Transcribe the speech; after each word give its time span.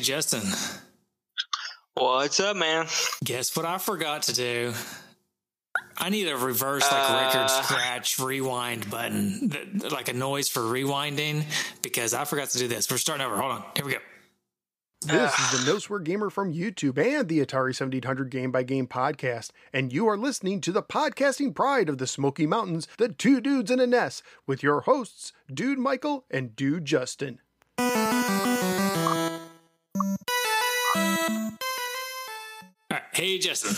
Hey, 0.00 0.04
Justin. 0.04 0.40
What's 1.92 2.40
up, 2.40 2.56
man? 2.56 2.86
Guess 3.22 3.54
what 3.54 3.66
I 3.66 3.76
forgot 3.76 4.22
to 4.22 4.32
do? 4.32 4.72
I 5.98 6.08
need 6.08 6.26
a 6.26 6.38
reverse 6.38 6.90
like 6.90 7.10
uh, 7.10 7.20
record 7.22 7.50
scratch 7.50 8.18
rewind 8.18 8.90
button, 8.90 9.52
like 9.90 10.08
a 10.08 10.14
noise 10.14 10.48
for 10.48 10.62
rewinding, 10.62 11.44
because 11.82 12.14
I 12.14 12.24
forgot 12.24 12.48
to 12.48 12.58
do 12.58 12.66
this. 12.66 12.90
We're 12.90 12.96
starting 12.96 13.26
over. 13.26 13.36
Hold 13.36 13.52
on. 13.52 13.64
Here 13.76 13.84
we 13.84 13.92
go. 13.92 13.98
This 15.02 15.38
is 15.38 15.66
the 15.66 15.70
No 15.70 15.78
Swear 15.78 15.98
Gamer 15.98 16.30
from 16.30 16.54
YouTube 16.54 16.96
and 16.96 17.28
the 17.28 17.44
Atari 17.44 17.76
7800 17.76 18.30
Game 18.30 18.50
by 18.50 18.62
Game 18.62 18.86
podcast, 18.86 19.50
and 19.70 19.92
you 19.92 20.08
are 20.08 20.16
listening 20.16 20.62
to 20.62 20.72
the 20.72 20.82
podcasting 20.82 21.54
pride 21.54 21.90
of 21.90 21.98
the 21.98 22.06
Smoky 22.06 22.46
Mountains, 22.46 22.88
the 22.96 23.10
two 23.10 23.42
dudes 23.42 23.70
in 23.70 23.78
a 23.78 23.86
nest, 23.86 24.22
with 24.46 24.62
your 24.62 24.80
hosts, 24.80 25.34
Dude 25.52 25.78
Michael 25.78 26.24
and 26.30 26.56
Dude 26.56 26.86
Justin. 26.86 27.40
Hey, 33.20 33.36
Justin. 33.36 33.74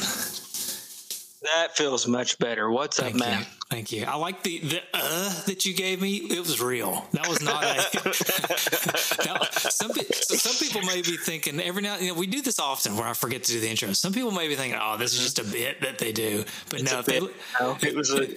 That 1.43 1.77
feels 1.77 2.07
much 2.07 2.39
better. 2.39 2.71
What's 2.71 3.01
Thank 3.01 3.17
up, 3.17 3.21
man? 3.23 3.41
You. 3.41 3.47
Thank 3.71 3.91
you. 3.91 4.05
I 4.05 4.15
like 4.15 4.45
the 4.45 4.61
the 4.61 4.81
uh 4.95 5.43
that 5.47 5.67
you 5.67 5.75
gave 5.75 6.01
me. 6.01 6.15
It 6.15 6.39
was 6.39 6.61
real. 6.61 7.05
That 7.11 7.27
was 7.27 7.43
not 7.43 7.65
a. 7.65 9.27
now, 9.27 9.43
some 9.51 9.91
so 9.91 10.37
some 10.37 10.55
people 10.65 10.83
may 10.83 11.03
be 11.03 11.17
thinking 11.17 11.59
every 11.59 11.83
now 11.83 11.97
you 11.97 12.13
know 12.13 12.15
we 12.15 12.29
do 12.29 12.41
this 12.41 12.61
often 12.61 12.97
where 12.97 13.09
I 13.09 13.15
forget 13.15 13.43
to 13.43 13.53
do 13.53 13.59
the 13.59 13.69
intro. 13.69 13.93
Some 13.95 14.13
people 14.13 14.31
may 14.31 14.47
be 14.47 14.55
thinking, 14.55 14.79
oh, 14.81 14.97
this 14.97 15.13
is 15.13 15.19
just 15.19 15.41
a 15.41 15.45
bit 15.45 15.81
that 15.81 15.99
they 15.99 16.13
do. 16.13 16.45
But 16.71 16.83
it's 16.83 16.93
no, 16.93 17.03
they 17.03 17.19
no, 17.59 17.77
it 17.83 17.97
was 17.97 18.15
a. 18.15 18.29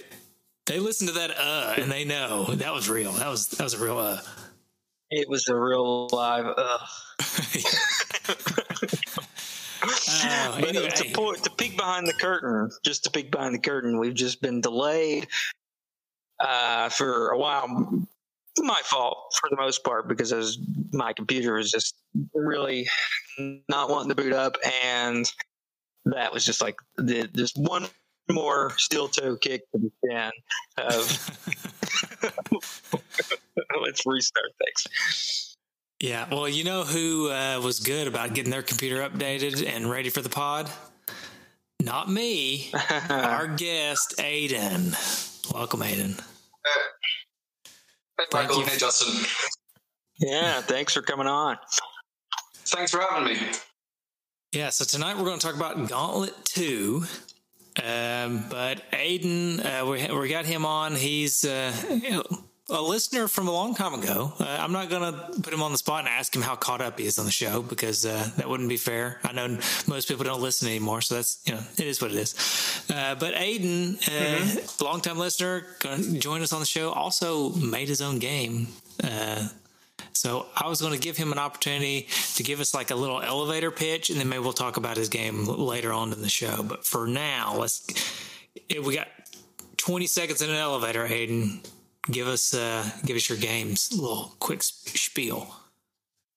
They 0.66 0.80
listen 0.80 1.06
to 1.06 1.12
that 1.12 1.30
uh 1.38 1.74
and 1.78 1.88
they 1.88 2.04
know 2.04 2.46
that 2.46 2.74
was 2.74 2.90
real. 2.90 3.12
That 3.12 3.28
was 3.28 3.46
that 3.46 3.62
was 3.62 3.74
a 3.74 3.84
real 3.84 3.98
uh. 3.98 4.18
It 5.10 5.28
was 5.28 5.46
a 5.46 5.54
real 5.54 6.08
live 6.08 6.46
uh. 6.46 6.78
Uh, 10.28 10.60
but 10.60 10.68
anyway. 10.70 10.88
to, 10.88 11.04
point, 11.12 11.42
to 11.44 11.50
peek 11.50 11.76
behind 11.76 12.06
the 12.06 12.12
curtain, 12.12 12.70
just 12.84 13.04
to 13.04 13.10
peek 13.10 13.30
behind 13.30 13.54
the 13.54 13.58
curtain, 13.58 13.98
we've 13.98 14.14
just 14.14 14.40
been 14.40 14.60
delayed 14.60 15.28
uh, 16.40 16.88
for 16.88 17.30
a 17.30 17.38
while. 17.38 17.68
My 18.58 18.80
fault 18.84 19.34
for 19.40 19.50
the 19.50 19.56
most 19.56 19.84
part 19.84 20.08
because 20.08 20.32
as 20.32 20.58
my 20.92 21.12
computer 21.12 21.54
was 21.54 21.70
just 21.70 21.94
really 22.34 22.88
not 23.68 23.90
wanting 23.90 24.08
to 24.08 24.14
boot 24.14 24.32
up, 24.32 24.56
and 24.84 25.30
that 26.06 26.32
was 26.32 26.44
just 26.44 26.62
like 26.62 26.76
the, 26.96 27.28
just 27.28 27.56
one 27.58 27.86
more 28.30 28.72
steel 28.76 29.08
toe 29.08 29.36
kick 29.36 29.62
to 29.72 29.78
the 29.78 29.90
chin 30.04 30.32
of 30.78 31.30
let's 33.82 34.04
restart 34.06 34.52
things. 34.58 35.55
Yeah, 36.00 36.26
well, 36.30 36.46
you 36.46 36.62
know 36.62 36.84
who 36.84 37.30
uh, 37.30 37.58
was 37.62 37.80
good 37.80 38.06
about 38.06 38.34
getting 38.34 38.50
their 38.50 38.62
computer 38.62 38.96
updated 39.08 39.66
and 39.66 39.90
ready 39.90 40.10
for 40.10 40.20
the 40.20 40.28
pod? 40.28 40.70
Not 41.80 42.10
me. 42.10 42.70
Our 43.10 43.46
guest, 43.46 44.14
Aiden. 44.18 44.92
Welcome, 45.54 45.80
Aiden. 45.80 46.20
Hey, 48.18 48.24
Michael. 48.30 48.60
Hey, 48.60 48.76
Justin. 48.76 49.24
Yeah, 50.18 50.60
thanks 50.60 50.92
for 50.92 51.00
coming 51.00 51.26
on. 51.26 51.56
Thanks 52.66 52.90
for 52.90 53.00
having 53.00 53.32
me. 53.32 53.40
Yeah, 54.52 54.68
so 54.70 54.84
tonight 54.84 55.16
we're 55.16 55.24
going 55.24 55.38
to 55.38 55.46
talk 55.46 55.56
about 55.56 55.88
Gauntlet 55.88 56.34
2. 56.44 57.04
Um, 57.82 58.44
but 58.50 58.90
Aiden, 58.92 59.64
uh, 59.64 59.86
we, 59.86 60.18
we 60.18 60.28
got 60.28 60.44
him 60.44 60.66
on. 60.66 60.94
He's 60.94 61.44
uh, 61.44 61.72
you 61.88 62.10
know, 62.10 62.24
a 62.68 62.82
listener 62.82 63.28
from 63.28 63.46
a 63.46 63.52
long 63.52 63.74
time 63.74 63.94
ago. 63.94 64.32
Uh, 64.40 64.44
I'm 64.44 64.72
not 64.72 64.90
going 64.90 65.12
to 65.12 65.40
put 65.40 65.52
him 65.52 65.62
on 65.62 65.70
the 65.70 65.78
spot 65.78 66.00
and 66.00 66.08
ask 66.08 66.34
him 66.34 66.42
how 66.42 66.56
caught 66.56 66.80
up 66.80 66.98
he 66.98 67.06
is 67.06 67.18
on 67.18 67.24
the 67.24 67.30
show 67.30 67.62
because 67.62 68.04
uh, 68.04 68.28
that 68.36 68.48
wouldn't 68.48 68.68
be 68.68 68.76
fair. 68.76 69.20
I 69.22 69.32
know 69.32 69.58
most 69.86 70.08
people 70.08 70.24
don't 70.24 70.42
listen 70.42 70.68
anymore, 70.68 71.00
so 71.00 71.14
that's 71.14 71.40
you 71.44 71.54
know 71.54 71.60
it 71.78 71.86
is 71.86 72.02
what 72.02 72.10
it 72.10 72.16
is. 72.16 72.34
Uh, 72.92 73.14
but 73.14 73.34
Aiden, 73.34 73.96
uh, 74.08 74.10
mm-hmm. 74.10 74.84
longtime 74.84 75.18
listener, 75.18 75.64
going 75.78 76.02
to 76.02 76.18
join 76.18 76.42
us 76.42 76.52
on 76.52 76.60
the 76.60 76.66
show. 76.66 76.90
Also 76.90 77.50
made 77.50 77.88
his 77.88 78.02
own 78.02 78.18
game. 78.18 78.68
Uh, 79.02 79.48
so 80.12 80.46
I 80.56 80.68
was 80.68 80.80
going 80.80 80.94
to 80.94 80.98
give 80.98 81.16
him 81.16 81.30
an 81.30 81.38
opportunity 81.38 82.08
to 82.34 82.42
give 82.42 82.58
us 82.58 82.74
like 82.74 82.90
a 82.90 82.96
little 82.96 83.20
elevator 83.20 83.70
pitch, 83.70 84.10
and 84.10 84.18
then 84.18 84.28
maybe 84.28 84.42
we'll 84.42 84.52
talk 84.52 84.76
about 84.76 84.96
his 84.96 85.08
game 85.08 85.44
later 85.44 85.92
on 85.92 86.12
in 86.12 86.20
the 86.20 86.28
show. 86.28 86.64
But 86.64 86.84
for 86.84 87.06
now, 87.06 87.56
let's. 87.56 87.86
We 88.68 88.96
got 88.96 89.08
20 89.76 90.08
seconds 90.08 90.42
in 90.42 90.50
an 90.50 90.56
elevator, 90.56 91.06
Aiden 91.06 91.60
give 92.10 92.28
us 92.28 92.54
uh, 92.54 92.88
give 93.04 93.16
us 93.16 93.28
your 93.28 93.38
games 93.38 93.90
a 93.92 94.00
little 94.00 94.34
quick 94.38 94.62
spiel. 94.62 95.54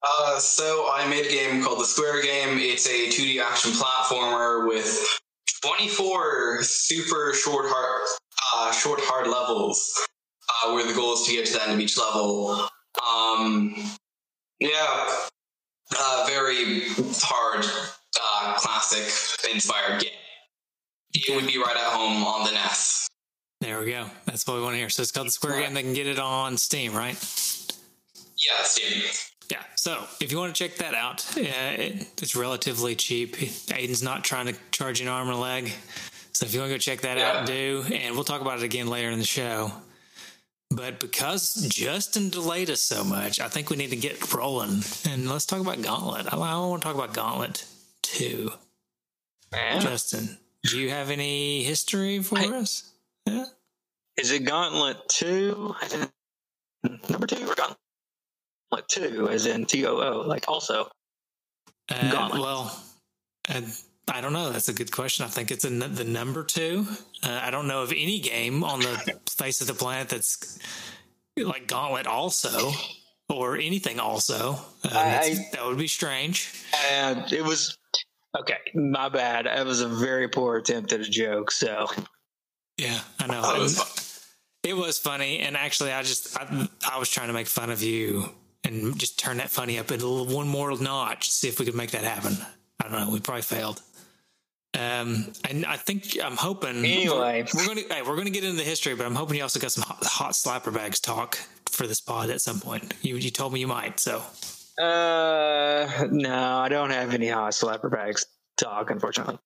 Uh, 0.02 0.40
so 0.40 0.90
I 0.92 1.08
made 1.10 1.26
a 1.26 1.30
game 1.30 1.62
called 1.62 1.80
the 1.80 1.86
Square 1.86 2.22
Game. 2.22 2.58
It's 2.58 2.88
a 2.88 3.08
2D 3.10 3.42
action 3.42 3.72
platformer 3.72 4.66
with 4.66 5.20
24 5.62 6.64
super 6.64 7.34
short 7.34 7.66
hard 7.68 8.08
uh, 8.56 8.72
short 8.72 9.00
hard 9.04 9.28
levels, 9.28 9.94
uh, 10.50 10.72
where 10.72 10.86
the 10.86 10.94
goal 10.94 11.14
is 11.14 11.24
to 11.26 11.34
get 11.34 11.46
to 11.48 11.54
the 11.54 11.64
end 11.64 11.74
of 11.74 11.80
each 11.80 11.98
level. 11.98 12.68
Um, 13.14 13.76
yeah, 14.60 15.10
uh, 15.98 16.26
very 16.28 16.84
hard, 17.22 17.66
uh, 18.22 18.54
classic 18.56 19.04
inspired 19.54 20.02
game. 20.02 20.12
It 21.14 21.36
would 21.36 21.48
be 21.48 21.58
right 21.58 21.76
at 21.76 21.92
home 21.92 22.24
on 22.24 22.46
the 22.46 22.52
NES. 22.52 23.08
There 23.62 23.80
we 23.80 23.92
go. 23.92 24.06
That's 24.26 24.48
what 24.48 24.56
we 24.56 24.62
want 24.62 24.74
to 24.76 24.78
hear. 24.78 24.90
So 24.90 25.02
it's 25.02 25.12
called 25.12 25.28
the 25.28 25.32
Square 25.32 25.62
Game. 25.62 25.74
They 25.74 25.84
can 25.84 25.94
get 25.94 26.08
it 26.08 26.20
on 26.20 26.58
Steam, 26.58 26.94
right? 26.94 27.16
Yeah, 28.38 28.64
Steam. 28.64 29.04
Yeah. 29.52 29.64
So 29.76 30.06
if 30.22 30.32
you 30.32 30.38
want 30.38 30.56
to 30.56 30.64
check 30.64 30.78
that 30.78 30.94
out, 30.94 31.26
uh, 31.36 31.42
it, 31.42 32.22
it's 32.22 32.36
relatively 32.36 32.96
cheap. 32.96 33.36
Aiden's 33.36 34.04
not 34.04 34.24
trying 34.24 34.46
to 34.46 34.56
charge 34.72 35.02
you 35.02 35.08
an 35.08 35.12
arm 35.12 35.28
and 35.28 35.38
a 35.38 35.40
leg. 35.40 35.72
So 36.32 36.46
if 36.46 36.54
you 36.54 36.62
want 36.62 36.70
to 36.70 36.76
go 36.76 36.80
check 36.80 37.02
that 37.02 37.18
yeah. 37.18 37.42
out, 37.42 37.48
do. 37.48 37.84
And 37.94 38.16
we'll 38.16 38.24
talk 38.24 38.42
about 38.42 38.60
it 38.60 38.64
again 38.64 38.88
later 38.88 39.10
in 39.10 39.20
the 39.20 39.26
show. 39.26 39.74
But 40.72 41.00
because 41.00 41.56
Justin 41.68 42.30
delayed 42.30 42.70
us 42.70 42.82
so 42.82 43.04
much, 43.04 43.42
I 43.42 43.50
think 43.50 43.70
we 43.70 43.76
need 43.76 43.90
to 43.90 43.96
get 43.96 44.34
rolling. 44.34 44.84
And 45.10 45.28
let's 45.28 45.46
talk 45.46 45.60
about 45.60 45.82
Gauntlet. 45.82 46.32
I, 46.32 46.38
I 46.38 46.58
want 46.60 46.82
to 46.82 46.88
talk 46.88 46.96
about 46.96 47.14
Gauntlet 47.14 47.66
2. 48.04 48.52
Man. 49.52 49.82
Justin, 49.82 50.38
do 50.64 50.78
you 50.78 50.92
have 50.92 51.10
any 51.10 51.64
history 51.64 52.20
for 52.20 52.38
I, 52.38 52.46
us? 52.46 52.92
Yeah. 54.20 54.22
Is 54.22 54.32
it 54.32 54.46
Gauntlet 54.46 54.98
2? 55.10 55.76
Number 57.10 57.28
2 57.28 57.48
or 57.48 57.56
Gauntlet 57.56 58.88
2 58.90 59.30
as 59.30 59.46
in 59.46 59.66
T 59.66 59.86
O 59.86 59.98
O, 59.98 60.28
like 60.28 60.48
also? 60.48 60.90
Uh, 61.90 62.12
Gauntlet. 62.12 62.42
Well, 62.42 62.84
uh, 63.50 63.62
I 64.12 64.22
don't 64.22 64.34
know. 64.34 64.52
That's 64.52 64.70
a 64.70 64.74
good 64.74 64.92
question. 64.92 65.26
I 65.26 65.30
think 65.30 65.52
it's 65.52 65.66
a, 65.66 65.70
the 65.70 66.04
number 66.04 66.44
2. 66.44 66.86
Uh, 67.24 67.40
I 67.42 67.52
don't 67.52 67.68
know 67.68 67.84
of 67.84 67.92
any 67.92 68.20
game 68.20 68.64
on 68.64 68.80
the 68.80 69.20
face 69.30 69.62
of 69.62 69.68
the 69.68 69.74
planet 69.74 70.10
that's 70.10 70.60
like 71.38 71.68
Gauntlet 71.68 72.08
also 72.08 72.72
or 73.30 73.56
anything 73.56 74.00
also. 74.00 74.60
Uh, 74.84 74.90
I, 74.94 75.48
that 75.54 75.66
would 75.66 75.78
be 75.78 75.88
strange. 75.88 76.52
And 76.92 77.32
it 77.32 77.44
was 77.44 77.78
okay. 78.38 78.58
My 78.74 79.10
bad. 79.10 79.46
It 79.46 79.66
was 79.66 79.82
a 79.82 79.88
very 79.88 80.28
poor 80.28 80.58
attempt 80.58 80.92
at 80.92 81.00
a 81.00 81.10
joke. 81.10 81.52
So 81.52 81.88
yeah, 82.78 83.00
I 83.20 83.28
know. 83.28 83.56
It, 83.56 83.60
was 83.60 84.09
it, 84.64 84.76
was 84.76 84.98
funny, 84.98 85.40
and 85.40 85.56
actually, 85.56 85.92
I 85.92 86.02
just 86.02 86.38
I, 86.38 86.68
I, 86.92 87.00
was 87.00 87.10
trying 87.10 87.28
to 87.28 87.34
make 87.34 87.48
fun 87.48 87.70
of 87.70 87.82
you 87.82 88.30
and 88.64 88.98
just 88.98 89.20
turn 89.20 89.38
that 89.38 89.50
funny 89.50 89.80
up 89.80 89.90
a 89.90 89.94
little 89.94 90.26
one 90.26 90.48
more 90.48 90.76
notch, 90.78 91.30
see 91.30 91.48
if 91.48 91.60
we 91.60 91.66
could 91.66 91.76
make 91.76 91.92
that 91.92 92.04
happen. 92.04 92.38
I 92.80 92.90
don't 92.90 93.00
know. 93.00 93.10
We 93.12 93.20
probably 93.20 93.42
failed. 93.42 93.82
Um, 94.78 95.34
and 95.50 95.66
I 95.66 95.78
think 95.78 96.18
I'm 96.24 96.38
hoping. 96.38 96.78
Anyway, 96.78 97.46
we're, 97.54 97.62
we're 97.62 97.68
gonna 97.68 97.82
hey, 97.90 98.02
we're 98.02 98.16
gonna 98.16 98.30
get 98.30 98.44
into 98.44 98.58
the 98.58 98.64
history, 98.64 98.96
but 98.96 99.06
I'm 99.06 99.16
hoping 99.16 99.38
you 99.38 99.44
also 99.44 99.60
got 99.60 99.72
some 99.72 99.84
hot, 99.84 100.04
hot 100.04 100.32
slapper 100.34 100.74
bags 100.74 101.00
talk 101.00 101.38
for 101.70 101.88
this 101.88 102.00
pod 102.00 102.30
at 102.30 102.42
some 102.42 102.60
point. 102.60 102.94
You 103.02 103.16
you 103.16 103.32
told 103.32 103.54
me 103.54 103.60
you 103.60 103.68
might, 103.68 104.00
so. 104.00 104.22
Uh, 104.80 106.08
no, 106.10 106.60
I 106.60 106.70
don't 106.70 106.92
have 106.92 107.14
any 107.14 107.28
hot 107.28 107.52
slapper 107.52 107.92
bags 107.92 108.26
talk, 108.58 108.92
unfortunately. 108.92 109.40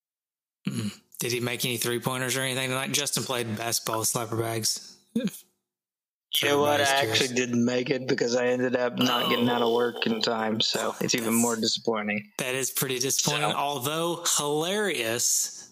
Mm-hmm. 0.67 0.89
Did 1.19 1.31
he 1.31 1.39
make 1.39 1.63
any 1.65 1.77
three 1.77 1.99
pointers 1.99 2.35
or 2.35 2.41
anything 2.41 2.69
tonight? 2.69 2.91
Justin 2.91 3.23
played 3.23 3.57
basketball 3.57 3.99
with 3.99 4.09
slapper 4.09 4.37
bags. 4.37 4.92
You 5.15 6.49
know 6.49 6.61
what? 6.61 6.81
I 6.81 6.83
actually 6.83 7.35
didn't 7.35 7.63
make 7.63 7.89
it 7.89 8.07
because 8.07 8.35
I 8.35 8.47
ended 8.47 8.75
up 8.75 8.97
not 8.97 9.25
oh. 9.25 9.29
getting 9.29 9.49
out 9.49 9.61
of 9.61 9.71
work 9.71 10.07
in 10.07 10.19
time. 10.21 10.61
So 10.61 10.95
it's 10.99 11.13
even 11.13 11.33
more 11.33 11.55
disappointing. 11.55 12.31
That 12.39 12.55
is 12.55 12.71
pretty 12.71 12.99
disappointing. 12.99 13.51
So. 13.51 13.55
Although 13.55 14.23
hilarious 14.37 15.71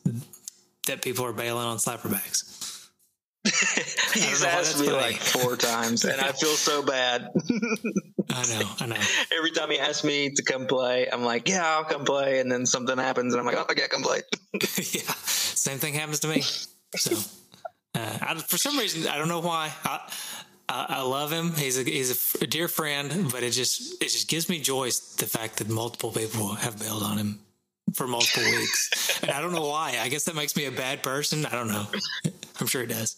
that 0.87 1.01
people 1.01 1.25
are 1.25 1.33
bailing 1.33 1.65
on 1.65 1.77
slapper 1.77 2.11
bags. 2.11 2.47
He's 4.13 4.43
asked 4.43 4.79
me 4.79 4.85
funny. 4.85 4.97
like 4.97 5.15
four 5.15 5.57
times, 5.57 6.05
and 6.05 6.21
I 6.21 6.31
feel 6.31 6.51
so 6.51 6.83
bad. 6.83 7.29
I 8.29 8.59
know, 8.59 8.69
I 8.79 8.85
know. 8.85 8.95
Every 9.35 9.49
time 9.49 9.71
he 9.71 9.79
asks 9.79 10.03
me 10.03 10.31
to 10.35 10.43
come 10.43 10.67
play, 10.67 11.07
I'm 11.11 11.23
like, 11.23 11.49
"Yeah, 11.49 11.65
I'll 11.65 11.83
come 11.83 12.05
play," 12.05 12.39
and 12.39 12.51
then 12.51 12.67
something 12.67 12.97
happens, 12.97 13.33
and 13.33 13.39
I'm 13.39 13.45
like, 13.47 13.57
"Oh, 13.57 13.65
I 13.67 13.73
can't 13.73 13.89
come 13.89 14.03
play." 14.03 14.21
yeah, 14.53 15.11
same 15.25 15.79
thing 15.79 15.95
happens 15.95 16.19
to 16.19 16.27
me. 16.27 16.41
So, 16.95 17.17
uh, 17.93 18.17
I, 18.21 18.35
for 18.35 18.57
some 18.57 18.77
reason, 18.77 19.07
I 19.07 19.17
don't 19.17 19.27
know 19.27 19.39
why. 19.39 19.71
I, 19.83 20.11
I, 20.69 20.85
I, 20.89 21.01
love 21.01 21.31
him. 21.31 21.53
He's 21.53 21.77
a 21.77 21.83
he's 21.83 22.35
a, 22.41 22.47
dear 22.47 22.67
friend, 22.67 23.29
but 23.31 23.43
it 23.43 23.51
just 23.51 24.01
it 24.01 24.05
just 24.05 24.29
gives 24.29 24.47
me 24.47 24.59
joy 24.59 24.85
the 24.85 25.27
fact 25.27 25.57
that 25.57 25.69
multiple 25.69 26.11
people 26.11 26.55
have 26.55 26.79
bailed 26.79 27.03
on 27.03 27.17
him 27.17 27.39
for 27.93 28.07
multiple 28.07 28.43
weeks, 28.57 29.21
and 29.21 29.31
I 29.31 29.41
don't 29.41 29.51
know 29.51 29.67
why. 29.67 29.97
I 29.99 30.07
guess 30.07 30.23
that 30.25 30.35
makes 30.35 30.55
me 30.55 30.65
a 30.65 30.71
bad 30.71 31.03
person. 31.03 31.45
I 31.45 31.51
don't 31.51 31.67
know. 31.67 31.85
I'm 32.59 32.67
sure 32.67 32.81
it 32.81 32.87
does. 32.87 33.17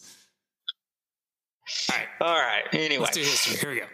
All 1.92 1.98
right, 1.98 2.08
all 2.22 2.42
right. 2.42 2.64
Anyway, 2.74 3.04
let's 3.04 3.16
do 3.16 3.22
history. 3.22 3.58
Here 3.58 3.70
we 3.70 3.80
go. 3.81 3.86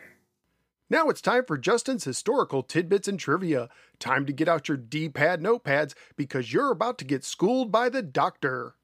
Now 0.90 1.10
it's 1.10 1.22
time 1.22 1.44
for 1.46 1.58
Justin's 1.58 2.04
historical 2.04 2.64
tidbits 2.64 3.08
and 3.08 3.20
trivia. 3.20 3.70
Time 4.00 4.26
to 4.26 4.34
get 4.34 4.48
out 4.48 4.68
your 4.68 4.78
D 4.78 5.10
pad 5.10 5.42
notepads 5.42 5.94
because 6.16 6.52
you're 6.52 6.72
about 6.72 6.98
to 7.00 7.06
get 7.06 7.24
schooled 7.24 7.72
by 7.72 7.90
the 7.90 8.02
doctor. 8.02 8.76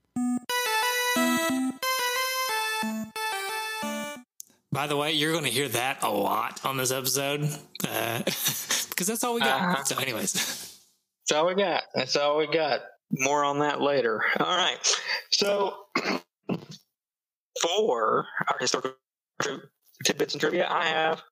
By 4.75 4.87
the 4.87 4.97
way, 4.97 5.13
you're 5.13 5.31
going 5.31 5.45
to 5.45 5.49
hear 5.49 5.69
that 5.69 6.03
a 6.03 6.09
lot 6.09 6.65
on 6.65 6.75
this 6.75 6.91
episode 6.91 7.43
uh, 7.87 8.19
because 8.25 9.07
that's 9.07 9.23
all 9.23 9.33
we 9.33 9.39
got. 9.39 9.61
Uh-huh. 9.61 9.83
So, 9.85 9.97
anyways, 9.97 10.33
that's 10.33 11.31
all 11.33 11.47
we 11.47 11.55
got. 11.55 11.83
That's 11.93 12.17
all 12.17 12.37
we 12.37 12.47
got. 12.47 12.81
More 13.09 13.45
on 13.45 13.59
that 13.59 13.79
later. 13.79 14.21
All 14.37 14.57
right. 14.57 14.77
So, 15.31 15.77
for 17.61 18.27
our 18.49 18.57
historical 18.59 18.97
tidbits 20.03 20.33
and 20.33 20.41
trivia, 20.41 20.67
I 20.69 20.87
have 20.87 21.23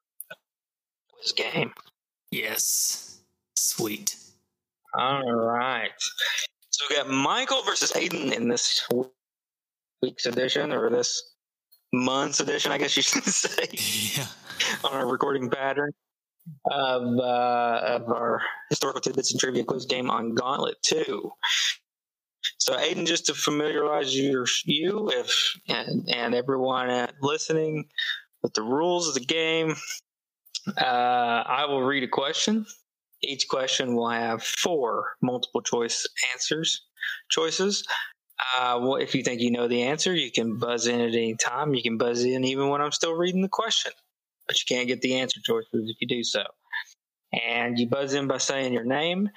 this 1.22 1.34
game. 1.34 1.74
Yes. 2.32 3.20
Sweet. 3.58 4.16
All 4.98 5.30
right. 5.30 5.92
So 6.70 6.86
we 6.90 6.96
got 6.96 7.10
Michael 7.10 7.62
versus 7.64 7.92
Aiden 7.92 8.32
in 8.32 8.48
this 8.48 8.88
week's 10.02 10.28
edition, 10.28 10.72
or 10.72 10.90
this 10.90 11.33
month's 11.94 12.40
edition, 12.40 12.72
I 12.72 12.78
guess 12.78 12.98
you 12.98 13.04
should 13.04 13.24
say. 13.26 13.68
Yeah. 14.18 14.28
on 14.84 14.94
our 14.94 15.08
recording 15.08 15.50
pattern 15.50 15.92
of 16.70 17.04
uh, 17.20 17.82
of 17.86 18.10
our 18.10 18.42
historical 18.70 19.02
tidbits 19.02 19.32
and 19.32 19.40
trivia 19.40 19.64
quiz 19.64 19.86
game 19.86 20.10
on 20.10 20.36
Gauntlet 20.36 20.78
Two. 20.84 21.32
So, 22.58 22.76
Aiden, 22.76 23.06
just 23.06 23.26
to 23.28 23.34
familiarize 23.34 24.16
you, 24.16 24.46
you 24.66 25.10
if 25.14 25.54
and, 25.68 26.08
and 26.10 26.36
everyone 26.36 27.08
listening 27.22 27.86
with 28.42 28.54
the 28.54 28.62
rules 28.64 29.08
of 29.08 29.14
the 29.14 29.22
game, 29.22 29.76
uh, 30.78 30.84
I 31.46 31.66
will 31.68 31.84
read 31.84 32.04
a 32.04 32.08
question. 32.08 32.66
Each 33.22 33.48
question 33.48 33.96
will 33.96 34.10
have 34.10 34.44
four 34.44 35.16
multiple 35.22 35.62
choice 35.62 36.06
answers 36.34 36.82
choices. 37.30 37.86
Uh, 38.40 38.80
well, 38.82 38.96
if 38.96 39.16
you 39.16 39.24
think 39.24 39.42
you 39.42 39.52
know 39.52 39.68
the 39.68 39.84
answer, 39.84 40.14
you 40.14 40.32
can 40.32 40.58
buzz 40.58 40.88
in 40.88 41.00
at 41.00 41.10
any 41.10 41.36
time. 41.36 41.74
You 41.74 41.84
can 41.84 41.98
buzz 41.98 42.24
in 42.24 42.44
even 42.44 42.70
when 42.70 42.82
I'm 42.82 42.92
still 42.92 43.14
reading 43.14 43.42
the 43.42 43.50
question, 43.50 43.92
but 44.48 44.58
you 44.60 44.76
can't 44.76 44.88
get 44.88 45.02
the 45.02 45.16
answer 45.16 45.40
choices 45.44 45.68
if 45.90 45.98
you 46.02 46.08
do 46.08 46.24
so. 46.24 46.44
And 47.32 47.78
you 47.78 47.88
buzz 47.88 48.14
in 48.14 48.28
by 48.28 48.38
saying 48.38 48.74
your 48.74 48.84
name. 48.84 49.30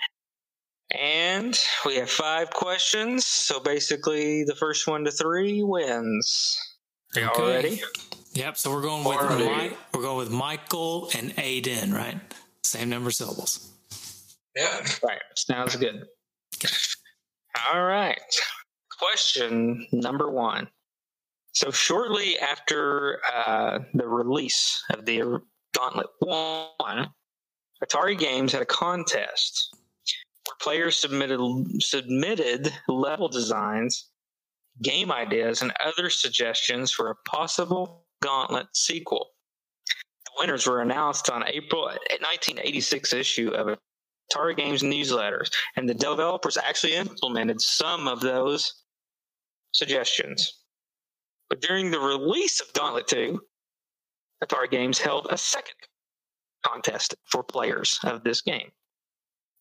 And 0.91 1.59
we 1.85 1.97
have 1.97 2.11
five 2.11 2.51
questions. 2.51 3.27
So 3.27 3.59
basically, 3.61 4.45
the 4.45 4.55
first 4.55 4.87
one 4.87 5.05
to 5.05 5.11
three 5.11 5.63
wins. 5.63 6.59
Are 7.17 7.21
you 7.21 7.29
okay. 7.29 7.43
all 7.43 7.49
ready? 7.49 7.83
Yep. 8.35 8.57
So 8.57 8.71
we're 8.71 8.83
going 8.83 9.05
with 9.05 9.47
Mike, 9.47 9.77
we're 9.95 10.03
going 10.03 10.19
with 10.19 10.31
Michael 10.31 11.11
and 11.17 11.35
Aiden, 11.37 11.93
right? 11.93 12.21
Same 12.63 12.91
number 12.91 13.09
of 13.09 13.15
syllables. 13.15 13.73
Yeah. 14.55 14.85
Right. 15.03 15.21
Sounds 15.35 15.77
good. 15.77 16.05
All 17.73 17.83
right. 17.83 18.21
Question 18.99 19.87
number 19.93 20.31
one. 20.31 20.69
So 21.53 21.71
shortly 21.71 22.39
after 22.39 23.21
uh, 23.35 23.79
the 23.95 24.07
release 24.07 24.83
of 24.91 25.05
the 25.07 25.41
Gauntlet 25.75 26.09
One, 26.21 27.09
Atari 27.83 28.19
Games 28.19 28.53
had 28.53 28.63
a 28.63 28.67
contest 28.67 29.75
where 30.47 30.57
players 30.61 30.97
submitted 30.97 31.41
submitted 31.83 32.73
level 32.89 33.29
designs, 33.29 34.11
game 34.83 35.13
ideas, 35.13 35.63
and 35.63 35.73
other 35.85 36.11
suggestions 36.11 36.91
for 36.91 37.11
a 37.11 37.17
possible 37.29 38.05
Gauntlet 38.23 38.69
sequel. 38.75 39.31
The 40.25 40.33
winners 40.39 40.67
were 40.67 40.81
announced 40.81 41.31
on 41.31 41.45
April 41.47 41.85
1986 41.85 43.13
issue 43.13 43.49
of 43.51 43.79
Atari 44.33 44.57
Games 44.57 44.83
newsletters, 44.83 45.51
and 45.77 45.89
the 45.89 45.95
developers 45.95 46.57
actually 46.57 46.95
implemented 46.95 47.61
some 47.61 48.09
of 48.09 48.21
those 48.21 48.83
suggestions. 49.77 50.65
But 51.49 51.61
during 51.61 51.91
the 51.91 52.01
release 52.01 52.61
of 52.61 52.73
Gauntlet 52.73 53.07
2, 53.07 53.41
Atari 54.43 54.71
Games 54.71 54.99
held 54.99 55.29
a 55.31 55.39
second 55.39 55.75
contest 56.65 57.15
for 57.31 57.43
players 57.43 57.99
of 58.05 58.25
this 58.25 58.41
game. 58.41 58.71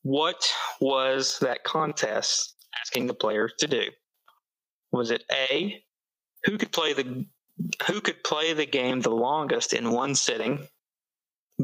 What 0.01 0.41
was 0.81 1.37
that 1.39 1.63
contest 1.63 2.55
asking 2.81 3.07
the 3.07 3.13
players 3.13 3.53
to 3.59 3.67
do? 3.67 3.83
Was 4.91 5.11
it 5.11 5.23
A, 5.31 5.83
who 6.43 6.57
could 6.57 6.71
play 6.71 6.93
the 6.93 7.25
who 7.87 8.01
could 8.01 8.23
play 8.23 8.53
the 8.53 8.65
game 8.65 8.99
the 8.99 9.09
longest 9.09 9.73
in 9.73 9.91
one 9.91 10.13
sitting? 10.15 10.67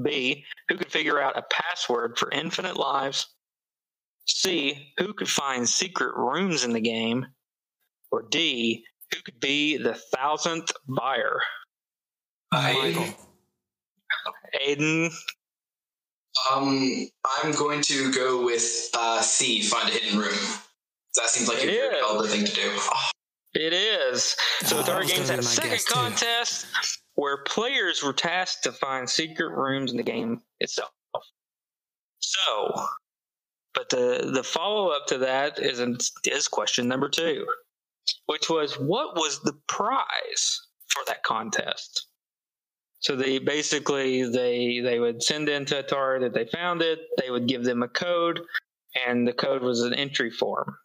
B, 0.01 0.45
who 0.69 0.77
could 0.77 0.91
figure 0.91 1.19
out 1.19 1.37
a 1.37 1.43
password 1.51 2.17
for 2.17 2.31
infinite 2.31 2.77
lives? 2.77 3.27
C, 4.27 4.93
who 4.97 5.13
could 5.13 5.27
find 5.29 5.67
secret 5.67 6.15
rooms 6.15 6.63
in 6.63 6.71
the 6.71 6.79
game? 6.79 7.25
Or 8.11 8.23
D, 8.29 8.83
who 9.13 9.21
could 9.21 9.39
be 9.39 9.77
the 9.77 9.93
thousandth 9.93 10.71
buyer? 10.87 11.39
Michael. 12.51 13.05
Aiden. 14.65 15.11
Um, 16.51 17.07
I'm 17.41 17.51
going 17.53 17.81
to 17.83 18.11
go 18.13 18.45
with 18.45 18.89
uh, 18.93 19.21
C, 19.21 19.61
find 19.61 19.89
a 19.89 19.91
hidden 19.91 20.19
room. 20.19 20.37
That 21.15 21.29
seems 21.29 21.49
like 21.49 21.59
it 21.59 21.69
a 21.69 21.71
very 21.71 21.99
elder 21.99 22.27
thing 22.27 22.45
to 22.45 22.53
do. 22.53 22.61
Oh. 22.65 23.09
It 23.53 23.73
is. 23.73 24.35
So 24.63 24.77
uh, 24.79 24.83
Atari 24.83 25.07
Games 25.07 25.29
had 25.29 25.39
a 25.39 25.43
second 25.43 25.83
contest 25.89 26.65
too. 26.65 27.01
where 27.15 27.43
players 27.43 28.01
were 28.01 28.13
tasked 28.13 28.63
to 28.63 28.71
find 28.71 29.09
secret 29.09 29.49
rooms 29.49 29.91
in 29.91 29.97
the 29.97 30.03
game 30.03 30.41
itself. 30.61 30.91
So, 32.19 32.85
but 33.73 33.89
the 33.89 34.31
the 34.33 34.43
follow 34.43 34.89
up 34.89 35.07
to 35.07 35.17
that 35.19 35.59
is 35.59 36.11
is 36.25 36.47
question 36.47 36.87
number 36.87 37.09
two, 37.09 37.45
which 38.25 38.49
was 38.49 38.79
what 38.79 39.15
was 39.15 39.41
the 39.41 39.57
prize 39.67 40.59
for 40.87 41.03
that 41.07 41.23
contest? 41.23 42.07
So 42.99 43.15
they 43.15 43.39
basically 43.39 44.29
they 44.29 44.79
they 44.79 44.99
would 44.99 45.23
send 45.23 45.49
in 45.49 45.65
to 45.65 45.83
Atari 45.83 46.21
that 46.21 46.33
they 46.33 46.45
found 46.45 46.81
it. 46.81 46.99
They 47.17 47.31
would 47.31 47.47
give 47.47 47.63
them 47.63 47.83
a 47.83 47.87
code, 47.87 48.41
and 49.07 49.27
the 49.27 49.33
code 49.33 49.63
was 49.63 49.81
an 49.81 49.93
entry 49.93 50.29
form. 50.29 50.75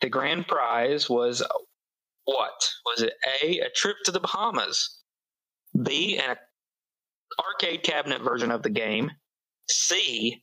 The 0.00 0.08
grand 0.08 0.46
prize 0.46 1.10
was 1.10 1.42
what? 2.24 2.70
Was 2.86 3.02
it 3.02 3.14
A, 3.42 3.60
a 3.60 3.70
trip 3.70 3.96
to 4.04 4.12
the 4.12 4.20
Bahamas? 4.20 5.02
B, 5.82 6.18
an 6.18 6.36
arcade 7.38 7.82
cabinet 7.82 8.22
version 8.22 8.50
of 8.50 8.62
the 8.62 8.70
game? 8.70 9.10
C, 9.70 10.42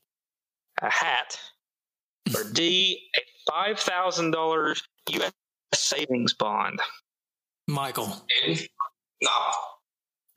a 0.81 0.89
hat? 0.89 1.39
Or 2.35 2.43
D, 2.51 2.99
a 3.15 3.51
$5,000 3.51 4.81
U.S. 5.11 5.31
savings 5.75 6.33
bond? 6.33 6.79
Michael. 7.67 8.07
No. 9.21 9.29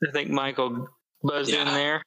I 0.07 0.11
think 0.13 0.29
Michael 0.29 0.87
buzzed 1.23 1.51
yeah. 1.51 1.61
in 1.61 1.67
there. 1.67 2.03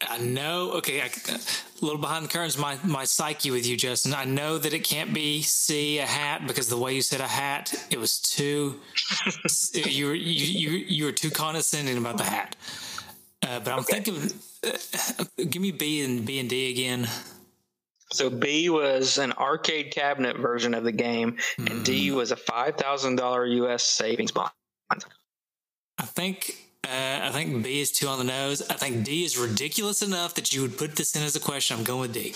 I 0.00 0.18
know. 0.18 0.72
Okay, 0.74 1.00
I, 1.00 1.06
a 1.06 1.84
little 1.84 2.00
behind 2.00 2.24
the 2.24 2.28
curtains, 2.28 2.56
my 2.56 2.78
my 2.84 3.04
psyche 3.04 3.50
with 3.50 3.66
you, 3.66 3.76
Justin. 3.76 4.14
I 4.14 4.24
know 4.24 4.56
that 4.56 4.72
it 4.72 4.84
can't 4.84 5.12
be 5.12 5.42
C 5.42 5.98
a 5.98 6.06
hat 6.06 6.46
because 6.46 6.68
the 6.68 6.78
way 6.78 6.94
you 6.94 7.02
said 7.02 7.20
a 7.20 7.26
hat, 7.26 7.74
it 7.90 7.98
was 7.98 8.20
too. 8.20 8.80
you 9.74 10.06
were 10.06 10.14
you, 10.14 10.70
you 10.70 10.70
you 10.70 11.04
were 11.04 11.12
too 11.12 11.30
condescending 11.30 11.98
about 11.98 12.16
the 12.16 12.24
hat. 12.24 12.54
Uh, 13.42 13.60
but 13.60 13.72
I'm 13.72 13.80
okay. 13.80 14.00
thinking, 14.00 14.30
uh, 14.66 15.24
give 15.44 15.62
me 15.62 15.72
B 15.72 16.02
and 16.02 16.24
B 16.24 16.38
and 16.38 16.48
D 16.48 16.70
again. 16.70 17.08
So 18.10 18.30
B 18.30 18.70
was 18.70 19.18
an 19.18 19.32
arcade 19.32 19.90
cabinet 19.90 20.38
version 20.38 20.74
of 20.74 20.84
the 20.84 20.92
game, 20.92 21.36
and 21.58 21.68
mm. 21.68 21.84
D 21.84 22.10
was 22.10 22.30
a 22.30 22.36
five 22.36 22.76
thousand 22.76 23.16
dollar 23.16 23.44
U.S. 23.44 23.82
savings 23.82 24.32
bond. 24.32 24.50
I 25.98 26.04
think 26.04 26.56
uh, 26.84 27.20
I 27.22 27.30
think 27.30 27.62
B 27.62 27.80
is 27.80 27.92
too 27.92 28.06
on 28.08 28.18
the 28.18 28.24
nose. 28.24 28.62
I 28.70 28.74
think 28.74 29.04
D 29.04 29.24
is 29.24 29.36
ridiculous 29.36 30.00
enough 30.00 30.34
that 30.36 30.54
you 30.54 30.62
would 30.62 30.78
put 30.78 30.96
this 30.96 31.14
in 31.14 31.22
as 31.22 31.36
a 31.36 31.40
question. 31.40 31.76
I'm 31.76 31.84
going 31.84 32.00
with 32.00 32.14
D. 32.14 32.34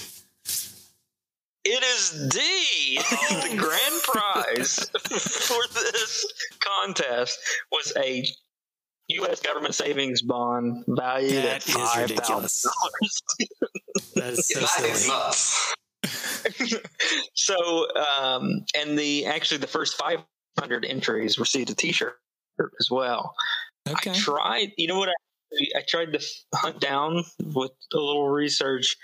It 1.64 1.82
is 1.82 2.28
D. 2.28 2.98
The 3.52 3.56
grand 3.56 4.02
prize 4.02 4.90
for 5.46 5.62
this 5.74 6.32
contest 6.60 7.38
was 7.70 7.92
a 7.96 8.24
U.S. 9.08 9.40
government 9.40 9.74
savings 9.74 10.22
bond 10.22 10.84
valued 10.88 11.44
that 11.44 11.56
at 11.56 11.62
five 11.62 12.10
thousand 12.10 12.70
dollars. 12.70 13.22
that 14.14 14.32
is 14.32 14.48
so 14.48 14.60
silly. 14.66 15.22
so, 17.34 17.86
um, 18.20 18.64
and 18.76 18.98
the 18.98 19.26
actually 19.26 19.58
the 19.58 19.66
first 19.66 19.96
five 19.96 20.20
hundred 20.58 20.84
entries 20.84 21.38
received 21.38 21.70
a 21.70 21.74
T-shirt 21.74 22.16
as 22.80 22.90
well. 22.90 23.34
Okay. 23.88 24.10
I 24.10 24.14
tried. 24.14 24.72
You 24.76 24.88
know 24.88 24.98
what? 24.98 25.08
I, 25.08 25.78
I 25.78 25.82
tried 25.86 26.12
to 26.12 26.20
hunt 26.54 26.80
down 26.80 27.24
with 27.42 27.72
a 27.92 27.98
little 27.98 28.28
research 28.28 28.96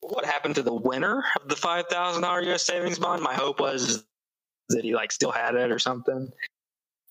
what 0.00 0.24
happened 0.24 0.54
to 0.56 0.62
the 0.62 0.74
winner 0.74 1.24
of 1.40 1.48
the 1.48 1.56
five 1.56 1.86
thousand 1.88 2.22
dollar 2.22 2.42
U.S. 2.42 2.66
savings 2.66 2.98
bond. 2.98 3.22
My 3.22 3.34
hope 3.34 3.60
was 3.60 4.04
that 4.68 4.84
he 4.84 4.94
like 4.94 5.12
still 5.12 5.32
had 5.32 5.54
it 5.54 5.70
or 5.70 5.78
something, 5.78 6.30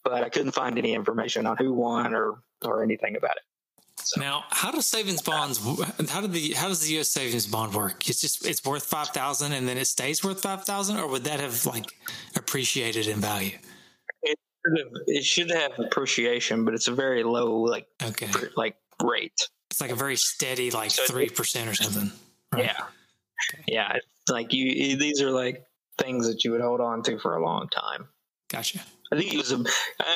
but 0.06 0.24
I 0.24 0.30
couldn't 0.30 0.52
find 0.52 0.78
any 0.78 0.94
information 0.94 1.46
on 1.46 1.58
who 1.58 1.74
won 1.74 2.14
or 2.14 2.36
or 2.64 2.84
anything 2.84 3.18
about 3.18 3.36
it. 3.36 3.44
So. 3.98 4.22
Now, 4.22 4.44
how 4.52 4.72
does 4.72 4.86
savings 4.86 5.22
bonds? 5.22 5.58
How 6.10 6.22
did 6.22 6.32
the 6.32 6.52
how 6.52 6.68
does 6.68 6.82
the 6.82 6.94
U.S. 6.94 7.10
savings 7.10 7.48
bond 7.48 7.74
work? 7.74 8.08
It's 8.08 8.22
just 8.22 8.46
it's 8.46 8.64
worth 8.64 8.86
five 8.86 9.10
thousand, 9.10 9.54
and 9.54 9.68
then 9.68 9.78
it 9.78 9.86
stays 9.86 10.24
worth 10.24 10.42
five 10.42 10.64
thousand, 10.64 10.98
or 10.98 11.08
would 11.08 11.24
that 11.24 11.40
have 11.40 11.66
like 11.66 11.86
appreciated 12.36 13.08
in 13.08 13.20
value? 13.20 13.58
It 14.22 14.38
should 14.64 14.78
have, 14.78 15.02
it 15.08 15.26
should 15.26 15.52
have 15.52 15.80
appreciation, 15.80 16.66
but 16.66 16.76
it's 16.76 16.88
a 16.88 16.94
very 16.94 17.24
low 17.24 17.62
like 17.62 17.88
okay 18.02 18.30
like 18.56 18.78
rate. 19.04 19.50
It's 19.72 19.82
like 19.82 19.92
a 19.92 19.96
very 19.96 20.18
steady 20.18 20.70
like 20.70 20.92
three 20.92 21.28
so 21.28 21.36
percent 21.36 21.68
or 21.68 21.74
something. 21.74 22.12
Right? 22.54 22.66
Yeah, 22.66 22.84
okay. 23.54 23.64
yeah. 23.68 23.94
It's 23.96 24.30
like 24.30 24.54
you 24.54 24.98
these 24.98 25.22
are 25.22 25.32
like 25.32 25.66
things 25.98 26.28
that 26.28 26.44
you 26.44 26.52
would 26.52 26.62
hold 26.62 26.82
on 26.82 27.02
to 27.04 27.18
for 27.18 27.36
a 27.36 27.44
long 27.44 27.70
time. 27.70 28.08
Gotcha. 28.50 28.80
I 29.12 29.18
think 29.18 29.34
it 29.34 29.38
was 29.38 29.52
a. 29.52 29.64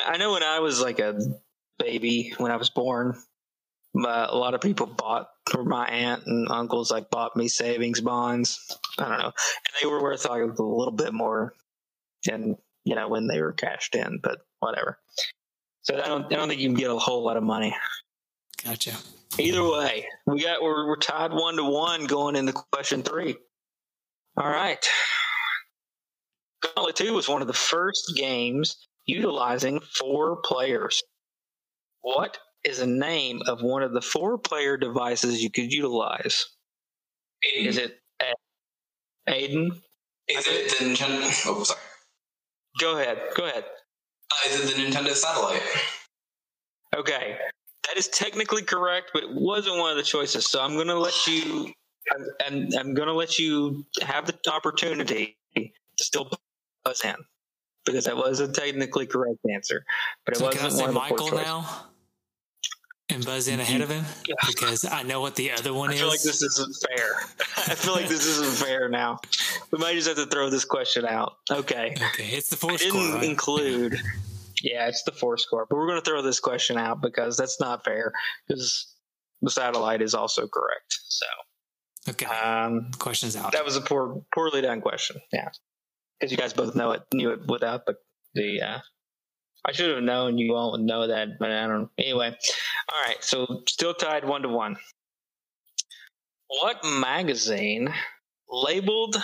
I 0.06 0.16
know 0.16 0.32
when 0.32 0.42
I 0.42 0.60
was 0.60 0.80
like 0.80 0.98
a 0.98 1.18
baby 1.78 2.34
when 2.38 2.52
I 2.52 2.56
was 2.56 2.70
born, 2.70 3.16
but 3.94 4.30
a 4.30 4.36
lot 4.36 4.54
of 4.54 4.60
people 4.60 4.86
bought 4.86 5.30
or 5.56 5.64
my 5.64 5.86
aunt 5.86 6.26
and 6.26 6.48
uncles 6.48 6.90
like 6.90 7.10
bought 7.10 7.36
me 7.36 7.48
savings 7.48 8.00
bonds. 8.00 8.76
I 8.98 9.08
don't 9.08 9.18
know, 9.18 9.24
and 9.26 9.74
they 9.80 9.88
were 9.88 10.02
worth 10.02 10.28
like 10.28 10.42
a 10.42 10.62
little 10.62 10.92
bit 10.92 11.12
more 11.12 11.54
than 12.24 12.56
you 12.84 12.94
know 12.94 13.08
when 13.08 13.26
they 13.26 13.40
were 13.40 13.52
cashed 13.52 13.94
in, 13.94 14.20
but 14.22 14.40
whatever. 14.60 14.98
So 15.82 15.96
I 15.96 16.06
don't, 16.06 16.26
I 16.26 16.36
don't 16.36 16.48
think 16.48 16.60
you 16.60 16.68
can 16.68 16.76
get 16.76 16.90
a 16.90 16.98
whole 16.98 17.24
lot 17.24 17.36
of 17.36 17.42
money. 17.42 17.74
Gotcha. 18.64 18.92
Either 19.38 19.64
way, 19.64 20.06
we 20.26 20.42
got 20.42 20.62
we're, 20.62 20.86
we're 20.86 20.96
tied 20.96 21.32
one 21.32 21.56
to 21.56 21.64
one 21.64 22.06
going 22.06 22.36
into 22.36 22.52
question 22.52 23.02
three. 23.02 23.36
All 24.36 24.48
right. 24.48 24.84
Gauntlet 26.62 26.96
2 26.96 27.14
was 27.14 27.28
one 27.28 27.42
of 27.42 27.48
the 27.48 27.54
first 27.54 28.12
games 28.16 28.76
utilizing 29.06 29.80
four 29.80 30.36
players. 30.42 31.02
What 32.02 32.38
is 32.64 32.78
the 32.78 32.86
name 32.86 33.42
of 33.46 33.62
one 33.62 33.82
of 33.82 33.92
the 33.92 34.02
four 34.02 34.38
player 34.38 34.76
devices 34.76 35.42
you 35.42 35.50
could 35.50 35.72
utilize? 35.72 36.46
Aiden. 37.44 37.66
Is 37.66 37.78
it 37.78 38.00
Aiden? 39.28 39.70
Is 40.28 40.46
it 40.46 40.78
the 40.78 40.84
Nintendo? 40.84 41.46
Oh, 41.46 41.64
sorry. 41.64 41.80
Go 42.78 42.98
ahead. 42.98 43.18
Go 43.36 43.46
ahead. 43.46 43.64
Uh, 43.64 44.48
is 44.48 44.70
it 44.70 44.76
the 44.76 44.82
Nintendo 44.82 45.12
satellite? 45.12 45.62
Okay, 46.96 47.36
that 47.86 47.96
is 47.96 48.08
technically 48.08 48.62
correct, 48.62 49.10
but 49.14 49.22
it 49.22 49.30
wasn't 49.32 49.78
one 49.78 49.90
of 49.90 49.96
the 49.96 50.02
choices. 50.02 50.46
So 50.46 50.60
I'm 50.60 50.74
going 50.74 50.88
to 50.88 50.98
let 50.98 51.26
you. 51.26 51.72
I'm, 52.12 52.26
I'm, 52.46 52.68
I'm 52.78 52.94
going 52.94 53.08
to 53.08 53.14
let 53.14 53.38
you 53.38 53.84
have 54.02 54.26
the 54.26 54.36
opportunity 54.52 55.36
to 55.56 56.04
still 56.04 56.30
buzz 56.84 57.02
because 57.84 58.04
that 58.04 58.16
was 58.16 58.40
a 58.40 58.50
technically 58.50 59.06
correct 59.06 59.38
answer, 59.52 59.84
but 60.24 60.34
it 60.34 60.38
so 60.38 60.46
wasn't 60.46 60.74
one 60.74 60.88
of 60.88 60.94
the 60.94 61.00
Michael 61.00 61.30
now 61.32 61.86
and 63.12 63.24
buzz 63.24 63.48
in 63.48 63.60
ahead 63.60 63.80
of 63.80 63.90
him 63.90 64.04
because 64.46 64.84
I 64.84 65.02
know 65.02 65.20
what 65.20 65.34
the 65.34 65.50
other 65.52 65.74
one 65.74 65.90
I 65.90 65.94
is. 65.94 65.98
I 65.98 66.02
feel 66.02 66.10
like 66.10 66.22
this 66.22 66.42
isn't 66.42 66.76
fair. 66.88 67.14
I 67.56 67.74
feel 67.74 67.94
like 67.94 68.08
this 68.08 68.26
isn't 68.26 68.66
fair 68.66 68.88
now. 68.88 69.18
We 69.70 69.78
might 69.78 69.94
just 69.94 70.08
have 70.08 70.16
to 70.16 70.26
throw 70.26 70.50
this 70.50 70.64
question 70.64 71.04
out. 71.06 71.36
Okay. 71.50 71.94
Okay, 72.12 72.28
it's 72.28 72.48
the 72.48 72.56
four 72.56 72.72
I 72.72 72.76
score. 72.76 73.00
Didn't 73.00 73.14
right? 73.14 73.24
include. 73.24 73.96
Yeah, 74.62 74.88
it's 74.88 75.02
the 75.04 75.12
four 75.12 75.38
score, 75.38 75.66
but 75.68 75.76
we're 75.76 75.86
going 75.86 76.00
to 76.00 76.04
throw 76.04 76.22
this 76.22 76.38
question 76.38 76.76
out 76.76 77.00
because 77.00 77.36
that's 77.36 77.60
not 77.60 77.82
fair 77.82 78.12
because 78.46 78.94
the 79.40 79.50
satellite 79.50 80.02
is 80.02 80.14
also 80.14 80.46
correct. 80.46 81.00
So. 81.08 81.26
Okay. 82.10 82.26
Um, 82.26 82.90
Questions 82.98 83.36
out. 83.36 83.52
That 83.52 83.64
was 83.64 83.76
a 83.76 83.80
poor, 83.80 84.22
poorly 84.34 84.62
done 84.62 84.80
question. 84.80 85.20
Yeah 85.32 85.48
because 86.20 86.30
you 86.30 86.38
guys 86.38 86.52
both 86.52 86.74
know 86.74 86.92
it, 86.92 87.02
knew 87.14 87.30
it 87.30 87.40
without 87.48 87.86
the 87.86 87.96
the. 88.34 88.60
Uh, 88.62 88.78
I 89.64 89.72
should 89.72 89.94
have 89.94 90.02
known 90.02 90.38
you 90.38 90.54
all 90.54 90.72
would 90.72 90.80
know 90.80 91.06
that, 91.06 91.38
but 91.38 91.50
I 91.50 91.66
don't. 91.66 91.90
Anyway, 91.98 92.34
all 92.92 93.02
right. 93.06 93.22
So 93.22 93.62
still 93.68 93.94
tied 93.94 94.24
one 94.24 94.42
to 94.42 94.48
one. 94.48 94.76
What 96.48 96.84
magazine 96.84 97.92
labeled 98.48 99.16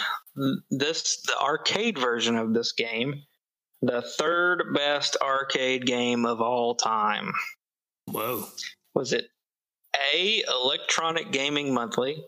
this 0.70 1.22
the 1.22 1.38
arcade 1.40 1.98
version 1.98 2.36
of 2.36 2.54
this 2.54 2.72
game 2.72 3.22
the 3.82 4.02
third 4.02 4.74
best 4.74 5.16
arcade 5.22 5.86
game 5.86 6.26
of 6.26 6.40
all 6.40 6.74
time? 6.74 7.32
Whoa. 8.06 8.46
Was 8.94 9.12
it 9.12 9.28
A. 10.14 10.42
Electronic 10.48 11.32
Gaming 11.32 11.74
Monthly, 11.74 12.24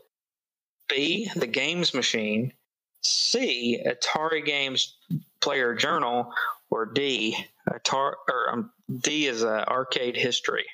B. 0.89 1.31
The 1.35 1.47
Games 1.47 1.95
Machine, 1.95 2.53
C, 3.03 3.83
Atari 3.87 4.45
Games 4.45 4.97
Player 5.41 5.75
Journal, 5.75 6.33
or 6.71 6.87
D, 6.87 7.37
Atari, 7.69 8.15
or 8.29 8.51
um, 8.53 8.71
D 9.01 9.27
is 9.27 9.45
uh, 9.45 9.65
arcade 9.69 10.17
history. 10.17 10.67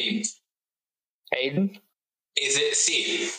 Aiden. 0.00 0.26
Aiden? 1.34 1.80
Is 2.36 2.56
it 2.56 2.76
C? 2.76 3.30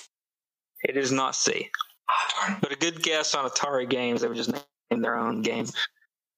It 0.84 0.98
is 0.98 1.12
not 1.12 1.36
C. 1.36 1.70
Ah, 2.10 2.48
darn. 2.48 2.58
But 2.62 2.72
a 2.72 2.76
good 2.76 3.02
guess 3.02 3.34
on 3.34 3.50
Atari 3.50 3.90
Games, 3.90 4.22
they 4.22 4.28
would 4.28 4.38
just 4.38 4.52
name 4.52 5.02
their 5.02 5.16
own 5.16 5.42
game. 5.42 5.66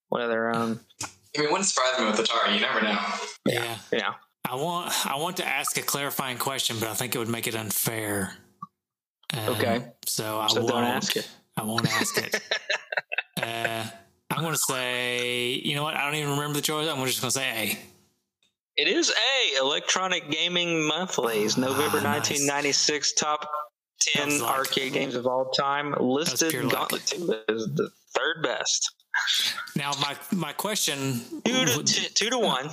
One 0.09 0.21
of 0.21 0.29
their 0.29 0.55
own. 0.55 0.79
I 1.03 1.41
mean, 1.41 1.49
wouldn't 1.51 1.65
surprise 1.65 1.99
me 1.99 2.05
with 2.05 2.15
Atari. 2.15 2.55
You 2.55 2.61
never 2.61 2.81
know. 2.81 2.97
Yeah. 3.45 3.77
Yeah. 3.91 4.13
I 4.49 4.55
want 4.55 5.05
I 5.05 5.17
want 5.17 5.37
to 5.37 5.45
ask 5.45 5.77
a 5.77 5.81
clarifying 5.81 6.37
question, 6.37 6.77
but 6.79 6.87
I 6.87 6.93
think 6.93 7.15
it 7.15 7.19
would 7.19 7.27
make 7.27 7.47
it 7.47 7.55
unfair. 7.55 8.33
Um, 9.33 9.49
okay. 9.49 9.85
So 10.05 10.39
I 10.39 10.47
so 10.47 10.61
won't 10.63 10.85
ask 10.85 11.17
it. 11.17 11.27
I 11.57 11.63
won't 11.63 11.91
ask 11.91 12.17
it. 12.17 12.41
uh, 13.41 13.85
I'm 14.29 14.41
going 14.41 14.53
to 14.53 14.59
say, 14.59 15.53
you 15.63 15.75
know 15.75 15.83
what? 15.83 15.95
I 15.95 16.05
don't 16.05 16.15
even 16.15 16.31
remember 16.31 16.55
the 16.55 16.61
choice. 16.61 16.87
I'm 16.87 17.03
just 17.05 17.21
going 17.21 17.31
to 17.31 17.39
say 17.39 17.49
A. 17.49 18.81
It 18.81 18.87
is 18.87 19.09
A. 19.09 19.57
Electronic 19.59 20.29
Gaming 20.29 20.87
Monthlies, 20.87 21.57
November 21.57 21.97
ah, 22.03 22.13
1996 22.13 23.13
top 23.13 23.49
10 23.99 24.41
arcade 24.41 24.93
games 24.93 25.15
of 25.15 25.25
all 25.25 25.49
time. 25.49 25.95
Listed 25.99 26.53
Gauntlet 26.69 27.05
2 27.07 27.33
as 27.49 27.67
the 27.73 27.89
third 28.13 28.43
best. 28.43 28.91
Now, 29.75 29.91
my 29.99 30.15
my 30.31 30.53
question 30.53 31.21
two 31.43 31.65
to, 31.65 31.83
two, 31.83 32.09
two 32.13 32.29
to 32.29 32.37
one. 32.37 32.69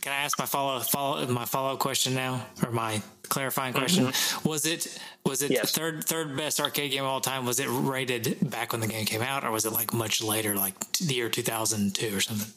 Can 0.00 0.12
I 0.12 0.16
ask 0.16 0.38
my 0.38 0.44
follow 0.44 0.80
follow 0.80 1.26
my 1.26 1.46
follow 1.46 1.72
up 1.72 1.78
question 1.78 2.14
now, 2.14 2.46
or 2.64 2.70
my 2.70 3.02
clarifying 3.22 3.72
question? 3.72 4.06
Mm-hmm. 4.06 4.48
Was 4.48 4.66
it 4.66 4.98
was 5.24 5.42
it 5.42 5.50
yes. 5.50 5.72
third 5.72 6.04
third 6.04 6.36
best 6.36 6.60
arcade 6.60 6.90
game 6.90 7.04
of 7.04 7.08
all 7.08 7.20
time? 7.20 7.46
Was 7.46 7.58
it 7.58 7.68
rated 7.68 8.50
back 8.50 8.72
when 8.72 8.82
the 8.82 8.86
game 8.86 9.06
came 9.06 9.22
out, 9.22 9.44
or 9.44 9.50
was 9.50 9.64
it 9.64 9.72
like 9.72 9.94
much 9.94 10.22
later, 10.22 10.54
like 10.54 10.78
the 10.98 11.14
year 11.14 11.30
two 11.30 11.42
thousand 11.42 11.94
two 11.94 12.14
or 12.14 12.20
something? 12.20 12.52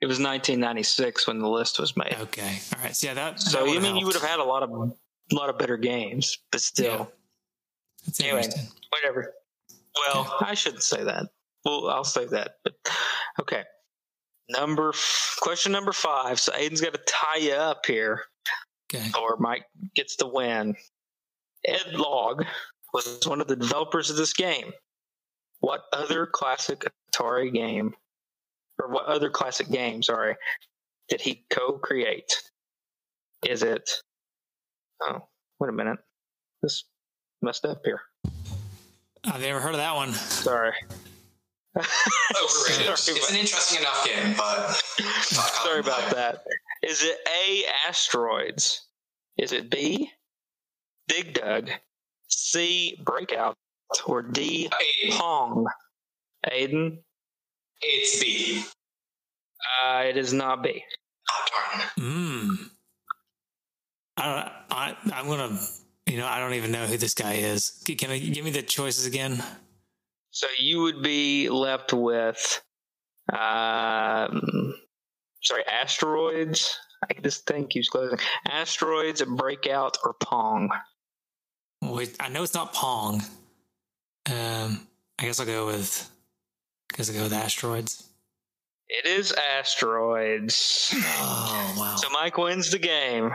It 0.00 0.06
was 0.06 0.20
1996 0.20 1.26
when 1.26 1.40
the 1.40 1.48
list 1.48 1.80
was 1.80 1.96
made. 1.96 2.16
Okay, 2.20 2.60
all 2.76 2.82
right. 2.82 2.94
So 2.94 3.08
yeah, 3.08 3.14
that. 3.14 3.40
So 3.40 3.64
that 3.64 3.68
you 3.68 3.74
mean 3.74 3.82
helped. 3.82 4.00
you 4.00 4.06
would 4.06 4.14
have 4.14 4.24
had 4.24 4.38
a 4.38 4.44
lot 4.44 4.62
of 4.62 4.70
a 4.70 5.34
lot 5.34 5.50
of 5.50 5.58
better 5.58 5.76
games, 5.76 6.38
but 6.50 6.60
still. 6.60 7.10
Yeah. 8.18 8.26
anyway, 8.26 8.48
whatever. 8.90 9.34
Well, 10.06 10.36
I 10.40 10.54
shouldn't 10.54 10.82
say 10.84 11.04
that. 11.04 11.26
Well, 11.64 11.88
I'll 11.88 12.04
say 12.04 12.24
that. 12.26 12.56
But 12.64 12.74
okay. 13.40 13.64
Number 14.50 14.92
question 15.40 15.72
number 15.72 15.92
five. 15.92 16.40
So 16.40 16.52
Aiden's 16.52 16.80
got 16.80 16.94
to 16.94 17.00
tie 17.06 17.38
you 17.38 17.52
up 17.52 17.84
here, 17.86 18.22
okay. 18.94 19.10
or 19.20 19.36
Mike 19.38 19.64
gets 19.94 20.16
the 20.16 20.26
win. 20.26 20.74
Ed 21.66 21.92
Logg 21.92 22.46
was 22.94 23.20
one 23.26 23.40
of 23.40 23.48
the 23.48 23.56
developers 23.56 24.08
of 24.10 24.16
this 24.16 24.32
game. 24.32 24.72
What 25.60 25.82
other 25.92 26.24
classic 26.24 26.86
Atari 27.12 27.52
game, 27.52 27.94
or 28.80 28.90
what 28.90 29.06
other 29.06 29.28
classic 29.28 29.68
game, 29.70 30.02
sorry, 30.02 30.36
did 31.08 31.20
he 31.20 31.44
co-create? 31.50 32.32
Is 33.46 33.62
it? 33.62 33.90
Oh, 35.02 35.28
wait 35.60 35.68
a 35.68 35.72
minute. 35.72 35.98
This 36.62 36.84
messed 37.42 37.64
up 37.64 37.82
here. 37.84 38.00
Uh, 38.24 38.30
I've 39.24 39.40
never 39.40 39.60
heard 39.60 39.72
of 39.72 39.78
that 39.78 39.94
one. 39.94 40.12
Sorry. 40.12 40.72
Overrated. 41.78 42.88
it's 42.90 43.30
an 43.30 43.36
interesting 43.36 43.80
enough 43.80 44.04
game, 44.04 44.34
but 44.36 44.72
sorry 45.22 45.80
about 45.80 46.10
that. 46.10 46.44
Is 46.82 47.02
it 47.02 47.18
A. 47.26 47.64
Asteroids? 47.88 48.86
Is 49.36 49.52
it 49.52 49.70
B. 49.70 50.10
Dig 51.08 51.34
Dug? 51.34 51.70
C. 52.28 53.00
Breakout? 53.04 53.54
Or 54.06 54.22
D. 54.22 54.68
Pong? 55.12 55.66
Aiden? 56.46 56.98
It's 57.80 58.20
B. 58.20 58.62
Uh, 59.84 60.02
it 60.02 60.16
is 60.16 60.32
not 60.32 60.62
B. 60.62 60.82
Oh, 61.30 61.44
darn. 61.52 61.88
Hmm. 61.98 62.54
I, 64.16 64.50
I, 64.70 64.96
I'm 65.12 65.26
gonna, 65.28 65.58
you 66.06 66.16
know, 66.16 66.26
I 66.26 66.40
don't 66.40 66.54
even 66.54 66.72
know 66.72 66.86
who 66.86 66.96
this 66.96 67.14
guy 67.14 67.34
is. 67.34 67.82
Can 67.86 68.10
I 68.10 68.18
give 68.18 68.44
me 68.44 68.50
the 68.50 68.62
choices 68.62 69.06
again? 69.06 69.42
So 70.38 70.46
you 70.56 70.82
would 70.82 71.02
be 71.02 71.48
left 71.48 71.92
with, 71.92 72.62
um, 73.32 74.72
sorry, 75.42 75.64
asteroids, 75.66 76.78
I, 77.02 77.20
just 77.20 77.44
think 77.44 77.72
he's 77.72 77.88
closing. 77.88 78.20
Asteroids, 78.46 79.20
Breakout, 79.20 79.98
or 80.04 80.14
Pong? 80.22 80.70
Wait, 81.82 82.14
I 82.20 82.28
know 82.28 82.44
it's 82.44 82.54
not 82.54 82.72
Pong. 82.72 83.20
Um, 84.30 84.86
I 85.18 85.24
guess 85.24 85.40
I'll 85.40 85.46
go 85.46 85.66
with. 85.66 86.08
I 86.92 86.96
guess 86.96 87.10
I'll 87.10 87.16
go 87.16 87.24
with 87.24 87.32
asteroids. 87.32 88.08
It 88.88 89.06
is 89.06 89.32
asteroids. 89.32 90.94
Oh 90.94 91.74
wow! 91.76 91.96
So 91.96 92.10
Mike 92.10 92.38
wins 92.38 92.70
the 92.70 92.78
game. 92.78 93.32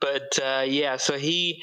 But 0.00 0.38
uh, 0.42 0.64
yeah, 0.66 0.98
so 0.98 1.16
he 1.16 1.62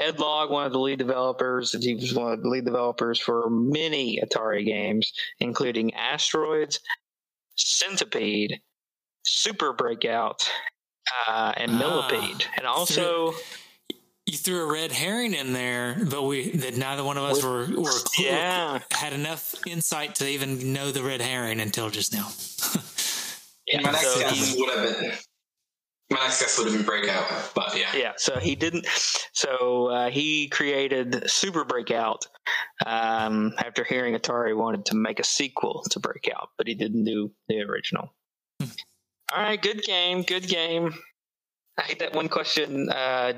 Ed 0.00 0.16
Logg, 0.16 0.50
one 0.50 0.66
of 0.66 0.72
the 0.72 0.78
lead 0.78 0.98
developers, 0.98 1.72
he 1.82 1.94
was 1.94 2.14
one 2.14 2.32
of 2.32 2.42
the 2.42 2.48
lead 2.48 2.64
developers 2.64 3.18
for 3.18 3.48
many 3.50 4.18
Atari 4.22 4.64
games, 4.64 5.12
including 5.38 5.94
Asteroids, 5.94 6.80
Centipede, 7.56 8.60
Super 9.24 9.72
Breakout, 9.72 10.50
uh, 11.28 11.52
and 11.56 11.78
Millipede, 11.78 12.46
Ah, 12.46 12.54
and 12.56 12.66
also 12.66 13.34
you 14.26 14.36
threw 14.36 14.62
a 14.62 14.72
red 14.72 14.92
herring 14.92 15.34
in 15.34 15.52
there, 15.52 15.96
but 16.08 16.22
we 16.22 16.50
that 16.50 16.76
neither 16.76 17.02
one 17.02 17.16
of 17.16 17.24
us 17.24 17.42
were 17.42 17.66
were 17.66 17.90
clue, 18.04 18.26
yeah, 18.26 18.78
had 18.92 19.12
enough 19.12 19.54
insight 19.66 20.14
to 20.16 20.28
even 20.28 20.72
know 20.72 20.92
the 20.92 21.02
red 21.02 21.20
herring 21.20 21.60
until 21.60 21.90
just 21.90 22.12
now. 22.12 22.28
yeah. 23.66 23.80
My 23.80 23.90
next 23.90 24.14
so 24.14 24.20
guess 24.20 24.56
would 24.56 24.70
have 24.70 25.00
been. 25.00 25.12
My 26.10 26.18
next 26.18 26.40
guess 26.40 26.58
would 26.58 26.66
have 26.66 26.76
been 26.76 26.84
breakout, 26.84 27.52
but 27.54 27.76
yeah. 27.78 27.94
yeah, 27.94 28.12
so 28.16 28.38
he 28.38 28.56
didn't. 28.56 28.86
So 29.32 29.86
uh, 29.86 30.10
he 30.10 30.48
created 30.48 31.30
Super 31.30 31.64
Breakout 31.64 32.26
um, 32.84 33.52
after 33.58 33.84
hearing 33.84 34.14
Atari 34.14 34.56
wanted 34.56 34.86
to 34.86 34.96
make 34.96 35.20
a 35.20 35.24
sequel 35.24 35.84
to 35.90 36.00
Breakout, 36.00 36.48
but 36.58 36.66
he 36.66 36.74
didn't 36.74 37.04
do 37.04 37.30
the 37.48 37.60
original. 37.60 38.12
All 38.60 38.68
right, 39.40 39.62
good 39.62 39.82
game, 39.84 40.22
good 40.22 40.48
game. 40.48 40.92
I 41.78 41.82
hate 41.82 42.00
that 42.00 42.14
one 42.14 42.28
question 42.28 42.90
uh, 42.90 43.32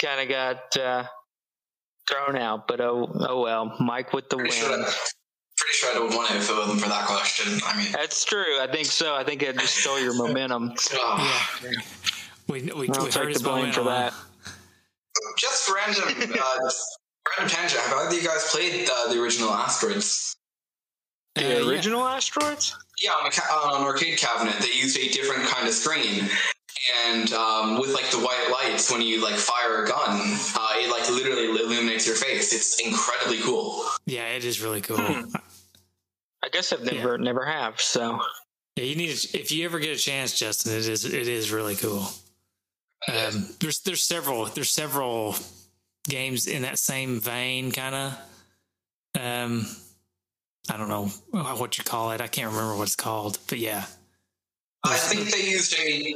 kind 0.00 0.20
of 0.20 0.28
got 0.28 0.76
uh, 0.76 1.04
thrown 2.08 2.36
out, 2.36 2.68
but 2.68 2.80
oh, 2.80 3.12
oh 3.28 3.40
well. 3.40 3.76
Mike 3.80 4.12
with 4.12 4.28
the 4.28 4.36
win. 4.36 4.84
Pretty 5.70 5.78
sure, 5.78 5.92
that, 5.94 6.00
pretty 6.00 6.02
sure 6.02 6.06
I'd 6.06 6.10
have 6.10 6.16
won 6.16 6.26
it 6.36 6.36
if 6.42 6.50
it 6.50 6.56
wasn't 6.56 6.80
for 6.80 6.88
that 6.88 7.06
question. 7.06 7.60
I 7.64 7.76
mean, 7.76 7.92
That's 7.92 8.24
true. 8.24 8.58
I 8.60 8.66
think 8.66 8.86
so. 8.86 9.14
I 9.14 9.22
think 9.24 9.42
it 9.42 9.56
just 9.58 9.76
stole 9.76 10.00
your 10.00 10.14
momentum. 10.18 10.74
oh. 10.94 11.58
yeah, 11.62 11.70
we 12.48 12.62
we, 12.62 12.72
we 12.72 12.88
I'll 12.88 13.04
heard 13.04 13.12
take 13.12 13.34
the 13.34 13.40
blame 13.42 13.72
for 13.72 13.84
that. 13.84 14.12
just 15.38 15.70
random, 15.72 16.04
uh, 16.08 16.12
random 17.38 17.56
tangent. 17.56 17.80
Have 17.82 17.92
either 17.98 18.08
of 18.08 18.14
you 18.14 18.26
guys 18.28 18.50
played 18.50 18.88
uh, 18.92 19.12
the 19.12 19.20
original 19.22 19.50
Asteroids? 19.50 20.36
Uh, 21.36 21.42
The 21.42 21.48
yeah. 21.48 21.68
original 21.68 22.04
asteroids? 22.06 22.76
Yeah, 23.00 23.12
on, 23.12 23.26
a 23.26 23.30
ca- 23.30 23.62
on 23.72 23.80
an 23.80 23.86
arcade 23.86 24.18
cabinet, 24.18 24.54
they 24.58 24.72
used 24.76 24.98
a 24.98 25.08
different 25.08 25.44
kind 25.48 25.66
of 25.68 25.72
screen, 25.72 26.28
and 27.06 27.32
um, 27.32 27.78
with 27.80 27.94
like 27.94 28.10
the 28.10 28.18
white 28.18 28.48
lights, 28.50 28.90
when 28.90 29.00
you 29.00 29.22
like 29.22 29.36
fire 29.36 29.84
a 29.84 29.86
gun, 29.86 30.20
uh, 30.56 30.68
it 30.74 30.90
like 30.90 31.08
literally 31.08 31.44
illuminates 31.46 32.06
your 32.06 32.16
face. 32.16 32.52
It's 32.52 32.80
incredibly 32.84 33.38
cool. 33.38 33.84
Yeah, 34.06 34.26
it 34.26 34.44
is 34.44 34.60
really 34.60 34.80
cool. 34.80 34.96
Hmm. 34.98 35.30
I 36.42 36.48
guess 36.48 36.72
I've 36.72 36.82
never 36.82 37.18
never 37.18 37.44
have. 37.44 37.80
So 37.80 38.20
Yeah, 38.76 38.84
you 38.84 38.96
need 38.96 39.14
to, 39.14 39.38
if 39.38 39.52
you 39.52 39.64
ever 39.64 39.78
get 39.78 39.96
a 39.96 40.00
chance, 40.00 40.38
Justin. 40.38 40.72
It 40.72 40.88
is 40.88 41.04
it 41.04 41.28
is 41.28 41.52
really 41.52 41.76
cool. 41.76 42.08
Um, 43.08 43.48
there's 43.60 43.80
there's 43.80 44.02
several 44.02 44.46
there's 44.46 44.70
several 44.70 45.36
games 46.08 46.46
in 46.46 46.62
that 46.62 46.78
same 46.78 47.20
vein, 47.20 47.72
kind 47.72 47.94
of. 47.94 48.18
Um, 49.20 49.66
I 50.70 50.76
don't 50.76 50.88
know 50.88 51.06
what 51.32 51.78
you 51.78 51.84
call 51.84 52.12
it. 52.12 52.20
I 52.20 52.26
can't 52.26 52.52
remember 52.52 52.76
what 52.76 52.84
it's 52.84 52.96
called, 52.96 53.38
but 53.48 53.58
yeah, 53.58 53.84
I 54.84 54.96
think 54.96 55.30
they 55.30 55.50
used 55.50 55.74
a 55.78 56.14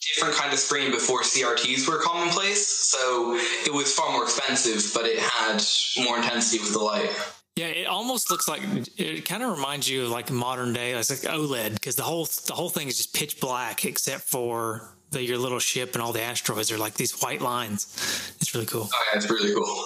different 0.00 0.34
kind 0.34 0.52
of 0.52 0.58
screen 0.58 0.90
before 0.90 1.22
CRTs 1.22 1.88
were 1.88 1.98
commonplace, 1.98 2.66
so 2.66 3.36
it 3.64 3.72
was 3.72 3.92
far 3.92 4.12
more 4.12 4.24
expensive, 4.24 4.90
but 4.94 5.06
it 5.06 5.18
had 5.18 5.62
more 6.04 6.16
intensity 6.16 6.60
with 6.62 6.72
the 6.72 6.78
light. 6.78 7.10
Yeah. 7.56 7.66
It 7.66 7.86
almost 7.86 8.30
looks 8.30 8.48
like 8.48 8.62
it 8.96 9.24
kind 9.24 9.42
of 9.42 9.56
reminds 9.56 9.88
you 9.88 10.04
of 10.04 10.10
like 10.10 10.30
modern 10.30 10.72
day, 10.72 10.92
it's 10.92 11.10
like 11.10 11.32
OLED, 11.32 11.74
because 11.74 11.96
the 11.96 12.02
whole 12.02 12.26
the 12.46 12.54
whole 12.54 12.68
thing 12.68 12.88
is 12.88 12.96
just 12.96 13.14
pitch 13.14 13.40
black 13.40 13.84
except 13.84 14.22
for 14.22 14.94
the, 15.10 15.22
your 15.22 15.38
little 15.38 15.58
ship 15.58 15.94
and 15.94 16.02
all 16.02 16.12
the 16.12 16.22
asteroids 16.22 16.72
are 16.72 16.78
like 16.78 16.94
these 16.94 17.20
white 17.20 17.40
lines. 17.40 18.34
It's 18.40 18.54
really 18.54 18.66
cool. 18.66 18.88
Oh, 18.92 19.04
yeah, 19.12 19.18
it's 19.18 19.30
really 19.30 19.54
cool. 19.54 19.84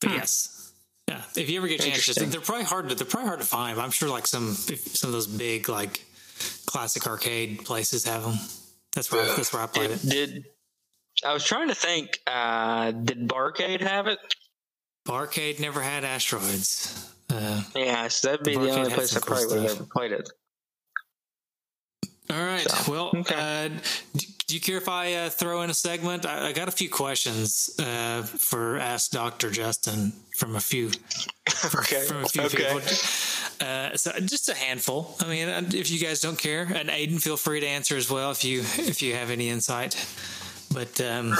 But 0.00 0.10
yes, 0.12 0.72
yeah. 1.08 1.22
If 1.36 1.50
you 1.50 1.58
ever 1.58 1.68
get 1.68 1.80
a 1.80 1.88
chance, 1.88 2.04
just 2.04 2.30
they're 2.30 2.40
probably 2.40 2.64
hard 2.64 2.88
to 2.90 2.94
they're 2.94 3.06
probably 3.06 3.28
hard 3.28 3.40
to 3.40 3.46
find. 3.46 3.76
But 3.76 3.82
I'm 3.82 3.90
sure 3.90 4.08
like 4.08 4.26
some 4.26 4.52
some 4.52 5.08
of 5.08 5.12
those 5.12 5.26
big 5.26 5.68
like 5.68 6.04
classic 6.66 7.06
arcade 7.06 7.64
places 7.64 8.04
have 8.04 8.22
them. 8.22 8.34
That's 8.94 9.10
where 9.10 9.24
that's 9.24 9.52
where 9.52 9.62
I 9.62 9.66
played 9.66 9.90
it. 9.90 10.02
did 10.08 10.44
I 11.24 11.32
was 11.32 11.44
trying 11.44 11.68
to 11.68 11.74
think? 11.74 12.20
Uh, 12.26 12.90
did 12.90 13.26
Barcade 13.28 13.80
have 13.80 14.06
it? 14.06 14.18
Barcade 15.06 15.60
never 15.60 15.80
had 15.80 16.04
asteroids. 16.04 17.12
Uh, 17.30 17.62
Yes, 17.74 18.20
that'd 18.20 18.42
be 18.44 18.54
the 18.54 18.60
Barcade 18.60 18.76
only 18.78 18.90
place 18.90 19.16
I 19.16 19.20
cool 19.20 19.36
probably 19.36 19.56
would 19.58 19.62
have 19.68 19.76
ever 19.80 19.88
played 19.92 20.12
it. 20.12 20.28
all 22.30 22.44
right. 22.44 22.68
So, 22.68 22.92
well, 22.92 23.10
okay. 23.16 23.34
uh, 23.34 23.68
do, 24.16 24.26
do 24.46 24.54
you 24.54 24.60
care 24.60 24.76
if 24.76 24.88
I 24.88 25.12
uh, 25.14 25.30
throw 25.30 25.62
in 25.62 25.70
a 25.70 25.74
segment? 25.74 26.24
I, 26.26 26.48
I 26.48 26.52
got 26.52 26.68
a 26.68 26.72
few 26.72 26.88
questions 26.88 27.70
uh, 27.80 28.22
for 28.22 28.78
Ask 28.78 29.10
Doctor 29.10 29.50
Justin 29.50 30.12
from 30.36 30.54
a 30.56 30.60
few 30.60 30.86
Okay. 31.74 32.04
from 32.04 32.24
a 32.24 32.28
few 32.28 32.42
okay. 32.42 32.56
people. 32.56 32.80
Uh, 33.60 33.96
so 33.96 34.12
just 34.20 34.48
a 34.48 34.54
handful. 34.54 35.16
I 35.20 35.26
mean, 35.28 35.48
uh, 35.48 35.62
if 35.72 35.90
you 35.90 35.98
guys 35.98 36.20
don't 36.20 36.38
care, 36.38 36.62
and 36.62 36.88
Aiden, 36.90 37.20
feel 37.20 37.36
free 37.36 37.60
to 37.60 37.66
answer 37.66 37.96
as 37.96 38.10
well 38.10 38.30
if 38.30 38.44
you 38.44 38.60
if 38.60 39.02
you 39.02 39.14
have 39.14 39.30
any 39.30 39.48
insight. 39.48 39.94
But 40.74 41.00
um, 41.00 41.34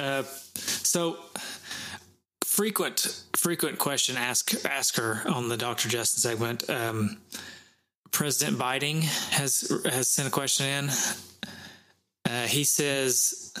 uh, 0.00 0.22
so 0.54 1.16
frequent 2.54 3.24
frequent 3.34 3.78
question 3.80 4.16
ask 4.16 4.64
asker 4.64 5.22
on 5.26 5.48
the 5.48 5.56
Dr. 5.56 5.88
Justin 5.88 6.20
segment. 6.20 6.70
Um, 6.70 7.18
President 8.12 8.58
Biden 8.58 9.02
has 9.32 9.82
has 9.84 10.08
sent 10.08 10.28
a 10.28 10.30
question 10.30 10.66
in. 10.66 10.90
Uh, 12.24 12.46
he 12.46 12.62
says, 12.62 13.52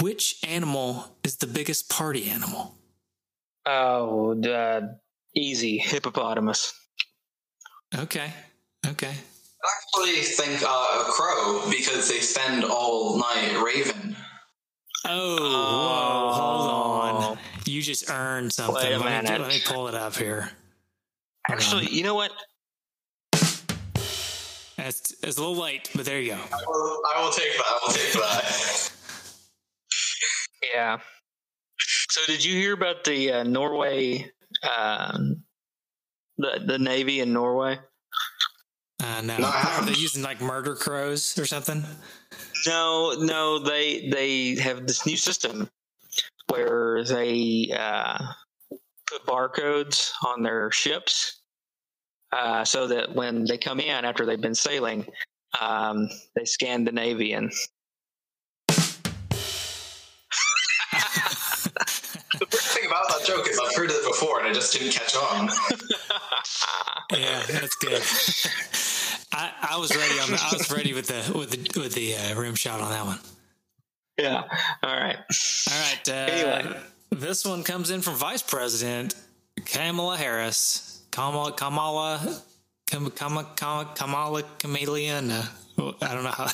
"Which 0.00 0.38
animal 0.46 1.16
is 1.24 1.36
the 1.36 1.46
biggest 1.46 1.88
party 1.88 2.28
animal?" 2.30 2.74
Oh, 3.64 4.38
uh, 4.42 4.80
easy 5.34 5.78
hippopotamus. 5.78 6.74
Okay. 7.96 8.32
Okay. 8.86 9.14
I 9.62 9.68
actually 9.78 10.22
think 10.22 10.62
uh, 10.62 10.66
a 10.66 11.04
crow 11.10 11.62
because 11.70 12.08
they 12.08 12.20
spend 12.20 12.64
all 12.64 13.18
night 13.18 13.62
raving. 13.64 14.16
Oh, 15.06 15.36
whoa, 15.40 16.32
hold 16.32 16.70
on. 16.70 17.09
You 17.80 17.84
just 17.84 18.10
earned 18.10 18.52
something. 18.52 18.74
Wait 18.74 18.92
a 18.92 18.98
let, 18.98 19.24
me, 19.24 19.38
let 19.38 19.48
me 19.48 19.58
pull 19.64 19.88
it 19.88 19.94
up 19.94 20.14
here. 20.14 20.50
Actually, 21.48 21.86
on. 21.86 21.94
you 21.94 22.02
know 22.02 22.14
what? 22.14 22.30
It's, 23.32 25.14
it's 25.22 25.38
a 25.38 25.40
little 25.40 25.56
late, 25.56 25.88
but 25.94 26.04
there 26.04 26.20
you 26.20 26.32
go. 26.32 26.34
I 26.34 26.58
will, 26.66 27.02
I 27.16 27.24
will 27.24 27.32
take 27.32 27.56
that. 27.56 27.64
I 27.66 27.78
will 27.82 27.94
take 27.94 28.12
that. 28.12 28.92
Yeah. 30.74 30.98
So, 32.10 32.20
did 32.26 32.44
you 32.44 32.52
hear 32.54 32.74
about 32.74 33.02
the 33.04 33.32
uh, 33.32 33.44
Norway, 33.44 34.30
um, 34.62 35.42
the 36.36 36.60
the 36.62 36.78
Navy 36.78 37.20
in 37.20 37.32
Norway? 37.32 37.78
Uh, 39.02 39.22
no, 39.22 39.38
no 39.38 39.46
are 39.46 39.86
they 39.86 39.92
using 39.92 40.22
like 40.22 40.42
murder 40.42 40.74
crows 40.74 41.38
or 41.38 41.46
something? 41.46 41.82
No, 42.66 43.14
no, 43.18 43.58
they 43.58 44.10
they 44.10 44.56
have 44.56 44.86
this 44.86 45.06
new 45.06 45.16
system 45.16 45.70
where 46.50 47.04
they 47.04 47.70
uh, 47.76 48.18
put 49.06 49.24
barcodes 49.26 50.10
on 50.26 50.42
their 50.42 50.70
ships, 50.70 51.40
uh, 52.32 52.64
so 52.64 52.86
that 52.86 53.14
when 53.14 53.44
they 53.44 53.58
come 53.58 53.80
in 53.80 54.04
after 54.04 54.26
they've 54.26 54.40
been 54.40 54.54
sailing, 54.54 55.06
um, 55.60 56.08
they 56.36 56.44
scan 56.44 56.84
the 56.84 56.92
navy 56.92 57.32
and 57.32 57.52
The 62.40 62.46
weird 62.46 62.62
thing 62.62 62.86
about 62.86 63.08
that 63.08 63.26
joke 63.26 63.48
is 63.48 63.58
I've 63.58 63.74
heard 63.74 63.90
it 63.90 64.02
before 64.06 64.38
and 64.38 64.48
I 64.48 64.52
just 64.52 64.72
didn't 64.72 64.92
catch 64.92 65.14
on. 65.16 65.50
Yeah, 67.12 67.42
that's 67.48 67.74
good. 67.74 68.00
I, 69.32 69.50
I 69.72 69.76
was 69.78 69.94
ready 69.96 70.20
on. 70.20 70.30
The, 70.30 70.40
I 70.40 70.56
was 70.56 70.70
ready 70.70 70.92
with 70.92 71.08
the 71.08 71.36
with 71.36 71.50
the 71.50 71.80
with 71.80 71.94
the 71.94 72.14
uh, 72.14 72.40
rim 72.40 72.54
shot 72.54 72.80
on 72.80 72.90
that 72.90 73.04
one. 73.04 73.18
Yeah. 74.20 74.42
All 74.82 74.96
right. 74.96 75.16
All 75.16 75.80
right. 75.80 76.08
Uh, 76.08 76.12
Anyway. 76.12 76.76
this 77.10 77.44
one 77.44 77.62
comes 77.64 77.90
in 77.90 78.00
from 78.02 78.14
Vice 78.14 78.42
President 78.42 79.14
Kamala 79.64 80.16
Harris. 80.16 81.02
Kamala 81.10 81.52
Kamala 81.52 82.42
Kamala 82.86 83.42
Kamala. 83.56 84.42
Uh, 84.42 85.46
I 86.02 86.14
don't 86.14 86.24
know 86.24 86.30
how. 86.30 86.48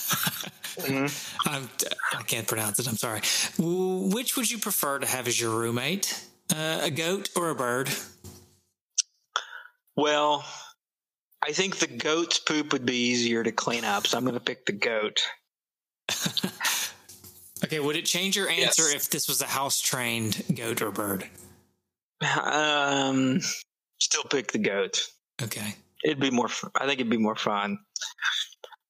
I'm, 1.47 1.69
I 2.15 2.23
can't 2.23 2.47
pronounce 2.47 2.79
it. 2.79 2.87
I'm 2.89 2.97
sorry. 2.97 3.21
Which 3.59 4.37
would 4.37 4.51
you 4.51 4.59
prefer 4.59 4.99
to 4.99 5.07
have 5.07 5.27
as 5.27 5.41
your 5.41 5.51
roommate? 5.59 6.27
Uh, 6.55 6.81
a 6.83 6.91
goat 6.91 7.31
or 7.35 7.51
a 7.51 7.55
bird? 7.55 7.89
Well, 9.97 10.45
I 11.43 11.53
think 11.53 11.77
the 11.77 11.87
goat's 11.87 12.39
poop 12.39 12.73
would 12.73 12.85
be 12.87 12.97
easier 13.09 13.43
to 13.43 13.53
clean 13.53 13.85
up, 13.85 14.07
so 14.07 14.19
I'm 14.19 14.25
going 14.25 14.35
to 14.35 14.41
pick 14.41 14.67
the 14.67 14.73
goat. 14.73 15.23
okay, 17.65 17.81
would 17.81 17.97
it 17.97 18.05
change 18.05 18.37
your 18.37 18.49
answer 18.49 18.83
yes. 18.83 18.95
if 18.95 19.11
this 19.11 19.29
was 19.29 19.41
a 19.41 19.47
house 19.47 19.81
trained 19.81 20.43
goat 20.55 20.83
or 20.83 20.91
bird? 20.91 21.29
Um, 22.43 23.41
still 23.99 24.25
pick 24.25 24.53
the 24.53 24.59
goat. 24.59 25.03
Okay, 25.43 25.75
it'd 26.05 26.21
be 26.21 26.31
more. 26.31 26.49
I 26.75 26.87
think 26.87 27.01
it'd 27.01 27.11
be 27.11 27.17
more 27.17 27.37
fun. 27.37 27.79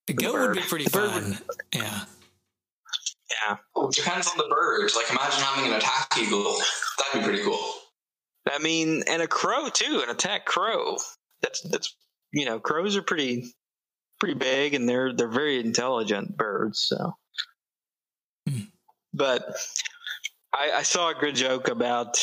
The, 0.06 0.12
the 0.12 0.22
goat 0.22 0.32
bird. 0.32 0.48
would 0.48 0.62
be 0.62 0.68
pretty 0.68 0.84
the 0.84 0.90
fun. 0.90 1.24
Would, 1.30 1.38
yeah. 1.74 2.00
Yeah. 3.48 3.56
Oh, 3.74 3.90
depends 3.90 4.28
on 4.28 4.38
the 4.38 4.48
bird. 4.48 4.90
Like, 4.94 5.10
imagine 5.10 5.40
having 5.40 5.72
an 5.72 5.76
attack 5.78 6.12
eagle. 6.18 6.56
That'd 6.98 7.20
be 7.20 7.26
pretty 7.26 7.42
cool. 7.42 7.58
I 8.48 8.58
mean, 8.58 9.02
and 9.08 9.20
a 9.20 9.26
crow 9.26 9.68
too, 9.68 10.02
an 10.04 10.10
attack 10.10 10.46
crow. 10.46 10.96
That's 11.42 11.60
that's 11.62 11.96
you 12.32 12.44
know, 12.44 12.60
crows 12.60 12.96
are 12.96 13.02
pretty 13.02 13.52
pretty 14.20 14.34
big 14.34 14.74
and 14.74 14.88
they're 14.88 15.12
they're 15.12 15.28
very 15.28 15.58
intelligent 15.60 16.36
birds. 16.36 16.80
So. 16.80 17.14
But 19.16 19.56
I, 20.52 20.70
I 20.76 20.82
saw 20.82 21.10
a 21.10 21.14
good 21.14 21.34
joke 21.34 21.68
about 21.68 22.16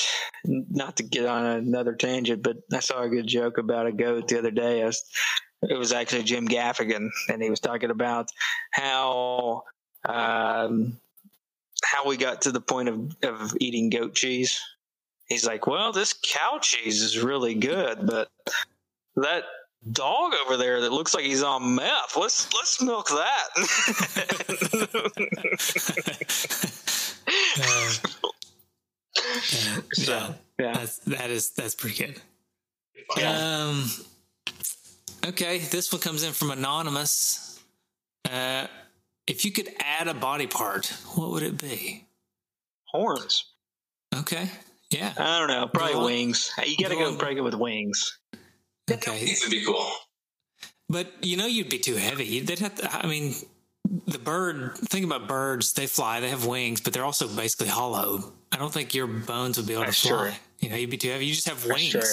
not 0.46 0.98
to 0.98 1.04
get 1.04 1.26
on 1.26 1.46
another 1.46 1.94
tangent, 1.94 2.44
but 2.44 2.58
I 2.72 2.80
saw 2.80 3.04
a 3.04 3.10
good 3.10 3.28
joke 3.28 3.58
about 3.58 3.88
a 3.88 3.92
goat 3.92 4.28
the 4.28 4.40
other 4.40 4.52
day. 4.52 4.84
Was, 4.84 5.04
it 5.64 5.78
was 5.78 5.92
actually 5.92 6.24
Jim 6.24 6.48
Gaffigan, 6.48 7.10
and 7.30 7.42
he 7.42 7.50
was 7.50 7.60
talking 7.60 7.92
about 7.92 8.30
how 8.72 9.64
um, 10.08 10.98
how 11.84 12.08
we 12.08 12.18
got 12.18 12.42
to 12.44 12.52
the 12.52 12.62
point 12.62 12.90
of, 12.90 13.16
of 13.24 13.54
eating 13.60 13.90
goat 13.90 14.16
cheese. 14.16 14.60
He's 15.28 15.46
like, 15.46 15.68
well, 15.68 15.92
this 15.92 16.14
cow 16.14 16.60
cheese 16.62 17.02
is 17.02 17.20
really 17.20 17.56
good, 17.56 18.06
but 18.06 18.30
that 19.16 19.44
dog 19.92 20.34
over 20.46 20.58
there 20.58 20.82
that 20.82 20.92
looks 20.92 21.14
like 21.14 21.24
he's 21.24 21.44
on 21.44 21.76
meth. 21.76 22.18
Let's 22.18 22.52
let's 22.54 22.82
milk 22.82 23.10
that. 23.10 23.50
uh, 27.28 27.94
yeah, 29.98 30.34
yeah, 30.60 30.74
that's, 30.74 30.98
that 31.00 31.30
is 31.30 31.50
that's 31.52 31.76
pretty 31.76 32.06
good. 32.06 32.22
Yeah. 33.18 33.68
Um, 33.68 33.90
okay, 35.28 35.60
this 35.60 35.92
one 35.92 36.02
comes 36.02 36.24
in 36.24 36.34
from 36.34 36.52
anonymous. 36.52 37.60
Uh, 38.30 38.68
if 39.28 39.46
you 39.46 39.52
could 39.52 39.70
add 39.80 40.08
a 40.08 40.14
body 40.14 40.48
part, 40.48 40.88
what 41.16 41.32
would 41.32 41.44
it 41.44 41.58
be? 41.58 42.06
Horns. 42.86 43.46
Okay. 44.16 44.50
Yeah. 44.90 45.14
I 45.18 45.40
don't 45.40 45.48
know. 45.48 45.68
Probably 45.68 45.94
go 45.94 46.06
wings. 46.06 46.52
On, 46.58 46.66
you 46.68 46.78
got 46.78 46.90
to 46.90 46.96
go, 46.96 47.12
go 47.12 47.18
pregnant 47.18 47.46
with 47.46 47.56
wings. 47.56 48.20
Okay. 48.90 49.20
These 49.20 49.44
would 49.44 49.52
be 49.52 49.66
cool. 49.66 49.90
But 50.90 51.12
you 51.22 51.38
know, 51.38 51.48
you'd 51.48 51.70
be 51.70 51.80
too 51.80 51.96
heavy. 51.96 52.42
They'd 52.42 52.60
have 52.60 52.76
to, 52.76 52.96
I 52.96 53.08
mean, 53.08 53.34
the 54.08 54.20
bird, 54.20 54.76
think 54.78 55.06
about 55.06 55.28
birds. 55.28 55.74
They 55.74 55.88
fly, 55.88 56.20
they 56.20 56.30
have 56.30 56.46
wings, 56.46 56.82
but 56.82 56.94
they're 56.94 57.06
also 57.06 57.28
basically 57.28 57.68
hollow. 57.68 58.34
I 58.52 58.58
don't 58.58 58.74
think 58.74 58.94
your 58.94 59.08
bones 59.08 59.58
would 59.58 59.68
be 59.68 59.74
able 59.74 59.86
to 59.86 59.92
fly. 59.92 60.10
Sure. 60.10 60.32
You 60.60 60.70
know, 60.70 60.76
you'd 60.76 60.90
be 60.90 60.98
too 60.98 61.10
heavy. 61.10 61.26
You 61.26 61.34
just 61.34 61.50
have 61.50 61.66
wings. 61.66 61.84
Sure. 61.90 62.04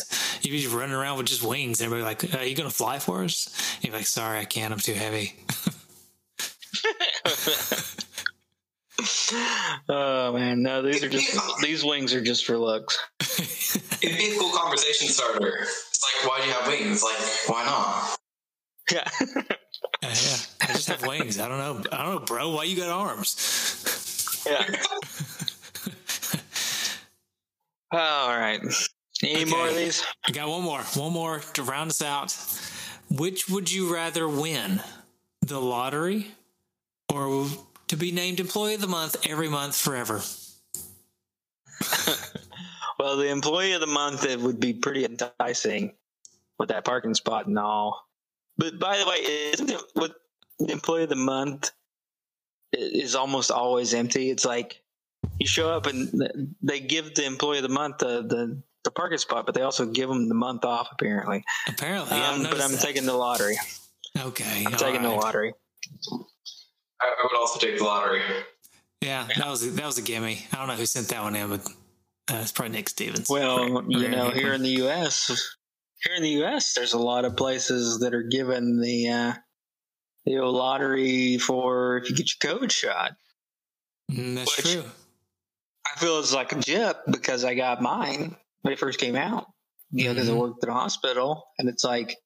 You'd 0.43 0.71
be 0.71 0.77
running 0.77 0.95
around 0.95 1.19
with 1.19 1.27
just 1.27 1.43
wings. 1.43 1.81
And 1.81 1.87
Everybody 1.93 2.05
like, 2.05 2.35
are 2.35 2.45
you 2.45 2.57
going 2.57 2.69
to 2.69 2.75
fly 2.75 2.99
for 2.99 3.25
us? 3.25 3.77
And 3.77 3.85
you're 3.85 3.97
like, 3.97 4.07
sorry, 4.07 4.39
I 4.41 4.45
can't. 4.45 4.73
I'm 4.73 4.81
too 4.81 4.95
heavy. 4.95 5.35
oh 9.89 10.33
man, 10.33 10.63
no, 10.63 10.83
these 10.83 11.03
are 11.03 11.09
just 11.09 11.61
these 11.63 11.85
wings 11.85 12.13
are 12.15 12.21
just 12.21 12.45
for 12.45 12.59
looks. 12.59 12.99
It'd 14.03 14.19
be 14.19 14.35
a 14.35 14.39
cool 14.39 14.51
conversation 14.51 15.09
starter. 15.09 15.59
It's 15.61 16.03
like, 16.03 16.31
why 16.31 16.41
do 16.41 16.47
you 16.49 16.53
have 16.55 16.67
wings? 16.67 17.03
Like, 17.03 17.19
why 17.49 17.65
not? 17.65 18.19
Yeah. 18.91 19.09
uh, 19.21 19.43
yeah, 20.03 20.09
I 20.09 20.09
just 20.09 20.40
have 20.91 21.07
wings. 21.07 21.39
I 21.39 21.49
don't 21.49 21.59
know. 21.59 21.83
I 21.93 22.05
don't 22.05 22.15
know, 22.15 22.21
bro. 22.21 22.51
Why 22.51 22.65
you 22.65 22.77
got 22.77 22.91
arms? 22.91 24.45
Yeah. 24.47 24.67
All 27.93 28.29
right. 28.29 28.61
Any 29.23 29.43
okay. 29.43 29.45
more 29.45 29.69
of 29.69 29.75
these? 29.75 30.05
I 30.27 30.33
got 30.33 30.49
one 30.49 30.63
more. 30.63 30.81
One 30.81 31.13
more 31.13 31.41
to 31.55 31.63
round 31.63 31.91
us 31.91 32.03
out. 32.03 32.37
Which 33.11 33.49
would 33.49 33.71
you 33.71 33.93
rather 33.93 34.29
win? 34.29 34.81
The 35.43 35.61
lottery 35.61 36.29
or 37.13 37.49
to 37.89 37.97
be 37.97 38.13
named 38.13 38.39
Employee 38.39 38.75
of 38.75 38.81
the 38.81 38.87
Month 38.87 39.17
every 39.29 39.49
month 39.49 39.77
forever? 39.77 40.21
well, 42.99 43.17
the 43.17 43.29
Employee 43.29 43.73
of 43.73 43.81
the 43.81 43.87
Month 43.87 44.25
it 44.25 44.39
would 44.39 44.61
be 44.61 44.73
pretty 44.73 45.05
enticing 45.05 45.93
with 46.59 46.69
that 46.69 46.85
parking 46.85 47.15
spot 47.15 47.47
and 47.49 47.59
all. 47.59 48.07
But 48.59 48.79
by 48.79 48.99
the 48.99 49.07
way, 49.07 49.17
isn't 49.17 49.71
it 49.71 49.81
what 49.95 50.13
the 50.13 50.17
Employee 50.69 51.05
of 51.05 51.09
the 51.09 51.17
Month 51.17 51.73
is 52.73 53.15
almost 53.15 53.51
always 53.51 53.95
empty? 53.95 54.31
It's 54.31 54.45
like 54.45 54.83
you 55.39 55.47
show 55.47 55.71
up 55.71 55.87
and 55.87 56.55
they 56.63 56.81
give 56.81 57.15
the 57.15 57.25
Employee 57.25 57.59
of 57.59 57.63
the 57.63 57.69
Month 57.69 57.99
the, 57.99 58.23
the 58.23 58.63
the 58.85 58.91
parking 58.91 59.19
spot, 59.19 59.47
but 59.47 59.55
they 59.55 59.63
also 59.63 59.87
give 59.87 60.09
them 60.09 60.29
the 60.29 60.35
month 60.35 60.65
off. 60.65 60.89
Apparently, 60.93 61.45
apparently, 61.69 62.17
um, 62.19 62.43
but 62.45 62.61
I'm 62.61 62.73
that. 62.73 62.81
taking 62.81 63.05
the 63.05 63.15
lottery. 63.15 63.57
Okay, 64.19 64.65
I'm 64.67 64.73
taking 64.73 65.03
right. 65.03 65.03
the 65.03 65.09
lottery. 65.11 65.53
I, 67.01 67.15
would 67.23 67.39
also 67.39 67.59
take 67.59 67.79
the 67.79 67.85
lottery. 67.85 68.23
Yeah, 69.01 69.27
that 69.37 69.49
was 69.49 69.67
a, 69.67 69.71
that 69.71 69.87
was 69.87 69.99
a 69.99 70.03
gimme. 70.03 70.47
I 70.53 70.57
don't 70.57 70.69
know 70.69 70.75
who 70.75 70.87
sent 70.87 71.09
that 71.09 71.23
one 71.23 71.37
in, 71.37 71.49
but 71.49 71.67
uh, 72.31 72.41
it's 72.41 72.53
probably 72.53 72.77
Nick 72.77 72.89
Stevens. 72.89 73.29
Well, 73.29 73.85
you 73.89 74.09
know, 74.09 74.31
here 74.31 74.53
in 74.53 74.63
the 74.63 74.71
U.S., 74.71 75.57
here 76.03 76.15
in 76.15 76.23
the 76.23 76.31
U.S., 76.31 76.75
there's 76.75 76.93
a 76.93 76.99
lot 76.99 77.25
of 77.25 77.37
places 77.37 78.01
that 78.01 78.15
are 78.15 78.23
given 78.23 78.81
the 78.81 79.09
uh, 79.09 79.33
the 80.25 80.41
lottery 80.43 81.39
for 81.39 81.99
if 81.99 82.11
you 82.11 82.17
get 82.17 82.31
your 82.43 82.59
COVID 82.59 82.71
shot. 82.71 83.13
Mm, 84.11 84.37
that's 84.37 84.57
true. 84.57 84.85
I 85.87 85.99
feel 85.99 86.19
it's 86.19 86.35
like 86.35 86.53
a 86.53 86.61
jip 86.61 86.99
because 87.11 87.45
I 87.45 87.55
got 87.55 87.83
mine 87.83 88.37
when 88.63 88.73
it 88.73 88.79
first 88.79 88.99
came 88.99 89.17
out. 89.17 89.47
You 89.93 90.05
know, 90.05 90.15
because 90.15 90.29
mm-hmm. 90.29 90.39
I 90.39 90.41
worked 90.41 90.63
at 90.63 90.71
a 90.71 90.73
hospital, 90.73 91.49
and 91.59 91.69
it's 91.69 91.83
like, 91.83 92.17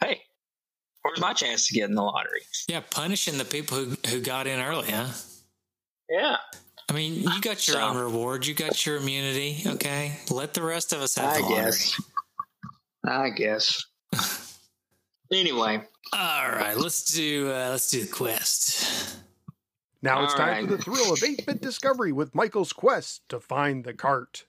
hey, 0.00 0.20
where's 1.00 1.18
my 1.18 1.32
chance 1.32 1.66
to 1.68 1.74
get 1.74 1.88
in 1.88 1.94
the 1.94 2.02
lottery? 2.02 2.42
Yeah, 2.68 2.80
punishing 2.90 3.38
the 3.38 3.46
people 3.46 3.78
who 3.78 3.96
who 4.08 4.20
got 4.20 4.46
in 4.46 4.60
early, 4.60 4.90
huh? 4.90 5.08
Yeah. 6.10 6.36
I 6.90 6.92
mean, 6.92 7.22
you 7.22 7.40
got 7.40 7.66
your 7.68 7.76
so, 7.76 7.80
own 7.80 7.96
reward. 7.96 8.44
You 8.46 8.52
got 8.52 8.84
your 8.84 8.96
immunity. 8.96 9.62
Okay, 9.64 10.12
let 10.28 10.52
the 10.52 10.62
rest 10.62 10.92
of 10.92 11.00
us 11.00 11.14
have 11.14 11.42
I. 11.42 11.48
Guess. 11.48 12.00
I 13.06 13.30
guess. 13.30 13.86
anyway. 15.32 15.82
All 16.12 16.48
right, 16.50 16.76
let's 16.76 17.12
do 17.12 17.50
uh, 17.50 17.70
let's 17.70 17.90
do 17.90 18.02
the 18.02 18.10
quest. 18.10 19.16
Now 20.02 20.24
it's 20.24 20.32
All 20.32 20.38
time 20.38 20.48
right. 20.48 20.64
for 20.64 20.76
the 20.76 20.82
thrill 20.82 21.12
of 21.12 21.18
8-bit 21.18 21.60
discovery 21.60 22.10
with 22.10 22.34
Michael's 22.34 22.72
quest 22.72 23.28
to 23.28 23.38
find 23.38 23.84
the 23.84 23.92
cart. 23.92 24.46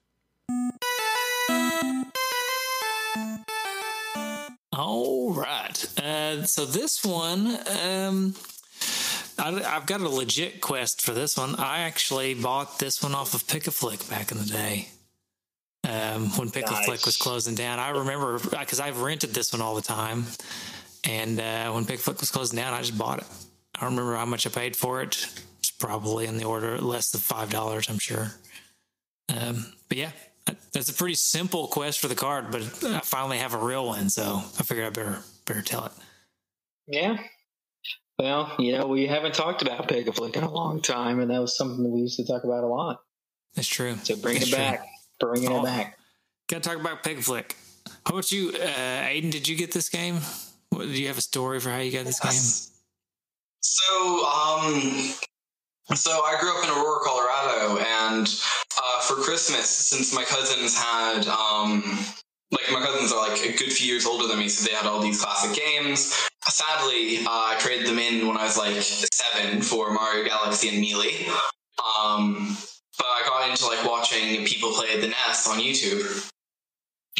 All 4.72 5.34
right. 5.34 6.00
Uh, 6.02 6.44
so 6.44 6.64
this 6.64 7.04
one, 7.04 7.58
um, 7.84 8.34
I, 9.38 9.50
have 9.62 9.84
got 9.84 10.00
a 10.00 10.08
legit 10.08 10.62
quest 10.62 11.02
for 11.02 11.12
this 11.12 11.36
one. 11.36 11.54
I 11.56 11.80
actually 11.80 12.32
bought 12.32 12.78
this 12.78 13.02
one 13.02 13.14
off 13.14 13.34
of 13.34 13.46
Pick 13.46 13.66
a 13.66 13.70
Flick 13.70 14.08
back 14.08 14.32
in 14.32 14.38
the 14.38 14.46
day. 14.46 14.88
Um, 15.84 16.30
when 16.36 16.50
Pick 16.50 16.70
nice. 16.70 16.84
Flick 16.84 17.04
was 17.04 17.16
closing 17.16 17.54
down, 17.54 17.78
I 17.78 17.90
remember 17.90 18.38
because 18.38 18.78
I've 18.78 19.00
rented 19.00 19.34
this 19.34 19.52
one 19.52 19.60
all 19.60 19.74
the 19.74 19.82
time. 19.82 20.24
And 21.04 21.40
uh, 21.40 21.72
when 21.72 21.84
Pick 21.84 21.98
a 21.98 22.02
Flick 22.02 22.20
was 22.20 22.30
closing 22.30 22.56
down, 22.56 22.72
I 22.72 22.78
just 22.78 22.96
bought 22.96 23.18
it. 23.18 23.26
I 23.74 23.80
don't 23.80 23.96
remember 23.96 24.16
how 24.16 24.26
much 24.26 24.46
I 24.46 24.50
paid 24.50 24.76
for 24.76 25.02
it. 25.02 25.26
It's 25.58 25.70
probably 25.70 26.26
in 26.26 26.36
the 26.38 26.44
order 26.44 26.78
less 26.78 27.10
than 27.10 27.20
five 27.20 27.50
dollars, 27.50 27.88
I'm 27.90 27.98
sure. 27.98 28.28
Um, 29.28 29.72
but 29.88 29.98
yeah, 29.98 30.10
that's 30.72 30.88
a 30.88 30.94
pretty 30.94 31.14
simple 31.14 31.66
quest 31.66 31.98
for 32.00 32.08
the 32.08 32.14
card, 32.14 32.50
but 32.50 32.62
I 32.84 33.00
finally 33.00 33.38
have 33.38 33.54
a 33.54 33.58
real 33.58 33.86
one, 33.86 34.08
so 34.10 34.36
I 34.58 34.62
figured 34.62 34.86
I 34.86 34.90
better 34.90 35.18
better 35.46 35.62
tell 35.62 35.86
it. 35.86 35.92
Yeah. 36.86 37.18
Well, 38.18 38.54
you 38.58 38.76
know, 38.76 38.86
we 38.86 39.06
haven't 39.06 39.34
talked 39.34 39.62
about 39.62 39.88
Pick 39.88 40.06
a 40.06 40.12
Flick 40.12 40.36
in 40.36 40.44
a 40.44 40.50
long 40.50 40.80
time, 40.80 41.18
and 41.18 41.30
that 41.30 41.40
was 41.40 41.56
something 41.56 41.82
that 41.82 41.90
we 41.90 42.00
used 42.00 42.16
to 42.18 42.26
talk 42.26 42.44
about 42.44 42.62
a 42.62 42.68
lot. 42.68 43.00
That's 43.54 43.66
true. 43.68 43.96
So 44.02 44.16
bring 44.16 44.36
it 44.36 44.52
back. 44.52 44.86
Bringing 45.22 45.52
oh, 45.52 45.60
it 45.60 45.64
back. 45.64 45.98
Got 46.48 46.64
to 46.64 46.68
talk 46.68 46.80
about 46.80 47.04
Pick 47.04 47.18
a 47.18 47.22
Flick. 47.22 47.54
How 48.04 48.14
about 48.14 48.32
you, 48.32 48.48
uh, 48.50 49.06
Aiden? 49.06 49.30
Did 49.30 49.46
you 49.46 49.56
get 49.56 49.70
this 49.70 49.88
game? 49.88 50.18
What, 50.70 50.82
do 50.82 50.88
you 50.88 51.06
have 51.06 51.18
a 51.18 51.22
story 51.22 51.60
for 51.60 51.70
how 51.70 51.78
you 51.78 51.92
got 51.92 52.04
this 52.04 52.20
yes. 52.24 52.66
game? 52.66 52.72
So, 53.60 54.24
um, 54.26 55.14
so 55.94 56.10
I 56.10 56.36
grew 56.40 56.50
up 56.50 56.64
in 56.64 56.70
Aurora, 56.70 57.00
Colorado, 57.04 57.78
and 57.78 58.26
uh, 58.26 59.00
for 59.02 59.14
Christmas, 59.14 59.68
since 59.70 60.12
my 60.12 60.24
cousins 60.24 60.76
had, 60.76 61.28
um, 61.28 61.84
like 62.50 62.72
my 62.72 62.84
cousins 62.84 63.12
are 63.12 63.28
like 63.28 63.40
a 63.44 63.56
good 63.56 63.72
few 63.72 63.86
years 63.86 64.04
older 64.04 64.26
than 64.26 64.40
me, 64.40 64.48
so 64.48 64.68
they 64.68 64.74
had 64.74 64.86
all 64.86 65.00
these 65.00 65.22
classic 65.22 65.56
games. 65.56 66.18
Sadly, 66.48 67.18
uh, 67.18 67.30
I 67.30 67.56
traded 67.60 67.86
them 67.86 68.00
in 68.00 68.26
when 68.26 68.36
I 68.36 68.42
was 68.42 68.58
like 68.58 68.74
seven 68.82 69.62
for 69.62 69.92
Mario 69.92 70.24
Galaxy 70.24 70.68
and 70.70 70.80
Melee. 70.80 71.28
Um, 71.96 72.56
but 73.02 73.08
I 73.08 73.26
got 73.26 73.50
into 73.50 73.66
like 73.66 73.84
watching 73.84 74.44
people 74.44 74.70
play 74.72 75.00
the 75.00 75.08
NES 75.08 75.48
on 75.48 75.58
YouTube, 75.58 76.30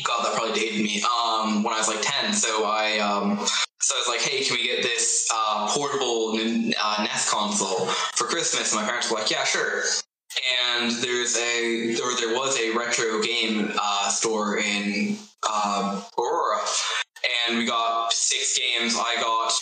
God, 0.04 0.24
that 0.24 0.34
probably 0.34 0.54
dated 0.54 0.80
me. 0.80 1.02
Um, 1.02 1.64
when 1.64 1.74
I 1.74 1.78
was 1.78 1.88
like 1.88 1.98
ten, 2.00 2.32
so 2.32 2.64
I 2.64 2.98
um, 3.00 3.36
so 3.80 3.94
I 3.94 3.98
was 3.98 4.08
like, 4.08 4.20
hey, 4.20 4.44
can 4.44 4.56
we 4.56 4.68
get 4.68 4.82
this 4.82 5.28
uh, 5.34 5.66
portable 5.70 6.34
uh, 6.34 7.02
NES 7.02 7.28
console 7.28 7.86
for 8.14 8.28
Christmas? 8.28 8.72
And 8.72 8.80
my 8.80 8.86
parents 8.86 9.10
were 9.10 9.18
like, 9.18 9.30
yeah, 9.30 9.42
sure. 9.42 9.82
And 10.70 10.92
there's 11.02 11.36
a 11.36 11.94
there, 11.94 12.16
there 12.16 12.36
was 12.36 12.58
a 12.60 12.70
retro 12.76 13.20
game 13.20 13.72
uh, 13.76 14.08
store 14.08 14.58
in 14.58 15.18
uh, 15.42 16.00
Aurora, 16.16 16.60
and 17.48 17.58
we 17.58 17.66
got 17.66 18.12
six 18.12 18.56
games. 18.56 18.94
I 18.96 19.16
got 19.16 19.52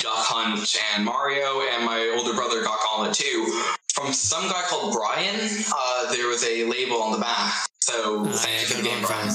Duck 0.00 0.24
Hunt 0.24 0.74
and 0.94 1.04
Mario, 1.04 1.60
and 1.74 1.84
my 1.84 2.14
older 2.16 2.32
brother 2.32 2.62
got 2.62 2.78
Gauntlet 2.82 3.14
2 3.14 3.74
from 3.96 4.12
some 4.12 4.48
guy 4.48 4.62
called 4.68 4.94
Brian. 4.94 5.40
Uh, 5.74 6.12
there 6.12 6.28
was 6.28 6.44
a 6.44 6.64
label 6.64 7.02
on 7.02 7.12
the 7.12 7.18
back, 7.18 7.66
so 7.80 8.26
uh, 8.26 8.32
thank 8.32 8.68
you 8.70 8.76
the 8.76 8.82
game, 8.82 9.02
Brian. 9.04 9.32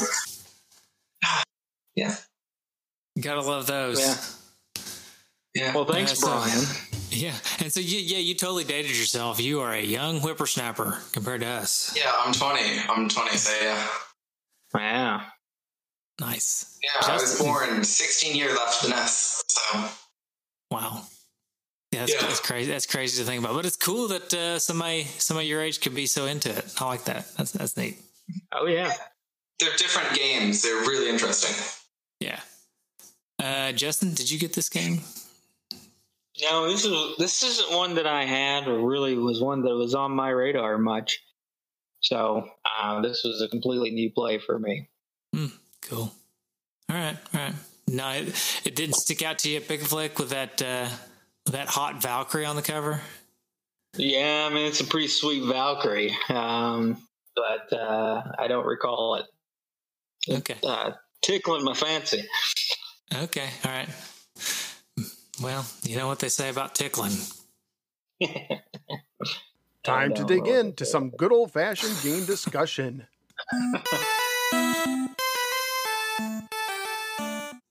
yeah, 1.95 2.15
gotta 3.19 3.41
love 3.41 3.65
those. 3.65 3.99
Yeah. 3.99 4.15
Yeah. 5.53 5.75
Well, 5.75 5.85
thanks, 5.85 6.23
uh, 6.23 6.27
Brian. 6.27 6.63
Yeah, 7.09 7.33
and 7.59 7.73
so 7.73 7.81
you, 7.81 7.99
yeah, 7.99 8.19
you 8.19 8.35
totally 8.35 8.63
dated 8.63 8.91
yourself. 8.91 9.41
You 9.41 9.59
are 9.59 9.73
a 9.73 9.81
young 9.81 10.21
whippersnapper 10.21 10.99
compared 11.11 11.41
to 11.41 11.47
us. 11.47 11.93
Yeah, 11.97 12.09
I'm 12.19 12.31
20. 12.31 12.61
I'm 12.87 13.09
20, 13.09 13.35
so 13.35 13.53
yeah. 13.61 13.87
Wow. 14.73 15.25
Nice. 16.21 16.77
Yeah, 16.81 16.89
Justin. 17.05 17.11
I 17.11 17.15
was 17.15 17.67
born 17.69 17.83
16 17.83 18.35
years 18.35 18.57
after 18.57 18.87
the 18.87 18.93
NES. 18.95 19.43
So. 19.49 19.89
Wow. 20.69 21.03
Yeah 21.91 22.01
that's, 22.01 22.13
yeah, 22.13 22.21
that's, 22.21 22.39
crazy. 22.39 22.71
That's 22.71 22.85
crazy 22.85 23.21
to 23.21 23.27
think 23.27 23.43
about, 23.43 23.53
but 23.53 23.65
it's 23.65 23.75
cool 23.75 24.07
that 24.09 24.33
uh, 24.33 24.59
somebody 24.59 25.03
somebody 25.17 25.47
your 25.47 25.61
age 25.61 25.81
could 25.81 25.93
be 25.93 26.05
so 26.05 26.25
into 26.25 26.49
it. 26.49 26.73
I 26.79 26.85
like 26.85 27.03
that. 27.05 27.27
That's 27.35 27.51
that's 27.51 27.75
neat. 27.75 27.97
Oh 28.53 28.65
yeah, 28.65 28.93
they're 29.59 29.75
different 29.77 30.15
games. 30.15 30.61
They're 30.61 30.81
really 30.81 31.09
interesting. 31.09 31.55
Yeah. 32.19 32.39
Uh, 33.41 33.71
Justin, 33.71 34.13
did 34.13 34.29
you 34.29 34.39
get 34.39 34.53
this 34.53 34.69
game? 34.69 35.01
No, 36.41 36.71
this 36.71 36.85
is 36.85 37.17
this 37.17 37.43
isn't 37.43 37.75
one 37.75 37.95
that 37.95 38.07
I 38.07 38.23
had, 38.23 38.67
or 38.67 38.87
really 38.87 39.17
was 39.17 39.41
one 39.41 39.63
that 39.63 39.75
was 39.75 39.93
on 39.93 40.11
my 40.11 40.29
radar 40.29 40.77
much. 40.77 41.21
So 41.99 42.49
uh, 42.65 43.01
this 43.01 43.23
was 43.23 43.41
a 43.41 43.47
completely 43.47 43.91
new 43.91 44.11
play 44.11 44.39
for 44.39 44.57
me. 44.57 44.87
Mm. 45.35 45.51
Cool. 45.83 46.11
All 46.89 46.95
right, 46.95 47.17
all 47.33 47.41
right. 47.41 47.53
No, 47.87 48.09
it, 48.11 48.61
it 48.65 48.75
didn't 48.75 48.95
stick 48.95 49.21
out 49.21 49.39
to 49.39 49.49
you, 49.49 49.61
Pick 49.61 49.81
a 49.81 49.85
Flick, 49.85 50.17
with 50.17 50.29
that 50.29 50.61
uh, 50.61 50.87
that 51.51 51.67
hot 51.67 52.01
Valkyrie 52.01 52.45
on 52.45 52.55
the 52.55 52.61
cover. 52.61 53.01
Yeah, 53.97 54.47
I 54.49 54.53
mean 54.53 54.67
it's 54.67 54.79
a 54.81 54.85
pretty 54.85 55.07
sweet 55.07 55.43
Valkyrie, 55.43 56.15
um, 56.29 56.97
but 57.35 57.71
uh, 57.73 58.23
I 58.39 58.47
don't 58.47 58.65
recall 58.65 59.15
it. 59.15 59.25
Okay. 60.29 60.55
Uh, 60.63 60.91
tickling 61.21 61.63
my 61.63 61.73
fancy. 61.73 62.23
Okay, 63.13 63.49
all 63.65 63.71
right. 63.71 63.89
Well, 65.41 65.65
you 65.83 65.97
know 65.97 66.07
what 66.07 66.19
they 66.19 66.29
say 66.29 66.49
about 66.49 66.75
tickling. 66.75 67.13
Time 69.83 70.13
to 70.13 70.23
dig 70.23 70.47
into 70.47 70.85
some 70.85 71.09
good 71.09 71.31
old 71.31 71.51
fashioned 71.51 71.97
game 72.03 72.25
discussion. 72.25 73.07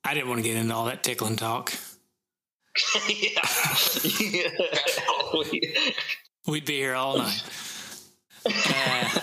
I 0.02 0.14
didn't 0.14 0.28
want 0.28 0.38
to 0.38 0.42
get 0.42 0.56
into 0.56 0.74
all 0.74 0.86
that 0.86 1.04
tickling 1.04 1.36
talk. 1.36 1.72
yeah. 3.08 3.40
We'd 6.46 6.64
be 6.64 6.78
here 6.78 6.94
all 6.94 7.18
night. 7.18 7.42
Uh, 8.46 9.20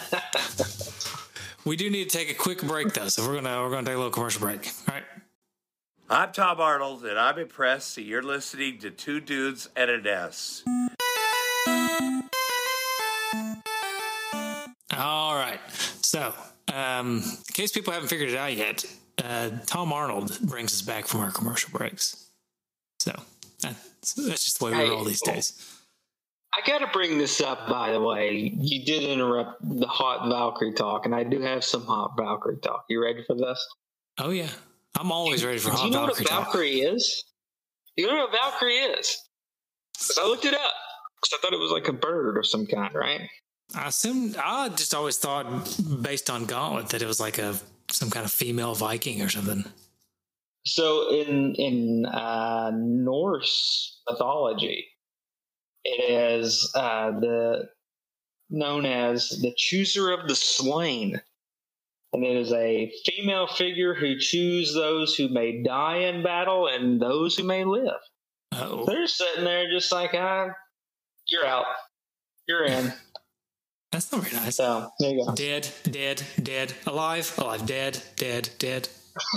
we 1.66 1.76
do 1.76 1.90
need 1.90 2.10
to 2.10 2.18
take 2.18 2.30
a 2.30 2.34
quick 2.34 2.62
break 2.62 2.94
though, 2.94 3.08
so 3.08 3.28
we're 3.28 3.36
gonna 3.36 3.62
we're 3.62 3.72
gonna 3.72 3.86
take 3.86 3.96
a 3.96 3.98
little 3.98 4.12
commercial 4.12 4.42
break. 4.42 4.70
All 4.88 4.96
right. 4.96 5.04
I'm 6.10 6.32
Tom 6.32 6.62
Arnold, 6.62 7.04
and 7.06 7.20
I'm 7.20 7.38
impressed 7.38 7.96
that 7.96 8.04
you're 8.04 8.24
listening 8.24 8.80
to 8.80 8.92
Two 8.92 9.20
Dudes 9.20 9.70
and 9.76 9.92
an 9.92 10.08
S. 10.08 10.64
All 14.96 15.36
right. 15.36 15.60
So, 16.02 16.34
um, 16.74 17.24
in 17.24 17.54
case 17.54 17.72
people 17.72 17.92
haven't 17.94 18.08
figured 18.08 18.30
it 18.30 18.38
out 18.38 18.56
yet, 18.56 18.86
uh, 19.24 19.50
Tom 19.66 19.92
Arnold 19.92 20.40
brings 20.42 20.74
us 20.74 20.82
back 20.82 21.08
from 21.08 21.22
our 21.22 21.32
commercial 21.32 21.72
breaks. 21.78 22.28
So 23.00 23.14
that's, 23.74 24.14
that's 24.14 24.44
just 24.44 24.60
the 24.60 24.66
way 24.66 24.72
we 24.72 24.90
roll 24.90 25.04
these 25.04 25.22
days. 25.22 25.74
I 26.54 26.66
got 26.66 26.80
to 26.80 26.88
bring 26.88 27.18
this 27.18 27.40
up, 27.42 27.68
by 27.68 27.92
the 27.92 28.02
way. 28.02 28.52
You 28.58 28.84
did 28.84 29.04
interrupt 29.04 29.62
the 29.62 29.86
hot 29.86 30.28
Valkyrie 30.28 30.74
talk, 30.74 31.06
and 31.06 31.14
I 31.14 31.24
do 31.24 31.42
have 31.42 31.64
some 31.64 31.86
hot 31.86 32.14
Valkyrie 32.18 32.58
talk. 32.58 32.86
You 32.90 33.04
ready 33.04 33.24
for 33.26 33.36
this? 33.36 33.66
Oh 34.18 34.32
yeah, 34.32 34.50
I'm 34.98 35.12
always 35.12 35.46
ready 35.46 35.60
for 35.60 35.70
hot 35.70 35.92
Valkyrie. 35.92 35.92
Do 35.92 35.98
you 35.98 36.02
know 36.02 36.08
Valkyrie 36.08 36.24
what 36.24 36.32
a 36.32 36.44
Valkyrie 36.44 36.82
talk. 36.82 36.96
is? 36.96 37.24
You 37.96 38.08
know 38.08 38.16
what 38.16 38.30
a 38.30 38.32
Valkyrie 38.32 38.76
is? 38.76 39.18
Because 39.94 40.18
I 40.18 40.26
looked 40.26 40.46
it 40.46 40.54
up 40.54 40.74
because 41.22 41.34
I 41.34 41.38
thought 41.42 41.54
it 41.54 41.60
was 41.60 41.72
like 41.72 41.88
a 41.88 41.94
bird 41.94 42.38
or 42.38 42.44
some 42.44 42.66
kind, 42.66 42.94
right? 42.94 43.30
I 43.76 43.88
assumed 43.88 44.38
I 44.38 44.70
just 44.70 44.94
always 44.94 45.18
thought, 45.18 45.46
based 46.02 46.30
on 46.30 46.46
Gauntlet, 46.46 46.90
that 46.90 47.02
it 47.02 47.08
was 47.08 47.20
like 47.20 47.38
a 47.38 47.56
some 47.92 48.10
kind 48.10 48.26
of 48.26 48.32
female 48.32 48.74
Viking 48.74 49.22
or 49.22 49.30
something. 49.30 49.66
So 50.68 51.10
in 51.14 51.56
in 51.56 52.06
uh, 52.06 52.72
Norse 52.76 54.02
mythology, 54.10 54.86
it 55.86 56.12
is 56.12 56.70
uh, 56.76 57.12
the 57.12 57.70
known 58.50 58.86
as 58.86 59.30
the 59.30 59.54
chooser 59.56 60.12
of 60.12 60.28
the 60.28 60.36
slain, 60.36 61.22
and 62.12 62.24
it 62.26 62.36
is 62.36 62.52
a 62.52 62.92
female 63.06 63.48
figure 63.48 63.94
who 63.94 64.20
chooses 64.20 64.76
those 64.76 65.16
who 65.16 65.30
may 65.30 65.64
die 65.64 66.00
in 66.00 66.22
battle 66.22 66.68
and 66.68 67.02
those 67.02 67.38
who 67.38 67.44
may 67.44 67.64
live. 67.64 68.02
Oh. 68.52 68.84
They're 68.86 69.08
sitting 69.08 69.46
there 69.46 69.72
just 69.72 69.92
like, 69.94 70.14
ah, 70.16 70.50
you're 71.28 71.46
out, 71.46 71.66
you're 72.46 72.66
in. 72.66 72.94
That's 73.94 74.12
not 74.12 74.22
very 74.24 74.36
nice. 74.36 74.58
So 74.58 74.90
there 75.00 75.12
you 75.12 75.26
go. 75.26 75.34
Dead, 75.34 75.70
dead, 75.84 76.24
dead, 76.44 76.74
alive, 76.86 77.34
alive, 77.38 77.66
dead, 77.66 78.04
dead, 78.18 78.50
dead. 78.60 78.90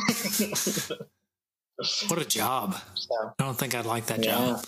what 2.08 2.20
a 2.20 2.24
job! 2.24 2.76
So, 2.94 3.14
I 3.38 3.42
don't 3.42 3.58
think 3.58 3.74
I'd 3.74 3.86
like 3.86 4.06
that 4.06 4.24
yeah. 4.24 4.36
job. 4.36 4.64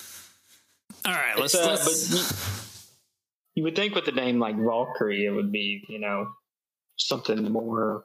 All 1.04 1.12
right, 1.12 1.38
let's. 1.38 1.54
Uh, 1.54 1.66
let's... 1.68 2.08
But 2.08 2.18
you, 3.54 3.60
you, 3.60 3.62
would 3.64 3.76
think 3.76 3.94
with 3.94 4.08
a 4.08 4.12
name 4.12 4.38
like 4.38 4.56
Valkyrie, 4.56 5.26
it 5.26 5.30
would 5.30 5.52
be 5.52 5.84
you 5.88 5.98
know 5.98 6.28
something 6.96 7.50
more 7.50 8.04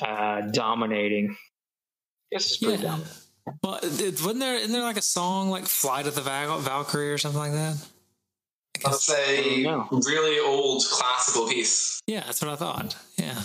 uh, 0.00 0.42
dominating. 0.52 1.30
I 1.30 2.36
guess 2.36 2.46
it's 2.46 2.56
pretty 2.58 2.82
yeah. 2.82 2.90
dominant. 2.90 3.18
Well, 3.62 3.78
wasn't 3.82 4.40
there 4.40 4.56
isn't 4.56 4.72
there 4.72 4.82
like 4.82 4.96
a 4.96 5.02
song 5.02 5.50
like 5.50 5.64
"Flight 5.64 6.06
of 6.06 6.14
the 6.14 6.22
Val- 6.22 6.58
Valkyrie" 6.58 7.12
or 7.12 7.18
something 7.18 7.40
like 7.40 7.52
that? 7.52 7.76
I'll 8.84 8.92
say 8.92 9.64
really 9.64 10.38
old 10.40 10.82
classical 10.90 11.48
piece. 11.48 12.00
Yeah, 12.06 12.20
that's 12.20 12.42
what 12.42 12.50
I 12.50 12.56
thought. 12.56 12.96
Yeah. 13.16 13.42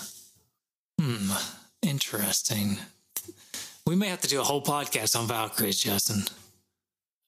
Hmm. 1.00 1.32
Interesting. 1.82 2.78
We 3.88 3.96
may 3.96 4.08
have 4.08 4.20
to 4.20 4.28
do 4.28 4.42
a 4.42 4.44
whole 4.44 4.62
podcast 4.62 5.18
on 5.18 5.28
Valkyries, 5.28 5.80
Justin. 5.80 6.24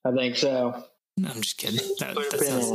I 0.03 0.11
think 0.11 0.35
so. 0.35 0.83
No, 1.15 1.29
I'm 1.29 1.39
just 1.39 1.57
kidding. 1.57 1.79
That, 1.99 2.15
that 2.15 2.39
sounds, 2.39 2.67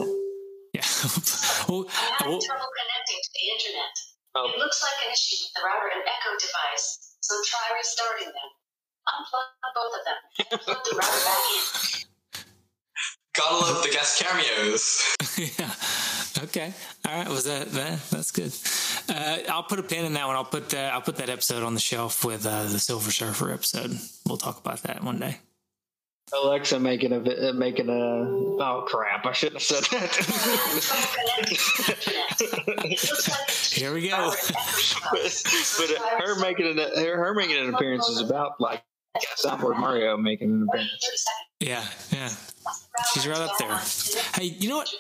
yeah. 0.73 0.81
well, 1.68 1.85
I'm 1.85 2.33
having 2.33 2.40
trouble 2.40 2.70
connecting 2.73 3.20
to 3.20 3.31
the 3.37 3.44
internet. 3.53 3.92
Oh. 4.37 4.49
It 4.49 4.59
looks 4.59 4.83
like 4.83 5.05
an 5.05 5.12
issue 5.12 5.37
with 5.44 5.53
the 5.53 5.61
router 5.68 5.92
and 5.92 6.01
Echo 6.01 6.33
device, 6.40 7.12
so 7.20 7.35
try 7.44 7.61
restarting 7.77 8.33
them. 8.33 8.51
Unplug 9.05 9.53
both 9.77 9.92
of 10.01 10.05
them 10.09 10.20
and 10.51 10.61
plug 10.64 10.81
the 10.81 10.97
router 10.97 11.20
back 11.29 11.44
in. 11.53 12.44
Gotta 13.37 13.57
love 13.66 13.83
the 13.83 13.90
guest 13.90 14.18
cameos. 14.18 15.03
yeah. 15.59 16.44
Okay. 16.44 16.73
All 17.07 17.18
right. 17.18 17.29
Was 17.29 17.44
that, 17.44 17.70
that 17.73 18.01
that's 18.11 18.31
good. 18.31 18.53
Uh, 19.09 19.38
I'll 19.48 19.62
put 19.62 19.78
a 19.78 19.83
pin 19.83 20.04
in 20.04 20.14
that 20.14 20.26
one. 20.26 20.37
I'll 20.37 20.44
put 20.44 20.70
that. 20.70 20.92
I'll 20.92 21.00
put 21.00 21.16
that 21.16 21.28
episode 21.28 21.62
on 21.62 21.74
the 21.74 21.80
shelf 21.80 22.24
with 22.24 22.46
uh, 22.46 22.64
the 22.64 22.78
Silver 22.78 23.11
Surfer 23.11 23.52
episode. 23.52 23.98
We'll 24.26 24.37
talk 24.37 24.59
about 24.59 24.83
that 24.83 25.02
one 25.02 25.18
day. 25.18 25.38
Alexa 26.33 26.80
making 26.80 27.12
a 27.12 27.52
making 27.52 27.88
a 27.88 27.92
oh 27.92 28.85
crap! 28.88 29.26
I 29.26 29.33
shouldn't 29.33 29.61
have 29.61 29.62
said 29.62 29.85
that. 29.92 30.11
Here 33.72 33.92
we 33.92 34.09
go. 34.09 34.33
but, 35.12 36.24
her 36.24 36.40
making 36.40 36.66
an 36.66 36.78
her, 36.78 37.16
her 37.16 37.35
making 37.35 37.59
an 37.59 37.74
appearance 37.74 38.09
is 38.09 38.20
about 38.20 38.59
like 38.59 38.83
Soundboard 39.37 39.78
Mario 39.78 40.16
making 40.16 40.50
an 40.50 40.66
appearance. 40.68 41.26
Yeah, 41.61 41.85
yeah. 42.11 42.30
She's 43.12 43.28
right 43.28 43.38
up 43.38 43.59
there. 43.59 43.78
Hey, 44.35 44.44
you 44.59 44.70
know 44.70 44.78
what? 44.78 44.92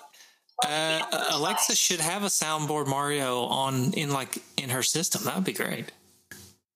Uh, 0.64 1.02
Alexa 1.30 1.74
should 1.74 2.00
have 2.00 2.22
a 2.22 2.26
soundboard 2.28 2.86
Mario 2.86 3.44
on 3.44 3.92
in 3.94 4.10
like 4.10 4.38
in 4.56 4.70
her 4.70 4.82
system. 4.82 5.24
That 5.24 5.34
would 5.34 5.44
be 5.44 5.52
great. 5.52 5.90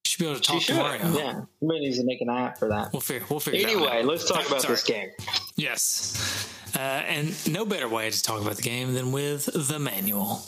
She 0.04 0.12
should 0.12 0.20
be 0.24 0.26
able 0.30 0.40
to 0.40 0.42
talk 0.42 0.62
to 0.62 0.74
Mario. 0.74 1.12
Yeah, 1.12 1.40
somebody 1.60 1.80
needs 1.80 1.98
to 1.98 2.04
make 2.04 2.20
an 2.20 2.28
app 2.30 2.58
for 2.58 2.68
that. 2.68 2.92
We'll 2.92 3.00
figure. 3.00 3.26
We'll 3.30 3.40
figure. 3.40 3.66
Anyway, 3.68 4.02
let's 4.02 4.28
talk 4.28 4.46
about 4.46 4.62
Sorry. 4.62 4.74
this 4.74 4.84
game. 4.84 5.10
Yes, 5.56 6.52
uh, 6.74 6.78
and 6.78 7.34
no 7.52 7.64
better 7.64 7.88
way 7.88 8.10
to 8.10 8.22
talk 8.22 8.40
about 8.42 8.56
the 8.56 8.62
game 8.62 8.94
than 8.94 9.12
with 9.12 9.48
the 9.68 9.78
manual. 9.78 10.42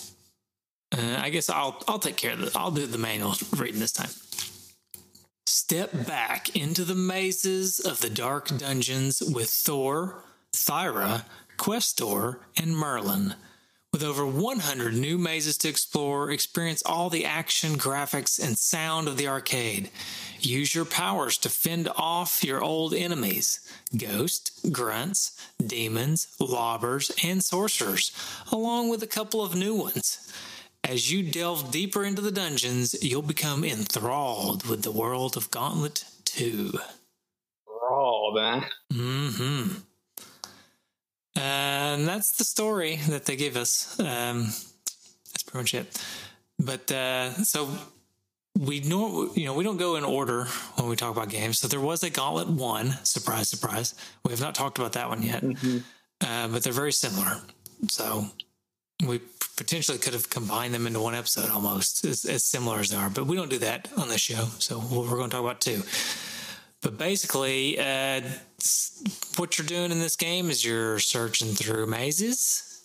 Uh, 0.93 1.19
I 1.21 1.31
guess 1.31 1.49
I'll 1.49 1.83
I'll 1.87 2.01
take 2.01 2.17
care 2.17 2.33
of 2.33 2.43
it. 2.43 2.57
I'll 2.57 2.73
do 2.73 2.87
the 2.87 2.99
manual 2.99 3.35
reading 3.57 3.81
this 3.81 3.93
time. 3.93 4.11
Step 5.47 5.91
back 6.07 6.57
into 6.57 6.85
the 6.85 6.95
mazes 6.95 7.81
of 7.81 8.01
the 8.01 8.11
dark 8.11 8.49
dungeons 8.59 9.23
with 9.23 9.49
Thor, 9.51 10.25
Thyra, 10.53 11.25
Questor, 11.61 12.41
and 12.57 12.75
Merlin. 12.75 13.35
With 13.93 14.03
over 14.03 14.25
100 14.25 14.95
new 14.95 15.19
mazes 15.19 15.59
to 15.59 15.69
explore, 15.69 16.31
experience 16.31 16.83
all 16.87 17.11
the 17.11 17.27
action, 17.27 17.77
graphics, 17.77 18.43
and 18.43 18.57
sound 18.57 19.07
of 19.07 19.19
the 19.19 19.29
arcade. 19.29 19.91
Use 20.41 20.75
your 20.75 20.87
powers 20.87 21.37
to 21.37 21.51
fend 21.51 21.91
off 21.97 22.43
your 22.43 22.63
old 22.63 22.95
enemies 22.95 23.61
ghosts, 23.95 24.59
grunts, 24.71 25.39
demons, 25.65 26.29
lobbers, 26.41 27.11
and 27.23 27.45
sorcerers, 27.45 28.11
along 28.51 28.89
with 28.89 29.03
a 29.03 29.07
couple 29.07 29.43
of 29.43 29.55
new 29.55 29.75
ones. 29.75 30.33
As 30.83 31.13
you 31.13 31.31
delve 31.31 31.71
deeper 31.71 32.05
into 32.05 32.23
the 32.23 32.33
dungeons, 32.33 32.97
you'll 33.05 33.21
become 33.21 33.65
enthralled 33.65 34.67
with 34.67 34.83
the 34.83 34.91
world 34.91 35.37
of 35.37 35.51
Gauntlet 35.51 36.05
2. 36.25 36.73
Enthralled, 37.69 38.35
man. 38.35 38.65
Mm 38.91 39.37
hmm. 39.37 39.90
And 41.41 42.07
that's 42.07 42.33
the 42.33 42.45
story 42.45 42.97
that 43.09 43.25
they 43.25 43.35
give 43.35 43.57
us. 43.57 43.99
Um, 43.99 44.43
that's 45.33 45.43
pretty 45.43 45.63
much 45.63 45.75
it. 45.75 46.05
But 46.59 46.93
uh, 46.93 47.33
so 47.45 47.71
we 48.59 48.81
know, 48.81 49.31
you 49.35 49.47
know, 49.47 49.55
we 49.55 49.65
don't 49.65 49.79
go 49.79 49.97
in 49.97 50.05
order 50.05 50.45
when 50.75 50.89
we 50.89 50.97
talk 50.97 51.17
about 51.17 51.31
games. 51.31 51.59
So 51.59 51.69
there 51.69 51.81
was 51.81 52.03
a 52.03 52.11
Gauntlet 52.11 52.49
One. 52.49 52.91
Surprise, 53.05 53.49
surprise. 53.49 53.95
We 54.25 54.33
have 54.33 54.41
not 54.41 54.55
talked 54.55 54.79
about 54.79 54.93
that 54.93 55.09
one 55.09 55.23
yet, 55.23 55.43
mm-hmm. 55.43 55.79
uh, 56.21 56.49
but 56.49 56.63
they're 56.63 56.75
very 56.75 56.93
similar. 56.93 57.41
So 57.89 58.27
we 59.07 59.21
potentially 59.57 59.97
could 59.97 60.13
have 60.13 60.29
combined 60.29 60.75
them 60.75 60.87
into 60.87 61.01
one 61.01 61.15
episode 61.15 61.49
almost 61.51 62.05
as, 62.05 62.27
as 62.27 62.45
similar 62.45 62.81
as 62.81 62.91
they 62.91 62.97
are, 62.97 63.09
but 63.09 63.27
we 63.27 63.37
don't 63.37 63.51
do 63.51 63.59
that 63.59 63.89
on 63.97 64.09
this 64.09 64.21
show. 64.21 64.49
So 64.59 64.79
we're 64.79 65.17
going 65.17 65.31
to 65.31 65.37
talk 65.37 65.45
about 65.45 65.61
two. 65.63 65.83
But 66.83 66.97
basically, 66.97 67.79
uh, 67.79 68.23
what 69.37 69.59
you're 69.59 69.67
doing 69.67 69.91
in 69.91 69.99
this 69.99 70.17
game 70.17 70.49
is 70.49 70.65
you're 70.65 70.99
searching 70.99 71.49
through 71.49 71.87
mazes, 71.87 72.83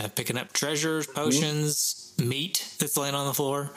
uh, 0.00 0.08
picking 0.08 0.38
up 0.38 0.52
treasures, 0.52 1.06
mm-hmm. 1.06 1.20
potions, 1.20 2.14
mm-hmm. 2.16 2.28
meat 2.28 2.74
that's 2.78 2.96
laying 2.96 3.14
on 3.14 3.26
the 3.26 3.34
floor, 3.34 3.70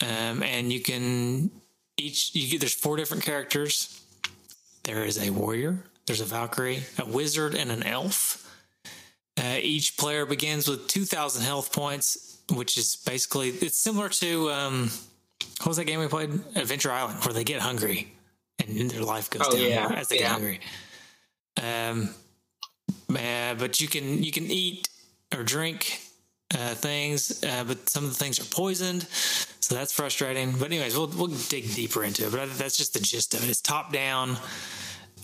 um, 0.00 0.42
and 0.44 0.72
you 0.72 0.80
can 0.80 1.50
each. 1.96 2.34
You, 2.34 2.58
there's 2.58 2.74
four 2.74 2.96
different 2.96 3.24
characters. 3.24 4.00
There 4.84 5.04
is 5.04 5.18
a 5.18 5.30
warrior, 5.30 5.84
there's 6.06 6.20
a 6.20 6.24
Valkyrie, 6.24 6.82
a 6.98 7.06
wizard, 7.06 7.54
and 7.54 7.70
an 7.70 7.82
elf. 7.82 8.38
Uh, 9.36 9.56
each 9.60 9.96
player 9.96 10.26
begins 10.26 10.68
with 10.68 10.86
2,000 10.88 11.42
health 11.42 11.72
points, 11.72 12.38
which 12.52 12.76
is 12.76 12.96
basically 12.96 13.48
it's 13.48 13.78
similar 13.78 14.08
to 14.08 14.50
um, 14.50 14.90
what 15.58 15.68
was 15.68 15.76
that 15.78 15.84
game 15.84 16.00
we 16.00 16.06
played? 16.06 16.30
Adventure 16.54 16.92
Island, 16.92 17.24
where 17.24 17.32
they 17.32 17.44
get 17.44 17.60
hungry 17.60 18.12
and 18.68 18.90
their 18.90 19.02
life 19.02 19.30
goes 19.30 19.42
oh, 19.46 19.52
down 19.52 19.60
yeah. 19.60 19.92
as 19.96 20.08
they 20.08 20.16
yeah. 20.16 20.22
get 20.22 20.30
hungry. 20.30 20.60
Um, 21.62 22.14
uh, 23.10 23.54
but 23.54 23.80
you 23.80 23.88
can 23.88 24.22
you 24.22 24.32
can 24.32 24.50
eat 24.50 24.88
or 25.36 25.42
drink 25.42 26.00
uh, 26.54 26.74
things, 26.74 27.42
uh, 27.44 27.64
but 27.64 27.88
some 27.88 28.04
of 28.04 28.10
the 28.10 28.16
things 28.16 28.40
are 28.40 28.54
poisoned, 28.54 29.02
so 29.02 29.74
that's 29.74 29.92
frustrating. 29.92 30.52
But 30.52 30.66
anyways, 30.66 30.96
we'll 30.96 31.08
we'll 31.08 31.28
dig 31.28 31.74
deeper 31.74 32.04
into 32.04 32.26
it. 32.26 32.32
But 32.32 32.52
that's 32.54 32.76
just 32.76 32.94
the 32.94 33.00
gist 33.00 33.34
of 33.34 33.44
it. 33.44 33.50
It's 33.50 33.60
top 33.60 33.92
down. 33.92 34.36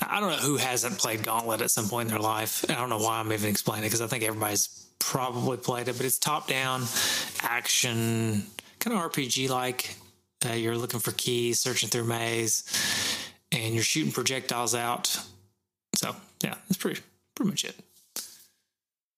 I 0.00 0.20
don't 0.20 0.30
know 0.30 0.36
who 0.36 0.56
hasn't 0.56 0.98
played 0.98 1.24
Gauntlet 1.24 1.60
at 1.60 1.70
some 1.70 1.88
point 1.88 2.08
in 2.08 2.14
their 2.14 2.22
life. 2.22 2.64
I 2.70 2.74
don't 2.74 2.88
know 2.88 2.98
why 2.98 3.18
I'm 3.18 3.32
even 3.32 3.50
explaining 3.50 3.84
it 3.84 3.88
because 3.88 4.00
I 4.00 4.06
think 4.06 4.22
everybody's 4.22 4.86
probably 5.00 5.56
played 5.56 5.88
it. 5.88 5.96
But 5.96 6.06
it's 6.06 6.18
top 6.18 6.46
down 6.46 6.84
action, 7.42 8.44
kind 8.78 8.96
of 8.96 9.12
RPG 9.12 9.48
like. 9.48 9.96
Uh, 10.48 10.52
you're 10.52 10.76
looking 10.76 11.00
for 11.00 11.10
keys, 11.10 11.58
searching 11.58 11.88
through 11.88 12.04
maze 12.04 12.62
and 13.58 13.74
you're 13.74 13.84
shooting 13.84 14.12
projectiles 14.12 14.74
out. 14.74 15.06
So 15.94 16.14
yeah, 16.42 16.54
that's 16.68 16.76
pretty 16.76 17.00
pretty 17.34 17.50
much 17.50 17.64
it. 17.64 17.76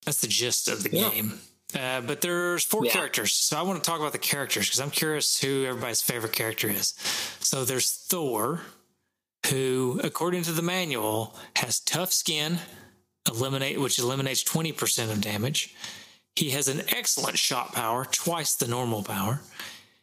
That's 0.04 0.20
the 0.20 0.28
gist 0.28 0.68
of 0.68 0.82
the 0.82 0.90
yeah. 0.90 1.10
game. 1.10 1.40
Uh, 1.78 2.00
but 2.00 2.20
there's 2.20 2.64
four 2.64 2.84
yeah. 2.84 2.90
characters, 2.90 3.32
so 3.32 3.56
I 3.56 3.62
want 3.62 3.82
to 3.82 3.88
talk 3.88 4.00
about 4.00 4.12
the 4.12 4.18
characters 4.18 4.66
because 4.66 4.80
I'm 4.80 4.90
curious 4.90 5.40
who 5.40 5.64
everybody's 5.64 6.02
favorite 6.02 6.32
character 6.32 6.68
is. 6.68 6.94
So 7.38 7.64
there's 7.64 7.92
Thor, 7.92 8.62
who, 9.48 10.00
according 10.02 10.42
to 10.44 10.52
the 10.52 10.62
manual, 10.62 11.36
has 11.56 11.78
tough 11.78 12.12
skin, 12.12 12.58
eliminate 13.28 13.80
which 13.80 14.00
eliminates 14.00 14.42
20% 14.42 15.12
of 15.12 15.20
damage. 15.20 15.74
He 16.34 16.50
has 16.50 16.66
an 16.66 16.82
excellent 16.88 17.38
shot 17.38 17.72
power, 17.72 18.04
twice 18.04 18.56
the 18.56 18.66
normal 18.66 19.04
power. 19.04 19.40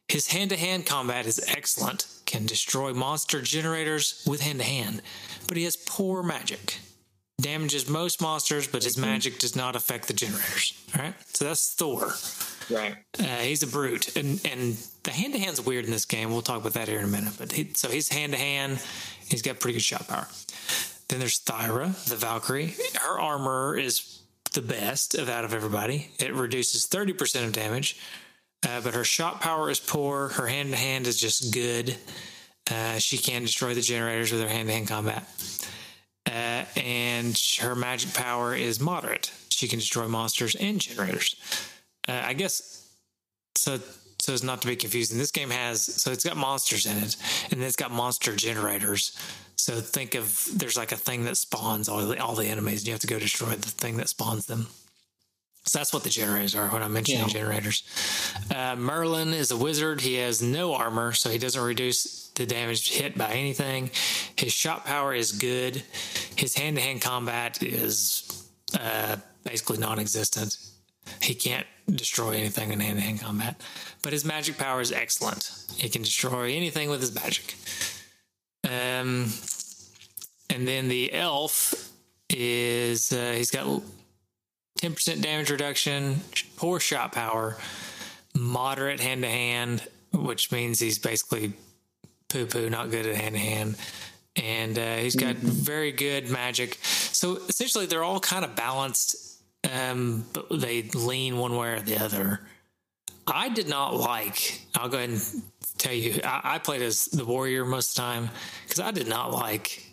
His 0.09 0.27
hand 0.27 0.51
to 0.51 0.57
hand 0.57 0.85
combat 0.85 1.25
is 1.25 1.43
excellent, 1.47 2.07
can 2.25 2.45
destroy 2.45 2.93
monster 2.93 3.41
generators 3.41 4.23
with 4.25 4.41
hand 4.41 4.59
to 4.59 4.65
hand, 4.65 5.01
but 5.47 5.57
he 5.57 5.63
has 5.65 5.75
poor 5.75 6.23
magic. 6.23 6.79
Damages 7.39 7.87
most 7.87 8.19
monsters, 8.21 8.67
but 8.67 8.83
his 8.83 8.95
mm-hmm. 8.95 9.05
magic 9.05 9.37
does 9.37 9.55
not 9.55 9.75
affect 9.75 10.07
the 10.07 10.13
generators. 10.13 10.73
All 10.95 11.03
right, 11.03 11.13
so 11.33 11.45
that's 11.45 11.73
Thor. 11.73 12.13
Right. 12.69 12.95
Uh, 13.19 13.23
he's 13.23 13.63
a 13.63 13.67
brute, 13.67 14.15
and 14.15 14.41
and 14.43 14.77
the 15.03 15.11
hand 15.11 15.33
to 15.33 15.39
hand's 15.39 15.61
weird 15.61 15.85
in 15.85 15.91
this 15.91 16.05
game. 16.05 16.31
We'll 16.31 16.41
talk 16.41 16.61
about 16.61 16.73
that 16.73 16.87
here 16.87 16.99
in 16.99 17.05
a 17.05 17.07
minute. 17.07 17.33
But 17.37 17.51
he, 17.51 17.71
so 17.75 17.89
he's 17.89 18.09
hand 18.09 18.33
to 18.33 18.39
hand. 18.39 18.79
He's 19.27 19.41
got 19.41 19.59
pretty 19.59 19.75
good 19.77 19.83
shot 19.83 20.07
power. 20.07 20.27
Then 21.09 21.19
there's 21.19 21.39
Thyra, 21.39 21.93
the 22.09 22.15
Valkyrie. 22.15 22.75
Her 23.01 23.19
armor 23.19 23.77
is 23.77 24.19
the 24.53 24.61
best 24.61 25.15
of 25.15 25.29
out 25.29 25.45
of 25.45 25.53
everybody. 25.53 26.09
It 26.19 26.33
reduces 26.33 26.85
30% 26.87 27.45
of 27.45 27.53
damage, 27.53 27.99
uh, 28.65 28.81
but 28.81 28.93
her 28.93 29.03
shot 29.03 29.41
power 29.41 29.69
is 29.69 29.79
poor. 29.79 30.29
Her 30.29 30.47
hand 30.47 30.71
to 30.71 30.77
hand 30.77 31.07
is 31.07 31.19
just 31.19 31.53
good. 31.53 31.95
Uh, 32.69 32.97
she 32.97 33.17
can 33.17 33.43
destroy 33.43 33.73
the 33.73 33.81
generators 33.81 34.31
with 34.31 34.41
her 34.41 34.47
hand 34.47 34.67
to 34.67 34.73
hand 34.73 34.87
combat. 34.87 35.23
Uh, 36.25 36.65
and 36.75 37.39
her 37.59 37.75
magic 37.75 38.13
power 38.13 38.53
is 38.53 38.79
moderate. 38.79 39.31
She 39.49 39.67
can 39.67 39.79
destroy 39.79 40.07
monsters 40.07 40.55
and 40.55 40.79
generators. 40.79 41.35
Uh, 42.07 42.21
I 42.23 42.33
guess 42.33 42.89
so. 43.55 43.79
So 44.19 44.33
as 44.33 44.43
not 44.43 44.61
to 44.63 44.67
be 44.67 44.75
confusing, 44.75 45.17
this 45.17 45.31
game 45.31 45.51
has 45.51 45.81
so 45.81 46.11
it's 46.11 46.25
got 46.25 46.35
monsters 46.35 46.85
in 46.85 46.97
it, 46.97 47.15
and 47.51 47.63
it's 47.63 47.75
got 47.75 47.91
monster 47.91 48.35
generators. 48.35 49.17
So 49.55 49.79
think 49.79 50.15
of 50.15 50.47
there's 50.53 50.75
like 50.75 50.91
a 50.91 50.97
thing 50.97 51.23
that 51.25 51.37
spawns 51.37 51.87
all 51.87 52.05
the 52.05 52.21
all 52.21 52.35
the 52.35 52.47
enemies, 52.47 52.81
and 52.81 52.87
you 52.87 52.93
have 52.93 53.01
to 53.01 53.07
go 53.07 53.19
destroy 53.19 53.49
the 53.51 53.69
thing 53.69 53.97
that 53.97 54.09
spawns 54.09 54.47
them. 54.47 54.67
So 55.67 55.79
that's 55.79 55.91
what 55.91 56.03
the 56.03 56.09
generators 56.09 56.55
are 56.55 56.69
when 56.69 56.81
I'm 56.81 56.93
mentioning 56.93 57.23
yeah. 57.23 57.27
generators. 57.27 57.83
Uh, 58.53 58.77
Merlin 58.77 59.33
is 59.33 59.51
a 59.51 59.57
wizard. 59.57 59.99
He 59.99 60.15
has 60.15 60.41
no 60.41 60.73
armor, 60.73 61.11
so 61.11 61.29
he 61.29 61.37
doesn't 61.37 61.61
reduce 61.61 62.29
the 62.29 62.45
damage 62.45 62.89
hit 62.89 63.17
by 63.17 63.31
anything. 63.31 63.89
His 64.37 64.53
shot 64.53 64.85
power 64.85 65.13
is 65.13 65.33
good. 65.33 65.83
His 66.37 66.55
hand 66.55 66.77
to 66.77 66.81
hand 66.81 67.01
combat 67.01 67.61
is 67.61 68.47
uh, 68.79 69.17
basically 69.43 69.77
non 69.77 69.99
existent. 69.99 70.57
He 71.21 71.35
can't 71.35 71.67
destroy 71.89 72.31
anything 72.31 72.71
in 72.71 72.79
hand 72.79 72.99
to 72.99 73.03
hand 73.03 73.19
combat, 73.19 73.59
but 74.03 74.13
his 74.13 74.23
magic 74.23 74.57
power 74.57 74.79
is 74.79 74.93
excellent. 74.93 75.51
He 75.75 75.89
can 75.89 76.01
destroy 76.01 76.53
anything 76.53 76.89
with 76.89 77.01
his 77.01 77.13
magic. 77.13 77.55
Um, 78.63 79.31
and 80.49 80.65
then 80.65 80.87
the 80.87 81.13
elf 81.13 81.91
is 82.29 83.11
uh, 83.11 83.33
he's 83.35 83.51
got 83.51 83.81
10% 84.77 85.21
damage 85.21 85.49
reduction, 85.49 86.21
poor 86.55 86.79
shot 86.79 87.11
power, 87.11 87.57
moderate 88.35 88.99
hand 88.99 89.23
to 89.23 89.27
hand, 89.27 89.87
which 90.13 90.51
means 90.51 90.79
he's 90.79 90.99
basically 90.99 91.53
poo 92.29 92.45
poo, 92.45 92.69
not 92.69 92.91
good 92.91 93.05
at 93.05 93.15
hand 93.15 93.35
to 93.35 93.41
hand. 93.41 93.75
And 94.35 94.77
uh, 94.77 94.97
he's 94.97 95.15
got 95.15 95.35
mm-hmm. 95.35 95.47
very 95.47 95.91
good 95.91 96.29
magic. 96.29 96.77
So 96.83 97.37
essentially, 97.49 97.87
they're 97.87 98.03
all 98.03 98.19
kind 98.19 98.45
of 98.45 98.55
balanced, 98.55 99.41
um, 99.71 100.25
but 100.31 100.47
they 100.51 100.83
lean 100.83 101.37
one 101.37 101.55
way 101.55 101.73
or 101.73 101.79
the 101.79 101.97
other. 101.97 102.41
I 103.25 103.49
did 103.49 103.67
not 103.67 103.95
like, 103.95 104.61
I'll 104.75 104.89
go 104.89 104.97
ahead 104.97 105.09
and 105.09 105.21
tell 105.77 105.93
you, 105.93 106.21
I, 106.23 106.41
I 106.43 106.59
played 106.59 106.81
as 106.81 107.05
the 107.05 107.25
warrior 107.25 107.65
most 107.65 107.89
of 107.89 107.95
the 107.95 108.01
time 108.01 108.29
because 108.63 108.79
I 108.79 108.91
did 108.91 109.07
not 109.07 109.33
like 109.33 109.83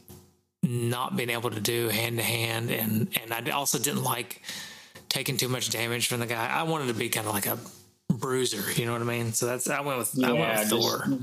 not 0.62 1.16
being 1.16 1.30
able 1.30 1.50
to 1.50 1.60
do 1.60 1.88
hand 1.88 2.18
to 2.18 2.22
hand. 2.22 2.70
And, 2.70 3.08
and 3.22 3.32
I 3.32 3.50
also 3.50 3.78
didn't 3.78 4.04
like 4.04 4.42
taking 5.14 5.36
too 5.36 5.48
much 5.48 5.70
damage 5.70 6.08
from 6.08 6.18
the 6.18 6.26
guy. 6.26 6.44
I 6.44 6.64
wanted 6.64 6.88
to 6.88 6.94
be 6.94 7.08
kind 7.08 7.28
of 7.28 7.32
like 7.32 7.46
a 7.46 7.56
bruiser, 8.12 8.72
you 8.72 8.84
know 8.84 8.92
what 8.92 9.00
I 9.00 9.04
mean? 9.04 9.32
So 9.32 9.46
that's 9.46 9.70
I 9.70 9.80
went 9.80 9.98
with 9.98 10.10
yeah, 10.14 10.28
I 10.28 10.32
went 10.32 10.58
with 10.58 10.68
Thor. 10.68 11.18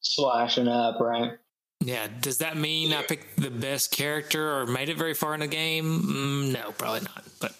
Slashing 0.00 0.68
up, 0.68 1.00
right? 1.00 1.32
Yeah. 1.80 2.06
Does 2.20 2.38
that 2.38 2.56
mean 2.56 2.92
I 2.92 3.02
picked 3.02 3.36
the 3.40 3.50
best 3.50 3.90
character 3.90 4.56
or 4.56 4.66
made 4.66 4.88
it 4.88 4.96
very 4.96 5.14
far 5.14 5.34
in 5.34 5.40
the 5.40 5.48
game? 5.48 6.02
Mm, 6.02 6.52
no, 6.52 6.70
probably 6.72 7.00
not. 7.00 7.24
But 7.40 7.54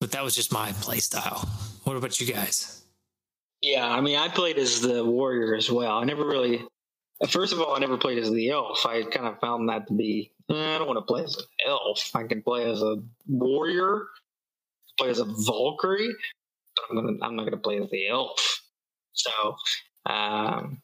but 0.00 0.12
that 0.12 0.22
was 0.22 0.36
just 0.36 0.52
my 0.52 0.70
play 0.80 0.98
style. 0.98 1.48
What 1.82 1.96
about 1.96 2.20
you 2.20 2.32
guys? 2.32 2.84
Yeah, 3.62 3.88
I 3.88 4.00
mean, 4.00 4.16
I 4.16 4.28
played 4.28 4.58
as 4.58 4.80
the 4.80 5.04
warrior 5.04 5.56
as 5.56 5.70
well. 5.70 5.98
I 5.98 6.04
never 6.04 6.24
really. 6.24 6.64
First 7.28 7.52
of 7.52 7.60
all, 7.60 7.74
I 7.74 7.80
never 7.80 7.96
played 7.96 8.18
as 8.18 8.30
the 8.30 8.50
elf. 8.50 8.84
I 8.86 9.02
kind 9.02 9.26
of 9.26 9.40
found 9.40 9.68
that 9.68 9.88
to 9.88 9.94
be 9.94 10.32
I 10.56 10.78
don't 10.78 10.86
want 10.86 10.98
to 10.98 11.02
play 11.02 11.24
as 11.24 11.36
an 11.36 11.44
elf. 11.66 12.10
I 12.14 12.24
can 12.24 12.42
play 12.42 12.70
as 12.70 12.82
a 12.82 12.96
warrior, 13.26 14.06
play 14.98 15.10
as 15.10 15.18
a 15.18 15.24
Valkyrie, 15.24 16.14
but 16.76 16.84
I'm 16.90 16.96
gonna 16.96 17.18
I'm 17.22 17.36
not 17.36 17.44
gonna 17.44 17.56
play 17.56 17.78
as 17.78 17.90
the 17.90 18.08
elf. 18.08 18.62
So, 19.12 19.56
um, 20.06 20.82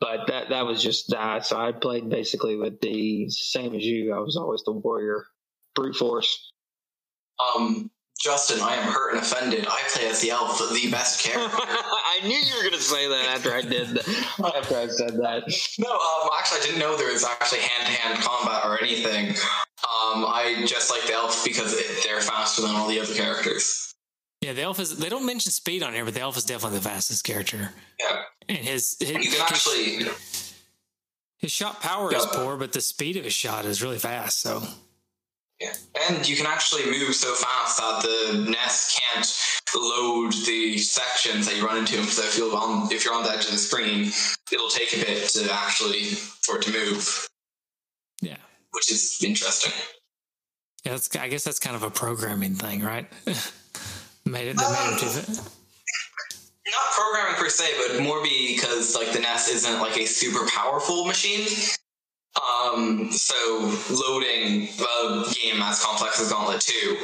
but 0.00 0.26
that 0.28 0.50
that 0.50 0.66
was 0.66 0.82
just 0.82 1.10
that. 1.10 1.46
So 1.46 1.58
I 1.58 1.72
played 1.72 2.08
basically 2.08 2.56
with 2.56 2.80
the 2.80 3.28
same 3.30 3.74
as 3.74 3.84
you. 3.84 4.14
I 4.14 4.18
was 4.18 4.36
always 4.36 4.62
the 4.64 4.72
warrior, 4.72 5.24
brute 5.74 5.96
force. 5.96 6.52
Um, 7.56 7.90
Justin, 8.22 8.60
I 8.60 8.76
am 8.76 8.84
hurt 8.84 9.14
and 9.14 9.20
offended. 9.20 9.66
I 9.68 9.80
play 9.88 10.06
as 10.08 10.20
the 10.20 10.30
elf, 10.30 10.56
the 10.56 10.88
best 10.92 11.24
character. 11.24 11.56
I 11.60 12.20
knew 12.22 12.36
you 12.36 12.54
were 12.54 12.62
going 12.62 12.72
to 12.74 12.80
say 12.80 13.08
that 13.08 13.26
after 13.26 13.52
I 13.52 13.62
did 13.62 13.88
that. 13.88 14.54
after 14.56 14.76
I 14.76 14.86
said 14.86 15.16
that. 15.16 15.42
No, 15.80 15.90
um, 15.90 16.30
actually, 16.38 16.60
I 16.60 16.62
didn't 16.62 16.78
know 16.78 16.96
there 16.96 17.12
was 17.12 17.24
actually 17.24 17.62
hand-to-hand 17.62 18.20
combat 18.22 18.64
or 18.64 18.80
anything. 18.80 19.30
Um, 19.30 20.24
I 20.24 20.62
just 20.66 20.88
like 20.88 21.04
the 21.08 21.14
elf 21.14 21.44
because 21.44 21.76
it, 21.76 22.04
they're 22.04 22.20
faster 22.20 22.62
than 22.62 22.70
all 22.76 22.86
the 22.86 23.00
other 23.00 23.12
characters. 23.12 23.92
Yeah, 24.40 24.52
the 24.52 24.62
elf 24.62 24.78
is. 24.78 24.96
They 24.98 25.08
don't 25.08 25.26
mention 25.26 25.50
speed 25.50 25.82
on 25.82 25.92
here, 25.92 26.04
but 26.04 26.14
the 26.14 26.20
elf 26.20 26.36
is 26.36 26.44
definitely 26.44 26.78
the 26.78 26.84
fastest 26.84 27.24
character. 27.24 27.70
Yeah, 28.00 28.22
and 28.48 28.58
his, 28.58 28.96
his 29.00 29.10
you 29.10 29.30
can 29.32 29.40
actually. 29.40 30.08
His 31.38 31.50
shot 31.50 31.80
power 31.82 32.14
is 32.14 32.24
poor, 32.26 32.56
but 32.56 32.72
the 32.72 32.80
speed 32.80 33.16
of 33.16 33.24
his 33.24 33.32
shot 33.32 33.64
is 33.64 33.82
really 33.82 33.98
fast. 33.98 34.40
So 34.40 34.62
yeah. 35.62 35.72
And 36.08 36.28
you 36.28 36.34
can 36.34 36.46
actually 36.46 36.86
move 36.86 37.14
so 37.14 37.34
fast 37.34 37.78
that 37.78 38.02
the 38.02 38.50
NES 38.50 38.98
can't 39.00 39.36
load 39.76 40.32
the 40.32 40.76
sections 40.78 41.46
that 41.46 41.56
you 41.56 41.64
run 41.64 41.78
into. 41.78 42.02
So 42.04 42.22
if 42.22 42.36
you're 42.36 42.54
on 42.56 42.90
if 42.90 43.04
you're 43.04 43.14
on 43.14 43.22
the 43.22 43.30
edge 43.30 43.44
of 43.44 43.52
the 43.52 43.58
screen, 43.58 44.10
it'll 44.50 44.68
take 44.68 44.92
a 44.92 45.04
bit 45.04 45.28
to 45.30 45.52
actually 45.52 46.02
for 46.42 46.56
it 46.56 46.62
to 46.62 46.72
move. 46.72 47.28
Yeah. 48.20 48.36
Which 48.72 48.90
is 48.90 49.22
interesting. 49.24 49.72
Yeah, 50.84 50.92
that's, 50.92 51.14
I 51.16 51.28
guess 51.28 51.44
that's 51.44 51.60
kind 51.60 51.76
of 51.76 51.84
a 51.84 51.90
programming 51.90 52.56
thing, 52.56 52.82
right? 52.82 53.06
made 54.24 54.48
it, 54.48 54.58
um, 54.58 54.72
made 54.90 54.98
it 55.00 55.28
not 56.72 56.92
programming 56.92 57.36
per 57.36 57.48
se, 57.48 57.66
but 57.86 58.02
more 58.02 58.22
because 58.22 58.96
like 58.96 59.12
the 59.12 59.20
NES 59.20 59.48
isn't 59.48 59.80
like 59.80 59.96
a 59.96 60.06
super 60.06 60.46
powerful 60.48 61.04
machine. 61.04 61.46
Um, 62.72 63.10
so 63.12 63.34
loading 63.90 64.68
a 64.68 65.24
game 65.42 65.62
as 65.62 65.82
complex 65.82 66.20
as 66.20 66.32
Gauntlet 66.32 66.60
2 66.60 66.96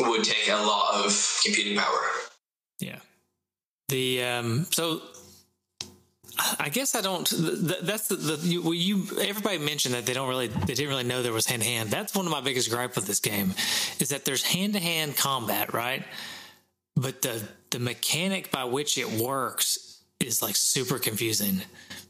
would 0.00 0.24
take 0.24 0.48
a 0.48 0.56
lot 0.56 1.04
of 1.04 1.40
computing 1.44 1.76
power. 1.76 2.00
Yeah. 2.78 2.98
The 3.88 4.22
um, 4.22 4.66
so 4.70 5.00
I 6.60 6.68
guess 6.68 6.94
I 6.94 7.00
don't. 7.00 7.28
That's 7.82 8.08
the, 8.08 8.16
the 8.16 8.46
you, 8.46 8.72
you, 8.72 9.06
Everybody 9.20 9.58
mentioned 9.58 9.94
that 9.94 10.06
they 10.06 10.12
don't 10.12 10.28
really, 10.28 10.46
they 10.46 10.74
didn't 10.74 10.88
really 10.88 11.04
know 11.04 11.22
there 11.22 11.32
was 11.32 11.46
hand 11.46 11.62
to 11.62 11.68
hand. 11.68 11.90
That's 11.90 12.14
one 12.14 12.26
of 12.26 12.32
my 12.32 12.40
biggest 12.40 12.70
gripe 12.70 12.94
with 12.94 13.06
this 13.06 13.20
game, 13.20 13.54
is 13.98 14.10
that 14.10 14.24
there's 14.24 14.44
hand 14.44 14.74
to 14.74 14.80
hand 14.80 15.16
combat, 15.16 15.72
right? 15.72 16.04
But 16.96 17.22
the 17.22 17.42
the 17.70 17.78
mechanic 17.78 18.50
by 18.50 18.64
which 18.64 18.98
it 18.98 19.10
works 19.10 20.00
is 20.20 20.42
like 20.42 20.56
super 20.56 20.98
confusing 20.98 21.62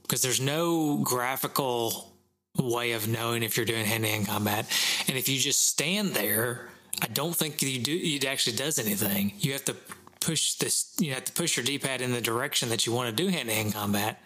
because 0.03 0.23
there's 0.23 0.41
no 0.41 0.99
graphical 0.99 2.13
way 2.59 2.93
of 2.93 3.09
knowing 3.09 3.43
if 3.43 3.57
you're 3.57 3.67
doing 3.67 3.85
hand 3.85 4.05
to 4.05 4.11
hand 4.11 4.27
combat. 4.27 4.67
And 5.07 5.17
if 5.17 5.29
you 5.29 5.39
just 5.39 5.67
stand 5.67 6.15
there, 6.15 6.69
I 7.03 7.07
don't 7.07 7.35
think 7.35 7.63
you 7.63 7.79
do 7.79 7.99
it 8.01 8.25
actually 8.25 8.57
does 8.57 8.79
anything. 8.79 9.33
You 9.39 9.53
have 9.53 9.65
to 9.67 9.77
push 10.21 10.55
this 10.55 10.95
you 10.99 11.15
have 11.15 11.25
to 11.25 11.33
push 11.33 11.57
your 11.57 11.65
D 11.65 11.79
pad 11.79 12.01
in 12.01 12.13
the 12.13 12.21
direction 12.21 12.69
that 12.71 12.87
you 12.87 12.93
want 12.93 13.09
to 13.09 13.15
do 13.15 13.29
hand 13.29 13.49
to 13.49 13.55
hand 13.55 13.73
combat. 13.73 14.21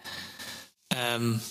Um 0.95 1.41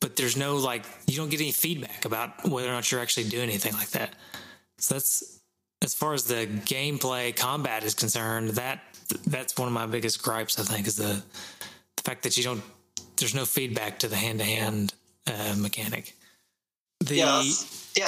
but 0.00 0.16
there's 0.16 0.36
no 0.36 0.56
like 0.56 0.84
you 1.06 1.16
don't 1.16 1.30
get 1.30 1.40
any 1.40 1.52
feedback 1.52 2.04
about 2.04 2.48
whether 2.48 2.68
or 2.68 2.72
not 2.72 2.90
you're 2.92 3.00
actually 3.00 3.28
doing 3.28 3.48
anything 3.48 3.72
like 3.72 3.90
that. 3.90 4.14
So 4.78 4.94
that's 4.94 5.40
as 5.80 5.94
far 5.94 6.12
as 6.12 6.24
the 6.24 6.46
gameplay 6.46 7.34
combat 7.34 7.84
is 7.84 7.94
concerned, 7.94 8.50
that 8.50 8.82
that's 9.26 9.56
one 9.56 9.68
of 9.68 9.74
my 9.74 9.86
biggest 9.86 10.22
gripes. 10.22 10.58
I 10.58 10.62
think 10.62 10.86
is 10.86 10.96
the 10.96 11.22
the 11.96 12.02
fact 12.02 12.22
that 12.24 12.36
you 12.36 12.44
don't 12.44 12.62
there's 13.16 13.34
no 13.34 13.44
feedback 13.44 13.98
to 14.00 14.08
the 14.08 14.16
hand 14.16 14.40
to 14.40 14.44
hand 14.44 14.92
mechanic. 15.56 16.14
The 17.00 17.16
yeah, 17.16 17.42
yeah. 17.96 18.06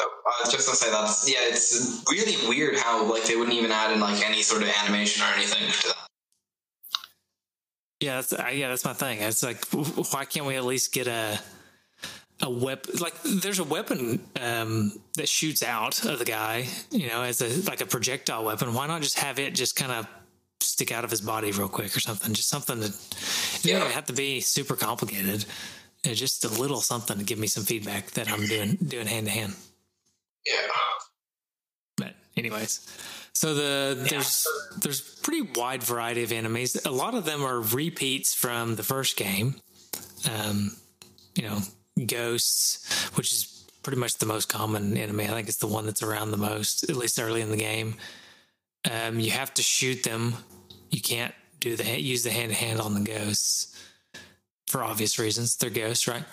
Oh, 0.00 0.22
I 0.26 0.44
was 0.44 0.52
just 0.52 0.66
gonna 0.66 0.76
say 0.76 0.90
that's 0.90 1.30
yeah. 1.30 1.40
It's 1.42 2.04
really 2.10 2.36
weird 2.48 2.76
how 2.76 3.04
like 3.10 3.24
they 3.24 3.36
wouldn't 3.36 3.56
even 3.56 3.72
add 3.72 3.92
in 3.92 4.00
like 4.00 4.24
any 4.24 4.42
sort 4.42 4.62
of 4.62 4.68
animation 4.84 5.22
or 5.22 5.34
anything 5.34 5.70
to 5.70 5.88
that. 5.88 5.96
Yeah, 8.00 8.14
that's 8.16 8.32
uh, 8.32 8.50
yeah, 8.52 8.68
that's 8.68 8.84
my 8.84 8.92
thing. 8.92 9.20
It's 9.20 9.42
like, 9.42 9.64
why 10.12 10.24
can't 10.24 10.46
we 10.46 10.54
at 10.54 10.64
least 10.64 10.92
get 10.92 11.08
a 11.08 11.40
a 12.40 12.48
weapon? 12.48 12.94
Like, 13.00 13.14
there's 13.24 13.58
a 13.58 13.64
weapon 13.64 14.20
um, 14.40 14.92
that 15.16 15.28
shoots 15.28 15.64
out 15.64 16.04
of 16.04 16.20
the 16.20 16.24
guy, 16.24 16.66
you 16.92 17.08
know, 17.08 17.22
as 17.22 17.42
a 17.42 17.48
like 17.68 17.80
a 17.80 17.86
projectile 17.86 18.44
weapon. 18.44 18.74
Why 18.74 18.86
not 18.86 19.02
just 19.02 19.18
have 19.18 19.40
it 19.40 19.54
just 19.54 19.74
kind 19.74 19.90
of 19.90 20.06
stick 20.60 20.92
out 20.92 21.02
of 21.02 21.10
his 21.10 21.20
body 21.20 21.50
real 21.50 21.68
quick 21.68 21.96
or 21.96 22.00
something? 22.00 22.32
Just 22.34 22.48
something 22.48 22.78
that 22.78 22.90
it 22.90 23.64
yeah. 23.64 23.78
doesn't 23.80 23.94
have 23.94 24.06
to 24.06 24.12
be 24.12 24.40
super 24.40 24.76
complicated 24.76 25.44
just 26.04 26.44
a 26.44 26.48
little 26.48 26.80
something 26.80 27.18
to 27.18 27.24
give 27.24 27.38
me 27.38 27.46
some 27.46 27.64
feedback 27.64 28.10
that 28.12 28.30
I'm 28.30 28.46
doing 28.46 28.76
doing 28.76 29.06
hand 29.06 29.26
to 29.26 29.32
hand. 29.32 29.54
Yeah. 30.46 30.54
But 31.96 32.14
anyways, 32.36 32.86
so 33.32 33.54
the 33.54 33.96
yeah. 33.98 34.08
there's 34.08 34.46
there's 34.80 35.00
pretty 35.00 35.42
wide 35.56 35.82
variety 35.82 36.22
of 36.22 36.32
enemies. 36.32 36.80
A 36.84 36.90
lot 36.90 37.14
of 37.14 37.24
them 37.24 37.42
are 37.44 37.60
repeats 37.60 38.34
from 38.34 38.76
the 38.76 38.82
first 38.82 39.16
game. 39.16 39.56
Um, 40.30 40.76
you 41.34 41.42
know, 41.42 41.58
ghosts, 42.06 43.10
which 43.16 43.32
is 43.32 43.64
pretty 43.82 43.98
much 43.98 44.18
the 44.18 44.26
most 44.26 44.48
common 44.48 44.96
enemy. 44.96 45.24
I 45.24 45.28
think 45.28 45.48
it's 45.48 45.58
the 45.58 45.66
one 45.66 45.86
that's 45.86 46.02
around 46.02 46.30
the 46.30 46.36
most, 46.36 46.88
at 46.90 46.96
least 46.96 47.20
early 47.20 47.40
in 47.40 47.50
the 47.50 47.56
game. 47.56 47.94
Um, 48.90 49.20
you 49.20 49.30
have 49.30 49.52
to 49.54 49.62
shoot 49.62 50.02
them. 50.02 50.34
You 50.90 51.00
can't 51.00 51.34
do 51.60 51.76
the 51.76 52.00
use 52.00 52.22
the 52.22 52.30
hand 52.30 52.50
to 52.50 52.56
hand 52.56 52.80
on 52.80 52.94
the 52.94 53.00
ghosts 53.00 53.77
for 54.68 54.82
obvious 54.82 55.18
reasons. 55.18 55.56
They're 55.56 55.70
ghosts, 55.70 56.06
right? 56.06 56.24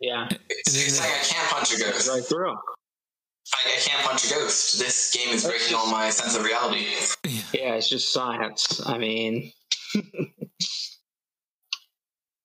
Yeah. 0.00 0.28
It's, 0.48 0.76
it's 0.76 1.00
like 1.00 1.10
I 1.10 1.22
can't 1.22 1.50
punch 1.50 1.74
a 1.74 1.78
ghost. 1.78 2.08
Right 2.08 2.24
through. 2.24 2.52
I, 2.52 2.56
I 3.66 3.80
can't 3.80 4.06
punch 4.06 4.30
a 4.30 4.34
ghost. 4.34 4.78
This 4.78 5.14
game 5.16 5.34
is 5.34 5.44
breaking 5.44 5.74
all 5.74 5.90
my 5.90 6.10
sense 6.10 6.36
of 6.36 6.44
reality. 6.44 6.86
Yeah, 7.52 7.74
it's 7.74 7.88
just 7.88 8.12
science. 8.12 8.80
I 8.86 8.98
mean. 8.98 9.52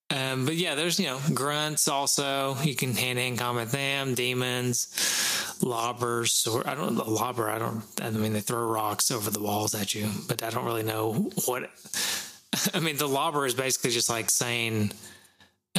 um, 0.09 0.45
but 0.45 0.55
yeah, 0.55 0.75
there's 0.75 0.99
you 0.99 1.07
know 1.07 1.19
grunts 1.33 1.87
also. 1.87 2.55
You 2.63 2.75
can 2.75 2.93
hand 2.93 3.19
in 3.19 3.37
combat 3.37 3.71
them, 3.71 4.15
demons, 4.15 5.57
lobbers, 5.61 6.47
or 6.47 6.67
I 6.67 6.73
don't 6.75 6.95
know 6.95 7.03
lobber. 7.03 7.49
I 7.49 7.59
don't. 7.59 7.83
I 8.01 8.09
mean, 8.09 8.33
they 8.33 8.41
throw 8.41 8.65
rocks 8.65 9.11
over 9.11 9.29
the 9.29 9.41
walls 9.41 9.75
at 9.75 9.93
you, 9.93 10.09
but 10.27 10.41
I 10.41 10.49
don't 10.49 10.65
really 10.65 10.83
know 10.83 11.29
what. 11.45 11.69
I 12.73 12.79
mean, 12.79 12.97
the 12.97 13.07
lobber 13.07 13.45
is 13.45 13.55
basically 13.55 13.91
just 13.91 14.09
like 14.09 14.29
saying 14.29 14.91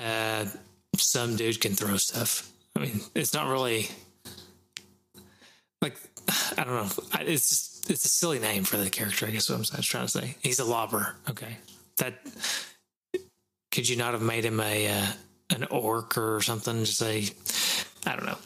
uh, 0.03 0.47
some 0.97 1.37
dude 1.37 1.61
can 1.61 1.75
throw 1.75 1.97
stuff. 1.97 2.51
I 2.77 2.81
mean, 2.81 3.01
it's 3.15 3.35
not 3.35 3.49
really 3.49 3.89
like 5.81 5.97
I 6.57 6.65
don't 6.65 6.75
know. 6.75 7.21
It's 7.21 7.49
just 7.49 7.91
it's 7.91 8.05
a 8.05 8.09
silly 8.09 8.39
name 8.39 8.65
for 8.65 8.77
the 8.77 8.91
character. 8.91 9.27
I 9.27 9.31
guess 9.31 9.49
what 9.49 9.59
I'm 9.59 9.83
trying 9.83 10.07
to 10.07 10.11
say. 10.11 10.37
He's 10.43 10.59
a 10.59 10.65
lobber. 10.65 11.15
Okay, 11.31 11.57
that 11.99 12.15
could 13.71 13.89
you 13.89 13.97
not 13.97 14.13
have 14.13 14.23
made 14.23 14.45
him 14.45 14.61
a 14.61 14.89
uh, 14.89 15.07
an 15.51 15.65
orc 15.65 16.17
or 16.19 16.41
something? 16.41 16.85
Just 16.85 16.99
say 16.99 17.29
I 18.07 18.17
don't 18.17 18.27
know. 18.27 18.39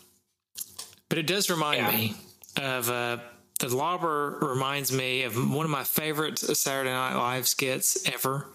But 1.09 1.18
it 1.18 1.26
does 1.26 1.49
remind 1.49 1.78
yeah. 1.78 1.90
me 1.90 2.14
of 2.57 2.90
uh, 2.90 3.18
the 3.61 3.68
lobber. 3.68 4.38
Reminds 4.42 4.92
me 4.92 5.22
of 5.22 5.36
one 5.36 5.64
of 5.64 5.70
my 5.70 5.84
favorite 5.84 6.38
Saturday 6.38 6.90
Night 6.90 7.14
Live 7.14 7.49
skits 7.49 8.07
ever, 8.12 8.46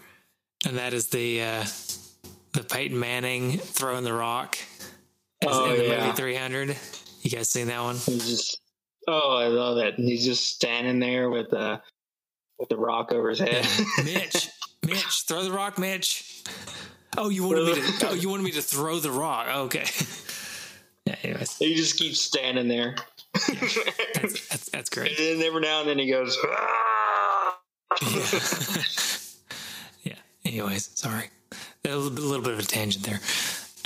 and 0.66 0.76
that 0.78 0.92
is 0.92 1.08
the. 1.08 1.42
Uh, 1.42 1.64
the 2.54 2.62
Peyton 2.62 2.98
Manning 2.98 3.58
throwing 3.58 4.04
the 4.04 4.12
rock 4.12 4.56
oh, 5.44 5.72
in 5.72 5.78
the 5.78 5.84
yeah. 5.88 6.06
movie 6.06 6.16
300. 6.16 6.76
You 7.22 7.30
guys 7.30 7.50
seen 7.50 7.66
that 7.66 7.82
one? 7.82 7.96
Just 7.96 8.60
oh, 9.08 9.36
I 9.36 9.48
love 9.48 9.78
it. 9.78 9.94
He's 9.96 10.24
just 10.24 10.48
standing 10.48 11.00
there 11.00 11.30
with 11.30 11.50
the 11.50 11.82
with 12.58 12.68
the 12.68 12.76
rock 12.76 13.12
over 13.12 13.30
his 13.30 13.40
head. 13.40 13.66
Mitch, 14.04 14.48
Mitch, 14.86 15.24
throw 15.26 15.42
the 15.42 15.50
rock, 15.50 15.78
Mitch. 15.78 16.44
Oh, 17.16 17.28
you 17.28 17.44
wanted 17.44 17.66
me 17.66 17.74
to? 17.74 18.06
Oh, 18.08 18.14
you 18.14 18.28
wanted 18.28 18.44
me 18.44 18.52
to 18.52 18.62
throw 18.62 18.98
the 19.00 19.10
rock? 19.10 19.48
Okay. 19.48 19.84
yeah. 21.06 21.16
Anyways, 21.22 21.56
he 21.58 21.74
just 21.74 21.98
keeps 21.98 22.20
standing 22.20 22.68
there. 22.68 22.94
Yeah, 23.48 23.54
that's, 24.14 24.48
that's, 24.48 24.70
that's, 24.70 24.90
great. 24.90 25.18
And 25.18 25.40
then 25.40 25.46
every 25.46 25.60
now 25.60 25.80
and 25.80 25.88
then 25.88 25.98
he 25.98 26.08
goes. 26.08 26.38
Ah! 26.46 27.58
yeah. 30.04 30.12
yeah. 30.12 30.14
Anyways, 30.44 30.90
sorry 30.94 31.30
a 31.86 31.96
little 31.96 32.42
bit 32.42 32.52
of 32.54 32.58
a 32.58 32.62
tangent 32.62 33.04
there. 33.04 33.20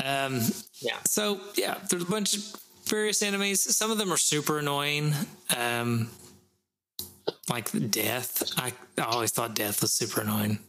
Um, 0.05 0.40
yeah. 0.80 0.99
So 1.07 1.40
yeah, 1.57 1.78
there's 1.88 2.03
a 2.03 2.11
bunch 2.11 2.36
of 2.36 2.44
various 2.86 3.22
enemies. 3.22 3.76
Some 3.76 3.90
of 3.90 3.99
them 3.99 4.12
are 4.12 4.16
super 4.16 4.59
annoying. 4.59 5.12
Um, 5.57 6.11
like 7.49 7.90
death. 7.90 8.42
I, 8.57 8.72
I 8.96 9.03
always 9.03 9.32
thought 9.32 9.55
death 9.55 9.82
was 9.82 9.92
super 9.92 10.20
annoying 10.20 10.61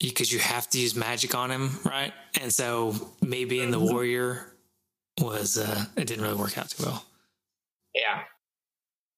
because 0.00 0.32
you 0.32 0.38
have 0.38 0.68
to 0.70 0.78
use 0.78 0.94
magic 0.94 1.34
on 1.34 1.50
him, 1.50 1.78
right? 1.84 2.12
And 2.40 2.52
so 2.52 2.94
me 3.20 3.44
being 3.44 3.70
the 3.70 3.80
warrior 3.80 4.52
was 5.20 5.58
uh, 5.58 5.84
it 5.96 6.06
didn't 6.06 6.22
really 6.22 6.36
work 6.36 6.56
out 6.56 6.70
too 6.70 6.84
well. 6.84 7.04
Yeah. 7.94 8.22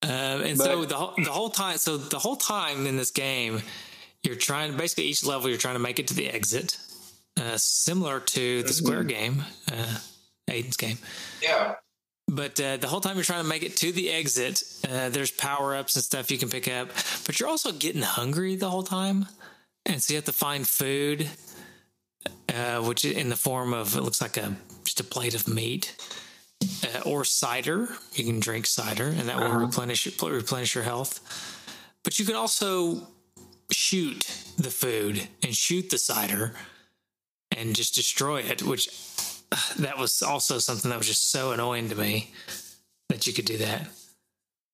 Um, 0.02 0.42
and 0.42 0.58
but, 0.58 0.64
so 0.64 0.84
the 0.86 0.94
whole, 0.94 1.14
the 1.16 1.30
whole 1.30 1.50
time, 1.50 1.76
so 1.76 1.98
the 1.98 2.18
whole 2.18 2.36
time 2.36 2.86
in 2.86 2.96
this 2.96 3.10
game, 3.10 3.60
you're 4.22 4.36
trying 4.36 4.76
basically 4.76 5.04
each 5.04 5.24
level 5.24 5.48
you're 5.48 5.58
trying 5.58 5.74
to 5.74 5.80
make 5.80 5.98
it 5.98 6.08
to 6.08 6.14
the 6.14 6.28
exit 6.30 6.78
uh, 7.41 7.57
similar 7.57 8.20
to 8.20 8.62
the 8.62 8.72
Square 8.72 9.01
mm-hmm. 9.01 9.09
game, 9.09 9.45
uh, 9.72 9.99
Aiden's 10.49 10.76
game. 10.76 10.99
Yeah. 11.43 11.76
But 12.28 12.61
uh, 12.61 12.76
the 12.76 12.86
whole 12.86 13.01
time 13.01 13.16
you're 13.16 13.24
trying 13.24 13.43
to 13.43 13.49
make 13.49 13.62
it 13.62 13.76
to 13.78 13.91
the 13.91 14.11
exit, 14.11 14.62
uh, 14.88 15.09
there's 15.09 15.32
power 15.32 15.74
ups 15.74 15.97
and 15.97 16.05
stuff 16.05 16.30
you 16.30 16.38
can 16.38 16.49
pick 16.49 16.68
up. 16.68 16.88
But 17.26 17.41
you're 17.41 17.49
also 17.49 17.72
getting 17.72 18.03
hungry 18.03 18.55
the 18.55 18.70
whole 18.70 18.84
time, 18.84 19.26
and 19.84 20.01
so 20.01 20.12
you 20.12 20.18
have 20.18 20.26
to 20.26 20.32
find 20.32 20.66
food, 20.66 21.28
uh, 22.49 22.82
which 22.82 23.05
in 23.05 23.30
the 23.30 23.36
form 23.36 23.72
of 23.72 23.97
it 23.97 24.03
looks 24.03 24.20
like 24.20 24.36
a 24.36 24.55
just 24.84 25.01
a 25.01 25.05
plate 25.05 25.34
of 25.34 25.49
meat. 25.49 25.97
Uh, 26.84 27.01
or 27.07 27.24
cider, 27.24 27.88
you 28.12 28.22
can 28.22 28.38
drink 28.38 28.66
cider, 28.66 29.07
and 29.07 29.28
that 29.28 29.36
will 29.38 29.45
uh-huh. 29.45 29.59
replenish 29.66 30.07
replenish 30.22 30.74
your 30.74 30.84
health. 30.84 31.20
But 32.05 32.18
you 32.18 32.26
can 32.26 32.36
also 32.36 33.09
shoot 33.72 34.26
the 34.59 34.70
food 34.70 35.26
and 35.43 35.57
shoot 35.57 35.91
the 35.91 35.99
cider 35.99 36.55
and 37.57 37.74
just 37.74 37.94
destroy 37.94 38.40
it, 38.40 38.62
which 38.62 38.88
that 39.78 39.98
was 39.98 40.22
also 40.22 40.59
something 40.59 40.90
that 40.90 40.98
was 40.98 41.07
just 41.07 41.30
so 41.30 41.53
annoying 41.53 41.88
to 41.88 41.94
me 41.94 42.32
that 43.09 43.26
you 43.26 43.32
could 43.32 43.44
do 43.44 43.59
that. 43.59 43.88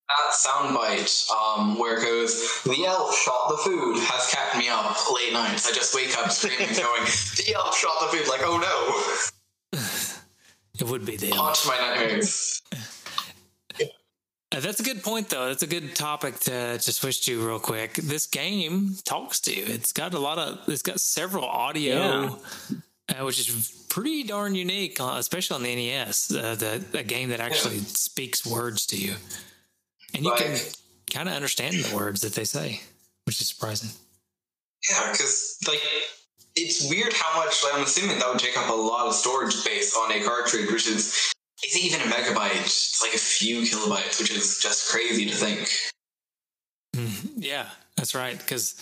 That 0.09 0.35
soundbite, 0.35 1.31
um, 1.33 1.79
where 1.81 1.99
it 1.99 2.03
goes, 2.05 2.62
the 2.62 2.87
elf 2.87 3.16
shot 3.16 3.49
the 3.49 3.57
food, 3.57 3.99
has 3.99 4.31
kept 4.31 4.57
me 4.57 4.68
up 4.68 4.97
late 5.12 5.33
nights. 5.33 5.68
I 5.68 5.72
just 5.72 5.95
wake 5.97 6.16
up 6.18 6.31
screaming, 6.31 6.68
going, 6.77 7.03
the 7.03 7.55
elf 7.57 7.77
shot 7.77 7.93
the 8.01 8.16
food, 8.16 8.29
like, 8.29 8.43
oh 8.45 8.59
no. 9.72 9.81
it 10.79 10.89
would 10.89 11.05
be 11.05 11.16
the 11.16 11.33
elf. 11.33 11.64
Haunt 11.64 11.81
my 11.81 11.89
nightmares. 11.89 12.62
Uh, 14.53 14.61
that's 14.61 14.78
a 14.78 14.82
good 14.82 15.03
point, 15.03 15.28
though. 15.28 15.49
That's 15.49 15.62
a 15.62 15.66
good 15.66 15.97
topic 15.97 16.38
to, 16.40 16.78
to 16.78 16.92
switch 16.92 17.24
to 17.26 17.47
real 17.47 17.59
quick. 17.59 17.94
This 17.94 18.26
game 18.26 18.94
talks 19.05 19.40
to 19.40 19.55
you. 19.55 19.64
It's 19.66 19.92
got 19.92 20.14
a 20.14 20.18
lot 20.18 20.38
of. 20.38 20.61
It's 20.68 20.82
got 20.82 21.01
several 21.01 21.44
audio, 21.44 22.38
yeah. 23.11 23.20
uh, 23.20 23.24
which 23.24 23.40
is 23.40 23.86
pretty 23.88 24.22
darn 24.22 24.55
unique, 24.55 25.01
uh, 25.01 25.14
especially 25.16 25.57
on 25.57 25.62
the 25.64 25.74
NES. 25.74 26.30
Uh, 26.32 26.55
the 26.55 26.84
a 26.99 27.03
game 27.03 27.30
that 27.30 27.40
actually 27.40 27.76
yeah. 27.76 27.84
speaks 27.86 28.47
words 28.47 28.86
to 28.86 28.97
you, 28.97 29.14
and 30.14 30.24
you 30.24 30.32
can 30.36 30.57
kind 31.12 31.28
of 31.28 31.34
understand 31.34 31.74
the 31.74 31.97
words 31.97 32.20
that 32.20 32.34
they 32.34 32.44
say, 32.44 32.80
which 33.24 33.40
is 33.40 33.49
surprising. 33.49 33.90
Yeah, 34.88 35.11
because 35.11 35.59
like 35.66 35.80
it's 36.55 36.88
weird 36.88 37.12
how 37.12 37.44
much. 37.44 37.62
Like, 37.64 37.74
I'm 37.74 37.82
assuming 37.82 38.18
that 38.20 38.28
would 38.28 38.38
take 38.38 38.57
up 38.57 38.70
a 38.70 38.72
lot 38.72 39.09
of 39.09 39.14
storage 39.14 39.55
space 39.55 39.97
on 39.97 40.12
a 40.12 40.22
cartridge, 40.22 40.70
which 40.70 40.86
is 40.86 41.32
is 41.64 41.78
even 41.78 42.00
a 42.00 42.12
megabyte? 42.12 42.61
It's 42.61 43.02
like 43.02 43.14
a 43.14 43.18
few 43.18 43.62
kilobytes, 43.62 44.20
which 44.20 44.30
is 44.30 44.59
just 44.61 44.90
crazy 44.90 45.26
to 45.26 45.34
think. 45.34 45.68
Mm, 46.94 47.32
yeah, 47.36 47.66
that's 47.96 48.14
right. 48.14 48.38
Because 48.38 48.74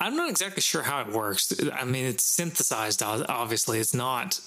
I'm 0.00 0.16
not 0.16 0.30
exactly 0.30 0.62
sure 0.62 0.82
how 0.82 1.00
it 1.00 1.12
works. 1.12 1.52
I 1.72 1.84
mean, 1.84 2.06
it's 2.06 2.24
synthesized. 2.24 3.02
Obviously, 3.02 3.78
it's 3.78 3.94
not. 3.94 4.40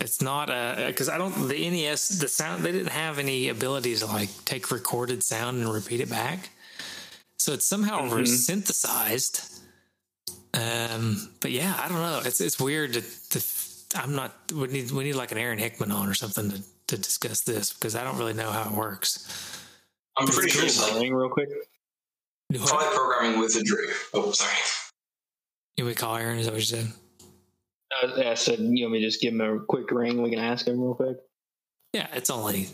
It's 0.00 0.22
not 0.22 0.48
a 0.48 0.86
because 0.86 1.08
I 1.08 1.18
don't 1.18 1.48
the 1.48 1.70
NES 1.70 2.08
the 2.20 2.28
sound 2.28 2.62
they 2.62 2.72
didn't 2.72 2.92
have 2.92 3.18
any 3.18 3.48
ability 3.50 3.94
to 3.96 4.06
like 4.06 4.30
take 4.46 4.70
recorded 4.70 5.22
sound 5.22 5.58
and 5.58 5.72
repeat 5.72 6.00
it 6.00 6.08
back, 6.08 6.48
so 7.36 7.52
it's 7.52 7.66
somehow 7.66 8.02
mm-hmm. 8.02 8.24
synthesized. 8.24 9.52
Um, 10.54 11.28
but 11.40 11.50
yeah, 11.50 11.78
I 11.78 11.88
don't 11.88 11.98
know. 11.98 12.22
It's 12.24 12.40
it's 12.40 12.58
weird 12.58 12.94
to, 12.94 13.02
to 13.02 13.40
I'm 13.94 14.14
not. 14.14 14.32
We 14.54 14.68
need 14.68 14.90
we 14.90 15.04
need 15.04 15.14
like 15.14 15.32
an 15.32 15.38
Aaron 15.38 15.58
Hickman 15.58 15.90
on 15.90 16.08
or 16.08 16.14
something 16.14 16.50
to, 16.50 16.62
to 16.88 16.96
discuss 16.96 17.42
this 17.42 17.72
because 17.72 17.94
I 17.94 18.04
don't 18.04 18.18
really 18.18 18.34
know 18.34 18.50
how 18.50 18.70
it 18.70 18.76
works. 18.76 19.28
I'm 20.16 20.26
pretty 20.26 20.50
sure 20.50 20.68
something 20.68 21.12
real 21.12 21.28
quick. 21.28 21.48
Try 22.52 22.90
programming 22.94 23.40
wizardry. 23.40 23.86
Oh, 24.12 24.30
sorry. 24.32 24.52
You 25.76 25.86
we 25.86 25.94
call 25.94 26.16
Aaron? 26.16 26.38
Is 26.38 26.46
that 26.46 26.52
what 26.52 26.60
you 26.60 26.66
said? 26.66 26.86
Uh, 28.02 28.30
I 28.30 28.34
said 28.34 28.58
you 28.58 28.84
want 28.84 28.92
me 28.92 29.00
to 29.00 29.06
just 29.06 29.20
give 29.20 29.32
him 29.32 29.40
a 29.40 29.60
quick 29.60 29.90
ring. 29.90 30.20
We 30.22 30.30
can 30.30 30.38
ask 30.38 30.66
him 30.66 30.80
real 30.80 30.94
quick. 30.94 31.16
Yeah, 31.92 32.08
it's 32.12 32.30
only 32.30 32.68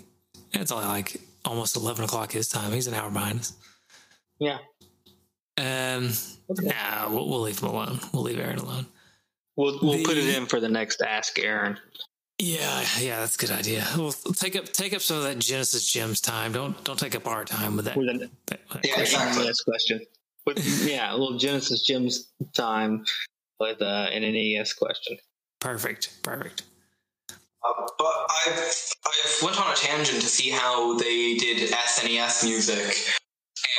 it's 0.53 0.73
only 0.73 0.87
like 0.87 1.21
almost 1.45 1.77
eleven 1.77 2.05
o'clock 2.05 2.33
his 2.33 2.49
time. 2.49 2.73
He's 2.73 2.87
an 2.87 2.95
hour 2.95 3.11
behind 3.11 3.41
us. 3.41 3.53
Yeah. 4.39 4.59
Um. 5.57 6.11
Okay. 6.51 6.67
Nah, 6.67 7.09
we'll, 7.11 7.29
we'll 7.29 7.41
leave 7.41 7.59
him 7.61 7.69
alone. 7.69 8.01
We'll 8.13 8.23
leave 8.23 8.39
Aaron 8.39 8.59
alone. 8.59 8.87
We'll 9.59 9.77
we'll 9.83 9.99
the, 9.99 10.05
put 10.05 10.17
it 10.17 10.37
in 10.37 10.47
for 10.47 10.61
the 10.61 10.69
next 10.69 11.03
Ask 11.03 11.37
Aaron. 11.41 11.79
Yeah, 12.39 12.87
yeah, 13.01 13.19
that's 13.19 13.35
a 13.35 13.39
good 13.39 13.51
idea. 13.51 13.85
We'll 13.97 14.13
take 14.13 14.55
up 14.55 14.67
take 14.67 14.95
up 14.95 15.01
some 15.01 15.17
of 15.17 15.25
that 15.25 15.41
Genesis 15.41 15.91
gems 15.91 16.21
time. 16.21 16.53
Don't 16.53 16.83
don't 16.85 16.99
take 16.99 17.17
up 17.17 17.27
our 17.27 17.45
time 17.45 17.75
with 17.75 17.87
that. 17.87 17.97
With 17.97 18.09
an, 18.09 18.31
that, 18.47 18.61
that 18.71 18.81
yeah, 18.85 18.95
question. 18.95 19.21
exactly. 19.21 19.45
Next 19.47 19.63
question. 19.63 20.01
But 20.47 20.65
yeah, 20.85 21.13
a 21.13 21.17
little 21.17 21.39
Genesis 21.39 21.83
gems 21.83 22.29
time 22.55 23.05
with 23.59 23.83
uh, 23.83 24.07
an 24.13 24.23
NES 24.23 24.75
question. 24.75 25.19
Perfect. 25.59 26.23
Perfect. 26.23 26.63
Uh, 27.29 27.89
but 27.99 28.13
I've 28.47 28.93
I've 29.07 29.43
went 29.43 29.61
on 29.61 29.73
a 29.73 29.75
tangent 29.75 30.21
to 30.21 30.29
see 30.29 30.51
how 30.51 30.97
they 30.99 31.35
did 31.35 31.69
SNES 31.69 32.45
music 32.45 32.95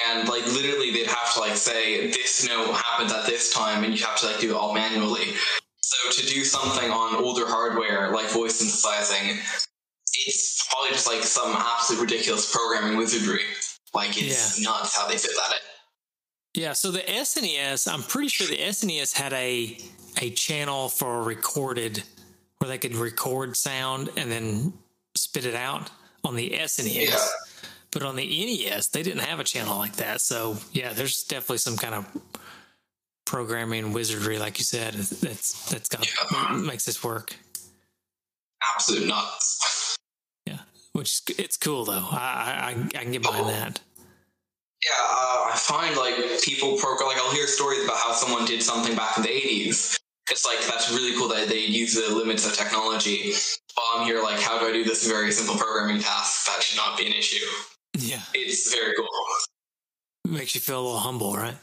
and 0.10 0.28
like 0.28 0.46
literally 0.48 0.92
they'd 0.92 1.08
have 1.08 1.34
to 1.34 1.40
like 1.40 1.56
say 1.56 2.08
this 2.08 2.46
note 2.46 2.74
happens 2.74 3.14
at 3.14 3.26
this 3.26 3.54
time 3.54 3.86
and 3.86 3.98
you 3.98 4.06
have 4.06 4.18
to 4.18 4.28
like 4.28 4.40
do 4.40 4.52
it 4.52 4.56
all 4.56 4.74
manually 4.74 5.34
so 5.90 6.22
to 6.22 6.28
do 6.28 6.44
something 6.44 6.92
on 6.92 7.16
older 7.24 7.48
hardware 7.48 8.12
like 8.12 8.30
voice 8.30 8.56
synthesizing 8.56 9.38
it's 10.26 10.68
probably 10.70 10.90
just 10.90 11.08
like 11.08 11.24
some 11.24 11.56
absolute 11.56 12.02
ridiculous 12.02 12.54
programming 12.54 12.98
wizardry 12.98 13.42
like 13.94 14.22
it's 14.22 14.60
yeah. 14.60 14.70
nuts 14.70 14.96
how 14.96 15.08
they 15.08 15.18
fit 15.18 15.32
that 15.36 15.56
in 15.56 16.62
yeah 16.62 16.74
so 16.74 16.92
the 16.92 17.00
snes 17.00 17.92
i'm 17.92 18.04
pretty 18.04 18.28
sure 18.28 18.48
the 18.48 18.58
snes 18.58 19.14
had 19.14 19.34
a 19.34 19.78
a 20.22 20.30
channel 20.32 20.90
for 20.90 21.24
recorded 21.24 22.04
where 22.60 22.70
they 22.70 22.78
could 22.78 22.96
record 22.96 23.56
sound 23.56 24.10
and 24.18 24.32
then 24.32 24.74
spit 25.16 25.46
it 25.46 25.56
out 25.56 25.90
on 26.24 26.36
the 26.36 26.52
snes 26.52 27.10
yeah 27.10 27.18
but 27.92 28.04
on 28.04 28.16
the 28.16 28.26
NES, 28.26 28.88
they 28.90 29.02
didn't 29.02 29.22
have 29.22 29.40
a 29.40 29.44
channel 29.44 29.78
like 29.78 29.96
that. 29.96 30.22
So 30.22 30.58
yeah, 30.72 30.94
there's 30.94 31.24
definitely 31.24 31.58
some 31.58 31.78
kind 31.78 31.96
of 31.96 32.06
programming 33.30 33.94
wizardry, 33.94 34.40
like 34.40 34.58
you 34.58 34.66
said, 34.66 34.96
that's 34.96 35.70
that's 35.70 35.88
got 35.88 36.04
yeah. 36.32 36.58
makes 36.58 36.84
this 36.84 37.04
work. 37.04 37.36
Absolute 38.76 39.08
nuts. 39.08 39.96
Yeah, 40.48 40.58
which 40.94 41.22
it's 41.38 41.56
cool 41.56 41.86
though. 41.86 42.08
I 42.12 42.74
I, 42.74 43.00
I 43.00 43.04
can 43.04 43.12
get 43.12 43.22
behind 43.22 43.46
oh. 43.46 43.50
that. 43.50 43.80
Yeah, 44.84 45.06
uh, 45.12 45.52
I 45.54 45.58
find 45.58 45.96
like 45.96 46.16
people 46.42 46.76
program 46.78 47.08
like 47.08 47.18
I'll 47.18 47.32
hear 47.32 47.46
stories 47.46 47.84
about 47.84 47.98
how 47.98 48.14
someone 48.14 48.46
did 48.46 48.64
something 48.64 48.96
back 48.96 49.16
in 49.18 49.22
the 49.22 49.30
'80s. 49.30 50.00
It's 50.32 50.44
like 50.44 50.66
that's 50.66 50.92
really 50.92 51.16
cool 51.16 51.28
that 51.28 51.50
they 51.50 51.66
use 51.66 51.94
the 51.94 52.12
limits 52.16 52.48
of 52.48 52.58
technology. 52.58 53.32
While 53.76 54.02
I'm 54.02 54.08
here, 54.08 54.24
like, 54.24 54.40
how 54.40 54.58
do 54.60 54.66
I 54.66 54.72
do 54.72 54.84
this 54.84 55.08
very 55.08 55.32
simple 55.32 55.56
programming 55.56 56.02
task? 56.02 56.48
That 56.48 56.64
should 56.64 56.78
not 56.78 56.98
be 56.98 57.06
an 57.06 57.14
issue. 57.14 57.46
Yeah. 57.96 58.22
It's 58.34 58.74
very 58.74 58.96
cool. 58.96 59.08
Makes 60.28 60.56
you 60.56 60.62
feel 60.62 60.82
a 60.82 60.84
little 60.84 61.00
humble, 61.00 61.36
right? 61.36 61.56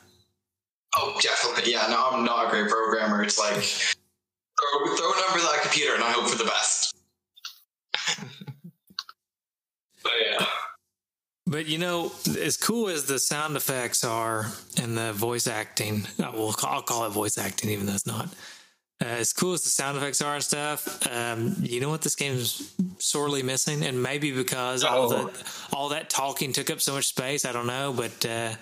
Oh, 0.95 1.19
definitely. 1.21 1.73
Yeah, 1.73 1.87
no, 1.91 2.11
I'm 2.13 2.25
not 2.25 2.47
a 2.47 2.51
great 2.51 2.69
programmer. 2.69 3.23
It's 3.23 3.39
like 3.39 3.55
throw, 3.55 4.97
throw 4.97 5.13
a 5.13 5.21
number 5.21 5.39
at 5.39 5.53
that 5.53 5.61
computer 5.63 5.95
and 5.95 6.05
I 6.05 6.13
hope 6.13 6.29
for 6.29 6.39
the 6.39 6.45
best. 6.45 6.97
but 10.03 10.13
yeah. 10.25 10.47
But 11.47 11.67
you 11.67 11.79
know, 11.79 12.13
as 12.41 12.57
cool 12.57 12.89
as 12.89 13.05
the 13.05 13.19
sound 13.19 13.57
effects 13.57 14.05
are 14.05 14.47
and 14.81 14.97
the 14.97 15.13
voice 15.13 15.47
acting, 15.47 16.07
well, 16.19 16.55
I'll 16.63 16.83
call 16.83 17.07
it 17.07 17.11
voice 17.11 17.39
acting, 17.39 17.71
even 17.71 17.87
though 17.87 17.95
it's 17.95 18.07
not. 18.07 18.29
Uh, 19.01 19.09
as 19.09 19.35
cool 19.35 19.53
as 19.53 19.63
the 19.63 19.69
sound 19.69 19.99
effects 19.99 20.23
are 20.23 20.35
and 20.35 20.43
stuff, 20.43 21.07
um, 21.13 21.55
you 21.61 21.81
know 21.81 21.91
what 21.91 22.01
this 22.01 22.17
game 22.17 22.33
is 22.33 22.75
sorely 22.99 23.43
missing, 23.43 23.85
and 23.85 24.03
maybe 24.03 24.33
because 24.33 24.83
oh. 24.83 24.89
all 24.89 25.09
the 25.09 25.45
all 25.73 25.89
that 25.91 26.09
talking 26.09 26.53
took 26.53 26.71
up 26.71 26.81
so 26.81 26.95
much 26.95 27.07
space, 27.07 27.45
I 27.45 27.53
don't 27.53 27.67
know, 27.67 27.93
but 27.93 28.25
uh, 28.25 28.55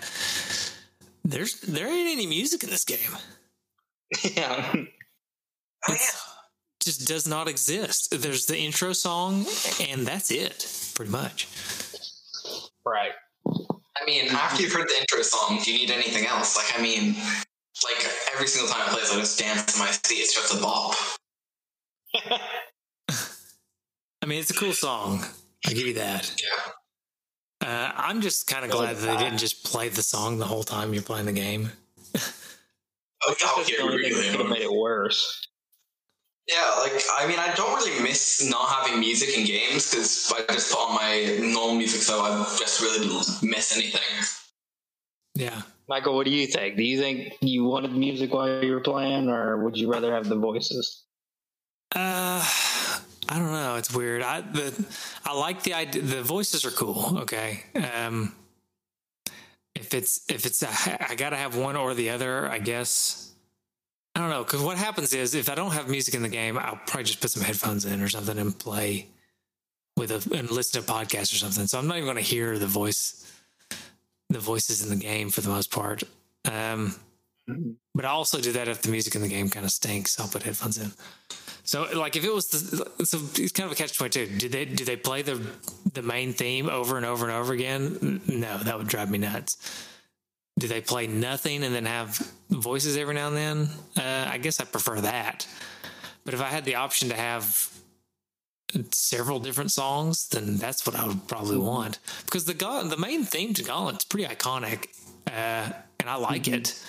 there's 1.24 1.60
there 1.60 1.88
ain't 1.88 2.10
any 2.10 2.26
music 2.26 2.62
in 2.62 2.70
this 2.70 2.84
game. 2.84 2.98
Yeah, 4.22 4.72
it 5.88 6.00
just 6.80 7.08
does 7.08 7.26
not 7.26 7.48
exist. 7.48 8.14
There's 8.22 8.46
the 8.46 8.56
intro 8.56 8.92
song, 8.92 9.46
and 9.80 10.06
that's 10.06 10.30
it, 10.30 10.92
pretty 10.94 11.10
much. 11.10 11.48
Right. 12.86 13.12
I 13.46 14.04
mean, 14.06 14.26
after 14.30 14.62
you've 14.62 14.72
heard 14.72 14.88
the 14.88 15.00
intro 15.00 15.22
song, 15.22 15.60
do 15.62 15.72
you 15.72 15.78
need 15.78 15.90
anything 15.90 16.26
else? 16.26 16.56
Like, 16.56 16.78
I 16.78 16.82
mean, 16.82 17.14
like 17.84 18.06
every 18.34 18.46
single 18.46 18.72
time 18.72 18.82
I 18.86 18.90
play 18.90 19.00
this, 19.00 19.12
I 19.12 19.18
just 19.18 19.38
dance 19.38 19.74
in 19.74 19.80
my 19.80 19.90
seat. 19.90 20.16
It's 20.16 20.34
just 20.34 20.54
a 20.54 20.60
bop. 20.60 20.94
I 24.22 24.26
mean, 24.26 24.40
it's 24.40 24.50
a 24.50 24.54
cool 24.54 24.72
song. 24.72 25.24
I 25.66 25.72
give 25.72 25.86
you 25.86 25.94
that. 25.94 26.30
Yeah. 26.42 26.72
Uh, 27.64 27.92
I'm 27.96 28.20
just 28.20 28.46
kind 28.46 28.62
of 28.62 28.70
glad 28.70 28.96
that 28.96 29.06
they 29.06 29.24
didn't 29.24 29.38
just 29.38 29.64
play 29.64 29.88
the 29.88 30.02
song 30.02 30.38
the 30.38 30.44
whole 30.44 30.64
time 30.64 30.92
you're 30.92 31.02
playing 31.02 31.24
the 31.24 31.32
game. 31.32 31.70
oh, 32.14 33.34
yeah, 33.40 33.76
the 33.76 33.82
only 33.82 34.02
thing 34.02 34.12
that 34.12 34.30
could 34.32 34.40
have 34.40 34.50
made 34.50 34.62
it 34.62 34.72
worse. 34.72 35.48
Yeah, 36.46 36.76
like 36.80 36.92
I 37.18 37.26
mean, 37.26 37.38
I 37.38 37.54
don't 37.54 37.74
really 37.74 38.02
miss 38.02 38.46
not 38.50 38.68
having 38.68 39.00
music 39.00 39.38
in 39.38 39.46
games 39.46 39.90
because 39.90 40.30
I 40.36 40.52
just 40.52 40.70
put 40.70 40.78
on 40.78 40.94
my 40.94 41.38
normal 41.40 41.76
music, 41.76 42.02
so 42.02 42.20
I 42.20 42.44
just 42.58 42.82
really 42.82 42.98
didn't 42.98 43.42
miss 43.42 43.74
anything. 43.74 44.02
Yeah, 45.34 45.62
Michael, 45.88 46.16
what 46.16 46.26
do 46.26 46.32
you 46.32 46.46
think? 46.46 46.76
Do 46.76 46.82
you 46.82 47.00
think 47.00 47.32
you 47.40 47.64
wanted 47.64 47.92
music 47.92 48.34
while 48.34 48.62
you 48.62 48.72
were 48.72 48.80
playing, 48.80 49.30
or 49.30 49.64
would 49.64 49.78
you 49.78 49.90
rather 49.90 50.12
have 50.12 50.28
the 50.28 50.36
voices? 50.36 51.04
Uh, 51.94 52.46
I 53.28 53.38
don't 53.38 53.52
know. 53.52 53.76
It's 53.76 53.94
weird. 53.94 54.22
I 54.22 54.40
the 54.40 54.86
I 55.24 55.34
like 55.34 55.62
the 55.62 55.74
idea. 55.74 56.02
The 56.02 56.22
voices 56.22 56.64
are 56.64 56.70
cool. 56.70 57.18
Okay. 57.20 57.64
Um, 57.74 58.34
if 59.74 59.94
it's 59.94 60.24
if 60.28 60.46
it's 60.46 60.62
I 60.62 61.14
gotta 61.16 61.36
have 61.36 61.56
one 61.56 61.76
or 61.76 61.94
the 61.94 62.10
other, 62.10 62.48
I 62.48 62.58
guess. 62.58 63.32
I 64.16 64.20
don't 64.20 64.30
know 64.30 64.44
because 64.44 64.62
what 64.62 64.78
happens 64.78 65.12
is 65.12 65.34
if 65.34 65.48
I 65.48 65.56
don't 65.56 65.72
have 65.72 65.88
music 65.88 66.14
in 66.14 66.22
the 66.22 66.28
game, 66.28 66.56
I'll 66.56 66.78
probably 66.86 67.04
just 67.04 67.20
put 67.20 67.30
some 67.32 67.42
headphones 67.42 67.84
in 67.84 68.00
or 68.00 68.08
something 68.08 68.38
and 68.38 68.56
play 68.56 69.08
with 69.96 70.10
a 70.10 70.36
and 70.36 70.50
listen 70.50 70.82
to 70.82 70.88
a 70.88 70.94
podcast 70.94 71.32
or 71.32 71.36
something. 71.36 71.66
So 71.66 71.78
I'm 71.78 71.86
not 71.86 71.96
even 71.96 72.06
going 72.06 72.16
to 72.16 72.22
hear 72.22 72.58
the 72.58 72.66
voice, 72.66 73.30
the 74.28 74.38
voices 74.38 74.84
in 74.84 74.90
the 74.90 75.02
game 75.02 75.30
for 75.30 75.40
the 75.40 75.48
most 75.48 75.72
part. 75.72 76.04
Um, 76.44 76.94
but 77.94 78.04
I 78.04 78.08
also 78.08 78.40
do 78.40 78.52
that 78.52 78.68
if 78.68 78.82
the 78.82 78.90
music 78.90 79.14
in 79.14 79.22
the 79.22 79.28
game 79.28 79.48
kind 79.50 79.64
of 79.64 79.72
stinks. 79.72 80.18
I'll 80.18 80.28
put 80.28 80.42
headphones 80.42 80.78
in. 80.78 80.92
So 81.64 81.88
like 81.94 82.14
if 82.14 82.24
it 82.24 82.32
was 82.32 82.48
the, 82.48 83.04
so 83.04 83.18
it's 83.36 83.52
kind 83.52 83.66
of 83.66 83.72
a 83.72 83.74
catch 83.74 83.96
twenty 83.96 84.26
two. 84.26 84.38
Do 84.38 84.48
they 84.48 84.66
do 84.66 84.84
they 84.84 84.96
play 84.96 85.22
the 85.22 85.40
the 85.92 86.02
main 86.02 86.34
theme 86.34 86.68
over 86.68 86.96
and 86.96 87.06
over 87.06 87.24
and 87.26 87.34
over 87.34 87.52
again? 87.52 88.20
No, 88.26 88.58
that 88.58 88.78
would 88.78 88.86
drive 88.86 89.10
me 89.10 89.18
nuts. 89.18 89.56
Do 90.58 90.68
they 90.68 90.80
play 90.80 91.06
nothing 91.06 91.64
and 91.64 91.74
then 91.74 91.86
have 91.86 92.16
voices 92.50 92.96
every 92.96 93.14
now 93.14 93.28
and 93.28 93.36
then? 93.36 93.68
Uh, 93.96 94.30
I 94.30 94.38
guess 94.38 94.60
I 94.60 94.64
prefer 94.64 95.00
that. 95.00 95.48
But 96.24 96.34
if 96.34 96.40
I 96.40 96.46
had 96.46 96.64
the 96.64 96.76
option 96.76 97.08
to 97.08 97.16
have 97.16 97.70
several 98.92 99.38
different 99.38 99.72
songs, 99.72 100.28
then 100.28 100.56
that's 100.56 100.86
what 100.86 100.96
I 100.96 101.06
would 101.06 101.26
probably 101.26 101.58
want 101.58 101.98
because 102.26 102.44
the 102.44 102.54
the 102.54 102.96
main 102.98 103.24
theme 103.24 103.54
to 103.54 103.62
Gauntlet's 103.62 104.04
pretty 104.04 104.26
iconic, 104.26 104.88
uh, 105.28 105.72
and 105.98 106.08
I 106.08 106.16
like 106.16 106.44
mm-hmm. 106.44 106.54
it. 106.54 106.84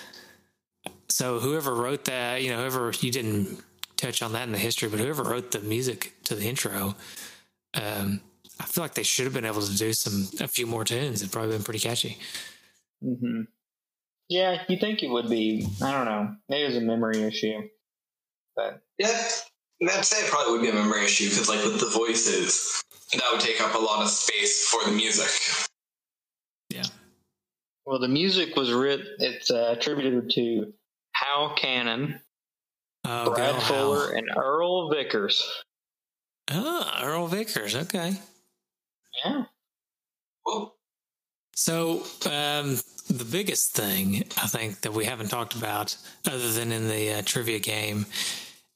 So 1.08 1.40
whoever 1.40 1.74
wrote 1.74 2.06
that, 2.06 2.44
you 2.44 2.50
know, 2.50 2.58
whoever 2.58 2.92
you 3.00 3.12
didn't 3.12 3.64
touch 3.98 4.22
on 4.22 4.34
that 4.34 4.44
in 4.44 4.52
the 4.52 4.58
history, 4.58 4.90
but 4.90 5.00
whoever 5.00 5.24
wrote 5.24 5.52
the 5.52 5.60
music 5.60 6.14
to 6.26 6.36
the 6.36 6.48
intro, 6.48 6.96
um, 7.74 8.22
I 8.60 8.64
feel 8.66 8.84
like 8.84 8.94
they 8.94 9.04
should 9.04 9.26
have 9.26 9.34
been 9.34 9.46
able 9.46 9.62
to 9.62 9.78
do 9.78 9.94
some 9.94 10.30
a 10.40 10.48
few 10.48 10.66
more 10.66 10.84
tunes. 10.84 11.22
It'd 11.22 11.32
probably 11.32 11.52
been 11.52 11.64
pretty 11.64 11.80
catchy. 11.80 12.18
Mm-hmm. 13.04 13.42
Yeah, 14.30 14.64
you 14.68 14.78
think 14.78 15.04
it 15.04 15.10
would 15.10 15.30
be? 15.30 15.68
I 15.84 15.92
don't 15.92 16.06
know. 16.06 16.36
Maybe 16.50 16.64
it 16.64 16.68
was 16.68 16.78
a 16.78 16.82
memory 16.82 17.22
issue, 17.22 17.68
but 18.56 18.82
yeah, 18.98 19.22
I'd 19.84 20.06
say 20.06 20.26
it 20.26 20.32
probably 20.32 20.54
would 20.54 20.62
be 20.62 20.70
a 20.70 20.74
memory 20.74 21.04
issue 21.04 21.30
because, 21.30 21.50
like, 21.50 21.64
with 21.64 21.80
the 21.80 21.90
voices, 21.90 22.82
that 23.14 23.24
would 23.32 23.42
take 23.42 23.62
up 23.62 23.76
a 23.76 23.78
lot 23.78 24.02
of 24.02 24.10
space 24.10 24.68
for 24.68 24.84
the 24.86 24.92
music. 24.92 25.30
Yeah. 26.70 26.86
Well, 27.86 28.00
the 28.00 28.08
music 28.08 28.56
was 28.56 28.72
written. 28.72 29.06
It's 29.20 29.52
uh, 29.52 29.76
attributed 29.78 30.32
to 30.32 30.74
Hal 31.14 31.54
Canon, 31.56 32.20
oh, 33.06 33.34
Brad 33.34 33.62
Fuller, 33.64 34.14
and 34.14 34.30
Earl 34.36 34.90
Vickers. 34.90 35.44
Ah, 36.50 37.02
Earl 37.04 37.28
Vickers. 37.28 37.76
Okay. 37.76 38.14
Yeah. 39.24 39.44
So, 41.56 42.04
um, 42.26 42.78
the 43.10 43.28
biggest 43.30 43.76
thing 43.76 44.24
I 44.38 44.48
think 44.48 44.82
that 44.82 44.94
we 44.94 45.06
haven't 45.06 45.30
talked 45.30 45.56
about, 45.56 45.96
other 46.28 46.52
than 46.52 46.72
in 46.72 46.88
the 46.88 47.14
uh, 47.14 47.22
trivia 47.24 47.60
game, 47.60 48.06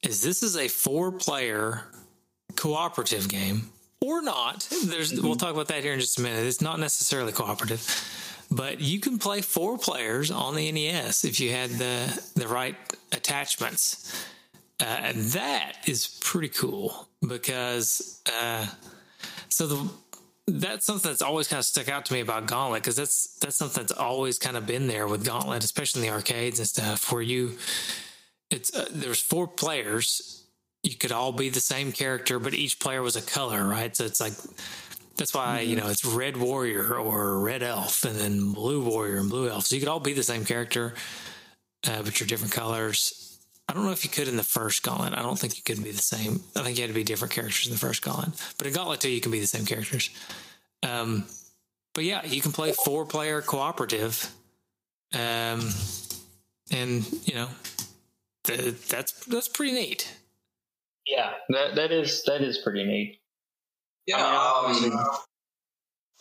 is 0.02 0.22
this 0.22 0.42
is 0.42 0.56
a 0.56 0.66
four 0.68 1.12
player 1.12 1.84
cooperative 2.56 3.28
game 3.28 3.70
or 4.00 4.22
not. 4.22 4.66
There's 4.84 5.12
mm-hmm. 5.12 5.26
we'll 5.26 5.36
talk 5.36 5.52
about 5.52 5.68
that 5.68 5.82
here 5.82 5.92
in 5.92 6.00
just 6.00 6.18
a 6.18 6.22
minute. 6.22 6.46
It's 6.46 6.62
not 6.62 6.80
necessarily 6.80 7.32
cooperative, 7.32 7.82
but 8.50 8.80
you 8.80 9.00
can 9.00 9.18
play 9.18 9.40
four 9.40 9.78
players 9.78 10.30
on 10.30 10.54
the 10.54 10.70
NES 10.72 11.24
if 11.24 11.40
you 11.40 11.50
had 11.52 11.70
the 11.70 12.30
the 12.34 12.48
right 12.48 12.76
attachments. 13.12 14.26
Uh, 14.80 14.84
and 14.84 15.18
that 15.32 15.76
is 15.86 16.18
pretty 16.20 16.48
cool 16.48 17.08
because 17.26 18.22
uh, 18.40 18.66
so 19.48 19.66
the 19.66 19.90
that's 20.46 20.86
something 20.86 21.10
that's 21.10 21.22
always 21.22 21.48
kind 21.48 21.58
of 21.58 21.64
stuck 21.64 21.88
out 21.88 22.06
to 22.06 22.12
me 22.12 22.20
about 22.20 22.46
Gauntlet 22.46 22.82
because 22.82 22.96
that's 22.96 23.38
that's 23.38 23.56
something 23.56 23.82
that's 23.82 23.92
always 23.92 24.38
kind 24.38 24.56
of 24.56 24.66
been 24.66 24.86
there 24.86 25.06
with 25.06 25.24
Gauntlet, 25.24 25.64
especially 25.64 26.02
in 26.02 26.08
the 26.08 26.14
arcades 26.14 26.58
and 26.58 26.66
stuff, 26.66 27.12
where 27.12 27.22
you 27.22 27.56
it's 28.50 28.74
uh, 28.74 28.88
there's 28.90 29.20
four 29.20 29.46
players. 29.46 30.44
You 30.82 30.96
could 30.96 31.12
all 31.12 31.32
be 31.32 31.50
the 31.50 31.60
same 31.60 31.92
character, 31.92 32.38
but 32.38 32.54
each 32.54 32.80
player 32.80 33.02
was 33.02 33.14
a 33.14 33.22
color, 33.22 33.66
right? 33.66 33.94
So 33.94 34.04
it's 34.04 34.20
like 34.20 34.32
that's 35.20 35.34
why 35.34 35.60
you 35.60 35.76
know 35.76 35.88
it's 35.88 36.04
red 36.04 36.38
warrior 36.38 36.94
or 36.96 37.38
red 37.40 37.62
elf, 37.62 38.04
and 38.04 38.16
then 38.16 38.52
blue 38.52 38.82
warrior 38.82 39.18
and 39.18 39.28
blue 39.28 39.50
elf. 39.50 39.66
So 39.66 39.76
you 39.76 39.80
could 39.80 39.88
all 39.88 40.00
be 40.00 40.14
the 40.14 40.22
same 40.22 40.46
character, 40.46 40.94
uh, 41.86 42.02
but 42.02 42.18
you're 42.18 42.26
different 42.26 42.54
colors. 42.54 43.38
I 43.68 43.74
don't 43.74 43.84
know 43.84 43.92
if 43.92 44.02
you 44.02 44.10
could 44.10 44.28
in 44.28 44.36
the 44.36 44.42
first 44.42 44.82
Gauntlet. 44.82 45.12
I 45.12 45.22
don't 45.22 45.38
think 45.38 45.56
you 45.56 45.62
could 45.62 45.84
be 45.84 45.92
the 45.92 45.98
same. 45.98 46.40
I 46.56 46.62
think 46.62 46.76
you 46.76 46.82
had 46.82 46.88
to 46.88 46.94
be 46.94 47.04
different 47.04 47.32
characters 47.32 47.66
in 47.66 47.72
the 47.72 47.78
first 47.78 48.02
Gauntlet. 48.02 48.32
But 48.58 48.66
in 48.66 48.72
Gauntlet 48.72 49.00
2, 49.00 49.10
you 49.10 49.20
can 49.20 49.30
be 49.30 49.38
the 49.38 49.46
same 49.46 49.64
characters. 49.64 50.10
Um, 50.82 51.24
but 51.94 52.02
yeah, 52.02 52.24
you 52.24 52.40
can 52.40 52.50
play 52.50 52.72
four 52.72 53.04
player 53.04 53.42
cooperative. 53.42 54.28
Um, 55.12 55.70
and, 56.72 57.06
you 57.24 57.34
know, 57.34 57.48
that's 58.42 59.12
that's 59.26 59.48
pretty 59.48 59.72
neat. 59.72 60.16
Yeah, 61.06 61.34
that 61.50 61.76
that 61.76 61.92
is 61.92 62.24
that 62.24 62.40
is 62.40 62.58
pretty 62.58 62.84
neat. 62.84 63.19
Yeah. 64.10 64.26
I 64.26 64.80
mean, 64.80 64.92
um, 64.92 65.06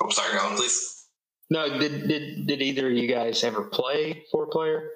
oh, 0.02 0.10
sorry, 0.10 0.38
go 0.38 0.46
on, 0.46 0.56
please. 0.56 1.08
No, 1.50 1.80
did 1.80 2.08
did 2.08 2.48
did 2.48 2.62
either 2.62 2.88
of 2.88 2.94
you 2.94 3.08
guys 3.08 3.44
ever 3.44 3.64
play 3.64 4.24
four 4.32 4.48
player? 4.48 4.92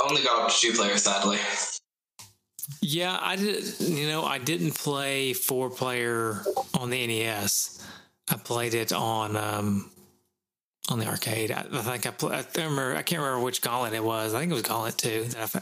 Only 0.00 0.22
got 0.22 0.42
up 0.42 0.54
to 0.54 0.60
two 0.60 0.72
player, 0.72 0.96
sadly. 0.96 1.38
Yeah, 2.80 3.18
I 3.20 3.36
did. 3.36 3.80
You 3.80 4.08
know, 4.08 4.24
I 4.24 4.38
didn't 4.38 4.74
play 4.74 5.32
four 5.32 5.70
player 5.70 6.42
on 6.78 6.90
the 6.90 7.06
NES. 7.06 7.84
I 8.28 8.36
played 8.36 8.74
it 8.74 8.92
on 8.92 9.36
um, 9.36 9.90
on 10.88 10.98
the 10.98 11.06
arcade. 11.06 11.50
I, 11.50 11.64
I 11.72 11.82
think 11.82 12.06
I, 12.06 12.10
play, 12.10 12.36
I 12.36 12.44
remember. 12.56 12.94
I 12.94 13.02
can't 13.02 13.20
remember 13.20 13.44
which 13.44 13.62
Gauntlet 13.62 13.94
it 13.94 14.04
was. 14.04 14.34
I 14.34 14.40
think 14.40 14.52
it 14.52 14.54
was 14.54 14.62
Gauntlet 14.62 14.98
two. 14.98 15.24
That 15.24 15.56
I, 15.56 15.60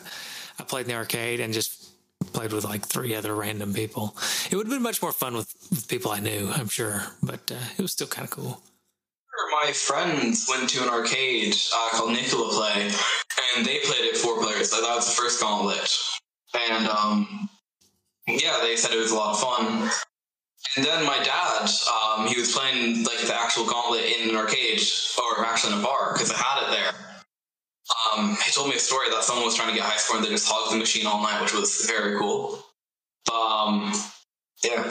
I 0.61 0.65
played 0.65 0.83
in 0.83 0.89
the 0.89 0.97
arcade 0.97 1.41
and 1.41 1.55
just 1.55 1.84
played 2.33 2.53
with 2.53 2.65
like 2.65 2.87
three 2.87 3.15
other 3.15 3.35
random 3.35 3.73
people. 3.73 4.17
It 4.51 4.57
would 4.57 4.67
have 4.67 4.75
been 4.75 4.83
much 4.83 5.03
more 5.03 5.13
fun 5.13 5.35
with, 5.35 5.55
with 5.71 5.89
people 5.89 6.11
I 6.11 6.21
knew, 6.21 6.51
I'm 6.53 6.69
sure, 6.69 7.03
but 7.23 7.51
uh, 7.51 7.57
it 7.77 7.83
was 7.83 7.93
still 7.93 8.07
kind 8.07 8.25
of 8.25 8.31
cool. 8.31 8.63
My 9.63 9.73
friends 9.73 10.47
went 10.49 10.69
to 10.71 10.83
an 10.83 10.89
arcade 10.89 11.55
uh, 11.75 11.89
called 11.93 12.13
Nicola 12.13 12.53
Play, 12.53 12.91
and 13.57 13.67
they 13.67 13.79
played 13.81 14.05
it 14.05 14.17
four 14.17 14.41
players. 14.41 14.71
So 14.71 14.81
that 14.81 14.95
was 14.95 15.07
the 15.07 15.21
first 15.21 15.41
gauntlet, 15.41 15.97
and 16.71 16.89
um, 16.89 17.49
yeah, 18.27 18.59
they 18.63 18.77
said 18.77 18.93
it 18.93 19.01
was 19.01 19.11
a 19.11 19.17
lot 19.17 19.35
of 19.35 19.41
fun. 19.41 19.91
And 20.77 20.85
then 20.85 21.05
my 21.05 21.19
dad, 21.23 21.69
um, 21.89 22.27
he 22.27 22.39
was 22.39 22.53
playing 22.53 23.05
like 23.05 23.21
the 23.21 23.35
actual 23.35 23.67
gauntlet 23.67 24.05
in 24.05 24.31
an 24.31 24.37
arcade, 24.37 24.81
or 25.19 25.45
actually 25.45 25.75
in 25.75 25.81
a 25.81 25.83
bar, 25.83 26.13
because 26.13 26.33
I 26.33 26.37
had 26.37 26.69
it 26.69 26.71
there 26.71 27.14
um, 28.17 28.37
he 28.45 28.51
told 28.53 28.69
me 28.69 28.77
a 28.77 28.79
story 28.79 29.11
that 29.11 29.25
someone 29.25 29.45
was 29.45 29.55
trying 29.55 29.69
to 29.69 29.75
get 29.75 29.85
high 29.85 29.97
score 29.97 30.17
and 30.17 30.25
they 30.25 30.31
just 30.31 30.49
hogged 30.49 30.73
the 30.73 30.79
machine 30.79 31.07
all 31.07 31.23
night, 31.23 31.41
which 31.43 31.53
was 31.53 31.85
very 31.87 32.19
cool. 32.19 32.65
Um, 33.33 33.93
yeah. 34.63 34.91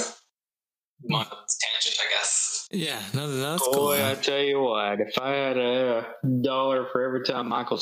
My 1.05 1.23
tangent, 1.23 1.97
I 1.99 2.13
guess. 2.13 2.67
Yeah, 2.71 3.01
no, 3.13 3.35
that's 3.37 3.65
Boy, 3.67 3.73
cool. 3.73 3.91
I 3.91 4.15
tell 4.15 4.39
you 4.39 4.61
what, 4.61 4.99
if 4.99 5.17
I 5.19 5.29
had 5.29 5.57
a 5.57 6.07
dollar 6.41 6.87
for 6.91 7.03
every 7.03 7.23
time 7.23 7.49
Michael 7.49 7.79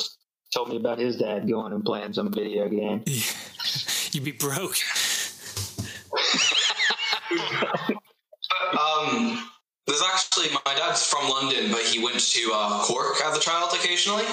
told 0.52 0.70
me 0.70 0.76
about 0.76 0.98
his 0.98 1.16
dad 1.16 1.48
going 1.48 1.72
and 1.72 1.84
playing 1.84 2.12
some 2.14 2.32
video 2.32 2.68
game, 2.68 3.02
you'd 4.12 4.24
be 4.24 4.32
broke. 4.32 4.76
um, 8.78 9.50
there's 9.92 10.02
actually 10.02 10.48
my 10.64 10.74
dad's 10.74 11.04
from 11.04 11.28
London, 11.28 11.70
but 11.70 11.82
he 11.82 12.02
went 12.02 12.18
to 12.18 12.50
uh, 12.54 12.82
Cork 12.82 13.16
as 13.24 13.36
a 13.36 13.40
child 13.40 13.72
occasionally. 13.74 14.24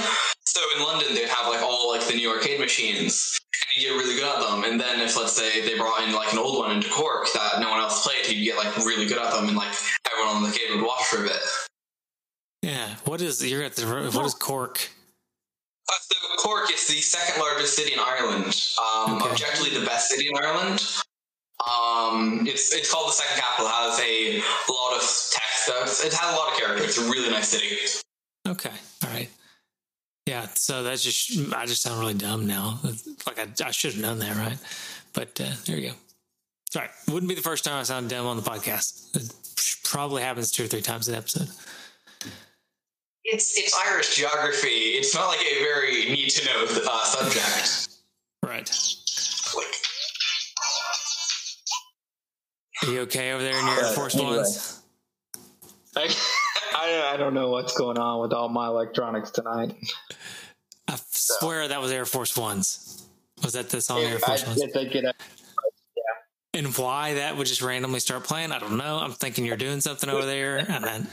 So 0.46 0.62
in 0.78 0.84
London, 0.84 1.14
they'd 1.14 1.28
have 1.28 1.52
like 1.52 1.62
all 1.62 1.92
like 1.92 2.08
the 2.08 2.14
new 2.16 2.32
arcade 2.32 2.62
machines, 2.62 3.38
and 3.54 3.84
you 3.84 3.90
get 3.90 3.96
really 3.98 4.16
good 4.16 4.24
at 4.24 4.40
them. 4.40 4.64
And 4.64 4.80
then 4.80 5.02
if 5.02 5.18
let's 5.18 5.34
say 5.34 5.62
they 5.62 5.78
brought 5.78 6.08
in 6.08 6.14
like 6.14 6.32
an 6.32 6.40
old 6.40 6.60
one 6.60 6.72
into 6.72 6.90
Cork 6.90 7.28
that 7.34 7.60
no 7.60 7.70
one 7.70 7.82
else 7.82 8.08
played, 8.08 8.26
he'd 8.26 8.44
get 8.44 8.56
like 8.56 8.78
really 8.78 9.06
good 9.06 9.18
at 9.18 9.34
them, 9.34 9.50
and 9.50 9.58
like 9.58 9.74
everyone 10.10 10.38
on 10.38 10.44
the 10.44 10.58
game 10.58 10.78
would 10.78 10.88
watch 10.88 11.04
for 11.04 11.26
a 11.26 11.28
bit. 11.28 11.42
Yeah, 12.62 12.96
what 13.04 13.22
is 13.22 13.46
you're 13.46 13.64
at 13.64 13.76
the 13.76 13.86
what 13.86 14.26
is 14.26 14.34
Cork? 14.34 14.90
Uh, 15.90 15.94
so 16.00 16.16
Cork 16.38 16.72
is 16.74 16.88
the 16.88 17.02
second 17.02 17.42
largest 17.42 17.76
city 17.76 17.92
in 17.92 18.00
Ireland. 18.00 18.46
Um, 18.80 19.16
okay. 19.16 19.30
Objectively, 19.32 19.78
the 19.78 19.86
best 19.86 20.10
city 20.10 20.30
in 20.30 20.38
Ireland. 20.38 20.86
Um, 21.60 22.48
it's 22.48 22.74
it's 22.74 22.92
called 22.92 23.10
the 23.10 23.14
second 23.14 23.42
capital. 23.42 23.68
It 23.68 23.74
has 23.74 24.00
a 24.00 24.72
lot 24.72 24.96
of 24.96 25.04
text. 25.72 26.06
It 26.06 26.14
has 26.14 26.34
a 26.34 26.38
lot 26.38 26.54
of 26.54 26.60
character. 26.60 26.84
It's 26.84 26.98
a 26.98 27.10
really 27.10 27.30
nice 27.30 27.50
city. 27.50 27.76
Okay, 28.48 28.72
all 29.04 29.10
right. 29.12 29.30
Yeah, 30.26 30.48
so 30.54 30.84
that's 30.84 31.04
just 31.04 31.54
I 31.54 31.66
just 31.66 31.82
sound 31.82 32.00
really 32.00 32.14
dumb 32.14 32.46
now. 32.46 32.80
Like 33.26 33.40
I, 33.40 33.48
I 33.66 33.72
should 33.72 33.94
have 33.94 34.02
known 34.02 34.20
that, 34.20 34.36
right? 34.38 34.58
But 35.14 35.40
uh, 35.42 35.54
there 35.66 35.78
you 35.78 35.90
go. 35.90 35.96
Sorry, 36.72 36.88
wouldn't 37.08 37.30
be 37.30 37.36
the 37.36 37.42
first 37.42 37.64
time 37.64 37.80
I 37.80 37.84
sound 37.84 38.10
dumb 38.10 38.28
on 38.28 38.38
the 38.38 38.44
podcast. 38.44 39.16
It 39.16 39.34
probably 39.84 40.22
happens 40.22 40.52
two 40.52 40.66
or 40.66 40.68
three 40.68 40.82
times 40.82 41.08
an 41.08 41.16
episode. 41.16 41.48
it's 43.26 43.58
it's 43.58 43.76
Irish 43.88 44.16
geography. 44.16 44.68
It's 44.68 45.16
not 45.16 45.30
like 45.30 45.40
a 45.40 45.60
very 45.64 46.06
need 46.12 46.30
to 46.30 46.46
know 46.46 46.66
uh, 46.88 47.06
subject. 47.06 47.98
Right. 48.46 48.70
Like, 49.56 49.76
Are 52.84 52.94
you 52.94 53.00
okay 53.02 53.32
over 53.32 53.44
there 53.44 53.58
in 53.60 53.66
your 53.66 53.86
Air 53.86 53.94
Force 53.94 54.16
anyway. 54.16 54.38
Ones? 54.38 54.79
I, 55.96 56.16
I, 56.76 57.14
I 57.14 57.18
don't 57.18 57.34
know 57.34 57.50
what's 57.50 57.78
going 57.78 57.98
on 57.98 58.22
with 58.22 58.34
all 58.34 58.50
my 58.50 58.68
electronics 58.68 59.32
tonight. 59.32 59.76
I 60.88 60.98
swear 61.12 61.68
that 61.68 61.82
was 61.82 61.92
Air 61.92 62.06
Force 62.06 62.36
Ones. 62.36 63.08
Was 63.44 63.54
that 63.54 63.70
the 63.70 63.82
song 63.82 64.02
yeah, 64.02 64.10
Air 64.10 64.20
Force 64.20 64.44
I, 64.44 64.48
Ones? 64.48 64.64
I 64.76 64.82
yeah. 64.82 65.12
And 66.54 66.68
why 66.78 67.16
that 67.16 67.38
would 67.38 67.48
just 67.48 67.62
randomly 67.62 68.00
start 68.00 68.24
playing, 68.24 68.52
I 68.52 68.60
don't 68.60 68.78
know. 68.78 68.98
I'm 68.98 69.12
thinking 69.12 69.46
you're 69.46 69.58
doing 69.58 69.82
something 69.82 70.10
over 70.10 70.26
there, 70.26 70.58
and 70.68 70.84
then. 70.84 71.08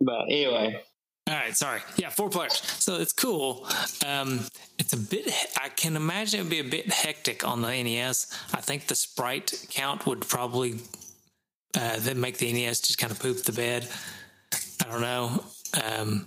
but 0.00 0.22
anyway, 0.28 0.82
all 1.28 1.34
right, 1.34 1.54
sorry. 1.54 1.80
Yeah, 1.96 2.08
four 2.08 2.30
players. 2.30 2.54
So 2.54 2.96
it's 2.96 3.12
cool. 3.12 3.66
Um, 4.06 4.46
it's 4.78 4.94
a 4.94 4.96
bit. 4.96 5.30
I 5.62 5.68
can 5.68 5.94
imagine 5.94 6.40
it 6.40 6.42
would 6.44 6.50
be 6.50 6.60
a 6.60 6.64
bit 6.64 6.90
hectic 6.90 7.46
on 7.46 7.60
the 7.60 7.68
NES. 7.68 8.34
I 8.54 8.62
think 8.62 8.86
the 8.86 8.94
sprite 8.94 9.66
count 9.68 10.06
would 10.06 10.26
probably 10.26 10.76
uh, 11.76 11.96
then 11.98 12.20
make 12.20 12.38
the 12.38 12.52
NES 12.52 12.80
just 12.80 12.98
kind 12.98 13.10
of 13.10 13.18
poop 13.18 13.42
the 13.42 13.52
bed. 13.52 13.88
I 14.84 14.90
don't 14.90 15.00
know. 15.00 15.44
Um, 15.84 16.26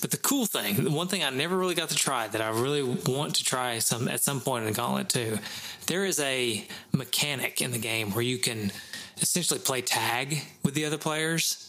but 0.00 0.10
the 0.10 0.16
cool 0.16 0.46
thing, 0.46 0.84
the 0.84 0.90
one 0.90 1.08
thing 1.08 1.22
I 1.22 1.30
never 1.30 1.56
really 1.56 1.74
got 1.74 1.90
to 1.90 1.96
try 1.96 2.26
that 2.28 2.40
I 2.40 2.48
really 2.50 2.82
want 2.82 3.36
to 3.36 3.44
try 3.44 3.78
some 3.78 4.08
at 4.08 4.22
some 4.22 4.40
point 4.40 4.66
in 4.66 4.72
Gauntlet 4.72 5.08
2, 5.08 5.38
there 5.86 6.04
is 6.04 6.18
a 6.20 6.66
mechanic 6.92 7.60
in 7.60 7.70
the 7.70 7.78
game 7.78 8.12
where 8.12 8.22
you 8.22 8.38
can 8.38 8.72
essentially 9.20 9.60
play 9.60 9.82
tag 9.82 10.42
with 10.64 10.74
the 10.74 10.84
other 10.84 10.98
players 10.98 11.68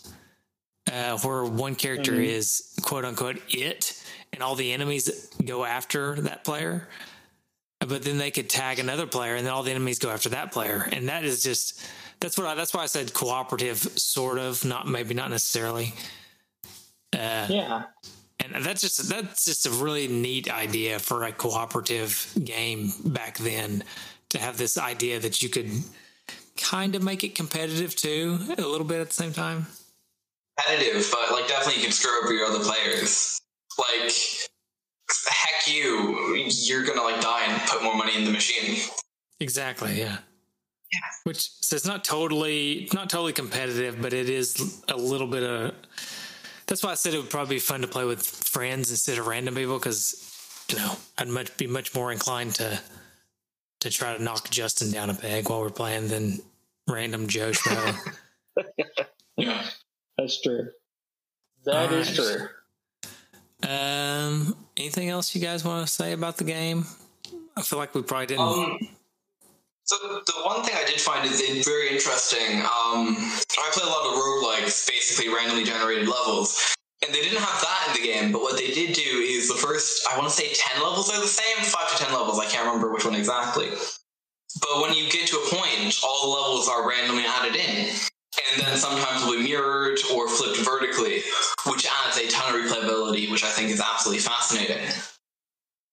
uh, 0.91 1.17
where 1.19 1.45
one 1.45 1.75
character 1.75 2.13
mm-hmm. 2.13 2.23
is 2.23 2.73
quote 2.81 3.05
unquote 3.05 3.41
it, 3.49 4.01
and 4.33 4.41
all 4.41 4.55
the 4.55 4.73
enemies 4.73 5.29
go 5.45 5.65
after 5.65 6.15
that 6.21 6.43
player. 6.43 6.87
But 7.79 8.03
then 8.03 8.17
they 8.17 8.31
could 8.31 8.49
tag 8.49 8.79
another 8.79 9.07
player, 9.07 9.35
and 9.35 9.45
then 9.45 9.53
all 9.53 9.63
the 9.63 9.71
enemies 9.71 9.99
go 9.99 10.09
after 10.09 10.29
that 10.29 10.51
player, 10.51 10.87
and 10.91 11.07
that 11.09 11.23
is 11.23 11.43
just 11.43 11.81
that's 12.19 12.37
what 12.37 12.47
I, 12.47 12.55
that's 12.55 12.73
why 12.73 12.83
I 12.83 12.87
said 12.87 13.13
cooperative, 13.13 13.77
sort 13.77 14.37
of, 14.37 14.63
not 14.65 14.87
maybe 14.87 15.13
not 15.13 15.29
necessarily. 15.29 15.93
Uh, 17.13 17.47
yeah, 17.49 17.83
and 18.39 18.63
that's 18.63 18.81
just 18.81 19.09
that's 19.09 19.45
just 19.45 19.65
a 19.65 19.71
really 19.71 20.07
neat 20.07 20.51
idea 20.51 20.99
for 20.99 21.23
a 21.23 21.31
cooperative 21.31 22.31
game 22.43 22.91
back 23.05 23.37
then 23.37 23.83
to 24.29 24.37
have 24.37 24.57
this 24.57 24.77
idea 24.77 25.19
that 25.19 25.41
you 25.41 25.49
could 25.49 25.69
kind 26.57 26.95
of 26.95 27.01
make 27.01 27.23
it 27.23 27.35
competitive 27.35 27.95
too 27.95 28.37
a 28.57 28.61
little 28.61 28.85
bit 28.85 28.99
at 28.99 29.07
the 29.07 29.13
same 29.13 29.33
time 29.33 29.65
competitive, 30.59 31.09
but 31.11 31.31
like 31.31 31.47
definitely 31.47 31.75
you 31.75 31.83
can 31.83 31.91
screw 31.91 32.11
over 32.23 32.33
your 32.33 32.47
other 32.47 32.59
players. 32.59 33.41
Like 33.77 34.13
heck 35.27 35.67
you, 35.67 36.35
you're 36.35 36.83
gonna 36.83 37.03
like 37.03 37.21
die 37.21 37.45
and 37.47 37.61
put 37.67 37.83
more 37.83 37.95
money 37.95 38.15
in 38.15 38.25
the 38.25 38.31
machine. 38.31 38.79
Exactly, 39.39 39.99
yeah. 39.99 40.17
Yeah. 40.91 40.99
Which 41.23 41.49
so 41.61 41.75
it's 41.75 41.85
not 41.85 42.03
totally 42.03 42.89
not 42.93 43.09
totally 43.09 43.33
competitive, 43.33 44.01
but 44.01 44.13
it 44.13 44.29
is 44.29 44.81
a 44.87 44.97
little 44.97 45.27
bit 45.27 45.43
of 45.43 45.73
that's 46.67 46.83
why 46.83 46.91
I 46.91 46.95
said 46.95 47.13
it 47.13 47.17
would 47.17 47.29
probably 47.29 47.55
be 47.55 47.59
fun 47.59 47.81
to 47.81 47.87
play 47.87 48.05
with 48.05 48.21
friends 48.21 48.91
instead 48.91 49.17
of 49.17 49.27
random 49.27 49.55
people 49.55 49.77
because 49.77 50.65
you 50.69 50.77
know 50.77 50.95
I'd 51.17 51.27
much 51.27 51.55
be 51.57 51.67
much 51.67 51.93
more 51.93 52.11
inclined 52.11 52.55
to 52.55 52.79
to 53.81 53.89
try 53.89 54.15
to 54.15 54.21
knock 54.23 54.49
Justin 54.49 54.91
down 54.91 55.09
a 55.09 55.13
peg 55.13 55.49
while 55.49 55.61
we're 55.61 55.69
playing 55.69 56.07
than 56.07 56.39
random 56.87 57.27
Joe 57.27 57.51
Schmo. 57.51 58.15
yeah. 59.37 59.63
That's 60.17 60.41
true. 60.41 60.69
That 61.63 61.91
is 61.93 62.13
true. 62.13 62.47
Um, 63.67 64.55
anything 64.75 65.09
else 65.09 65.33
you 65.33 65.41
guys 65.41 65.63
want 65.63 65.87
to 65.87 65.91
say 65.91 66.11
about 66.13 66.37
the 66.37 66.43
game? 66.43 66.85
I 67.55 67.61
feel 67.61 67.79
like 67.79 67.95
we 67.95 68.01
probably 68.01 68.27
didn't. 68.27 68.41
Um, 68.41 68.79
so 69.89 70.21
the 70.23 70.33
one 70.45 70.61
thing 70.61 70.75
I 70.77 70.85
did 70.85 71.01
find 71.01 71.25
is 71.25 71.41
very 71.65 71.89
interesting. 71.89 72.61
Um, 72.61 73.17
I 73.17 73.69
play 73.73 73.81
a 73.81 73.89
lot 73.89 74.05
of 74.05 74.21
roguelikes, 74.21 74.87
basically 74.87 75.33
randomly 75.33 75.63
generated 75.63 76.07
levels, 76.07 76.61
and 77.03 77.11
they 77.11 77.21
didn't 77.21 77.39
have 77.39 77.59
that 77.59 77.87
in 77.87 77.93
the 77.99 78.07
game. 78.07 78.31
But 78.31 78.43
what 78.43 78.55
they 78.55 78.67
did 78.67 78.93
do 78.93 79.01
is 79.01 79.47
the 79.47 79.55
first, 79.55 80.07
I 80.07 80.15
want 80.15 80.29
to 80.29 80.35
say, 80.35 80.53
ten 80.53 80.83
levels 80.83 81.09
are 81.09 81.19
the 81.19 81.25
same, 81.25 81.65
five 81.65 81.89
to 81.89 82.03
ten 82.03 82.13
levels. 82.13 82.37
I 82.37 82.45
can't 82.45 82.67
remember 82.67 82.93
which 82.93 83.03
one 83.03 83.15
exactly. 83.15 83.69
But 84.61 84.81
when 84.81 84.93
you 84.93 85.09
get 85.09 85.27
to 85.29 85.37
a 85.37 85.55
point, 85.55 85.97
all 86.03 86.21
the 86.21 86.37
levels 86.39 86.69
are 86.69 86.87
randomly 86.87 87.23
added 87.25 87.55
in 87.55 87.89
and 87.89 88.61
then 88.61 88.77
sometimes 88.77 89.25
will 89.25 89.37
be 89.37 89.43
mirrored 89.43 89.97
or 90.13 90.29
flipped 90.29 90.59
vertically, 90.59 91.23
which 91.65 91.87
adds 92.05 92.17
a 92.17 92.27
ton 92.27 92.53
of 92.53 92.61
replayability, 92.61 93.29
which 93.31 93.43
I 93.43 93.49
think 93.49 93.71
is 93.71 93.81
absolutely 93.81 94.21
fascinating. 94.21 94.85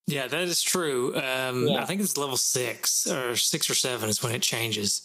Yeah, 0.07 0.29
that 0.29 0.43
is 0.43 0.63
true. 0.63 1.17
Um, 1.17 1.67
yeah. 1.67 1.83
I 1.83 1.85
think 1.85 2.01
it's 2.01 2.17
level 2.17 2.37
six 2.37 3.11
or 3.11 3.35
six 3.37 3.69
or 3.69 3.75
seven 3.75 4.09
is 4.09 4.23
when 4.23 4.33
it 4.33 4.43
changes. 4.43 5.03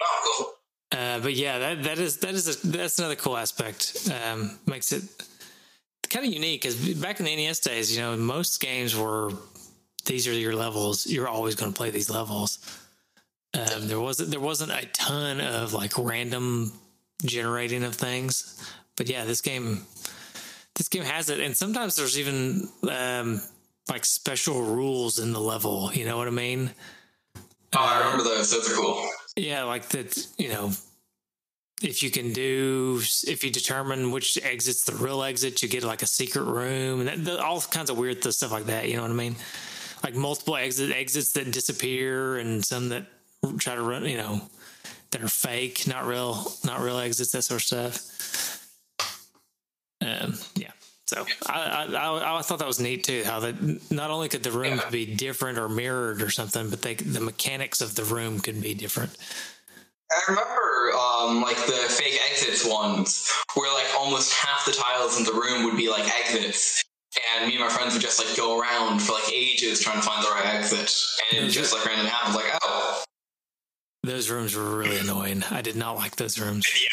Oh, 0.00 0.36
cool. 0.38 0.52
Uh, 0.98 1.18
but 1.18 1.34
yeah, 1.34 1.58
that 1.58 1.82
that 1.82 1.98
is 1.98 2.18
that 2.18 2.34
is 2.34 2.64
a, 2.64 2.66
that's 2.68 2.98
another 2.98 3.16
cool 3.16 3.36
aspect. 3.36 4.08
Um, 4.10 4.58
makes 4.66 4.92
it 4.92 5.02
kind 6.08 6.24
of 6.24 6.32
unique 6.32 6.62
because 6.62 6.94
back 6.94 7.18
in 7.18 7.26
the 7.26 7.34
NES 7.34 7.60
days, 7.60 7.94
you 7.94 8.00
know, 8.00 8.16
most 8.16 8.60
games 8.60 8.96
were 8.96 9.32
these 10.04 10.28
are 10.28 10.32
your 10.32 10.54
levels. 10.54 11.06
You're 11.06 11.28
always 11.28 11.56
going 11.56 11.72
to 11.72 11.76
play 11.76 11.90
these 11.90 12.08
levels. 12.08 12.58
Um, 13.54 13.88
there 13.88 14.00
wasn't 14.00 14.30
there 14.30 14.40
wasn't 14.40 14.70
a 14.70 14.86
ton 14.92 15.40
of 15.40 15.72
like 15.72 15.92
random 15.98 16.72
generating 17.24 17.82
of 17.82 17.94
things, 17.94 18.62
but 18.96 19.08
yeah, 19.08 19.24
this 19.24 19.40
game 19.40 19.84
this 20.76 20.88
game 20.88 21.02
has 21.02 21.30
it, 21.30 21.40
and 21.40 21.56
sometimes 21.56 21.96
there's 21.96 22.18
even 22.18 22.68
um, 22.88 23.40
like 23.88 24.04
special 24.04 24.62
rules 24.62 25.18
in 25.18 25.32
the 25.32 25.40
level. 25.40 25.90
You 25.92 26.04
know 26.04 26.16
what 26.16 26.28
I 26.28 26.32
mean? 26.32 26.70
Oh, 27.74 27.78
I 27.78 27.98
remember 27.98 28.24
those. 28.24 28.50
Those 28.50 28.70
are 28.70 28.74
cool. 28.74 29.08
Yeah, 29.36 29.64
like 29.64 29.88
that. 29.90 30.26
You 30.38 30.48
know, 30.48 30.72
if 31.82 32.02
you 32.02 32.10
can 32.10 32.32
do 32.32 33.00
if 33.26 33.44
you 33.44 33.50
determine 33.50 34.10
which 34.10 34.38
exit's 34.42 34.84
the 34.84 34.94
real 34.94 35.22
exit 35.22 35.62
you 35.62 35.68
get 35.68 35.84
like 35.84 36.02
a 36.02 36.06
secret 36.06 36.44
room 36.44 37.00
and 37.00 37.08
that, 37.08 37.24
the, 37.24 37.44
all 37.44 37.60
kinds 37.60 37.90
of 37.90 37.98
weird 37.98 38.24
stuff 38.32 38.50
like 38.50 38.64
that 38.64 38.88
you 38.88 38.96
know 38.96 39.02
what 39.02 39.10
i 39.10 39.14
mean 39.14 39.36
like 40.02 40.14
multiple 40.14 40.56
exit 40.56 40.90
exits 40.90 41.32
that 41.32 41.50
disappear 41.52 42.38
and 42.38 42.64
some 42.64 42.88
that 42.88 43.06
try 43.58 43.74
to 43.74 43.82
run, 43.82 44.04
you 44.04 44.16
know, 44.16 44.40
that 45.10 45.22
are 45.22 45.28
fake, 45.28 45.86
not 45.86 46.06
real, 46.06 46.52
not 46.64 46.80
real 46.80 46.98
exits, 46.98 47.32
that 47.32 47.42
sort 47.42 47.60
of 47.60 47.66
stuff. 47.66 48.68
Um, 50.00 50.34
yeah. 50.54 50.70
So 51.06 51.24
I, 51.46 51.86
I, 51.94 52.38
I 52.38 52.42
thought 52.42 52.58
that 52.58 52.66
was 52.66 52.80
neat 52.80 53.04
too. 53.04 53.22
How 53.24 53.40
that 53.40 53.90
not 53.92 54.10
only 54.10 54.28
could 54.28 54.42
the 54.42 54.50
room 54.50 54.78
yeah. 54.78 54.90
be 54.90 55.14
different 55.14 55.58
or 55.58 55.68
mirrored 55.68 56.20
or 56.20 56.30
something, 56.30 56.68
but 56.68 56.82
they 56.82 56.94
the 56.94 57.20
mechanics 57.20 57.80
of 57.80 57.94
the 57.94 58.02
room 58.02 58.40
could 58.40 58.60
be 58.60 58.74
different. 58.74 59.16
I 60.10 60.20
remember 60.28 60.92
um, 60.96 61.42
like 61.42 61.56
the 61.66 61.72
fake 61.72 62.18
exits 62.30 62.64
ones, 62.64 63.30
where 63.54 63.72
like 63.72 63.86
almost 63.98 64.32
half 64.34 64.64
the 64.64 64.72
tiles 64.72 65.18
in 65.18 65.24
the 65.24 65.32
room 65.32 65.64
would 65.64 65.76
be 65.76 65.88
like 65.88 66.08
exits, 66.20 66.82
and 67.36 67.46
me 67.46 67.54
and 67.54 67.64
my 67.64 67.70
friends 67.70 67.92
would 67.92 68.02
just 68.02 68.24
like 68.24 68.36
go 68.36 68.60
around 68.60 69.00
for 69.00 69.12
like 69.12 69.32
ages 69.32 69.80
trying 69.80 69.96
to 69.96 70.02
find 70.02 70.24
the 70.24 70.30
right 70.30 70.46
exit, 70.46 70.92
and 71.32 71.46
it 71.46 71.50
just 71.50 71.72
like 71.72 71.84
randomly 71.86 72.10
happens. 72.10 72.36
Like, 72.36 72.58
oh, 72.62 73.04
those 74.02 74.28
rooms 74.30 74.56
were 74.56 74.76
really 74.76 74.98
annoying. 74.98 75.44
I 75.50 75.62
did 75.62 75.76
not 75.76 75.96
like 75.96 76.16
those 76.16 76.38
rooms. 76.38 76.66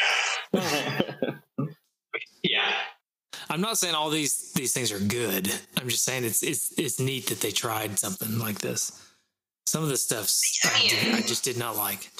Yeah. 0.52 0.60
yeah. 0.60 1.00
I'm 3.54 3.60
not 3.60 3.78
saying 3.78 3.94
all 3.94 4.10
these 4.10 4.50
these 4.54 4.72
things 4.72 4.90
are 4.90 4.98
good. 4.98 5.48
I'm 5.78 5.88
just 5.88 6.02
saying 6.02 6.24
it's 6.24 6.42
it's 6.42 6.76
it's 6.76 6.98
neat 6.98 7.28
that 7.28 7.40
they 7.40 7.52
tried 7.52 8.00
something 8.00 8.36
like 8.40 8.58
this. 8.58 9.00
Some 9.64 9.84
of 9.84 9.90
the 9.90 9.96
stuff 9.96 10.28
I, 10.64 10.88
did, 10.88 11.14
I 11.14 11.20
just 11.20 11.44
did 11.44 11.56
not 11.56 11.76
like. 11.76 12.10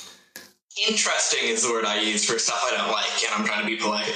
Interesting 0.89 1.49
is 1.49 1.64
the 1.66 1.72
word 1.72 1.87
I 1.87 2.01
use 2.01 2.24
for 2.24 2.39
stuff 2.39 2.62
I 2.64 2.76
don't 2.76 2.93
like, 2.93 3.24
and 3.24 3.35
I'm 3.35 3.45
trying 3.45 3.62
to 3.62 3.66
be 3.66 3.76
polite. 3.76 4.07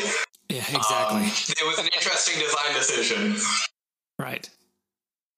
Yeah, 0.48 0.58
exactly. 0.58 1.22
Um, 1.22 1.26
it 1.26 1.66
was 1.66 1.78
an 1.80 1.86
interesting 1.86 2.38
design 2.38 2.74
decision. 2.74 3.36
Right. 4.20 4.48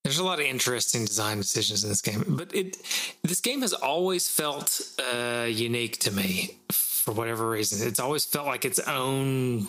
There's 0.04 0.18
a 0.18 0.24
lot 0.24 0.38
of 0.38 0.44
interesting 0.44 1.06
design 1.06 1.38
decisions 1.38 1.82
in 1.82 1.88
this 1.88 2.02
game, 2.02 2.24
but 2.28 2.54
it 2.54 2.76
this 3.22 3.40
game 3.40 3.62
has 3.62 3.72
always 3.72 4.28
felt 4.28 4.82
uh, 4.98 5.44
unique 5.44 5.96
to 6.00 6.12
me 6.12 6.58
for 6.70 7.12
whatever 7.14 7.48
reason. 7.48 7.88
It's 7.88 8.00
always 8.00 8.26
felt 8.26 8.46
like 8.46 8.66
its 8.66 8.80
own 8.80 9.66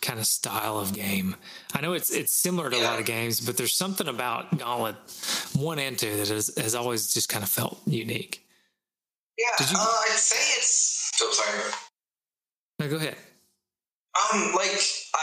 kind 0.00 0.18
of 0.18 0.26
style 0.26 0.78
of 0.78 0.94
game. 0.94 1.36
I 1.74 1.80
know 1.80 1.92
it's 1.92 2.10
it's 2.10 2.32
similar 2.32 2.70
to 2.70 2.76
yeah. 2.76 2.82
a 2.82 2.84
lot 2.84 2.98
of 3.00 3.06
games, 3.06 3.40
but 3.40 3.56
there's 3.56 3.74
something 3.74 4.08
about 4.08 4.58
Gauntlet 4.58 4.96
one 5.54 5.78
and 5.78 5.98
two 5.98 6.16
that 6.16 6.28
has, 6.28 6.50
has 6.56 6.74
always 6.74 7.12
just 7.12 7.28
kind 7.28 7.42
of 7.42 7.50
felt 7.50 7.80
unique. 7.86 8.46
Yeah, 9.38 9.66
you... 9.66 9.76
uh, 9.76 9.80
I'd 9.80 10.16
say 10.16 10.38
it's. 10.58 11.12
Oh, 11.22 11.32
sorry. 11.32 11.72
No, 12.78 12.88
go 12.88 12.96
ahead. 12.96 13.16
Um, 14.32 14.52
like 14.54 14.72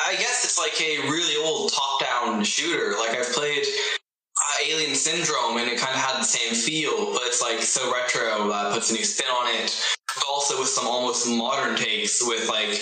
I 0.07 0.13
guess 0.13 0.43
it's 0.43 0.57
like 0.57 0.79
a 0.81 1.09
really 1.09 1.35
old 1.43 1.71
top-down 1.73 2.43
shooter. 2.43 2.97
Like 2.97 3.17
I've 3.17 3.33
played 3.33 3.63
uh, 3.63 4.65
Alien 4.65 4.95
Syndrome, 4.95 5.57
and 5.57 5.69
it 5.69 5.77
kind 5.77 5.93
of 5.93 6.01
had 6.01 6.19
the 6.19 6.25
same 6.25 6.53
feel, 6.53 7.13
but 7.13 7.23
it's 7.25 7.41
like 7.41 7.61
so 7.61 7.91
retro 7.91 8.47
that 8.49 8.73
puts 8.73 8.91
a 8.91 8.93
new 8.93 9.03
spin 9.03 9.27
on 9.27 9.53
it. 9.55 9.97
But 10.15 10.23
also 10.29 10.59
with 10.59 10.69
some 10.69 10.87
almost 10.87 11.27
modern 11.27 11.75
takes, 11.75 12.25
with 12.25 12.47
like 12.47 12.79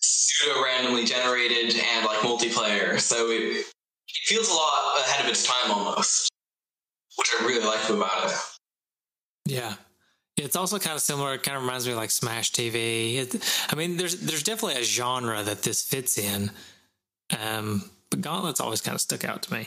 pseudo 0.00 0.62
randomly 0.62 1.04
generated 1.04 1.80
and 1.94 2.06
like 2.06 2.18
multiplayer. 2.18 3.00
So 3.00 3.30
it 3.30 3.64
it 4.08 4.22
feels 4.24 4.48
a 4.48 4.54
lot 4.54 5.00
ahead 5.00 5.24
of 5.24 5.30
its 5.30 5.44
time 5.46 5.70
almost, 5.70 6.30
which 7.16 7.28
I 7.38 7.46
really 7.46 7.64
like 7.64 7.88
about 7.88 8.30
it. 8.30 8.36
Yeah. 9.46 9.74
It's 10.36 10.56
also 10.56 10.78
kind 10.78 10.94
of 10.94 11.00
similar. 11.00 11.34
It 11.34 11.42
kind 11.42 11.56
of 11.56 11.62
reminds 11.62 11.86
me 11.86 11.92
of 11.92 11.98
like 11.98 12.10
Smash 12.10 12.52
TV. 12.52 13.16
It, 13.16 13.66
I 13.70 13.74
mean, 13.74 13.96
there's 13.96 14.20
there's 14.20 14.42
definitely 14.42 14.80
a 14.80 14.84
genre 14.84 15.42
that 15.42 15.62
this 15.62 15.82
fits 15.82 16.18
in, 16.18 16.50
um, 17.40 17.90
but 18.10 18.20
Gauntlet's 18.20 18.60
always 18.60 18.82
kind 18.82 18.94
of 18.94 19.00
stuck 19.00 19.24
out 19.24 19.42
to 19.44 19.54
me. 19.54 19.66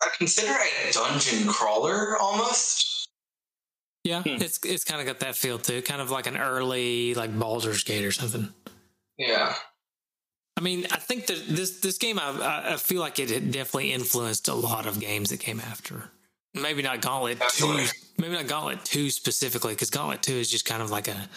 I 0.00 0.10
consider 0.16 0.52
a 0.52 0.92
dungeon 0.92 1.48
crawler 1.48 2.16
almost. 2.20 3.08
Yeah, 4.04 4.22
hmm. 4.22 4.40
it's 4.40 4.60
it's 4.64 4.84
kind 4.84 5.00
of 5.00 5.08
got 5.08 5.20
that 5.20 5.34
feel 5.34 5.58
too, 5.58 5.82
kind 5.82 6.00
of 6.00 6.10
like 6.10 6.28
an 6.28 6.36
early 6.36 7.14
like 7.14 7.36
Baldur's 7.36 7.82
Gate 7.82 8.04
or 8.04 8.12
something. 8.12 8.50
Yeah. 9.18 9.54
I 10.56 10.60
mean, 10.60 10.86
I 10.90 10.98
think 10.98 11.26
that 11.26 11.42
this 11.48 11.80
this 11.80 11.98
game, 11.98 12.18
I, 12.18 12.74
I 12.74 12.76
feel 12.76 13.00
like 13.00 13.18
it 13.18 13.28
definitely 13.50 13.92
influenced 13.92 14.48
a 14.48 14.54
lot 14.54 14.86
of 14.86 15.00
games 15.00 15.30
that 15.30 15.40
came 15.40 15.60
after. 15.60 16.10
Maybe 16.54 16.82
not 16.82 17.00
Gauntlet 17.00 17.40
Absolutely. 17.40 17.86
two, 17.86 17.92
maybe 18.18 18.34
not 18.34 18.46
Gauntlet 18.46 18.84
two 18.84 19.10
specifically, 19.10 19.72
because 19.72 19.90
Gauntlet 19.90 20.22
two 20.22 20.34
is 20.34 20.50
just 20.50 20.64
kind 20.64 20.82
of 20.82 20.90
like 20.90 21.08
a. 21.08 21.28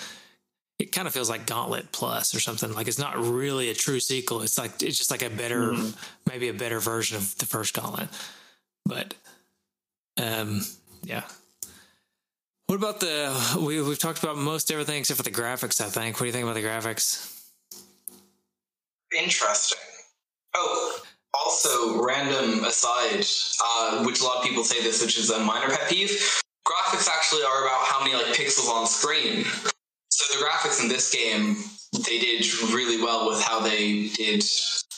It 0.78 0.92
kind 0.92 1.08
of 1.08 1.14
feels 1.14 1.28
like 1.28 1.48
Gauntlet 1.48 1.92
Plus 1.92 2.36
or 2.36 2.40
something. 2.40 2.72
Like 2.72 2.88
it's 2.88 3.00
not 3.00 3.18
really 3.18 3.72
a 3.72 3.74
true 3.74 4.00
sequel. 4.00 4.44
It's 4.44 4.60
like 4.60 4.84
it's 4.84 4.98
just 4.98 5.10
like 5.10 5.24
a 5.24 5.30
better, 5.32 5.72
mm-hmm. 5.72 5.90
maybe 6.30 6.50
a 6.50 6.54
better 6.54 6.80
version 6.80 7.18
of 7.18 7.36
the 7.40 7.48
first 7.48 7.74
Gauntlet. 7.74 8.10
But, 8.86 9.16
um, 10.18 10.62
yeah. 11.04 11.24
What 12.68 12.76
about 12.76 13.00
the? 13.00 13.58
We 13.66 13.82
we've 13.82 13.98
talked 13.98 14.22
about 14.22 14.38
most 14.38 14.72
everything 14.72 15.00
except 15.00 15.18
for 15.18 15.24
the 15.24 15.32
graphics. 15.32 15.82
I 15.82 15.90
think. 15.90 16.18
What 16.18 16.20
do 16.20 16.26
you 16.28 16.32
think 16.32 16.44
about 16.44 16.54
the 16.54 16.62
graphics? 16.62 17.34
Interesting. 19.16 19.80
Oh, 20.56 21.00
also, 21.34 22.04
random 22.04 22.64
aside, 22.64 23.26
uh, 23.64 24.04
which 24.04 24.22
a 24.22 24.24
lot 24.24 24.38
of 24.38 24.44
people 24.44 24.64
say 24.64 24.82
this, 24.82 25.02
which 25.02 25.18
is 25.18 25.30
a 25.30 25.40
minor 25.40 25.70
pet 25.70 25.90
peeve. 25.90 26.10
Graphics 26.68 27.08
actually 27.08 27.44
are 27.44 27.64
about 27.64 27.86
how 27.86 28.04
many 28.04 28.16
like 28.16 28.34
pixels 28.36 28.70
on 28.70 28.88
screen. 28.88 29.46
So 30.10 30.38
the 30.38 30.44
graphics 30.44 30.82
in 30.82 30.90
this 30.90 31.14
game, 31.14 31.58
they 32.06 32.20
did 32.20 32.46
really 32.74 33.02
well 33.02 33.30
with 33.30 33.42
how 33.42 33.60
they 33.60 34.08
did 34.10 34.44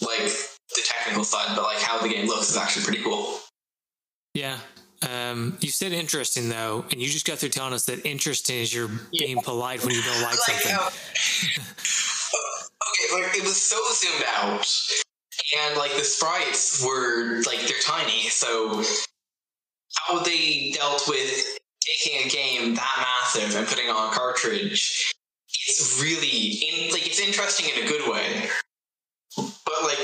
like 0.01 0.31
the 0.75 0.81
technical 0.83 1.23
side, 1.23 1.55
but 1.55 1.63
like 1.63 1.79
how 1.79 1.99
the 1.99 2.09
game 2.09 2.27
looks 2.27 2.49
is 2.49 2.57
actually 2.57 2.85
pretty 2.85 3.03
cool. 3.03 3.39
Yeah. 4.33 4.57
Um, 5.07 5.57
you 5.61 5.69
said 5.69 5.91
interesting 5.91 6.49
though, 6.49 6.85
and 6.91 7.01
you 7.01 7.07
just 7.07 7.25
got 7.25 7.39
through 7.39 7.49
telling 7.49 7.73
us 7.73 7.85
that 7.85 8.05
interesting 8.05 8.57
is 8.57 8.73
you're 8.73 8.89
yeah. 9.11 9.25
being 9.25 9.41
polite 9.41 9.83
when 9.83 9.93
you 9.93 10.01
don't 10.01 10.21
like, 10.21 10.37
like 10.47 10.59
something. 10.59 12.15
okay, 12.89 13.23
like 13.23 13.37
it 13.37 13.43
was 13.43 13.61
so 13.61 13.77
zoomed 13.93 14.25
out, 14.37 14.67
and 15.59 15.77
like 15.77 15.95
the 15.95 16.03
sprites 16.03 16.83
were 16.83 17.41
like 17.43 17.59
they're 17.67 17.79
tiny, 17.83 18.29
so 18.29 18.83
how 20.07 20.19
they 20.19 20.71
dealt 20.75 21.07
with 21.07 21.59
taking 21.81 22.25
a 22.25 22.29
game 22.29 22.75
that 22.75 23.23
massive 23.23 23.55
and 23.55 23.67
putting 23.67 23.89
on 23.89 24.11
a 24.11 24.15
cartridge 24.15 25.13
it's 25.67 26.01
really 26.01 26.27
in, 26.27 26.91
like 26.91 27.05
it's 27.05 27.19
interesting 27.19 27.69
in 27.75 27.85
a 27.85 27.87
good 27.87 28.11
way. 28.11 28.49
But 29.35 29.83
like 29.83 29.99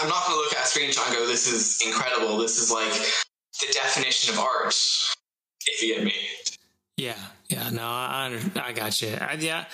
i'm 0.00 0.08
not 0.08 0.26
going 0.26 0.36
to 0.36 0.42
look 0.42 0.52
at 0.54 0.64
a 0.64 0.68
screenshot 0.68 1.06
and 1.06 1.16
go 1.16 1.26
this 1.26 1.50
is 1.50 1.80
incredible. 1.86 2.38
This 2.38 2.58
is 2.58 2.70
like 2.70 2.92
the 3.60 3.72
definition 3.72 4.34
of 4.34 4.40
art 4.40 4.74
if 5.66 5.82
you 5.82 5.94
get 5.94 6.04
me. 6.04 6.14
Yeah 6.96 7.16
yeah 7.48 7.70
no 7.70 7.82
i 7.82 8.40
i 8.56 8.72
got 8.72 9.00
you 9.02 9.16
I, 9.20 9.36
yeah 9.38 9.66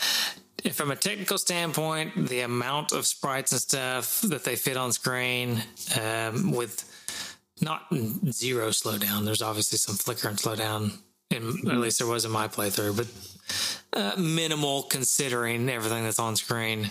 from 0.72 0.90
a 0.90 0.96
technical 0.96 1.38
standpoint, 1.38 2.28
the 2.28 2.40
amount 2.40 2.92
of 2.92 3.06
sprites 3.06 3.52
and 3.52 3.60
stuff 3.60 4.20
that 4.22 4.44
they 4.44 4.56
fit 4.56 4.76
on 4.76 4.92
screen 4.92 5.62
um, 6.00 6.52
with 6.52 6.84
not 7.60 7.86
zero 8.30 8.68
slowdown. 8.68 9.24
There's 9.24 9.42
obviously 9.42 9.78
some 9.78 9.96
flicker 9.96 10.28
and 10.28 10.38
slowdown, 10.38 10.92
in, 11.30 11.70
at 11.70 11.78
least 11.78 11.98
there 11.98 12.08
was 12.08 12.24
in 12.24 12.30
my 12.30 12.48
playthrough, 12.48 12.96
but 12.96 13.06
uh, 13.92 14.20
minimal 14.20 14.84
considering 14.84 15.68
everything 15.68 16.04
that's 16.04 16.18
on 16.18 16.36
screen. 16.36 16.90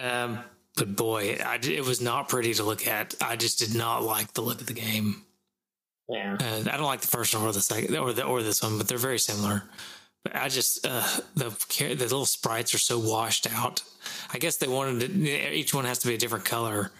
Um, 0.00 0.38
but 0.76 0.96
boy, 0.96 1.38
I, 1.44 1.58
it 1.62 1.84
was 1.84 2.00
not 2.00 2.28
pretty 2.28 2.54
to 2.54 2.62
look 2.62 2.86
at. 2.86 3.14
I 3.20 3.36
just 3.36 3.58
did 3.58 3.74
not 3.74 4.02
like 4.02 4.32
the 4.32 4.40
look 4.40 4.60
of 4.60 4.66
the 4.66 4.72
game. 4.72 5.22
Yeah, 6.08 6.36
uh, 6.40 6.70
I 6.70 6.76
don't 6.76 6.82
like 6.82 7.00
the 7.00 7.06
first 7.06 7.34
one 7.34 7.44
or 7.44 7.52
the 7.52 7.60
second 7.60 7.96
or 7.96 8.12
the 8.12 8.24
or 8.24 8.42
this 8.42 8.62
one, 8.62 8.78
but 8.78 8.88
they're 8.88 8.98
very 8.98 9.18
similar. 9.18 9.62
I 10.30 10.48
just 10.48 10.86
uh, 10.86 11.06
the 11.34 11.50
the 11.78 11.96
little 11.96 12.26
sprites 12.26 12.74
are 12.74 12.78
so 12.78 12.98
washed 12.98 13.52
out. 13.52 13.82
I 14.32 14.38
guess 14.38 14.56
they 14.56 14.68
wanted 14.68 15.00
to, 15.00 15.52
each 15.54 15.74
one 15.74 15.84
has 15.84 15.98
to 16.00 16.08
be 16.08 16.14
a 16.14 16.18
different 16.18 16.44
color 16.44 16.92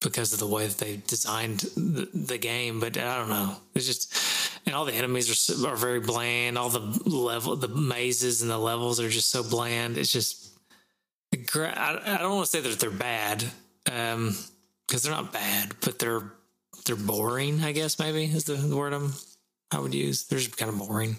because 0.00 0.32
of 0.32 0.38
the 0.38 0.46
way 0.46 0.66
that 0.66 0.78
they 0.78 1.00
designed 1.06 1.60
the, 1.76 2.08
the 2.12 2.38
game. 2.38 2.80
But 2.80 2.98
I 2.98 3.18
don't 3.18 3.28
know. 3.28 3.56
It's 3.74 3.86
just 3.86 4.60
and 4.66 4.74
all 4.74 4.84
the 4.84 4.94
enemies 4.94 5.52
are 5.52 5.68
are 5.68 5.76
very 5.76 6.00
bland. 6.00 6.58
All 6.58 6.70
the 6.70 7.08
level, 7.08 7.54
the 7.54 7.68
mazes 7.68 8.42
and 8.42 8.50
the 8.50 8.58
levels 8.58 8.98
are 9.00 9.08
just 9.08 9.30
so 9.30 9.42
bland. 9.42 9.96
It's 9.96 10.12
just 10.12 10.50
I, 11.32 12.18
don't 12.20 12.34
want 12.34 12.46
to 12.46 12.50
say 12.50 12.60
that 12.60 12.80
they're 12.80 12.90
bad 12.90 13.44
because 13.84 14.14
um, 14.14 14.36
they're 14.88 15.12
not 15.12 15.32
bad, 15.32 15.74
but 15.80 15.98
they're 15.98 16.32
they're 16.84 16.96
boring. 16.96 17.62
I 17.62 17.72
guess 17.72 17.98
maybe 17.98 18.24
is 18.24 18.44
the 18.44 18.76
word 18.76 18.92
I'm 18.92 19.12
I 19.70 19.78
would 19.78 19.94
use. 19.94 20.24
They're 20.24 20.38
just 20.38 20.56
kind 20.56 20.70
of 20.70 20.78
boring 20.78 21.16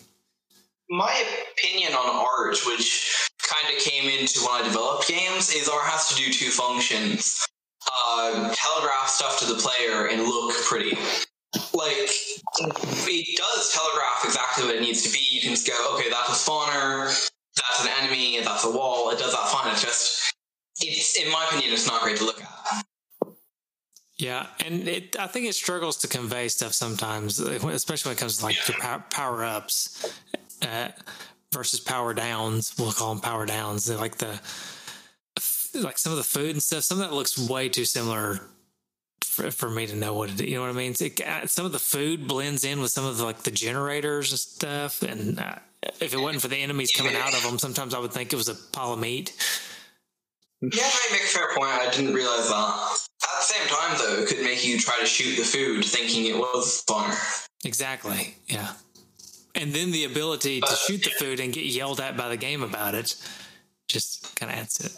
my 0.89 1.23
opinion 1.57 1.93
on 1.93 2.25
art, 2.25 2.57
which 2.65 3.29
kind 3.41 3.75
of 3.75 3.81
came 3.81 4.09
into 4.09 4.39
when 4.41 4.61
I 4.61 4.63
developed 4.63 5.07
games, 5.07 5.53
is 5.53 5.69
art 5.69 5.85
has 5.85 6.07
to 6.09 6.15
do 6.15 6.31
two 6.31 6.49
functions: 6.49 7.45
uh, 7.91 8.53
telegraph 8.53 9.07
stuff 9.07 9.39
to 9.39 9.45
the 9.45 9.55
player 9.55 10.07
and 10.07 10.23
look 10.23 10.53
pretty. 10.65 10.97
Like 11.73 12.09
it 12.57 13.37
does 13.37 13.73
telegraph 13.73 14.25
exactly 14.25 14.65
what 14.65 14.75
it 14.75 14.81
needs 14.81 15.03
to 15.03 15.09
be. 15.09 15.19
You 15.31 15.41
can 15.41 15.51
just 15.51 15.67
go, 15.67 15.95
okay, 15.95 16.09
that's 16.09 16.29
a 16.29 16.49
spawner, 16.49 17.05
that's 17.55 17.85
an 17.85 17.91
enemy, 18.01 18.41
that's 18.41 18.65
a 18.65 18.71
wall. 18.71 19.09
It 19.11 19.19
does 19.19 19.31
that 19.31 19.47
fine. 19.49 19.71
It's 19.71 19.81
just, 19.81 20.33
it's 20.81 21.17
in 21.17 21.31
my 21.31 21.45
opinion, 21.45 21.73
it's 21.73 21.87
not 21.87 22.01
great 22.01 22.17
to 22.17 22.25
look 22.25 22.41
at. 22.41 22.85
Yeah, 24.17 24.47
and 24.65 24.87
it, 24.87 25.19
I 25.19 25.27
think 25.27 25.45
it 25.45 25.55
struggles 25.55 25.97
to 25.97 26.07
convey 26.07 26.47
stuff 26.47 26.73
sometimes, 26.73 27.39
especially 27.39 28.09
when 28.09 28.17
it 28.17 28.19
comes 28.19 28.37
to 28.37 28.45
like 28.45 28.55
yeah. 28.69 28.97
power 29.09 29.43
ups 29.43 30.09
uh, 30.61 30.89
versus 31.51 31.79
power 31.79 32.13
downs. 32.13 32.75
We'll 32.77 32.91
call 32.91 33.13
them 33.13 33.21
power 33.21 33.45
downs. 33.45 33.85
They're 33.85 33.97
like 33.97 34.17
the 34.17 34.39
like 35.73 35.97
some 35.97 36.11
of 36.11 36.17
the 36.17 36.23
food 36.23 36.51
and 36.51 36.63
stuff. 36.63 36.83
Some 36.83 37.01
of 37.01 37.09
that 37.09 37.15
looks 37.15 37.37
way 37.37 37.69
too 37.69 37.85
similar 37.85 38.39
for, 39.23 39.51
for 39.51 39.69
me 39.69 39.87
to 39.87 39.95
know 39.95 40.13
what 40.13 40.29
it. 40.29 40.47
You 40.47 40.55
know 40.55 40.61
what 40.61 40.69
I 40.69 40.73
mean? 40.73 40.95
It, 40.99 41.19
uh, 41.21 41.47
some 41.47 41.65
of 41.65 41.71
the 41.71 41.79
food 41.79 42.27
blends 42.27 42.63
in 42.63 42.81
with 42.81 42.91
some 42.91 43.05
of 43.05 43.17
the 43.17 43.23
like 43.23 43.43
the 43.43 43.51
generators 43.51 44.31
and 44.31 44.39
stuff. 44.39 45.01
And 45.01 45.39
uh, 45.39 45.55
if 45.99 46.13
it 46.13 46.19
wasn't 46.19 46.41
for 46.41 46.47
the 46.47 46.57
enemies 46.57 46.91
coming 46.95 47.15
out 47.15 47.33
of 47.33 47.43
them, 47.43 47.59
sometimes 47.59 47.93
I 47.93 47.99
would 47.99 48.13
think 48.13 48.31
it 48.31 48.37
was 48.37 48.49
a 48.49 48.55
pile 48.55 48.93
of 48.93 48.99
meat. 48.99 49.33
Yeah, 50.61 50.69
might 50.69 51.09
make 51.11 51.23
a 51.23 51.27
fair 51.27 51.49
point. 51.55 51.69
I 51.69 51.89
didn't 51.91 52.13
realize 52.13 52.49
that. 52.49 52.97
At 53.23 53.39
the 53.39 53.45
same 53.45 53.67
time, 53.67 53.97
though, 53.97 54.21
it 54.23 54.29
could 54.29 54.43
make 54.43 54.65
you 54.65 54.79
try 54.79 54.97
to 54.99 55.05
shoot 55.05 55.35
the 55.35 55.43
food 55.43 55.83
thinking 55.83 56.25
it 56.25 56.37
was 56.37 56.83
spawner. 56.83 57.47
Exactly. 57.65 58.35
Yeah 58.47 58.73
and 59.55 59.73
then 59.73 59.91
the 59.91 60.03
ability 60.03 60.61
to 60.61 60.75
shoot 60.75 61.03
the 61.03 61.09
food 61.11 61.39
and 61.39 61.53
get 61.53 61.65
yelled 61.65 61.99
at 61.99 62.17
by 62.17 62.29
the 62.29 62.37
game 62.37 62.63
about 62.63 62.95
it 62.95 63.15
just 63.87 64.35
kind 64.35 64.51
of 64.51 64.57
adds 64.57 64.75
to 64.75 64.85
it. 64.85 64.93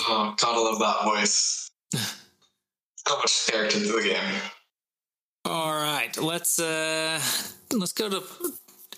Oh, 0.00 0.34
God, 0.40 0.54
I 0.54 0.58
love 0.58 0.78
that 0.78 1.04
voice. 1.04 1.70
so 1.92 3.16
much 3.16 3.46
character 3.48 3.78
to 3.78 3.92
the 3.92 4.02
game. 4.02 4.40
All 5.44 5.72
right, 5.72 6.16
let's 6.18 6.58
uh 6.58 7.20
let's 7.72 7.92
go 7.92 8.10
to 8.10 8.22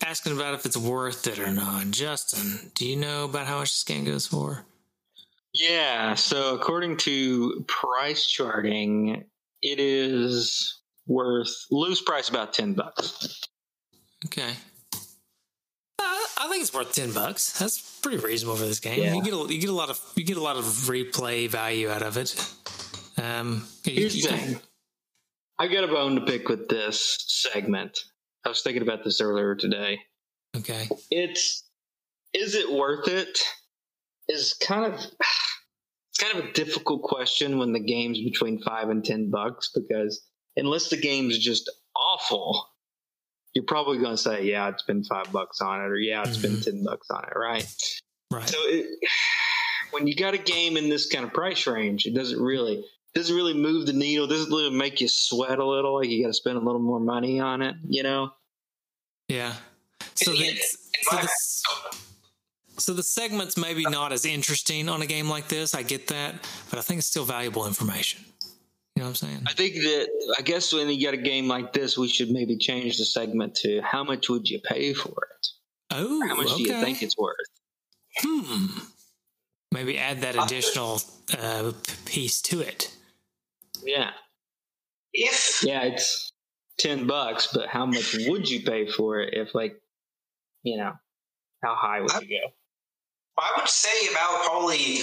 asking 0.05 0.33
about 0.33 0.53
if 0.53 0.65
it's 0.65 0.77
worth 0.77 1.25
it 1.25 1.39
or 1.39 1.51
not. 1.51 1.91
Justin, 1.91 2.71
do 2.75 2.85
you 2.85 2.97
know 2.97 3.25
about 3.25 3.47
how 3.47 3.59
much 3.59 3.71
this 3.71 3.83
game 3.83 4.03
goes 4.03 4.27
for? 4.27 4.65
Yeah, 5.53 6.15
so 6.15 6.55
according 6.55 6.97
to 6.97 7.63
price 7.67 8.25
charting, 8.25 9.23
it 9.61 9.79
is 9.79 10.81
worth 11.07 11.65
loose 11.71 12.01
price 12.01 12.27
about 12.27 12.53
ten 12.53 12.73
bucks. 12.73 13.41
Okay. 14.25 14.51
Uh, 14.93 14.99
I 15.99 16.47
think 16.49 16.61
it's 16.61 16.73
worth 16.73 16.93
ten 16.93 17.11
bucks. 17.11 17.57
That's 17.59 17.99
pretty 18.01 18.17
reasonable 18.17 18.57
for 18.57 18.65
this 18.65 18.79
game. 18.79 19.01
Yeah. 19.01 19.13
You 19.13 19.23
get 19.23 19.33
a, 19.33 19.53
you 19.53 19.59
get 19.59 19.69
a 19.69 19.73
lot 19.73 19.89
of 19.89 19.99
you 20.15 20.23
get 20.23 20.37
a 20.37 20.41
lot 20.41 20.57
of 20.57 20.65
replay 20.65 21.49
value 21.49 21.89
out 21.89 22.01
of 22.01 22.17
it. 22.17 22.35
Um, 23.21 23.65
Here's 23.83 24.15
you, 24.15 24.23
the 24.23 24.37
thing. 24.37 24.59
I 25.59 25.67
got 25.67 25.83
a 25.83 25.87
bone 25.87 26.15
to 26.15 26.21
pick 26.21 26.49
with 26.49 26.67
this 26.67 27.23
segment. 27.27 27.99
I 28.45 28.49
was 28.49 28.61
thinking 28.61 28.81
about 28.81 29.03
this 29.03 29.21
earlier 29.21 29.55
today. 29.55 29.99
Okay. 30.57 30.87
It's 31.09 31.63
is 32.33 32.55
it 32.55 32.71
worth 32.71 33.07
it? 33.07 33.39
Is 34.27 34.53
kind 34.53 34.85
of 34.85 34.93
it's 34.99 36.19
kind 36.19 36.37
of 36.37 36.45
a 36.45 36.53
difficult 36.53 37.03
question 37.03 37.57
when 37.57 37.73
the 37.73 37.79
game's 37.79 38.19
between 38.21 38.61
five 38.61 38.89
and 38.89 39.03
ten 39.03 39.29
bucks 39.29 39.71
because 39.73 40.25
unless 40.55 40.89
the 40.89 40.97
game's 40.97 41.39
just 41.39 41.71
awful, 41.95 42.69
you're 43.53 43.65
probably 43.65 43.99
going 43.99 44.11
to 44.11 44.17
say, 44.17 44.45
yeah, 44.45 44.69
it's 44.69 44.83
been 44.83 45.03
five 45.03 45.31
bucks 45.31 45.61
on 45.61 45.81
it, 45.81 45.85
or 45.85 45.97
yeah, 45.97 46.23
it's 46.25 46.37
mm-hmm. 46.37 46.55
been 46.55 46.81
10 46.81 46.83
bucks 46.83 47.09
on 47.09 47.23
it, 47.23 47.37
right? 47.37 47.65
Right. 48.31 48.49
So 48.49 48.57
it, 48.61 48.87
when 49.91 50.07
you 50.07 50.15
got 50.15 50.33
a 50.33 50.39
game 50.39 50.77
in 50.77 50.89
this 50.89 51.07
kind 51.07 51.23
of 51.23 51.33
price 51.33 51.67
range, 51.67 52.05
it 52.05 52.15
doesn't 52.15 52.41
really 52.41 52.83
doesn't 53.13 53.35
really 53.35 53.53
move 53.53 53.85
the 53.85 53.93
needle. 53.93 54.25
Doesn't 54.25 54.49
really 54.49 54.75
make 54.75 54.99
you 54.99 55.07
sweat 55.07 55.59
a 55.59 55.65
little. 55.65 55.95
Like 55.95 56.09
you 56.09 56.23
got 56.23 56.29
to 56.29 56.33
spend 56.33 56.57
a 56.57 56.61
little 56.61 56.81
more 56.81 56.99
money 56.99 57.39
on 57.39 57.61
it. 57.61 57.75
You 57.87 58.01
know. 58.01 58.31
Yeah. 59.27 59.53
So 60.15 60.31
the, 60.31 60.53
so, 61.01 61.17
the, 61.17 61.29
so 62.77 62.93
the 62.93 63.03
segment's 63.03 63.57
maybe 63.57 63.83
not 63.83 64.11
as 64.11 64.25
interesting 64.25 64.89
on 64.89 65.01
a 65.01 65.05
game 65.05 65.29
like 65.29 65.47
this. 65.47 65.73
I 65.73 65.83
get 65.83 66.07
that, 66.07 66.35
but 66.69 66.79
I 66.79 66.81
think 66.81 66.99
it's 66.99 67.07
still 67.07 67.25
valuable 67.25 67.65
information. 67.65 68.23
You 69.03 69.09
know 69.09 69.11
what 69.11 69.23
I'm 69.23 69.29
saying? 69.29 69.43
I 69.47 69.53
think 69.53 69.73
that 69.75 70.35
I 70.39 70.41
guess 70.43 70.71
when 70.71 70.87
you 70.87 70.97
get 70.97 71.13
a 71.13 71.17
game 71.17 71.49
like 71.49 71.73
this, 71.73 71.97
we 71.97 72.07
should 72.07 72.31
maybe 72.31 72.55
change 72.55 72.97
the 72.97 73.03
segment 73.03 73.53
to 73.55 73.81
how 73.81 74.01
much 74.01 74.29
would 74.29 74.47
you 74.47 74.61
pay 74.61 74.93
for 74.93 75.09
it? 75.09 75.47
Oh, 75.91 76.25
how 76.25 76.37
much 76.37 76.53
okay. 76.53 76.63
do 76.63 76.69
you 76.69 76.79
think 76.79 77.03
it's 77.03 77.17
worth? 77.17 77.35
Hmm. 78.19 78.67
Maybe 79.73 79.97
add 79.97 80.21
that 80.21 80.41
additional 80.41 81.01
uh, 81.37 81.73
piece 82.05 82.41
to 82.43 82.61
it. 82.61 82.95
Yeah. 83.83 84.11
If 85.11 85.65
yeah, 85.65 85.81
it's 85.83 86.31
ten 86.77 87.05
bucks, 87.05 87.49
but 87.53 87.67
how 87.67 87.85
much 87.85 88.15
would 88.27 88.49
you 88.49 88.61
pay 88.61 88.87
for 88.87 89.19
it 89.19 89.33
if, 89.33 89.53
like, 89.53 89.75
you 90.61 90.77
know, 90.77 90.93
how 91.61 91.75
high 91.75 91.99
would 91.99 92.13
I, 92.13 92.21
you 92.21 92.39
go? 92.39 92.53
I 93.37 93.51
would 93.57 93.67
say 93.67 94.07
about 94.11 94.45
probably 94.45 94.99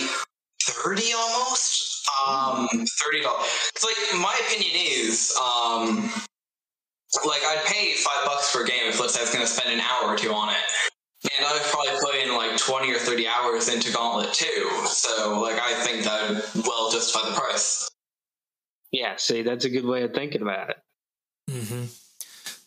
thirty 0.62 1.12
almost. 1.12 1.89
Um, 2.26 2.68
thirty 3.02 3.22
dollars. 3.22 3.46
It's 3.74 3.84
like 3.84 4.20
my 4.20 4.38
opinion 4.46 4.72
is, 4.74 5.36
um, 5.36 6.10
like 7.26 7.42
I'd 7.44 7.64
pay 7.66 7.94
five 7.94 8.26
bucks 8.26 8.50
for 8.50 8.62
a 8.62 8.66
game 8.66 8.82
if 8.84 9.00
let's 9.00 9.14
say 9.14 9.20
I 9.20 9.24
was 9.24 9.32
going 9.32 9.44
to 9.44 9.50
spend 9.50 9.72
an 9.72 9.80
hour 9.80 10.10
or 10.10 10.16
two 10.16 10.32
on 10.32 10.50
it. 10.50 10.56
And 11.36 11.46
I've 11.46 11.62
probably 11.64 11.92
put 12.00 12.14
in 12.14 12.34
like 12.34 12.56
20 12.56 12.92
or 12.92 12.98
30 12.98 13.28
hours 13.28 13.68
into 13.68 13.92
Gauntlet 13.92 14.32
too. 14.32 14.70
So, 14.86 15.40
like, 15.40 15.60
I 15.60 15.74
think 15.84 16.04
that 16.04 16.30
would 16.30 16.66
well 16.66 16.90
justify 16.90 17.28
the 17.28 17.34
price. 17.34 17.90
Yeah, 18.90 19.16
see, 19.16 19.42
that's 19.42 19.66
a 19.66 19.70
good 19.70 19.84
way 19.84 20.02
of 20.02 20.14
thinking 20.14 20.42
about 20.42 20.70
it. 20.70 20.76
Mm-hmm. 21.50 21.84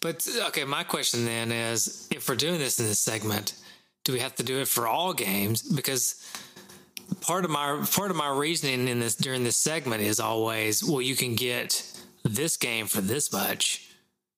But, 0.01 0.27
okay, 0.47 0.65
my 0.65 0.83
question 0.83 1.25
then 1.25 1.51
is 1.51 2.07
if 2.11 2.29
we're 2.29 2.35
doing 2.35 2.59
this 2.59 2.79
in 2.79 2.85
this 2.85 2.99
segment, 2.99 3.55
do 4.03 4.13
we 4.13 4.19
have 4.19 4.35
to 4.35 4.43
do 4.43 4.59
it 4.59 4.67
for 4.67 4.87
all 4.87 5.13
games? 5.13 5.61
Because 5.63 6.23
part 7.22 7.45
of 7.45 7.51
my 7.51 7.86
part 7.91 8.12
of 8.12 8.18
my 8.18 8.30
reasoning 8.30 8.88
in 8.88 8.99
this 8.99 9.16
during 9.16 9.43
this 9.43 9.58
segment 9.58 10.01
is 10.01 10.20
always 10.20 10.84
well 10.84 11.01
you 11.01 11.16
can 11.16 11.36
get 11.36 11.84
this 12.24 12.58
game 12.58 12.88
for 12.88 13.01
this 13.01 13.32
much. 13.32 13.89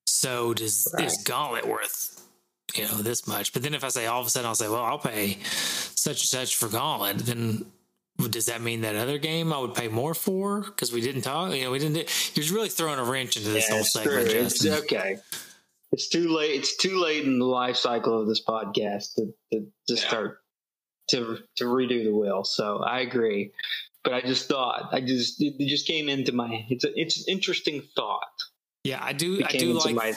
So 0.08 0.54
does 0.54 0.92
right. 0.96 1.06
is 1.06 1.24
gauntlet 1.24 1.68
worth 1.68 2.24
you 2.76 2.84
know 2.84 3.02
this 3.02 3.28
much? 3.28 3.54
But 3.54 3.64
then 3.64 3.74
if 3.74 3.84
i 3.84 3.90
say 3.90 4.06
all 4.06 4.22
of 4.22 4.28
a 4.28 4.30
sudden 4.30 4.48
i'll 4.48 4.56
say 4.56 4.68
well 4.68 4.84
i'll 4.84 5.00
pay 5.00 5.38
such 5.44 6.22
and 6.22 6.30
such 6.30 6.56
for 6.56 6.68
gauntlet 6.68 7.20
then 7.20 7.66
does 8.30 8.46
that 8.46 8.62
mean 8.62 8.82
that 8.82 8.96
other 8.96 9.18
game 9.18 9.52
i 9.52 9.58
would 9.58 9.76
pay 9.76 9.88
more 9.88 10.14
for? 10.14 10.62
Because 10.62 10.92
we 10.92 11.02
didn't 11.02 11.24
talk 11.24 11.54
you 11.54 11.64
know 11.64 11.72
we 11.72 11.80
didn't 11.80 12.36
you're 12.36 12.56
really 12.56 12.70
throwing 12.70 13.00
a 13.00 13.04
wrench 13.04 13.38
into 13.38 13.50
this 13.50 13.68
yeah, 13.70 13.76
whole 13.76 13.84
segment 13.84 14.28
it's 14.28 14.66
okay. 14.66 15.18
It's 15.92 16.10
too 16.10 16.30
late 16.30 16.52
it's 16.52 16.76
too 16.78 17.00
late 17.00 17.26
in 17.26 17.40
the 17.40 17.46
life 17.46 17.78
cycle 17.78 18.20
of 18.20 18.28
this 18.28 18.44
podcast 18.44 19.16
to, 19.16 19.34
to, 19.54 19.60
to 19.88 19.94
yeah. 19.94 19.96
start 19.96 20.40
to 21.10 21.40
to 21.58 21.66
redo 21.66 22.04
the 22.04 22.16
wheel. 22.16 22.44
So 22.44 22.78
I 22.78 23.02
agree, 23.02 23.52
but 24.04 24.14
I 24.14 24.22
just 24.22 24.48
thought 24.48 24.90
I 24.92 25.02
just 25.02 25.42
it 25.42 25.68
just 25.68 25.88
came 25.88 26.10
into 26.10 26.32
my 26.32 26.66
it's 26.70 26.84
a, 26.84 27.00
it's 27.00 27.20
an 27.20 27.26
interesting 27.28 27.82
thought. 27.96 28.24
Yeah, 28.84 29.04
I 29.04 29.14
do. 29.14 29.42
I 29.44 29.52
do 29.52 29.74
like. 29.74 29.96
My, 29.96 30.16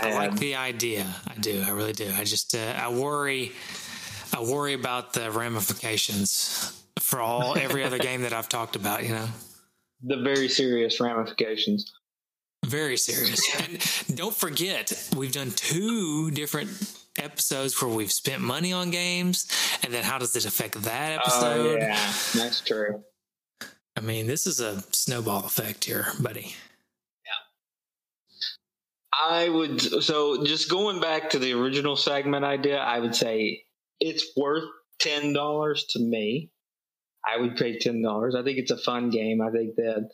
I 0.00 0.14
like 0.14 0.36
the 0.38 0.54
idea. 0.54 1.06
I 1.26 1.34
do. 1.40 1.62
I 1.66 1.70
really 1.70 1.92
do. 1.92 2.10
I 2.16 2.24
just 2.24 2.54
uh, 2.54 2.74
I 2.76 2.92
worry. 2.92 3.52
I 4.32 4.42
worry 4.42 4.74
about 4.74 5.12
the 5.12 5.30
ramifications 5.30 6.82
for 7.00 7.20
all 7.20 7.56
every 7.56 7.84
other 7.84 7.98
game 8.10 8.22
that 8.22 8.32
I've 8.32 8.48
talked 8.48 8.76
about. 8.76 9.02
You 9.02 9.10
know, 9.10 9.28
the 10.02 10.18
very 10.18 10.48
serious 10.48 11.00
ramifications. 11.00 11.92
Very 12.64 12.96
serious. 12.96 13.40
And 13.60 14.16
don't 14.16 14.34
forget, 14.34 15.10
we've 15.16 15.32
done 15.32 15.52
two 15.52 16.30
different 16.32 16.70
episodes 17.18 17.80
where 17.80 17.90
we've 17.90 18.12
spent 18.12 18.40
money 18.40 18.72
on 18.72 18.90
games, 18.90 19.46
and 19.82 19.92
then 19.92 20.04
how 20.04 20.18
does 20.18 20.36
it 20.36 20.44
affect 20.44 20.82
that 20.82 21.12
oh, 21.12 21.22
episode? 21.22 21.82
Oh, 21.82 21.86
yeah, 21.86 22.12
that's 22.34 22.60
true. 22.60 23.02
I 23.96 24.00
mean, 24.00 24.26
this 24.26 24.46
is 24.46 24.60
a 24.60 24.82
snowball 24.92 25.46
effect 25.46 25.84
here, 25.84 26.06
buddy. 26.20 26.54
Yeah. 27.24 29.28
I 29.28 29.48
would 29.48 29.80
so 29.80 30.44
just 30.44 30.70
going 30.70 31.00
back 31.00 31.30
to 31.30 31.38
the 31.38 31.54
original 31.54 31.96
segment 31.96 32.44
idea, 32.44 32.78
I 32.78 32.98
would 32.98 33.14
say 33.14 33.64
it's 34.00 34.32
worth 34.36 34.64
ten 35.00 35.32
dollars 35.32 35.84
to 35.90 35.98
me. 35.98 36.50
I 37.26 37.38
would 37.38 37.56
pay 37.56 37.78
ten 37.78 38.02
dollars. 38.02 38.34
I 38.34 38.42
think 38.42 38.58
it's 38.58 38.70
a 38.70 38.78
fun 38.78 39.10
game. 39.10 39.40
I 39.40 39.50
think 39.50 39.76
that 39.76 40.10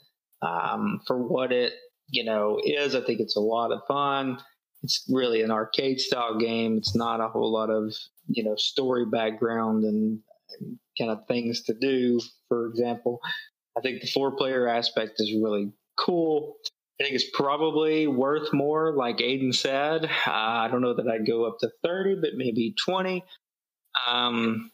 um, 0.46 1.00
for 1.07 1.26
what 1.26 1.53
it 1.53 1.72
you 2.09 2.24
know 2.24 2.61
is, 2.62 2.94
I 2.94 3.00
think 3.00 3.18
it's 3.18 3.36
a 3.36 3.40
lot 3.40 3.72
of 3.72 3.80
fun 3.88 4.38
it's 4.83 5.05
really 5.09 5.43
an 5.43 5.51
arcade 5.51 6.01
style 6.01 6.39
game. 6.39 6.76
It's 6.76 6.95
not 6.95 7.20
a 7.20 7.28
whole 7.28 7.53
lot 7.53 7.70
of 7.70 7.95
you 8.28 8.45
know 8.45 8.57
story 8.57 9.07
background 9.07 9.85
and 9.85 10.20
kind 10.99 11.11
of 11.11 11.26
things 11.26 11.62
to 11.64 11.74
do. 11.74 12.20
For 12.49 12.66
example, 12.66 13.20
I 13.76 13.80
think 13.80 14.01
the 14.01 14.09
four 14.09 14.37
player 14.37 14.68
aspect 14.68 15.14
is 15.18 15.33
really 15.33 15.72
cool. 15.99 16.57
I 17.01 17.05
think 17.05 17.14
it's 17.16 17.30
probably 17.33 18.07
worth 18.07 18.53
more, 18.53 18.95
like 18.95 19.16
Aiden 19.18 19.55
said. 19.55 20.05
Uh, 20.05 20.30
I 20.30 20.68
don't 20.70 20.83
know 20.83 20.95
that 20.95 21.09
I'd 21.09 21.26
go 21.26 21.47
up 21.47 21.59
to 21.61 21.70
30, 21.83 22.16
but 22.20 22.30
maybe 22.37 22.74
20. 22.85 23.24
Um, 24.09 24.70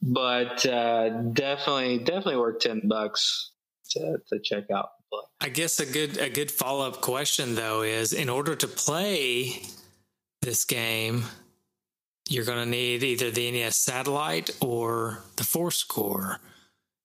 but 0.00 0.64
uh, 0.64 1.10
definitely, 1.32 1.98
definitely 1.98 2.36
worth 2.36 2.60
10 2.60 2.82
bucks 2.88 3.52
to, 3.90 4.18
to 4.28 4.40
check 4.42 4.70
out. 4.70 4.88
I 5.40 5.48
guess 5.48 5.80
a 5.80 5.86
good 5.86 6.18
a 6.18 6.30
good 6.30 6.50
follow 6.50 6.86
up 6.86 7.00
question 7.00 7.54
though 7.54 7.82
is 7.82 8.12
in 8.12 8.28
order 8.28 8.54
to 8.54 8.68
play 8.68 9.62
this 10.40 10.64
game, 10.64 11.24
you're 12.28 12.44
going 12.44 12.58
to 12.62 12.70
need 12.70 13.02
either 13.02 13.30
the 13.30 13.50
NES 13.50 13.76
satellite 13.76 14.50
or 14.60 15.18
the 15.36 15.44
Four 15.44 15.70
Score. 15.70 16.38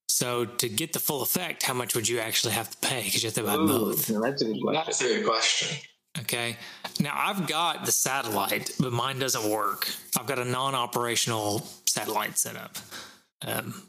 So 0.09 0.45
to 0.45 0.69
get 0.69 0.93
the 0.93 0.99
full 0.99 1.21
effect, 1.21 1.63
how 1.63 1.73
much 1.73 1.95
would 1.95 2.07
you 2.07 2.19
actually 2.19 2.53
have 2.53 2.69
to 2.69 2.77
pay? 2.87 3.03
Because 3.03 3.23
you 3.23 3.27
have 3.27 3.35
to 3.35 3.43
buy 3.43 3.55
Ooh, 3.55 3.67
both. 3.67 4.07
That's 4.07 4.41
a 4.41 4.45
good 4.45 4.61
question. 4.61 4.73
That's 4.73 5.01
a 5.01 5.07
good 5.07 5.25
question. 5.25 5.77
Okay. 6.19 6.57
Now 6.99 7.13
I've 7.15 7.47
got 7.47 7.85
the 7.85 7.91
satellite, 7.91 8.71
but 8.79 8.91
mine 8.91 9.19
doesn't 9.19 9.49
work. 9.49 9.89
I've 10.17 10.25
got 10.25 10.39
a 10.39 10.45
non-operational 10.45 11.67
satellite 11.85 12.37
set 12.37 12.55
up. 12.55 12.77
Um, 13.45 13.83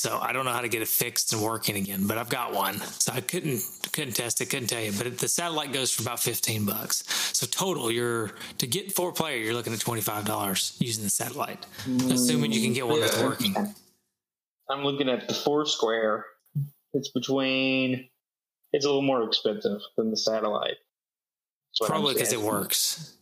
so 0.00 0.18
I 0.18 0.32
don't 0.32 0.46
know 0.46 0.50
how 0.52 0.62
to 0.62 0.68
get 0.68 0.80
it 0.80 0.88
fixed 0.88 1.34
and 1.34 1.42
working 1.42 1.76
again, 1.76 2.06
but 2.06 2.16
I've 2.16 2.30
got 2.30 2.54
one. 2.54 2.78
So 2.78 3.12
I 3.12 3.20
couldn't 3.20 3.62
couldn't 3.92 4.14
test 4.14 4.40
it, 4.40 4.46
couldn't 4.46 4.68
tell 4.68 4.80
you. 4.80 4.92
But 4.96 5.18
the 5.18 5.28
satellite 5.28 5.74
goes 5.74 5.92
for 5.92 6.00
about 6.00 6.20
fifteen 6.20 6.64
bucks. 6.64 7.04
So 7.36 7.46
total, 7.46 7.92
you're 7.92 8.30
to 8.56 8.66
get 8.66 8.92
four 8.92 9.12
player, 9.12 9.36
you're 9.36 9.52
looking 9.52 9.74
at 9.74 9.80
twenty 9.80 10.00
five 10.00 10.24
dollars 10.24 10.74
using 10.78 11.04
the 11.04 11.10
satellite, 11.10 11.66
mm, 11.84 12.10
assuming 12.10 12.50
you 12.50 12.62
can 12.62 12.72
get 12.72 12.86
one 12.86 12.96
yeah. 12.96 13.08
that's 13.08 13.22
working. 13.22 13.54
I'm 14.70 14.84
looking 14.84 15.10
at 15.10 15.28
the 15.28 15.34
Foursquare. 15.34 16.24
It's 16.94 17.10
between. 17.10 18.08
It's 18.72 18.86
a 18.86 18.88
little 18.88 19.02
more 19.02 19.24
expensive 19.24 19.82
than 19.98 20.10
the 20.10 20.16
satellite. 20.16 20.76
Probably 21.82 22.14
because 22.14 22.32
it 22.32 22.40
works. 22.40 23.16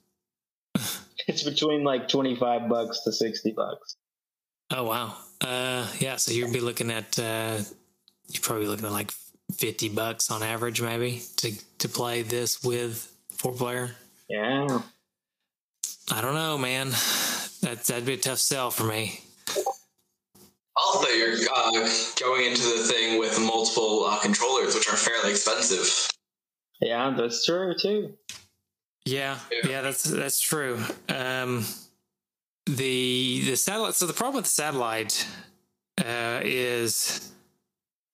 it's 1.26 1.42
between 1.42 1.82
like 1.82 2.06
twenty 2.06 2.36
five 2.36 2.68
bucks 2.68 3.00
to 3.02 3.10
sixty 3.10 3.50
bucks. 3.50 3.96
Oh 4.70 4.84
wow. 4.84 5.16
Uh, 5.40 5.86
yeah. 5.98 6.16
So 6.16 6.32
you'd 6.32 6.52
be 6.52 6.60
looking 6.60 6.90
at 6.90 7.18
uh, 7.18 7.58
you're 8.28 8.42
probably 8.42 8.66
looking 8.66 8.86
at 8.86 8.92
like 8.92 9.12
fifty 9.56 9.88
bucks 9.88 10.30
on 10.30 10.42
average, 10.42 10.82
maybe 10.82 11.22
to 11.36 11.52
to 11.78 11.88
play 11.88 12.22
this 12.22 12.62
with 12.62 13.12
four 13.30 13.52
player. 13.52 13.90
Yeah. 14.28 14.80
I 16.10 16.20
don't 16.20 16.34
know, 16.34 16.58
man. 16.58 16.90
That 17.62 17.84
that'd 17.86 18.06
be 18.06 18.14
a 18.14 18.18
tough 18.18 18.38
sell 18.38 18.70
for 18.70 18.84
me. 18.84 19.20
Also, 20.76 21.08
you're 21.08 21.34
uh, 21.54 21.88
going 22.20 22.46
into 22.46 22.62
the 22.62 22.84
thing 22.86 23.18
with 23.18 23.38
multiple 23.40 24.04
uh, 24.06 24.18
controllers, 24.20 24.74
which 24.74 24.88
are 24.88 24.96
fairly 24.96 25.30
expensive. 25.32 26.08
Yeah, 26.80 27.14
that's 27.16 27.44
true 27.44 27.74
too. 27.74 28.14
Yeah, 29.04 29.38
yeah, 29.50 29.70
yeah 29.70 29.82
that's 29.82 30.04
that's 30.04 30.40
true. 30.40 30.78
Um, 31.08 31.64
the 32.68 33.42
the 33.46 33.56
satellite. 33.56 33.94
So 33.94 34.06
the 34.06 34.12
problem 34.12 34.36
with 34.36 34.44
the 34.44 34.50
satellite 34.50 35.26
uh, 35.98 36.40
is 36.42 37.32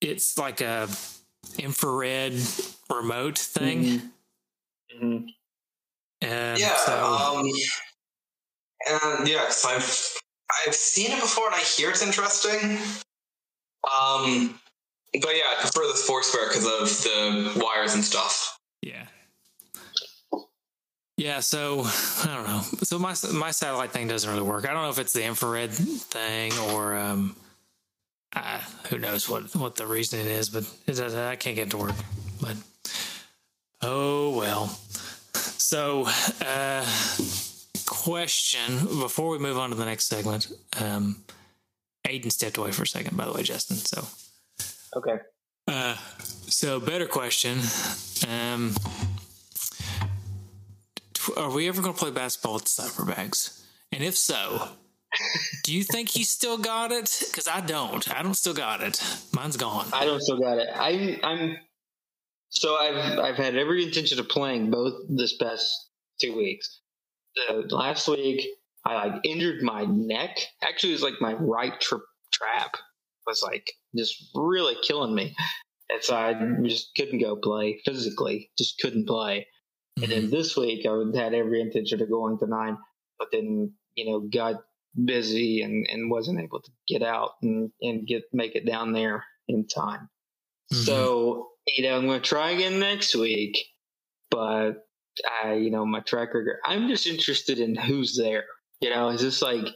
it's 0.01 0.39
like 0.39 0.61
a 0.61 0.89
infrared 1.59 2.35
remote 2.91 3.39
thing. 3.39 3.85
Mm-hmm. 3.85 5.05
Mm-hmm. 5.05 6.57
yeah. 6.57 6.77
So, 6.77 7.05
um, 7.05 7.47
and 8.87 9.29
yeah, 9.29 9.41
because 9.41 9.65
I've 9.65 10.15
I've 10.67 10.75
seen 10.75 11.11
it 11.11 11.21
before 11.21 11.47
and 11.47 11.55
I 11.57 11.61
hear 11.61 11.91
it's 11.91 12.03
interesting. 12.03 12.79
Um, 13.85 14.59
but 15.13 15.37
yeah, 15.37 15.45
I 15.51 15.61
prefer 15.61 15.87
the 15.87 15.95
Foursquare 15.95 16.49
because 16.49 16.65
of 16.65 16.89
the 17.03 17.61
wires 17.61 17.95
and 17.95 18.05
stuff. 18.05 18.59
Yeah. 18.83 19.07
Yeah, 21.17 21.41
so 21.41 21.81
I 22.25 22.27
don't 22.27 22.47
know. 22.47 22.61
So 22.83 22.99
my 22.99 23.15
my 23.33 23.51
satellite 23.51 23.93
thing 23.93 24.09
doesn't 24.09 24.31
really 24.31 24.43
work. 24.43 24.69
I 24.69 24.73
don't 24.73 24.83
know 24.83 24.91
if 24.91 24.99
it's 24.99 25.13
the 25.13 25.25
infrared 25.25 25.71
thing 25.73 26.53
or 26.71 26.97
um, 26.97 27.37
uh, 28.35 28.61
who 28.89 28.99
knows 28.99 29.29
what 29.29 29.55
what 29.57 29.77
the 29.77 29.87
reasoning 29.87 30.27
is, 30.27 30.51
but 30.51 30.65
it, 30.87 30.99
I 31.01 31.37
can't 31.37 31.57
get 31.57 31.71
to 31.71 31.77
work. 31.77 31.97
But 32.41 32.57
oh 33.83 34.37
well. 34.37 34.79
So, 35.57 36.07
uh, 36.45 36.85
question 37.87 38.79
before 39.01 39.31
we 39.31 39.39
move 39.39 39.59
on 39.59 39.71
to 39.71 39.77
the 39.77 39.85
next 39.85 40.07
segment. 40.07 40.49
Um, 40.81 41.25
Aiden 42.07 42.31
stepped 42.31 42.59
away 42.59 42.71
for 42.71 42.83
a 42.83 42.87
second, 42.87 43.17
by 43.17 43.25
the 43.25 43.33
way, 43.33 43.43
Justin. 43.43 43.77
So, 43.77 44.07
okay. 44.95 45.19
Uh, 45.67 45.97
so 46.47 46.79
better 46.79 47.07
question. 47.07 47.59
Um, 48.29 48.75
are 51.37 51.51
we 51.51 51.69
ever 51.69 51.83
going 51.83 51.95
to 51.95 51.99
play 51.99 52.11
basketball 52.11 52.55
with 52.55 53.17
bags? 53.17 53.65
And 53.93 54.03
if 54.03 54.17
so, 54.17 54.69
do 55.63 55.73
you 55.73 55.85
think 55.85 56.11
he 56.11 56.25
still 56.25 56.59
got 56.59 56.93
it? 56.93 57.25
Because 57.27 57.49
I 57.49 57.61
don't. 57.61 58.09
I 58.15 58.23
don't 58.23 58.35
still 58.35 58.55
got 58.55 58.83
it. 58.83 59.03
Mine's 59.33 59.57
gone. 59.57 59.87
I 59.93 60.05
don't 60.05 60.21
still 60.21 60.39
got 60.39 60.59
it. 60.59 60.69
I'm. 60.75 61.19
I'm. 61.23 61.57
So 62.51 62.77
I've 62.77 63.19
I've 63.19 63.37
had 63.37 63.57
every 63.57 63.85
intention 63.85 64.19
of 64.19 64.29
playing 64.29 64.71
both 64.71 64.95
this 65.09 65.37
past 65.37 65.89
two 66.21 66.37
weeks. 66.37 66.81
The 67.37 67.67
last 67.75 68.09
week 68.09 68.47
I 68.85 69.07
like 69.07 69.21
injured 69.25 69.63
my 69.63 69.85
neck. 69.85 70.39
Actually, 70.63 70.91
it 70.91 70.97
was 70.97 71.03
like 71.03 71.21
my 71.21 71.35
right 71.35 71.81
trap 71.81 72.77
was 73.27 73.43
like 73.43 73.73
just 73.97 74.31
really 74.35 74.77
killing 74.83 75.15
me, 75.15 75.35
and 75.91 76.03
so 76.03 76.17
I 76.17 76.35
just 76.63 76.95
couldn't 76.97 77.21
go 77.21 77.37
play 77.37 77.81
physically. 77.85 78.51
Just 78.59 78.79
couldn't 78.81 79.07
play. 79.07 79.47
And 80.03 80.11
then 80.11 80.23
mm-hmm. 80.23 80.31
this 80.31 80.57
week 80.57 80.87
I 80.87 81.19
had 81.19 81.35
every 81.35 81.61
intention 81.61 82.03
of 82.03 82.11
going 82.11 82.39
to 82.39 82.47
nine, 82.47 82.77
but 83.19 83.29
then 83.31 83.73
you 83.95 84.07
know 84.07 84.21
got 84.21 84.57
busy 85.05 85.63
and, 85.63 85.87
and 85.91 86.11
wasn't 86.11 86.41
able 86.41 86.61
to 86.61 86.71
get 86.89 87.03
out 87.03 87.33
and, 87.43 87.71
and 87.83 88.07
get 88.07 88.23
make 88.33 88.55
it 88.55 88.67
down 88.67 88.93
there 88.93 89.25
in 89.49 89.67
time. 89.67 90.09
Mm-hmm. 90.73 90.83
So, 90.85 91.49
you 91.67 91.85
know, 91.85 91.97
I'm 91.97 92.07
gonna 92.07 92.21
try 92.21 92.51
again 92.51 92.79
next 92.79 93.15
week, 93.15 93.59
but 94.31 94.87
I, 95.43 95.55
you 95.55 95.71
know, 95.71 95.85
my 95.87 96.01
track 96.01 96.35
record 96.35 96.59
I'm 96.65 96.89
just 96.89 97.07
interested 97.07 97.59
in 97.59 97.77
who's 97.77 98.17
there. 98.17 98.45
You 98.81 98.91
know, 98.91 99.09
is 99.11 99.21
this 99.21 99.43
like 99.43 99.67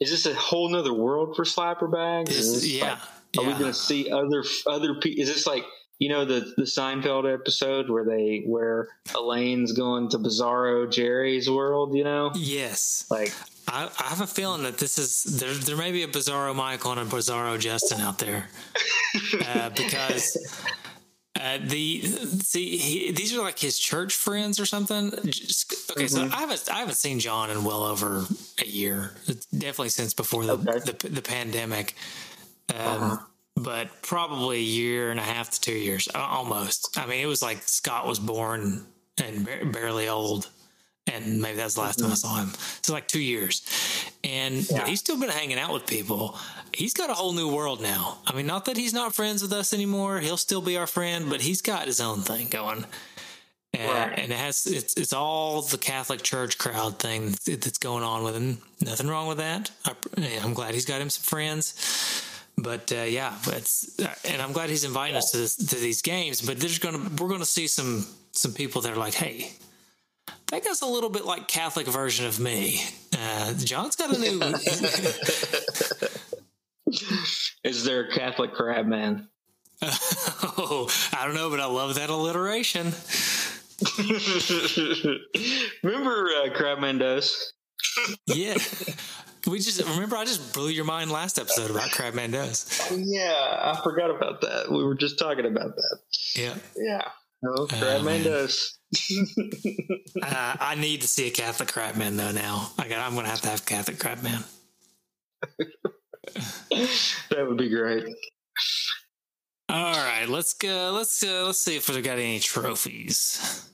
is 0.00 0.10
this 0.10 0.26
a 0.26 0.34
whole 0.34 0.70
nother 0.70 0.94
world 0.94 1.36
for 1.36 1.44
slapper 1.44 1.90
bags? 1.90 2.34
This, 2.34 2.66
yeah. 2.66 2.90
Like, 2.90 2.98
are 3.36 3.42
yeah. 3.42 3.52
we 3.52 3.58
gonna 3.60 3.74
see 3.74 4.10
other 4.10 4.44
other 4.66 4.94
people? 4.94 5.22
Is 5.22 5.28
this 5.28 5.46
like 5.46 5.64
you 5.98 6.08
know 6.08 6.24
the 6.24 6.52
the 6.56 6.62
Seinfeld 6.62 7.32
episode 7.32 7.90
where 7.90 8.04
they 8.04 8.42
where 8.46 8.88
Elaine's 9.14 9.72
going 9.72 10.08
to 10.10 10.18
Bizarro 10.18 10.90
Jerry's 10.90 11.50
world, 11.50 11.94
you 11.94 12.04
know? 12.04 12.30
Yes. 12.34 13.04
Like 13.10 13.34
I, 13.66 13.90
I 13.98 14.04
have 14.04 14.20
a 14.20 14.26
feeling 14.26 14.62
that 14.62 14.78
this 14.78 14.98
is 14.98 15.24
there. 15.24 15.52
There 15.52 15.76
may 15.76 15.92
be 15.92 16.04
a 16.04 16.08
Bizarro 16.08 16.54
Michael 16.54 16.92
and 16.92 17.00
a 17.00 17.04
Bizarro 17.04 17.58
Justin 17.58 18.00
out 18.00 18.18
there 18.18 18.48
uh, 19.46 19.70
because 19.70 20.36
uh, 21.40 21.58
the 21.62 22.02
see 22.02 22.78
he, 22.78 23.12
these 23.12 23.36
are 23.36 23.42
like 23.42 23.58
his 23.58 23.78
church 23.78 24.14
friends 24.14 24.60
or 24.60 24.66
something. 24.66 25.10
Just, 25.24 25.90
okay, 25.90 26.04
mm-hmm. 26.04 26.30
so 26.30 26.36
I 26.36 26.40
haven't 26.40 26.68
I 26.70 26.78
haven't 26.78 26.96
seen 26.96 27.18
John 27.18 27.50
in 27.50 27.64
well 27.64 27.82
over 27.82 28.24
a 28.62 28.66
year. 28.66 29.12
Definitely 29.52 29.90
since 29.90 30.14
before 30.14 30.44
the 30.44 30.52
okay. 30.52 30.78
the, 30.78 31.08
the, 31.08 31.22
pandemic. 31.22 31.94
Um, 32.70 32.76
uh-huh 32.78 33.24
but 33.58 34.02
probably 34.02 34.58
a 34.58 34.62
year 34.62 35.10
and 35.10 35.18
a 35.18 35.22
half 35.22 35.50
to 35.50 35.60
two 35.60 35.72
years, 35.72 36.08
almost. 36.14 36.98
I 36.98 37.06
mean, 37.06 37.20
it 37.20 37.26
was 37.26 37.42
like 37.42 37.62
Scott 37.62 38.06
was 38.06 38.18
born 38.18 38.86
and 39.22 39.72
barely 39.72 40.08
old, 40.08 40.48
and 41.06 41.40
maybe 41.40 41.56
that's 41.56 41.74
the 41.74 41.80
last 41.80 41.98
time 41.98 42.10
I 42.10 42.14
saw 42.14 42.36
him. 42.36 42.52
So 42.82 42.92
like 42.92 43.08
two 43.08 43.20
years, 43.20 43.62
and 44.24 44.68
yeah. 44.70 44.86
he's 44.86 45.00
still 45.00 45.18
been 45.18 45.30
hanging 45.30 45.58
out 45.58 45.72
with 45.72 45.86
people. 45.86 46.38
He's 46.74 46.94
got 46.94 47.10
a 47.10 47.14
whole 47.14 47.32
new 47.32 47.52
world 47.52 47.80
now. 47.80 48.18
I 48.26 48.34
mean, 48.34 48.46
not 48.46 48.66
that 48.66 48.76
he's 48.76 48.92
not 48.92 49.14
friends 49.14 49.42
with 49.42 49.52
us 49.52 49.72
anymore. 49.72 50.20
He'll 50.20 50.36
still 50.36 50.60
be 50.60 50.76
our 50.76 50.86
friend, 50.86 51.28
but 51.28 51.40
he's 51.40 51.62
got 51.62 51.86
his 51.86 52.00
own 52.00 52.20
thing 52.20 52.48
going. 52.48 52.84
And, 53.74 53.92
right. 53.92 54.18
and 54.18 54.32
it 54.32 54.38
has 54.38 54.66
it's 54.66 54.94
it's 54.94 55.12
all 55.12 55.62
the 55.62 55.78
Catholic 55.78 56.22
Church 56.22 56.56
crowd 56.56 56.98
thing 56.98 57.34
that's 57.44 57.78
going 57.78 58.02
on 58.02 58.24
with 58.24 58.34
him. 58.34 58.58
Nothing 58.80 59.08
wrong 59.08 59.28
with 59.28 59.38
that. 59.38 59.70
I, 59.84 59.94
I'm 60.42 60.54
glad 60.54 60.74
he's 60.74 60.86
got 60.86 61.00
him 61.00 61.10
some 61.10 61.22
friends 61.22 62.24
but 62.62 62.92
uh, 62.92 63.02
yeah, 63.02 63.36
it's 63.46 63.98
uh, 64.00 64.08
and 64.24 64.40
I'm 64.42 64.52
glad 64.52 64.70
he's 64.70 64.84
inviting 64.84 65.16
us 65.16 65.32
to, 65.32 65.38
this, 65.38 65.56
to 65.56 65.76
these 65.76 66.02
games. 66.02 66.42
But 66.42 66.60
there's 66.60 66.78
gonna 66.78 67.10
we're 67.18 67.28
gonna 67.28 67.44
see 67.44 67.66
some 67.66 68.06
some 68.32 68.52
people 68.52 68.82
that 68.82 68.92
are 68.92 68.96
like, 68.96 69.14
hey, 69.14 69.52
that 70.48 70.64
guy's 70.64 70.82
a 70.82 70.86
little 70.86 71.10
bit 71.10 71.24
like 71.24 71.48
Catholic 71.48 71.86
version 71.86 72.26
of 72.26 72.40
me. 72.40 72.82
Uh, 73.16 73.54
John's 73.54 73.96
got 73.96 74.16
a 74.16 74.18
new. 74.18 74.40
Is 77.64 77.84
there 77.84 78.04
a 78.04 78.12
Catholic 78.12 78.54
crab 78.54 78.86
man? 78.86 79.28
oh, 79.82 80.88
I 81.12 81.26
don't 81.26 81.34
know, 81.34 81.50
but 81.50 81.60
I 81.60 81.66
love 81.66 81.96
that 81.96 82.08
alliteration. 82.10 82.92
Remember 85.84 86.28
uh, 86.44 86.50
Crab 86.52 86.80
Mendoza? 86.80 87.32
yeah. 88.26 88.56
We 89.46 89.58
just 89.58 89.80
remember 89.82 90.16
I 90.16 90.24
just 90.24 90.52
blew 90.52 90.68
your 90.68 90.84
mind 90.84 91.10
last 91.10 91.38
episode 91.38 91.70
about 91.70 91.90
Crab 91.90 92.14
Mendoza. 92.14 92.94
Yeah, 92.96 93.72
I 93.74 93.80
forgot 93.82 94.10
about 94.10 94.40
that. 94.42 94.70
We 94.70 94.84
were 94.84 94.94
just 94.94 95.18
talking 95.18 95.46
about 95.46 95.76
that. 95.76 95.98
Yeah. 96.34 96.54
Yeah. 96.76 97.02
Oh, 97.46 97.66
Crab 97.66 98.04
uh, 98.04 98.48
uh, 100.22 100.56
I 100.60 100.74
need 100.74 101.02
to 101.02 101.08
see 101.08 101.28
a 101.28 101.30
Catholic 101.30 101.68
crab 101.68 101.96
man 101.96 102.16
though. 102.16 102.32
Now 102.32 102.72
I 102.78 102.88
got. 102.88 102.98
I'm 102.98 103.12
going 103.12 103.26
to 103.26 103.30
have 103.30 103.42
to 103.42 103.48
have 103.48 103.64
Catholic 103.64 103.98
crab 104.00 104.22
man. 104.22 104.42
that 107.30 107.46
would 107.46 107.58
be 107.58 107.68
great. 107.68 108.04
All 109.68 109.92
right, 109.92 110.26
let's 110.28 110.54
go. 110.54 110.92
Let's 110.94 111.22
uh, 111.22 111.44
let's 111.46 111.58
see 111.60 111.76
if 111.76 111.88
we 111.88 112.00
got 112.00 112.18
any 112.18 112.40
trophies. 112.40 113.70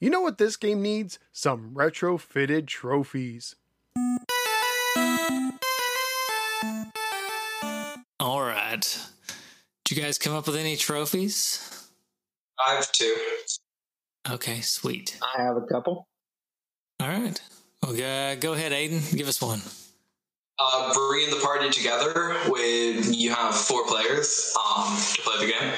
You 0.00 0.08
know 0.10 0.22
what 0.22 0.38
this 0.38 0.56
game 0.56 0.82
needs? 0.82 1.18
Some 1.30 1.72
retrofitted 1.74 2.66
trophies. 2.66 3.54
All 8.80 8.86
right. 8.86 9.08
Did 9.84 9.96
you 9.96 10.02
guys 10.02 10.18
come 10.18 10.34
up 10.34 10.46
with 10.46 10.56
any 10.56 10.76
trophies? 10.76 11.88
I 12.64 12.74
have 12.74 12.90
two. 12.92 13.16
Okay, 14.30 14.60
sweet. 14.60 15.18
I 15.22 15.42
have 15.42 15.56
a 15.56 15.66
couple. 15.66 16.06
All 17.00 17.08
right. 17.08 17.40
Well, 17.82 17.92
uh, 17.92 18.34
go 18.36 18.52
ahead, 18.52 18.72
Aiden. 18.72 19.16
Give 19.16 19.28
us 19.28 19.40
one. 19.40 19.60
Uh, 20.58 20.94
bringing 20.94 21.30
the 21.30 21.40
party 21.42 21.70
together 21.70 22.36
with 22.48 23.14
you 23.16 23.34
have 23.34 23.54
four 23.54 23.86
players 23.86 24.54
um, 24.56 24.96
to 25.14 25.22
play 25.22 25.46
the 25.46 25.52
game. 25.52 25.72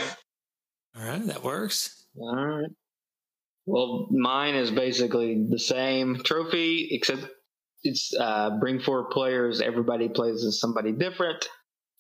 All 0.96 1.04
right, 1.04 1.26
that 1.26 1.42
works. 1.42 2.06
All 2.16 2.36
right. 2.36 2.70
Well, 3.64 4.08
mine 4.10 4.56
is 4.56 4.72
basically 4.72 5.46
the 5.48 5.58
same 5.58 6.20
trophy, 6.24 6.88
except 6.90 7.26
it's 7.84 8.12
uh, 8.18 8.58
bring 8.58 8.80
four 8.80 9.08
players. 9.10 9.60
Everybody 9.60 10.08
plays 10.08 10.44
as 10.44 10.60
somebody 10.60 10.92
different, 10.92 11.48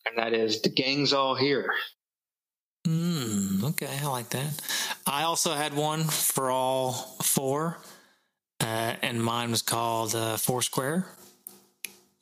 and 0.06 0.18
that 0.18 0.32
is 0.32 0.62
the 0.62 0.68
gang's 0.68 1.12
all 1.12 1.34
here. 1.34 1.72
Hmm. 2.86 3.64
okay, 3.64 3.98
I 4.02 4.06
like 4.06 4.30
that. 4.30 4.60
I 5.06 5.22
also 5.22 5.52
had 5.52 5.74
one 5.74 6.04
for 6.04 6.50
all 6.50 6.92
four, 7.22 7.78
uh, 8.60 8.94
and 9.02 9.22
mine 9.22 9.50
was 9.50 9.62
called 9.62 10.14
uh, 10.14 10.36
Foursquare, 10.36 11.06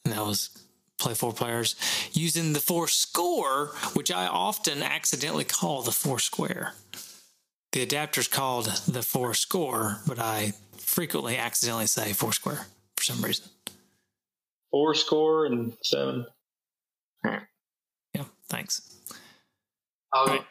and 0.04 0.12
that 0.14 0.24
was 0.24 0.50
play 0.98 1.14
four 1.14 1.32
players 1.32 1.76
using 2.12 2.52
the 2.52 2.60
four 2.60 2.86
score, 2.86 3.72
which 3.94 4.10
I 4.10 4.26
often 4.26 4.82
accidentally 4.82 5.44
call 5.44 5.82
the 5.82 5.92
four 5.92 6.18
square. 6.18 6.74
The 7.72 7.82
adapter's 7.82 8.28
called 8.28 8.66
the 8.86 9.02
four 9.02 9.32
score, 9.34 9.98
but 10.06 10.18
I 10.18 10.52
frequently 10.76 11.36
accidentally 11.36 11.86
say 11.86 12.12
four 12.12 12.32
square 12.32 12.66
for 12.96 13.04
some 13.04 13.22
reason. 13.22 13.46
Four 14.70 14.94
score 14.94 15.46
and 15.46 15.72
seven. 15.82 16.26
Yeah, 17.24 17.40
thanks. 18.50 18.82
Um, 20.12 20.28
right. 20.28 20.44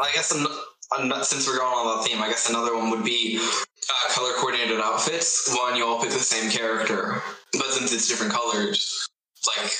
I 0.00 0.12
guess 0.14 0.28
since 0.28 1.46
we're 1.46 1.58
going 1.58 1.72
on 1.72 1.98
that 1.98 2.06
theme, 2.06 2.22
I 2.22 2.28
guess 2.28 2.48
another 2.48 2.76
one 2.76 2.90
would 2.90 3.04
be 3.04 3.38
uh, 3.38 4.12
color 4.14 4.32
coordinated 4.36 4.80
outfits. 4.80 5.54
One, 5.56 5.76
you 5.76 5.84
all 5.84 6.00
pick 6.00 6.10
the 6.10 6.18
same 6.18 6.50
character, 6.50 7.22
but 7.52 7.66
since 7.66 7.92
it's 7.92 8.08
different 8.08 8.32
colors, 8.32 9.08
like 9.46 9.72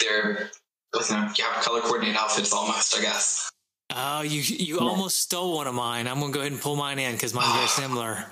they're 0.00 0.50
you, 0.94 1.16
know, 1.16 1.30
you 1.36 1.44
have 1.44 1.64
color 1.64 1.80
coordinated 1.80 2.16
outfits 2.16 2.52
almost. 2.52 2.98
I 2.98 3.02
guess. 3.02 3.50
Oh, 3.94 4.22
you 4.22 4.40
you 4.40 4.76
yeah. 4.76 4.86
almost 4.86 5.18
stole 5.20 5.56
one 5.56 5.66
of 5.66 5.74
mine. 5.74 6.06
I'm 6.06 6.20
gonna 6.20 6.32
go 6.32 6.40
ahead 6.40 6.52
and 6.52 6.60
pull 6.60 6.76
mine 6.76 6.98
in 6.98 7.12
because 7.12 7.34
mine's 7.34 7.52
very 7.54 7.66
similar. 7.68 8.26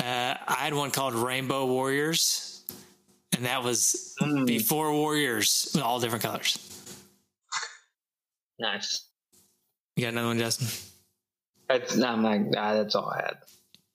Uh, 0.00 0.34
I 0.46 0.56
had 0.58 0.74
one 0.74 0.90
called 0.90 1.14
Rainbow 1.14 1.66
Warriors, 1.66 2.64
and 3.36 3.44
that 3.44 3.62
was 3.62 4.16
mm. 4.20 4.44
before 4.44 4.92
Warriors, 4.92 5.76
all 5.82 6.00
different 6.00 6.24
colors. 6.24 6.73
Nice. 8.58 9.08
You 9.96 10.04
got 10.04 10.12
another 10.12 10.28
one, 10.28 10.38
Justin? 10.38 10.68
That's 11.68 11.96
not 11.96 12.18
my. 12.18 12.38
Uh, 12.38 12.74
that's 12.74 12.94
all 12.94 13.08
I 13.08 13.22
had. 13.22 13.36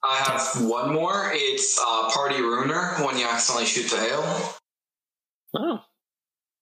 I 0.03 0.15
have 0.15 0.69
one 0.69 0.93
more. 0.93 1.31
It's 1.33 1.79
uh, 1.79 2.09
Party 2.09 2.41
Ruiner 2.41 2.95
when 3.05 3.17
you 3.17 3.27
accidentally 3.27 3.65
shoot 3.65 3.89
the 3.89 3.97
hail. 3.97 4.53
Oh. 5.55 5.79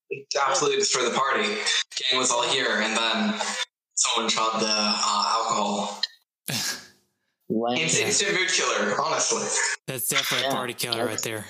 It 0.10 0.26
absolutely 0.48 0.80
destroy 0.80 1.04
the 1.04 1.16
party. 1.16 1.48
Gang 1.48 2.20
was 2.20 2.32
all 2.32 2.44
here, 2.44 2.82
and 2.82 2.96
then 2.96 3.40
someone 3.96 4.30
tried 4.30 4.60
the 4.60 4.68
uh, 4.70 5.34
alcohol. 5.36 6.02
It's 7.50 8.00
instant 8.00 8.34
mood 8.34 8.50
killer, 8.50 9.00
honestly. 9.02 9.48
That's 9.86 10.10
definitely 10.10 10.48
yeah. 10.48 10.52
a 10.52 10.56
party 10.56 10.74
killer 10.74 11.06
right 11.06 11.22
there. 11.22 11.46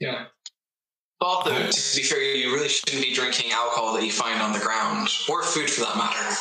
Yeah. 0.00 0.26
Although, 1.24 1.70
to 1.70 1.96
be 1.96 2.02
fair, 2.02 2.20
you 2.20 2.52
really 2.52 2.68
shouldn't 2.68 3.02
be 3.02 3.14
drinking 3.14 3.50
alcohol 3.50 3.94
that 3.94 4.04
you 4.04 4.12
find 4.12 4.42
on 4.42 4.52
the 4.52 4.58
ground, 4.58 5.08
or 5.26 5.42
food 5.42 5.70
for 5.70 5.80
that 5.80 5.96
matter. 5.96 6.36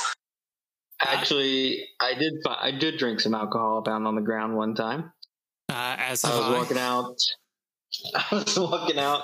Actually, 1.02 1.88
I 2.02 2.14
did. 2.16 2.34
I 2.46 2.72
did 2.72 2.98
drink 2.98 3.22
some 3.22 3.34
alcohol 3.34 3.82
found 3.86 4.06
on 4.06 4.16
the 4.16 4.22
ground 4.22 4.58
one 4.58 4.76
time. 4.76 5.14
Uh, 5.70 5.96
as 5.98 6.26
I 6.26 6.38
was 6.38 6.46
I. 6.46 6.52
walking 6.52 6.78
out. 6.78 7.16
I 8.16 8.36
was 8.36 8.60
walking 8.60 9.00
out 9.00 9.22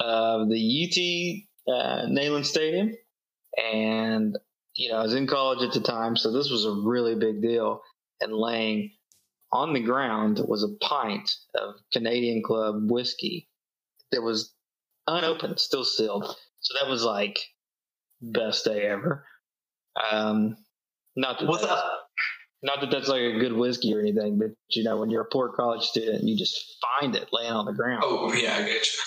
of 0.00 0.48
the 0.48 1.44
UT 1.68 1.74
uh, 1.74 2.06
Neyland 2.06 2.46
Stadium, 2.46 2.96
and 3.62 4.38
you 4.76 4.90
know 4.90 4.96
I 4.96 5.02
was 5.02 5.14
in 5.14 5.26
college 5.26 5.62
at 5.62 5.74
the 5.74 5.80
time, 5.80 6.16
so 6.16 6.32
this 6.32 6.48
was 6.48 6.64
a 6.64 6.72
really 6.88 7.16
big 7.16 7.42
deal. 7.42 7.82
And 8.22 8.32
laying 8.32 8.92
on 9.52 9.74
the 9.74 9.80
ground 9.80 10.40
was 10.48 10.62
a 10.62 10.86
pint 10.86 11.30
of 11.54 11.74
Canadian 11.92 12.42
Club 12.42 12.90
whiskey 12.90 13.50
that 14.10 14.22
was 14.22 14.54
unopened, 15.06 15.58
still 15.58 15.84
sealed. 15.84 16.24
So 16.60 16.74
that 16.80 16.90
was 16.90 17.04
like 17.04 17.38
best 18.20 18.64
day 18.64 18.82
ever. 18.82 19.24
Um, 20.10 20.56
not 21.16 21.40
that, 21.40 21.48
What's 21.48 21.62
that 21.66 21.82
not 22.62 22.80
that 22.80 22.90
that's 22.90 23.08
like 23.08 23.20
a 23.20 23.38
good 23.38 23.52
whiskey 23.52 23.94
or 23.94 24.00
anything, 24.00 24.38
but 24.38 24.50
you 24.70 24.84
know, 24.84 24.98
when 24.98 25.10
you're 25.10 25.22
a 25.22 25.30
poor 25.30 25.48
college 25.48 25.82
student, 25.82 26.22
you 26.24 26.36
just 26.36 26.78
find 27.00 27.14
it 27.16 27.28
laying 27.32 27.52
on 27.52 27.66
the 27.66 27.72
ground. 27.72 28.02
Oh 28.06 28.32
yeah, 28.32 28.54
I 28.56 28.62
get 28.62 28.86
you. 28.86 28.98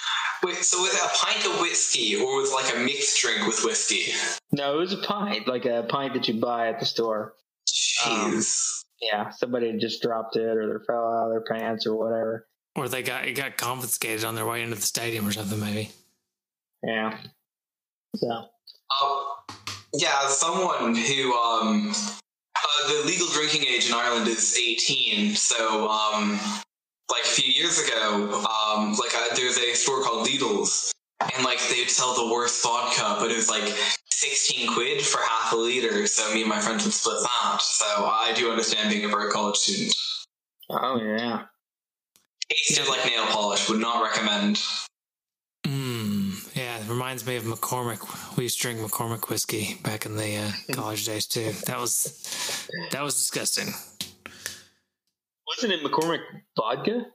Wait, 0.43 0.57
so 0.57 0.79
was 0.81 0.93
it 0.93 1.01
a 1.01 1.25
pint 1.25 1.45
of 1.45 1.61
whiskey 1.61 2.15
or 2.17 2.41
was 2.41 2.51
it 2.51 2.53
like 2.53 2.75
a 2.75 2.79
mixed 2.79 3.19
drink 3.21 3.47
with 3.47 3.63
whiskey? 3.63 4.11
No, 4.51 4.75
it 4.75 4.79
was 4.79 4.93
a 4.93 4.97
pint, 4.97 5.47
like 5.47 5.65
a 5.65 5.85
pint 5.87 6.13
that 6.13 6.27
you 6.27 6.39
buy 6.39 6.67
at 6.67 6.79
the 6.79 6.85
store. 6.85 7.33
Jeez. 7.67 8.05
Um, 8.05 8.85
yeah, 9.01 9.29
somebody 9.31 9.75
just 9.77 10.01
dropped 10.01 10.35
it 10.35 10.57
or 10.57 10.77
they 10.77 10.85
fell 10.85 11.07
out 11.07 11.27
of 11.27 11.31
their 11.31 11.41
pants 11.41 11.87
or 11.87 11.95
whatever. 11.95 12.45
Or 12.75 12.89
they 12.89 13.01
got 13.01 13.25
it 13.25 13.33
got 13.33 13.57
confiscated 13.57 14.25
on 14.25 14.35
their 14.35 14.45
way 14.45 14.61
into 14.61 14.75
the 14.75 14.81
stadium 14.81 15.27
or 15.27 15.31
something, 15.31 15.59
maybe. 15.59 15.91
Yeah. 16.83 17.17
So. 18.15 18.49
Uh, 19.01 19.23
yeah, 19.93 20.27
someone 20.27 20.95
who 20.95 21.33
um, 21.33 21.93
uh, 22.55 22.87
the 22.87 23.07
legal 23.07 23.27
drinking 23.27 23.63
age 23.63 23.87
in 23.87 23.93
Ireland 23.93 24.27
is 24.27 24.57
18. 24.57 25.35
So, 25.35 25.87
um, 25.89 26.39
like 27.09 27.23
a 27.23 27.27
few 27.27 27.51
years 27.51 27.79
ago, 27.79 28.43
um, 28.45 28.93
like 28.93 29.15
uh, 29.15 29.35
there's 29.35 29.57
a 29.57 29.73
store 29.73 30.03
called 30.03 30.27
Lidl's, 30.27 30.91
and 31.21 31.45
like 31.45 31.59
they'd 31.69 31.89
sell 31.89 32.13
the 32.13 32.33
worst 32.33 32.61
vodka, 32.63 33.17
but 33.19 33.31
it 33.31 33.37
was 33.37 33.49
like 33.49 33.73
16 34.11 34.73
quid 34.73 35.01
for 35.01 35.19
half 35.19 35.53
a 35.53 35.55
liter. 35.55 36.07
So 36.07 36.33
me 36.33 36.41
and 36.41 36.49
my 36.49 36.59
friends 36.59 36.83
would 36.83 36.93
split 36.93 37.17
that. 37.21 37.61
So 37.61 37.85
I 37.85 38.33
do 38.35 38.49
understand 38.49 38.89
being 38.89 39.05
a 39.05 39.09
very 39.09 39.31
college 39.31 39.57
student. 39.57 39.95
Oh 40.69 40.99
yeah. 40.99 41.43
Tasted 42.49 42.87
like 42.87 43.05
nail 43.05 43.25
polish. 43.25 43.69
Would 43.69 43.79
not 43.79 44.03
recommend. 44.03 44.61
Mm, 45.65 46.55
yeah, 46.55 46.77
it 46.77 46.87
reminds 46.87 47.25
me 47.25 47.37
of 47.37 47.43
McCormick. 47.43 48.37
We 48.37 48.43
used 48.43 48.61
to 48.61 48.61
drink 48.61 48.79
McCormick 48.79 49.29
whiskey 49.29 49.79
back 49.83 50.05
in 50.05 50.15
the 50.15 50.37
uh, 50.37 50.51
college 50.73 51.05
days 51.05 51.25
too. 51.25 51.51
That 51.65 51.79
was 51.79 52.67
that 52.91 53.01
was 53.01 53.15
disgusting. 53.15 53.73
Wasn't 55.47 55.73
it 55.73 55.83
McCormick 55.83 56.21
vodka? 56.55 57.07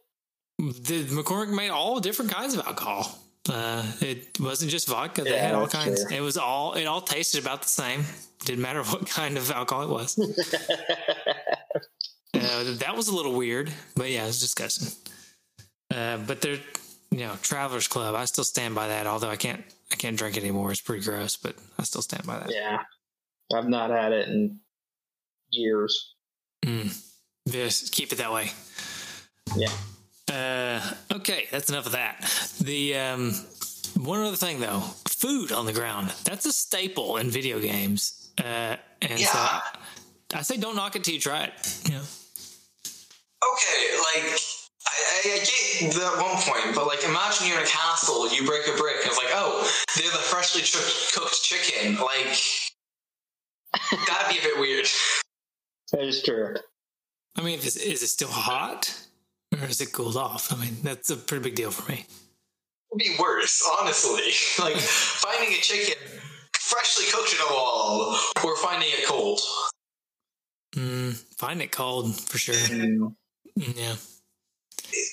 The 0.59 1.05
McCormick 1.05 1.55
made 1.55 1.71
all 1.71 2.01
different 2.01 2.33
kinds 2.33 2.55
of 2.55 2.67
alcohol. 2.67 3.19
Uh, 3.49 3.83
it 4.01 4.39
wasn't 4.39 4.71
just 4.71 4.89
vodka; 4.89 5.23
they 5.23 5.31
yeah, 5.31 5.47
had 5.47 5.55
all 5.55 5.67
kinds. 5.67 6.05
True. 6.05 6.17
It 6.17 6.21
was 6.21 6.37
all 6.37 6.75
it 6.75 6.85
all 6.85 7.01
tasted 7.01 7.41
about 7.41 7.63
the 7.63 7.69
same. 7.69 8.05
Didn't 8.45 8.63
matter 8.63 8.83
what 8.93 9.09
kind 9.09 9.39
of 9.39 9.51
alcohol 9.51 9.85
it 9.85 9.91
was. 9.91 10.19
uh, 12.35 12.35
that 12.35 12.93
was 12.97 13.09
a 13.09 13.15
little 13.15 13.35
weird, 13.35 13.73
but 13.95 14.11
yeah, 14.11 14.25
it 14.25 14.27
was 14.27 14.41
disgusting. 14.41 14.89
Uh, 15.91 16.19
but 16.19 16.41
they're, 16.41 16.59
you 17.11 17.19
know, 17.19 17.35
Travelers 17.43 17.89
Club. 17.89 18.15
I 18.15 18.25
still 18.25 18.45
stand 18.45 18.75
by 18.75 18.89
that. 18.89 19.07
Although 19.07 19.31
I 19.31 19.37
can't, 19.37 19.63
I 19.93 19.97
can't 19.97 20.17
drink 20.17 20.37
it 20.37 20.41
anymore. 20.41 20.71
It's 20.71 20.81
pretty 20.81 21.05
gross, 21.05 21.37
but 21.37 21.57
I 21.79 21.83
still 21.83 22.03
stand 22.03 22.27
by 22.27 22.39
that. 22.39 22.51
Yeah, 22.53 22.79
I've 23.53 23.69
not 23.69 23.91
had 23.91 24.13
it 24.13 24.29
in 24.29 24.61
years. 25.51 26.15
Mm. 26.65 26.97
Just 27.49 27.93
keep 27.93 28.13
it 28.13 28.19
that 28.19 28.33
way. 28.33 28.51
Yeah. 29.57 29.73
Uh, 30.31 30.81
okay, 31.13 31.49
that's 31.51 31.71
enough 31.71 31.87
of 31.87 31.93
that. 31.93 32.21
The 32.61 32.97
um, 32.97 33.35
one 33.97 34.21
other 34.21 34.37
thing 34.37 34.61
though, 34.61 34.81
food 35.09 35.51
on 35.51 35.67
the 35.67 35.73
ground. 35.73 36.13
That's 36.25 36.47
a 36.47 36.53
staple 36.53 37.17
in 37.17 37.31
video 37.31 37.59
games. 37.59 38.31
Uh, 38.39 38.77
and 39.03 39.19
yeah. 39.19 39.27
so 39.27 39.39
I 40.35 40.43
say 40.43 40.57
don't 40.57 40.77
knock 40.77 40.95
it 40.95 41.03
till 41.03 41.15
you 41.15 41.21
try 41.21 41.45
it. 41.45 41.53
Yeah. 41.91 42.03
Okay, 43.43 43.99
like 44.15 44.39
I, 44.91 45.31
I, 45.35 45.39
get 45.81 45.93
that 45.95 46.17
one 46.21 46.37
point, 46.43 46.75
but 46.75 46.87
like 46.87 47.05
imagine 47.05 47.47
you're 47.47 47.59
in 47.59 47.65
a 47.65 47.67
castle, 47.67 48.33
you 48.33 48.47
break 48.47 48.67
a 48.69 48.77
brick, 48.77 48.97
and 48.97 49.07
it's 49.07 49.19
like, 49.19 49.33
oh, 49.33 49.69
they're 49.97 50.11
the 50.11 50.19
freshly 50.19 50.63
ch- 50.63 51.13
cooked 51.15 51.43
chicken. 51.43 51.97
Like 51.97 52.39
that'd 54.07 54.31
be 54.31 54.39
a 54.39 54.43
bit 54.43 54.59
weird. 54.59 54.87
That 55.93 56.03
is 56.03 56.23
true. 56.23 56.55
I 57.37 57.43
mean, 57.43 57.59
is, 57.59 57.77
is 57.77 58.03
it 58.03 58.09
still 58.09 58.29
hot, 58.29 58.95
or 59.53 59.67
is 59.67 59.81
it 59.81 59.93
cooled 59.93 60.17
off? 60.17 60.53
I 60.53 60.57
mean, 60.57 60.77
that's 60.83 61.11
a 61.11 61.17
pretty 61.17 61.45
big 61.45 61.55
deal 61.55 61.71
for 61.71 61.91
me. 61.91 62.07
It'd 62.93 62.99
be 62.99 63.17
worse, 63.21 63.63
honestly. 63.81 64.33
Like 64.63 64.77
finding 64.77 65.55
a 65.55 65.61
chicken 65.61 65.95
freshly 66.53 67.07
cooked 67.11 67.33
in 67.33 67.39
a 67.41 67.55
wall, 67.55 68.17
or 68.45 68.57
finding 68.57 68.89
it 68.91 69.07
cold. 69.07 69.41
Mm, 70.75 71.15
find 71.39 71.63
it 71.63 71.73
cold 71.73 72.15
for 72.21 72.39
sure. 72.39 72.55
Mm. 72.55 73.15
Yeah 73.75 73.97
it, 74.93 75.09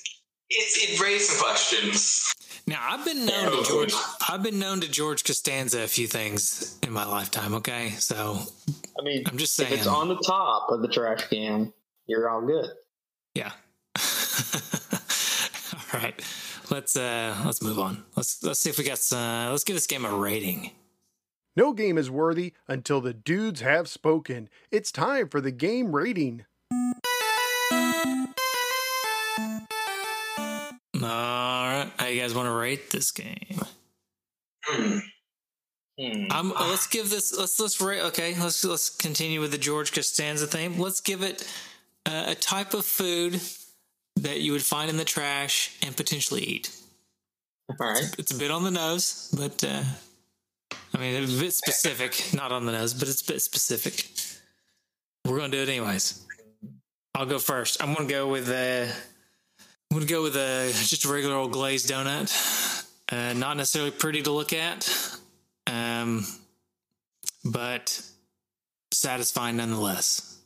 it 0.50 1.02
raised 1.02 1.30
some 1.30 1.44
questions. 1.44 2.34
Now 2.66 2.80
I've 2.82 3.06
been 3.06 3.26
known 3.26 3.64
to 3.64 3.70
George. 3.70 3.94
I've 4.28 4.44
been 4.44 4.60
known 4.60 4.82
to 4.82 4.90
George 4.90 5.24
Costanza 5.24 5.84
a 5.84 5.88
few 5.88 6.08
things 6.08 6.78
in 6.84 6.92
my 6.92 7.06
lifetime. 7.06 7.54
Okay, 7.56 7.92
so 7.92 8.40
I 9.00 9.04
mean, 9.04 9.24
I'm 9.26 9.38
just 9.38 9.56
saying, 9.56 9.72
if 9.72 9.80
it's 9.80 9.88
on 9.88 10.10
the 10.10 10.18
top 10.18 10.70
of 10.70 10.82
the 10.82 10.90
trash 10.90 11.28
can, 11.30 11.72
you're 12.08 12.30
all 12.30 12.42
good. 12.42 12.66
Yeah. 13.34 13.52
all 15.74 16.00
right, 16.02 16.22
let's 16.70 16.98
uh 16.98 17.36
let's 17.46 17.62
move 17.62 17.80
on. 17.80 18.04
Let's 18.16 18.44
let's 18.44 18.60
see 18.60 18.70
if 18.70 18.78
we 18.78 18.84
got. 18.84 19.00
Uh, 19.12 19.50
let's 19.52 19.64
give 19.64 19.76
this 19.76 19.88
game 19.88 20.04
a 20.04 20.14
rating. 20.14 20.72
No 21.56 21.74
game 21.74 21.98
is 21.98 22.12
worthy 22.12 22.54
until 22.68 23.02
the 23.02 23.14
dudes 23.14 23.62
have 23.62 23.88
spoken. 23.88 24.48
It's 24.70 24.92
time 24.92 25.28
for 25.28 25.42
the 25.42 25.52
game 25.52 25.96
rating. 25.96 26.46
You 32.08 32.22
guys 32.22 32.34
want 32.34 32.48
to 32.48 32.54
rate 32.54 32.92
this 32.92 33.12
game? 33.12 33.62
Hmm. 34.66 35.00
Um, 36.32 36.54
let's 36.60 36.86
give 36.88 37.10
this. 37.10 37.36
Let's 37.36 37.60
let's 37.60 37.82
rate. 37.82 38.02
Okay, 38.02 38.36
let's 38.40 38.64
let's 38.64 38.90
continue 38.90 39.40
with 39.40 39.52
the 39.52 39.58
George 39.58 39.92
Costanza 39.92 40.46
theme. 40.46 40.78
Let's 40.80 41.02
give 41.02 41.24
it 41.24 41.48
a 42.06 42.36
type 42.36 42.74
of 42.74 42.86
food 42.86 43.42
that 44.18 44.42
you 44.42 44.52
would 44.52 44.62
find 44.62 44.90
in 44.90 44.98
the 44.98 45.06
trash 45.06 45.76
and 45.82 45.96
potentially 45.98 46.44
eat. 46.44 46.76
All 47.70 47.76
right, 47.80 48.04
it's, 48.04 48.20
it's 48.20 48.32
a 48.32 48.38
bit 48.38 48.52
on 48.52 48.64
the 48.64 48.72
nose, 48.72 49.34
but 49.36 49.64
uh, 49.64 49.82
I 50.94 50.98
mean, 51.00 51.24
it's 51.24 51.36
a 51.36 51.40
bit 51.40 51.54
specific. 51.54 52.32
Not 52.34 52.52
on 52.52 52.66
the 52.66 52.74
nose, 52.74 52.94
but 52.94 53.08
it's 53.08 53.28
a 53.28 53.34
bit 53.34 53.42
specific. 53.42 54.08
We're 55.26 55.38
gonna 55.38 55.50
do 55.50 55.62
it 55.62 55.70
anyways. 55.70 56.26
I'll 57.16 57.26
go 57.26 57.40
first. 57.40 57.82
I'm 57.82 57.94
gonna 57.96 58.08
go 58.08 58.28
with. 58.28 58.50
Uh, 58.50 58.94
I'm 59.92 59.98
gonna 59.98 60.06
go 60.06 60.24
with 60.24 60.36
a 60.36 60.70
just 60.74 61.06
a 61.06 61.12
regular 61.12 61.36
old 61.36 61.52
glazed 61.52 61.90
donut. 61.90 62.32
Uh, 63.12 63.34
not 63.34 63.56
necessarily 63.56 63.92
pretty 63.92 64.22
to 64.22 64.32
look 64.32 64.52
at, 64.52 64.90
um, 65.66 66.26
but 67.46 68.02
satisfying 68.92 69.58
nonetheless. 69.58 70.40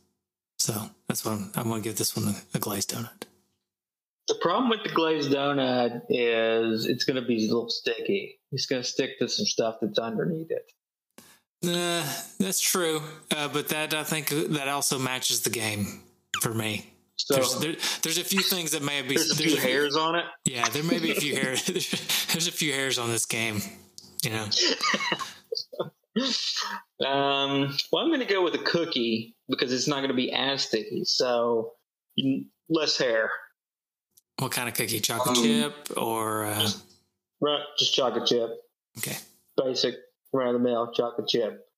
So 0.58 0.90
that's 1.08 1.24
what 1.24 1.32
I'm, 1.32 1.50
I'm 1.56 1.64
going 1.64 1.82
to 1.82 1.88
give 1.88 1.98
this 1.98 2.16
one 2.16 2.28
a, 2.28 2.56
a, 2.56 2.60
glazed 2.60 2.94
donut. 2.94 3.24
The 4.28 4.36
problem 4.36 4.70
with 4.70 4.84
the 4.84 4.90
glazed 4.90 5.32
donut 5.32 6.02
is 6.08 6.86
it's 6.86 7.04
going 7.04 7.20
to 7.20 7.26
be 7.26 7.44
a 7.44 7.48
little 7.48 7.68
sticky. 7.68 8.38
It's 8.52 8.66
going 8.66 8.80
to 8.80 8.88
stick 8.88 9.18
to 9.18 9.28
some 9.28 9.46
stuff 9.46 9.78
that's 9.82 9.98
underneath 9.98 10.52
it. 10.52 10.72
Uh, 11.64 12.04
that's 12.38 12.60
true, 12.60 13.02
uh, 13.32 13.48
but 13.48 13.68
that 13.68 13.92
I 13.92 14.04
think 14.04 14.28
that 14.28 14.68
also 14.68 14.98
matches 14.98 15.42
the 15.42 15.50
game 15.50 16.02
for 16.40 16.54
me. 16.54 16.91
So 17.24 17.34
there's, 17.34 17.54
there, 17.58 17.74
there's 18.02 18.18
a 18.18 18.24
few 18.24 18.40
things 18.40 18.72
that 18.72 18.82
may 18.82 19.00
be 19.02 19.14
there's 19.14 19.30
a 19.30 19.36
few 19.36 19.50
there's 19.50 19.62
hairs 19.62 19.96
on 19.96 20.16
it. 20.16 20.24
Yeah, 20.44 20.68
there 20.70 20.82
may 20.82 20.98
be 20.98 21.12
a 21.12 21.14
few 21.14 21.36
hairs. 21.36 21.64
there's 22.32 22.48
a 22.48 22.52
few 22.52 22.72
hairs 22.72 22.98
on 22.98 23.10
this 23.10 23.26
game. 23.26 23.60
You 24.24 24.30
know. 24.30 24.44
um. 27.06 27.76
Well, 27.92 28.02
I'm 28.02 28.08
going 28.08 28.20
to 28.20 28.26
go 28.26 28.42
with 28.42 28.54
a 28.54 28.64
cookie 28.64 29.36
because 29.48 29.72
it's 29.72 29.86
not 29.86 29.98
going 29.98 30.08
to 30.08 30.14
be 30.14 30.32
as 30.32 30.62
sticky. 30.62 31.04
So 31.04 31.74
less 32.68 32.98
hair. 32.98 33.30
What 34.38 34.50
kind 34.50 34.68
of 34.68 34.74
cookie? 34.74 34.98
Chocolate 34.98 35.38
um, 35.38 35.44
chip 35.44 35.74
or? 35.96 36.46
Uh... 36.46 36.68
Right, 37.40 37.62
just 37.78 37.94
chocolate 37.94 38.26
chip. 38.26 38.50
Okay. 38.98 39.16
basic 39.56 39.94
run 40.32 40.48
of 40.48 40.54
the 40.54 40.58
mill 40.58 40.90
chocolate 40.92 41.28
chip. 41.28 41.68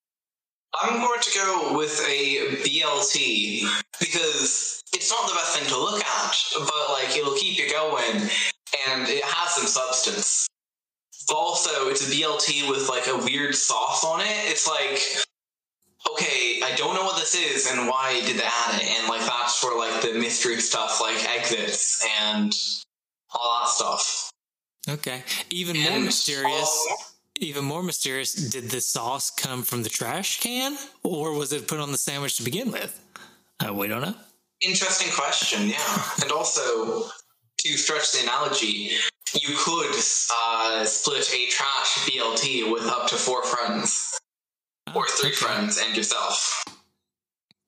I'm 0.80 1.00
going 1.00 1.20
to 1.20 1.38
go 1.38 1.78
with 1.78 2.00
a 2.08 2.56
BLT 2.64 3.62
because 4.00 4.82
it's 4.94 5.10
not 5.10 5.28
the 5.28 5.34
best 5.34 5.58
thing 5.58 5.68
to 5.68 5.78
look 5.78 6.02
at, 6.02 6.36
but 6.58 6.90
like 6.90 7.16
it'll 7.16 7.34
keep 7.34 7.58
you 7.58 7.70
going 7.70 8.30
and 8.88 9.08
it 9.08 9.22
has 9.24 9.54
some 9.54 9.66
substance. 9.66 10.46
Also, 11.32 11.88
it's 11.88 12.06
a 12.06 12.10
BLT 12.10 12.68
with 12.68 12.88
like 12.88 13.06
a 13.06 13.16
weird 13.24 13.54
sauce 13.54 14.04
on 14.04 14.20
it. 14.20 14.26
It's 14.28 14.68
like, 14.68 15.00
okay, 16.12 16.60
I 16.62 16.74
don't 16.76 16.94
know 16.94 17.04
what 17.04 17.16
this 17.16 17.34
is 17.34 17.70
and 17.70 17.88
why 17.88 18.20
did 18.26 18.36
they 18.36 18.44
add 18.44 18.80
it, 18.80 18.86
and 18.86 19.08
like 19.08 19.22
that's 19.22 19.58
for 19.58 19.76
like 19.76 20.02
the 20.02 20.14
mystery 20.18 20.60
stuff, 20.60 21.00
like 21.00 21.24
exits 21.28 22.06
and 22.20 22.54
all 23.34 23.60
that 23.60 23.68
stuff. 23.68 24.30
Okay, 24.88 25.22
even 25.50 25.80
more 25.80 25.98
mysterious. 26.00 26.52
Also, 26.52 26.94
even 27.40 27.64
more 27.64 27.82
mysterious, 27.82 28.34
did 28.34 28.70
the 28.70 28.80
sauce 28.80 29.30
come 29.30 29.62
from 29.62 29.82
the 29.82 29.88
trash 29.88 30.40
can 30.40 30.76
or 31.02 31.32
was 31.32 31.52
it 31.52 31.66
put 31.66 31.80
on 31.80 31.90
the 31.90 31.98
sandwich 31.98 32.36
to 32.36 32.42
begin 32.42 32.70
with? 32.70 33.00
Uh, 33.66 33.72
we 33.72 33.88
don't 33.88 34.02
know. 34.02 34.14
Interesting 34.64 35.12
question, 35.12 35.68
yeah. 35.68 36.04
and 36.22 36.32
also, 36.32 37.04
to 37.58 37.68
stretch 37.76 38.12
the 38.12 38.22
analogy, 38.22 38.90
you 39.34 39.54
could 39.56 39.94
uh, 40.32 40.84
split 40.84 41.30
a 41.32 41.46
trash 41.48 42.08
BLT 42.08 42.72
with 42.72 42.86
up 42.86 43.06
to 43.08 43.16
four 43.16 43.42
friends, 43.44 44.18
oh, 44.88 44.92
or 44.96 45.06
three 45.06 45.30
okay. 45.30 45.36
friends 45.36 45.78
and 45.84 45.96
yourself. 45.96 46.64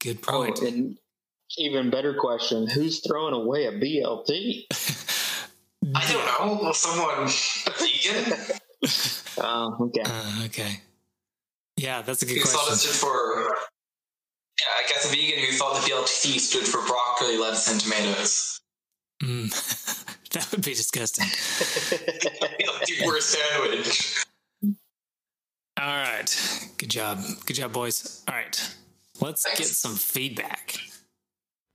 Good 0.01 0.23
point. 0.23 0.59
Oh, 0.63 0.67
and 0.67 0.97
even 1.59 1.91
better 1.91 2.15
question: 2.15 2.67
Who's 2.67 3.07
throwing 3.07 3.35
away 3.35 3.67
a 3.67 3.73
BLT? 3.73 4.65
I 5.95 6.13
don't 6.13 6.63
know. 6.65 6.73
Someone 6.73 7.25
a 7.25 7.71
vegan. 7.79 8.39
oh, 9.39 9.77
okay. 9.81 10.03
Uh, 10.05 10.43
okay. 10.47 10.81
Yeah, 11.77 12.03
that's 12.03 12.23
a 12.23 12.27
good 12.27 12.37
who 12.37 12.43
question. 12.43 12.61
Thought 12.61 12.73
it 12.73 12.77
stood 12.77 12.95
for, 12.95 13.55
yeah, 15.13 15.13
I 15.13 15.13
guess 15.13 15.13
a 15.13 15.17
vegan 15.17 15.45
who 15.45 15.53
thought 15.53 15.83
the 15.83 15.91
BLT 15.91 16.39
stood 16.41 16.67
for 16.67 16.81
broccoli, 16.87 17.37
lettuce, 17.39 17.71
and 17.71 17.81
tomatoes. 17.81 18.61
Mm. 19.23 20.31
that 20.31 20.51
would 20.51 20.65
be 20.65 20.75
disgusting. 20.75 21.27
the 21.27 23.07
worst 23.07 23.31
sandwich. 23.31 24.25
All 25.79 25.87
right. 25.87 26.71
Good 26.79 26.91
job. 26.91 27.21
Good 27.45 27.55
job, 27.55 27.73
boys. 27.73 28.25
All 28.29 28.35
right. 28.35 28.75
Let's 29.21 29.43
Thanks. 29.43 29.59
get 29.59 29.69
some 29.69 29.97
feedback. 29.97 30.77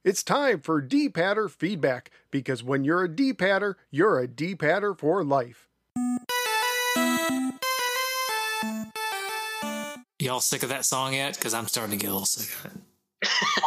It's 0.04 0.24
time 0.24 0.62
for 0.62 0.82
D-Patter 0.82 1.48
feedback 1.50 2.10
because 2.32 2.64
when 2.64 2.84
you're 2.84 3.04
a 3.04 3.16
D-Patter, 3.16 3.78
you're 3.92 4.20
a 4.20 4.28
D-Patter 4.28 4.96
for 4.96 5.24
life. 5.24 5.68
Y'all 10.20 10.40
sick 10.40 10.64
of 10.64 10.70
that 10.70 10.86
song 10.86 11.14
yet? 11.14 11.36
Because 11.36 11.54
I'm 11.54 11.68
starting 11.68 11.98
to 11.98 12.04
get 12.04 12.10
a 12.10 12.14
little 12.14 12.26
sick 12.26 12.54
of 12.60 12.66
it. 12.72 12.91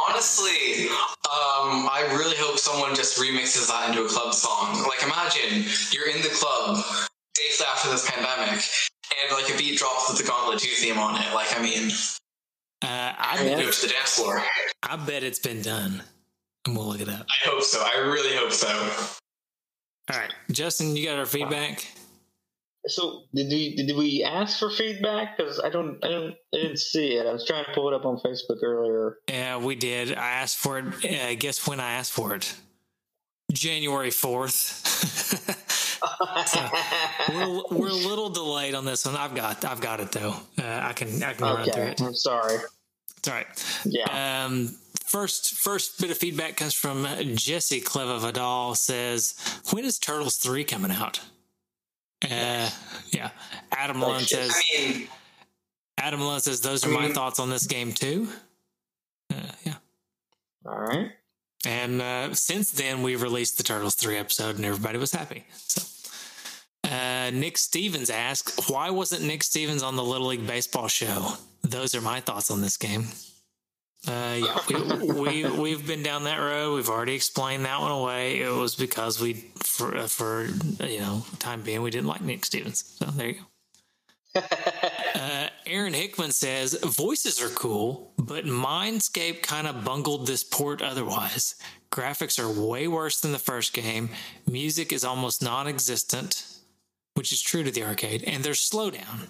Honestly, 0.08 0.88
um, 0.88 1.88
I 1.90 2.08
really 2.12 2.36
hope 2.36 2.58
someone 2.58 2.94
just 2.94 3.18
remixes 3.18 3.68
that 3.68 3.90
into 3.90 4.04
a 4.04 4.08
club 4.08 4.34
song. 4.34 4.82
Like, 4.82 5.02
imagine 5.02 5.64
you're 5.92 6.08
in 6.08 6.22
the 6.22 6.30
club 6.30 6.84
days 7.34 7.62
after 7.62 7.90
this 7.90 8.10
pandemic, 8.10 8.60
and 9.22 9.32
like 9.32 9.52
a 9.52 9.56
beat 9.56 9.78
drops 9.78 10.08
with 10.08 10.18
the 10.18 10.24
Gauntlet 10.24 10.58
2 10.60 10.68
theme 10.68 10.98
on 10.98 11.16
it. 11.16 11.34
Like, 11.34 11.56
I 11.58 11.62
mean, 11.62 11.90
uh, 12.82 13.12
I 13.16 13.36
bet 13.38 13.58
go 13.58 13.70
to 13.70 13.80
the 13.86 13.92
dance 13.92 14.16
floor. 14.16 14.42
I 14.82 14.96
bet 14.96 15.22
it's 15.22 15.38
been 15.38 15.62
done. 15.62 16.02
And 16.66 16.76
we'll 16.76 16.86
look 16.86 17.00
it 17.00 17.08
up. 17.08 17.26
I 17.28 17.48
hope 17.48 17.62
so. 17.62 17.84
I 17.84 17.98
really 17.98 18.36
hope 18.36 18.52
so. 18.52 18.68
All 20.10 20.18
right, 20.18 20.32
Justin, 20.50 20.96
you 20.96 21.06
got 21.06 21.18
our 21.18 21.26
feedback. 21.26 21.86
So 22.86 23.22
did 23.34 23.48
we 23.48 23.76
did 23.76 23.96
we 23.96 24.22
ask 24.22 24.58
for 24.58 24.70
feedback? 24.70 25.36
Because 25.36 25.58
I 25.58 25.70
don't 25.70 26.04
I 26.04 26.08
don't 26.08 26.34
I 26.52 26.56
didn't 26.58 26.78
see 26.78 27.14
it. 27.14 27.26
I 27.26 27.32
was 27.32 27.46
trying 27.46 27.64
to 27.64 27.72
pull 27.72 27.88
it 27.88 27.94
up 27.94 28.04
on 28.04 28.18
Facebook 28.18 28.62
earlier. 28.62 29.18
Yeah, 29.28 29.56
we 29.56 29.74
did. 29.74 30.14
I 30.14 30.32
asked 30.32 30.58
for 30.58 30.78
it. 30.78 30.86
Uh, 31.04 31.34
guess 31.34 31.66
when 31.66 31.80
I 31.80 31.92
asked 31.92 32.12
for 32.12 32.34
it? 32.34 32.54
January 33.52 34.10
fourth. 34.10 34.56
so 36.46 36.60
we're, 37.30 37.78
we're 37.78 37.88
a 37.88 37.92
little 37.92 38.28
delayed 38.28 38.74
on 38.74 38.84
this 38.84 39.06
one. 39.06 39.16
I've 39.16 39.34
got 39.34 39.64
I've 39.64 39.80
got 39.80 40.00
it 40.00 40.12
though. 40.12 40.34
Uh, 40.58 40.80
I 40.82 40.92
can 40.92 41.22
I 41.22 41.32
can 41.32 41.44
okay. 41.44 41.54
run 41.54 41.70
through 41.70 41.82
it. 41.82 42.00
I'm 42.02 42.14
sorry. 42.14 42.58
It's 43.16 43.28
all 43.28 43.34
right. 43.34 43.46
Yeah. 43.86 44.44
Um, 44.44 44.74
first 45.06 45.54
first 45.54 46.00
bit 46.00 46.10
of 46.10 46.18
feedback 46.18 46.56
comes 46.56 46.74
from 46.74 47.06
Jesse 47.34 47.80
Cleva 47.80 48.20
Vidal. 48.20 48.74
Says, 48.74 49.34
"When 49.70 49.84
is 49.86 49.98
Turtles 49.98 50.36
three 50.36 50.64
coming 50.64 50.90
out?" 50.90 51.20
Uh, 52.22 52.70
yeah. 53.10 53.30
Adam 53.72 54.00
Lund 54.00 54.26
says. 54.26 54.54
I 54.54 54.88
mean, 54.88 55.08
Adam 55.98 56.20
Lund 56.20 56.42
says 56.42 56.60
those 56.60 56.86
are 56.86 56.90
my 56.90 57.10
thoughts 57.12 57.38
on 57.38 57.50
this 57.50 57.66
game 57.66 57.92
too. 57.92 58.28
Uh, 59.32 59.52
yeah. 59.64 59.74
All 60.66 60.78
right. 60.78 61.12
And 61.66 62.02
uh, 62.02 62.34
since 62.34 62.70
then, 62.72 63.02
we've 63.02 63.22
released 63.22 63.56
the 63.56 63.62
Turtles 63.62 63.94
three 63.94 64.16
episode, 64.16 64.56
and 64.56 64.64
everybody 64.64 64.98
was 64.98 65.12
happy. 65.12 65.44
So. 65.56 65.82
Uh, 66.84 67.30
Nick 67.30 67.56
Stevens 67.56 68.10
asked, 68.10 68.68
"Why 68.70 68.90
wasn't 68.90 69.22
Nick 69.24 69.42
Stevens 69.42 69.82
on 69.82 69.96
the 69.96 70.04
Little 70.04 70.26
League 70.26 70.46
baseball 70.46 70.88
show?" 70.88 71.34
Those 71.62 71.94
are 71.94 72.02
my 72.02 72.20
thoughts 72.20 72.50
on 72.50 72.60
this 72.60 72.76
game. 72.76 73.06
Uh, 74.06 74.36
yeah, 74.38 74.58
we, 74.68 75.44
we 75.44 75.50
we've 75.50 75.86
been 75.86 76.02
down 76.02 76.24
that 76.24 76.38
road. 76.38 76.74
We've 76.74 76.90
already 76.90 77.14
explained 77.14 77.64
that 77.64 77.80
one 77.80 77.90
away. 77.90 78.40
It 78.40 78.52
was 78.52 78.74
because 78.74 79.20
we, 79.20 79.34
for 79.62 79.96
uh, 79.96 80.06
for 80.06 80.46
you 80.84 81.00
know, 81.00 81.24
time 81.38 81.62
being, 81.62 81.80
we 81.82 81.90
didn't 81.90 82.06
like 82.06 82.20
Nick 82.20 82.44
Stevens. 82.44 82.96
So 82.98 83.06
there 83.06 83.28
you 83.28 83.34
go. 83.34 83.40
uh, 85.14 85.48
Aaron 85.66 85.94
Hickman 85.94 86.32
says 86.32 86.78
voices 86.82 87.40
are 87.40 87.48
cool, 87.50 88.12
but 88.18 88.44
Mindscape 88.44 89.42
kind 89.42 89.66
of 89.66 89.84
bungled 89.84 90.26
this 90.26 90.44
port. 90.44 90.82
Otherwise, 90.82 91.54
graphics 91.90 92.38
are 92.38 92.60
way 92.60 92.88
worse 92.88 93.20
than 93.20 93.32
the 93.32 93.38
first 93.38 93.72
game. 93.72 94.10
Music 94.50 94.92
is 94.92 95.04
almost 95.04 95.42
non-existent, 95.42 96.46
which 97.14 97.32
is 97.32 97.40
true 97.40 97.62
to 97.62 97.70
the 97.70 97.84
arcade, 97.84 98.24
and 98.24 98.44
there's 98.44 98.68
slowdown. 98.68 99.28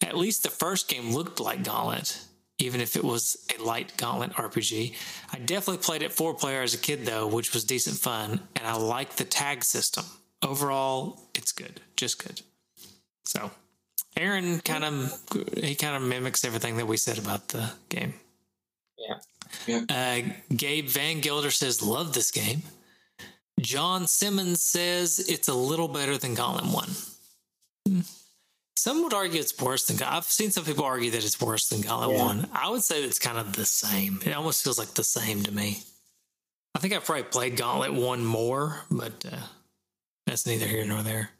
At 0.00 0.16
least 0.16 0.42
the 0.42 0.50
first 0.50 0.88
game 0.88 1.12
looked 1.12 1.40
like 1.40 1.62
Gauntlet 1.62 2.18
even 2.58 2.80
if 2.80 2.96
it 2.96 3.04
was 3.04 3.36
a 3.56 3.62
light 3.62 3.96
gauntlet 3.96 4.32
RPG. 4.32 4.94
I 5.32 5.38
definitely 5.38 5.82
played 5.82 6.02
it 6.02 6.12
four 6.12 6.34
player 6.34 6.62
as 6.62 6.74
a 6.74 6.78
kid 6.78 7.06
though, 7.06 7.26
which 7.26 7.52
was 7.52 7.64
decent 7.64 7.96
fun, 7.96 8.40
and 8.56 8.66
I 8.66 8.74
like 8.76 9.16
the 9.16 9.24
tag 9.24 9.64
system. 9.64 10.04
Overall, 10.42 11.20
it's 11.34 11.52
good, 11.52 11.80
just 11.96 12.22
good. 12.22 12.42
So, 13.24 13.50
Aaron 14.16 14.60
kind 14.60 14.84
of 14.84 15.22
he 15.56 15.74
kind 15.74 15.96
of 15.96 16.02
mimics 16.02 16.44
everything 16.44 16.76
that 16.76 16.86
we 16.86 16.96
said 16.96 17.18
about 17.18 17.48
the 17.48 17.70
game. 17.88 18.14
Yeah. 18.98 19.18
yeah. 19.66 19.82
Uh, 19.88 20.54
Gabe 20.54 20.88
Van 20.88 21.20
Gilder 21.20 21.50
says, 21.50 21.82
"Love 21.82 22.14
this 22.14 22.30
game." 22.30 22.62
John 23.60 24.06
Simmons 24.06 24.62
says 24.62 25.18
it's 25.18 25.48
a 25.48 25.54
little 25.54 25.88
better 25.88 26.16
than 26.16 26.34
Gauntlet 26.34 26.72
One. 26.72 28.04
Some 28.78 29.02
would 29.02 29.12
argue 29.12 29.40
it's 29.40 29.60
worse 29.60 29.86
than. 29.86 30.00
I've 30.06 30.22
seen 30.22 30.52
some 30.52 30.64
people 30.64 30.84
argue 30.84 31.10
that 31.10 31.24
it's 31.24 31.40
worse 31.40 31.68
than 31.68 31.80
Gauntlet 31.80 32.16
yeah. 32.16 32.24
One. 32.24 32.48
I 32.52 32.70
would 32.70 32.84
say 32.84 33.02
it's 33.02 33.18
kind 33.18 33.36
of 33.36 33.56
the 33.56 33.66
same. 33.66 34.20
It 34.24 34.32
almost 34.32 34.62
feels 34.62 34.78
like 34.78 34.94
the 34.94 35.02
same 35.02 35.42
to 35.42 35.52
me. 35.52 35.82
I 36.76 36.78
think 36.78 36.94
I've 36.94 37.04
probably 37.04 37.24
played 37.24 37.56
Gauntlet 37.56 37.92
One 37.92 38.24
more, 38.24 38.84
but 38.88 39.24
uh, 39.30 39.36
that's 40.28 40.46
neither 40.46 40.66
here 40.66 40.84
nor 40.84 41.02
there. 41.02 41.30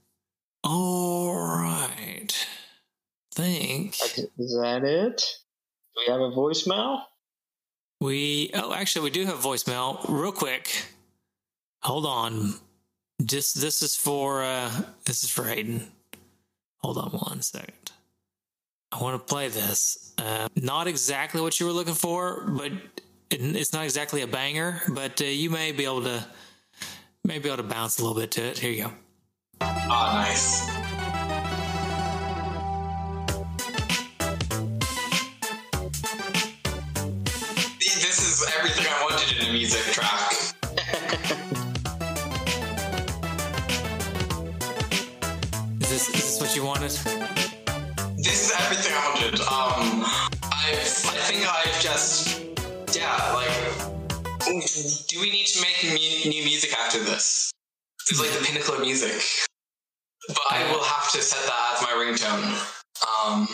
All 0.65 1.33
right. 1.33 2.35
Think. 3.33 3.95
Is 4.37 4.59
that 4.61 4.83
it? 4.83 5.23
Do 5.95 6.03
we 6.05 6.13
have 6.13 6.21
a 6.21 6.33
voicemail? 6.35 7.03
We 8.01 8.51
oh, 8.53 8.73
actually, 8.73 9.05
we 9.05 9.11
do 9.11 9.27
have 9.27 9.37
voicemail. 9.37 10.05
Real 10.09 10.33
quick, 10.33 10.87
hold 11.85 12.05
on. 12.05 12.55
Just 13.25 13.61
this 13.61 13.81
is 13.81 13.95
for 13.95 14.43
uh, 14.43 14.73
this 15.05 15.23
is 15.23 15.31
for 15.31 15.45
Hayden. 15.45 15.93
Hold 16.79 16.99
on 16.99 17.11
one 17.11 17.43
second. 17.43 17.93
I 18.91 19.03
want 19.03 19.21
to 19.21 19.33
play 19.33 19.49
this. 19.49 20.15
Uh, 20.17 20.49
not 20.57 20.87
exactly 20.87 21.41
what 21.41 21.59
you 21.61 21.67
were 21.67 21.73
looking 21.73 21.95
for, 21.95 22.45
but 22.49 22.73
it's 23.31 23.73
not 23.73 23.85
exactly 23.85 24.23
a 24.23 24.27
banger. 24.27 24.81
But 24.89 25.21
uh, 25.21 25.25
you 25.25 25.51
may 25.51 25.73
be 25.73 25.85
able 25.85 26.03
to, 26.05 26.25
may 27.25 27.39
be 27.39 27.49
able 27.49 27.59
to 27.59 27.69
bounce 27.69 27.99
a 27.99 28.03
little 28.03 28.19
bit 28.19 28.31
to 28.33 28.43
it. 28.43 28.59
Here 28.59 28.71
you 28.71 28.85
go. 28.85 28.93
Oh, 29.61 30.11
nice. 30.15 30.88
We 55.21 55.31
need 55.31 55.47
to 55.47 55.61
make 55.61 55.85
mu- 55.85 56.31
new 56.31 56.45
music 56.45 56.73
after 56.79 56.99
this? 56.99 57.51
It's 58.09 58.21
like 58.21 58.31
the 58.31 58.45
pinnacle 58.45 58.75
of 58.75 58.81
music. 58.81 59.23
But 60.29 60.39
I 60.51 60.71
will 60.71 60.83
have 60.83 61.11
to 61.13 61.23
set 61.23 61.47
that 61.47 61.75
as 61.75 61.83
my 61.83 61.93
ringtone. 61.93 63.27
Um, 63.27 63.49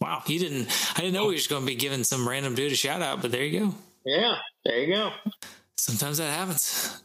Wow, 0.00 0.22
he 0.26 0.38
didn't 0.38 0.68
I 0.96 1.00
didn't 1.00 1.14
know 1.14 1.28
he 1.28 1.34
was 1.34 1.46
going 1.46 1.62
to 1.62 1.66
be 1.66 1.74
giving 1.74 2.04
some 2.04 2.28
random 2.28 2.54
dude 2.54 2.72
a 2.72 2.74
shout 2.74 3.02
out, 3.02 3.22
but 3.22 3.30
there 3.30 3.44
you 3.44 3.60
go. 3.60 3.74
Yeah, 4.04 4.34
there 4.64 4.78
you 4.80 4.94
go. 4.94 5.10
Sometimes 5.76 6.18
that 6.18 6.30
happens. 6.32 7.02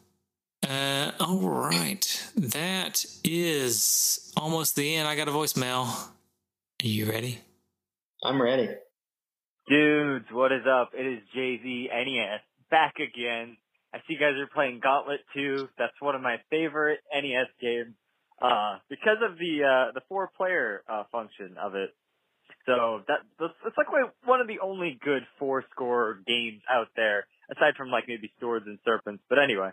Uh, 0.68 1.12
all 1.20 1.48
right. 1.48 2.30
That 2.36 3.06
is 3.24 4.34
almost 4.36 4.76
the 4.76 4.96
end. 4.96 5.08
I 5.08 5.16
got 5.16 5.28
a 5.28 5.32
voicemail. 5.32 5.86
Are 5.88 6.88
you 6.88 7.10
ready? 7.10 7.40
I'm 8.24 8.42
ready. 8.42 8.70
Dudes, 9.70 10.26
what 10.32 10.52
is 10.52 10.64
up? 10.68 10.92
It 10.94 11.06
is 11.06 11.20
Jay 11.34 11.60
Z 11.62 11.90
NES 11.92 12.42
back 12.70 12.96
again. 13.00 13.58
I 13.94 14.00
see 14.00 14.14
you 14.14 14.20
guys 14.20 14.36
are 14.38 14.48
playing 14.54 14.80
Gauntlet 14.84 15.22
2. 15.34 15.70
That's 15.78 15.94
one 16.00 16.16
of 16.16 16.22
my 16.22 16.38
favorite 16.50 17.00
NES 17.14 17.48
games 17.62 17.96
uh, 18.42 18.78
because 18.90 19.18
of 19.24 19.38
the 19.38 19.64
uh, 19.64 19.92
the 19.94 20.02
four 20.10 20.30
player 20.36 20.84
uh, 20.88 21.04
function 21.12 21.56
of 21.60 21.76
it. 21.76 21.92
So 22.66 23.02
that 23.08 23.20
it's 23.40 23.78
like 23.78 23.88
one 24.26 24.42
of 24.42 24.48
the 24.48 24.60
only 24.60 25.00
good 25.04 25.24
four 25.40 25.64
score 25.72 26.20
games 26.28 26.62
out 26.70 26.88
there, 26.96 27.26
aside 27.50 27.76
from 27.78 27.90
like 27.90 28.06
maybe 28.08 28.32
Swords 28.40 28.66
and 28.68 28.78
Serpents. 28.84 29.24
But 29.30 29.40
anyway, 29.40 29.70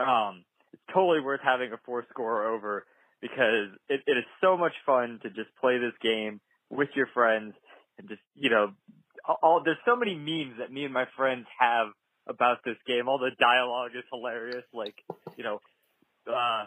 um, 0.00 0.44
it's 0.72 0.82
totally 0.92 1.20
worth 1.20 1.40
having 1.42 1.72
a 1.72 1.78
four 1.86 2.04
score 2.10 2.46
over 2.52 2.84
because 3.20 3.70
it, 3.88 4.00
it 4.06 4.18
is 4.18 4.24
so 4.40 4.56
much 4.56 4.74
fun 4.84 5.20
to 5.22 5.30
just 5.30 5.48
play 5.60 5.78
this 5.78 5.94
game 6.02 6.40
with 6.68 6.88
your 6.94 7.06
friends 7.14 7.54
and 7.98 8.08
just 8.08 8.20
you 8.34 8.50
know 8.50 8.72
all 9.42 9.62
there's 9.64 9.78
so 9.84 9.96
many 9.96 10.14
memes 10.14 10.58
that 10.58 10.72
me 10.72 10.84
and 10.84 10.92
my 10.92 11.06
friends 11.16 11.46
have 11.58 11.88
about 12.26 12.58
this 12.64 12.76
game. 12.86 13.08
All 13.08 13.18
the 13.18 13.30
dialogue 13.38 13.92
is 13.96 14.04
hilarious. 14.12 14.64
Like, 14.72 14.94
you 15.36 15.44
know, 15.44 15.60
uh, 16.26 16.66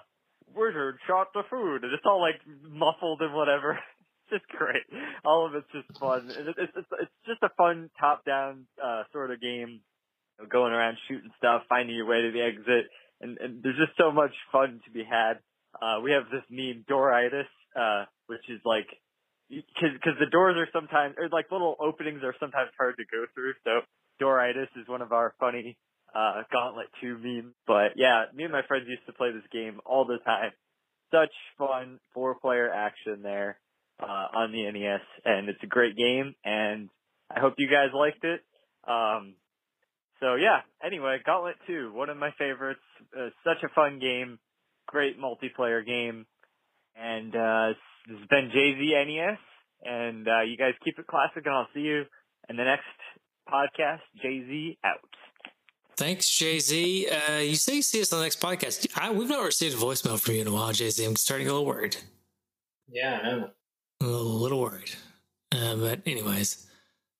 wizard 0.55 0.97
shot 1.07 1.27
the 1.33 1.43
food, 1.49 1.83
and 1.83 1.93
it's 1.93 2.03
all 2.05 2.21
like 2.21 2.39
muffled 2.63 3.21
and 3.21 3.33
whatever. 3.33 3.79
It's 4.31 4.43
just 4.45 4.59
great. 4.59 4.85
All 5.25 5.47
of 5.47 5.55
it's 5.55 5.65
just 5.73 5.99
fun. 5.99 6.29
It's 6.29 6.53
it's 6.55 6.71
it's, 6.77 6.87
it's 7.01 7.11
just 7.25 7.41
a 7.41 7.49
fun 7.57 7.89
top-down 7.99 8.67
uh, 8.77 9.01
sort 9.11 9.31
of 9.31 9.41
game, 9.41 9.81
you 9.81 10.37
know, 10.37 10.45
going 10.47 10.71
around 10.71 10.97
shooting 11.07 11.31
stuff, 11.39 11.63
finding 11.67 11.95
your 11.95 12.05
way 12.05 12.21
to 12.21 12.31
the 12.31 12.45
exit, 12.45 12.91
and, 13.21 13.39
and 13.39 13.63
there's 13.63 13.81
just 13.81 13.97
so 13.97 14.11
much 14.11 14.29
fun 14.51 14.81
to 14.85 14.91
be 14.91 15.03
had. 15.03 15.39
Uh, 15.81 16.01
we 16.03 16.11
have 16.11 16.29
this 16.31 16.43
meme, 16.51 16.85
Dooritis, 16.87 17.49
uh, 17.75 18.05
which 18.27 18.45
is 18.49 18.61
like 18.65 18.85
because 19.49 20.17
the 20.19 20.29
doors 20.29 20.57
are 20.57 20.69
sometimes 20.71 21.15
or 21.17 21.27
like 21.29 21.51
little 21.51 21.75
openings 21.79 22.21
are 22.23 22.35
sometimes 22.39 22.69
hard 22.77 22.97
to 22.97 23.05
go 23.09 23.25
through. 23.33 23.53
So 23.63 23.81
Dooritis 24.21 24.69
is 24.75 24.87
one 24.87 25.01
of 25.01 25.11
our 25.11 25.33
funny 25.39 25.77
uh, 26.13 26.43
Gauntlet 26.51 26.87
2 27.01 27.17
memes. 27.17 27.53
But 27.67 27.93
yeah, 27.95 28.25
me 28.33 28.43
and 28.43 28.51
my 28.51 28.61
friends 28.67 28.85
used 28.87 29.05
to 29.07 29.13
play 29.13 29.31
this 29.31 29.43
game 29.51 29.79
all 29.85 30.05
the 30.05 30.17
time. 30.25 30.51
Such 31.11 31.33
fun 31.57 31.99
four 32.13 32.35
player 32.35 32.71
action 32.71 33.21
there 33.23 33.57
uh, 34.01 34.27
on 34.33 34.51
the 34.51 34.71
NES, 34.71 35.01
and 35.25 35.49
it's 35.49 35.63
a 35.63 35.67
great 35.67 35.95
game. 35.97 36.35
And 36.43 36.89
I 37.35 37.39
hope 37.39 37.55
you 37.57 37.67
guys 37.67 37.89
liked 37.93 38.23
it. 38.23 38.41
Um, 38.87 39.35
so 40.19 40.35
yeah. 40.35 40.61
Anyway, 40.83 41.17
Gauntlet 41.25 41.55
2, 41.67 41.91
one 41.93 42.09
of 42.09 42.17
my 42.17 42.31
favorites. 42.37 42.81
Uh, 43.17 43.29
such 43.43 43.63
a 43.63 43.73
fun 43.73 43.99
game, 43.99 44.39
great 44.87 45.19
multiplayer 45.19 45.85
game, 45.85 46.25
and 46.95 47.35
uh, 47.35 47.73
this 48.07 48.17
has 48.19 48.27
been 48.27 48.51
JZ 48.53 49.07
NES, 49.07 49.39
and 49.83 50.27
uh, 50.27 50.41
you 50.41 50.57
guys 50.57 50.73
keep 50.83 50.99
it 50.99 51.07
classic, 51.07 51.45
and 51.45 51.55
I'll 51.55 51.67
see 51.73 51.81
you 51.81 52.03
in 52.49 52.57
the 52.57 52.63
next 52.63 52.83
podcast. 53.51 54.01
Jay 54.21 54.43
Z 54.47 54.77
out. 54.83 54.99
Thanks, 55.97 56.29
Jay 56.29 56.59
Z. 56.59 57.07
Uh, 57.09 57.37
you 57.39 57.55
say 57.55 57.75
you 57.75 57.81
see 57.81 58.01
us 58.01 58.13
on 58.13 58.19
the 58.19 58.25
next 58.25 58.39
podcast. 58.39 58.87
I, 58.95 59.11
we've 59.11 59.27
not 59.27 59.43
received 59.43 59.75
a 59.75 59.77
voicemail 59.77 60.19
from 60.19 60.35
you 60.35 60.41
in 60.41 60.47
a 60.47 60.53
while, 60.53 60.71
Jay 60.71 60.89
Z. 60.89 61.03
I'm 61.03 61.15
starting 61.15 61.45
to 61.45 61.49
get 61.49 61.55
a 61.55 61.57
little 61.59 61.67
worried. 61.67 61.97
Yeah, 62.87 63.19
I 63.21 63.27
know. 63.31 63.49
A 64.01 64.05
little 64.05 64.61
worried. 64.61 64.91
Uh, 65.51 65.75
but, 65.75 66.01
anyways, 66.05 66.67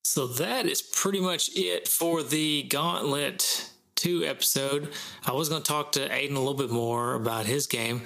so 0.04 0.28
that 0.28 0.66
is 0.66 0.82
pretty 0.82 1.20
much 1.20 1.50
it 1.56 1.88
for 1.88 2.24
the 2.24 2.64
Gauntlet 2.64 3.70
2 3.96 4.24
episode. 4.24 4.94
I 5.26 5.34
was 5.34 5.50
going 5.50 5.62
to 5.62 5.68
talk 5.68 5.92
to 5.94 6.08
Aiden 6.08 6.36
a 6.36 6.40
little 6.40 6.54
bit 6.54 6.70
more 6.70 7.16
about 7.16 7.46
his 7.46 7.68
game. 7.68 8.04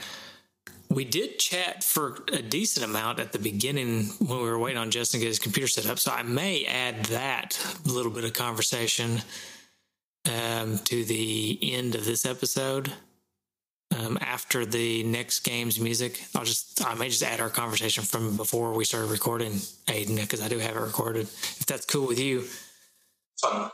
We 0.94 1.06
did 1.06 1.40
chat 1.40 1.84
for 1.84 2.24
a 2.32 2.42
decent 2.42 2.86
amount 2.86 3.20
at 3.20 3.32
the 3.32 3.40
beginning 3.40 4.06
when 4.20 4.38
we 4.38 4.44
were 4.44 4.60
waiting 4.60 4.78
on 4.78 4.92
Justin 4.92 5.20
to 5.20 5.26
get 5.26 5.30
his 5.30 5.40
computer 5.40 5.68
set 5.68 5.88
up. 5.88 5.98
So 5.98 6.12
I 6.12 6.22
may 6.22 6.66
add 6.66 7.06
that 7.06 7.60
little 7.84 8.12
bit 8.12 8.26
of 8.26 8.34
conversation 8.34 9.22
um, 10.32 10.78
to 10.80 11.04
the 11.04 11.58
end 11.62 11.96
of 11.96 12.06
this 12.06 12.26
episode. 12.26 12.94
Um, 13.98 14.18
after 14.22 14.66
the 14.66 15.04
next 15.04 15.40
game's 15.42 15.80
music, 15.80 16.24
I'll 16.36 16.46
just 16.46 16.86
I 16.86 16.94
may 16.96 17.10
just 17.10 17.24
add 17.24 17.40
our 17.40 17.50
conversation 17.50 18.04
from 18.04 18.38
before 18.38 18.74
we 18.74 18.86
started 18.86 19.12
recording, 19.12 19.54
Aiden, 19.88 20.16
because 20.16 20.42
I 20.42 20.48
do 20.48 20.60
have 20.60 20.76
it 20.76 20.80
recorded. 20.80 21.24
If 21.24 21.66
that's 21.66 21.86
cool 21.86 22.08
with 22.08 22.20
you, 22.20 22.44
fun. 23.42 23.72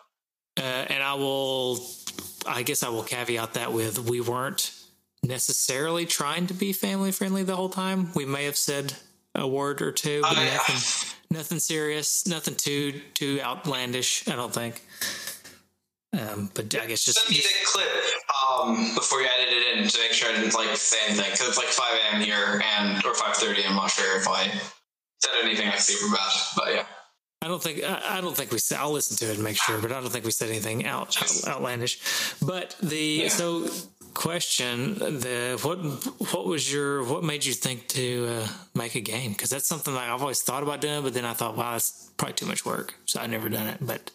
Uh, 0.58 0.62
and 0.62 1.04
I 1.04 1.14
will, 1.14 1.80
I 2.46 2.64
guess 2.64 2.84
I 2.84 2.90
will 2.90 3.04
caveat 3.04 3.54
that 3.54 3.72
with 3.72 4.00
we 4.10 4.20
weren't 4.20 4.79
necessarily 5.24 6.06
trying 6.06 6.48
to 6.48 6.54
be 6.54 6.74
family 6.74 7.12
friendly 7.12 7.44
the 7.44 7.56
whole 7.56 7.70
time. 7.70 8.12
We 8.16 8.26
may 8.26 8.46
have 8.46 8.58
said 8.58 8.94
a 9.36 9.48
word 9.48 9.82
or 9.82 9.92
two, 9.92 10.22
but 10.22 10.34
nothing, 10.34 11.16
nothing 11.32 11.60
serious, 11.60 12.28
nothing 12.28 12.56
too 12.56 13.02
too 13.14 13.40
outlandish. 13.42 14.28
I 14.28 14.36
don't 14.36 14.54
think. 14.54 14.82
Um, 16.12 16.50
but 16.56 16.74
I 16.76 16.88
guess 16.88 17.06
just 17.06 17.22
send 17.22 17.30
me 17.30 17.38
the 17.38 17.66
clip 17.66 17.88
um, 18.52 18.96
before 18.96 19.22
you 19.22 19.28
edit 19.28 19.54
it 19.54 19.78
in 19.78 19.88
to 19.88 20.00
make 20.00 20.12
sure 20.12 20.30
I 20.30 20.36
didn't 20.36 20.56
like 20.56 20.76
say 20.76 20.98
anything 21.08 21.30
because 21.32 21.50
it's 21.50 21.58
like 21.58 21.68
five 21.68 22.00
a.m. 22.12 22.22
here 22.22 22.62
and 22.78 23.06
or 23.06 23.14
five 23.14 23.36
thirty. 23.36 23.64
I'm 23.64 23.76
not 23.76 23.92
sure 23.92 24.18
if 24.18 24.28
I 24.28 24.52
said 25.20 25.32
anything 25.44 25.68
like 25.68 25.80
super 25.80 26.16
bad, 26.16 26.32
but 26.56 26.74
yeah. 26.74 26.84
I 27.42 27.48
don't 27.48 27.62
think 27.62 27.84
I 27.84 28.20
don't 28.22 28.36
think 28.36 28.52
we. 28.52 28.58
Said, 28.58 28.80
I'll 28.80 28.92
listen 28.92 29.16
to 29.18 29.32
it 29.32 29.36
and 29.36 29.44
make 29.44 29.56
sure, 29.56 29.80
but 29.80 29.92
I 29.92 30.02
don't 30.02 30.10
think 30.10 30.26
we 30.26 30.32
said 30.32 30.50
anything 30.50 30.86
out, 30.86 31.16
outlandish. 31.48 32.00
But 32.42 32.76
the 32.82 32.98
yeah. 32.98 33.30
so 33.30 33.70
question 34.14 34.96
the 34.96 35.60
what 35.62 35.78
what 36.34 36.46
was 36.46 36.72
your 36.72 37.04
what 37.04 37.24
made 37.24 37.46
you 37.46 37.54
think 37.54 37.88
to 37.88 38.28
uh, 38.30 38.48
make 38.76 38.96
a 38.96 39.02
game 39.02 39.32
because 39.32 39.50
that's 39.50 39.68
something 39.68 39.94
that 39.94 40.10
i've 40.10 40.22
always 40.22 40.42
thought 40.42 40.64
about 40.64 40.82
doing 40.82 41.02
but 41.02 41.14
then 41.14 41.26
i 41.26 41.34
thought 41.34 41.56
wow 41.56 41.72
that's 41.72 42.12
probably 42.18 42.34
too 42.34 42.46
much 42.46 42.66
work 42.66 42.96
so 43.06 43.20
i 43.20 43.28
never 43.28 43.50
done 43.50 43.68
it 43.68 43.78
but 43.82 44.12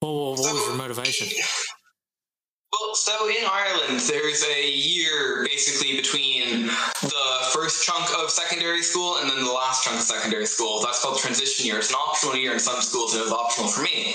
what, 0.00 0.12
what, 0.12 0.38
what 0.38 0.54
was 0.54 0.66
your 0.66 0.76
motivation 0.76 1.28
well, 2.72 2.94
so 2.94 3.28
in 3.28 3.44
Ireland, 3.50 4.00
there's 4.00 4.44
a 4.44 4.70
year 4.70 5.44
basically 5.44 5.96
between 5.96 6.66
the 6.66 7.50
first 7.52 7.84
chunk 7.84 8.06
of 8.16 8.30
secondary 8.30 8.82
school 8.82 9.16
and 9.16 9.28
then 9.28 9.42
the 9.42 9.50
last 9.50 9.84
chunk 9.84 9.96
of 9.96 10.02
secondary 10.02 10.46
school. 10.46 10.80
That's 10.80 11.02
called 11.02 11.18
transition 11.18 11.66
year. 11.66 11.78
It's 11.78 11.90
an 11.90 11.96
optional 11.96 12.36
year 12.36 12.52
in 12.52 12.60
some 12.60 12.80
schools, 12.80 13.12
and 13.12 13.22
it 13.22 13.24
was 13.24 13.32
optional 13.32 13.68
for 13.68 13.82
me. 13.82 14.14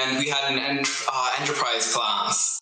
And 0.00 0.18
we 0.18 0.28
had 0.28 0.52
an 0.52 0.58
ent- 0.58 0.88
uh, 1.12 1.30
enterprise 1.40 1.92
class 1.92 2.60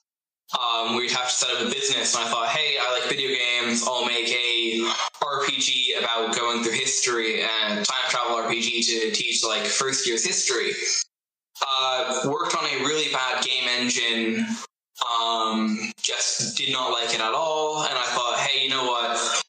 um, 0.55 0.97
we'd 0.97 1.10
have 1.10 1.28
to 1.28 1.35
set 1.35 1.51
up 1.51 1.66
a 1.66 1.70
business. 1.70 2.14
And 2.14 2.24
I 2.24 2.28
thought, 2.31 2.48
hey, 2.48 2.77
I 2.81 2.98
like 2.98 3.09
video 3.10 3.28
games. 3.28 3.85
I'll 3.86 4.06
make 4.06 4.28
a 4.28 4.89
RPG 5.23 5.98
about 5.98 6.35
going 6.36 6.62
through 6.62 6.73
history 6.73 7.43
and 7.43 7.85
time 7.85 8.09
travel 8.09 8.36
RPG 8.36 8.86
to 8.86 9.10
teach 9.10 9.44
like 9.44 9.64
first 9.64 10.06
year's 10.06 10.24
history. 10.24 10.73
Uh, 11.81 12.20
worked 12.27 12.55
on 12.55 12.64
a 12.64 12.85
really 12.85 13.12
bad 13.12 13.44
game 13.44 13.68
engine. 13.68 14.47
Um, 15.20 15.93
just 16.01 16.56
did 16.56 16.73
not 16.73 16.93
like 16.93 17.12
it 17.14 17.20
at 17.20 17.32
all. 17.35 17.82
And 17.82 17.98
I 17.98 18.05
thought, 18.05 18.39
hey, 18.39 18.64
you 18.64 18.70
know 18.70 18.85
what? 18.85 19.43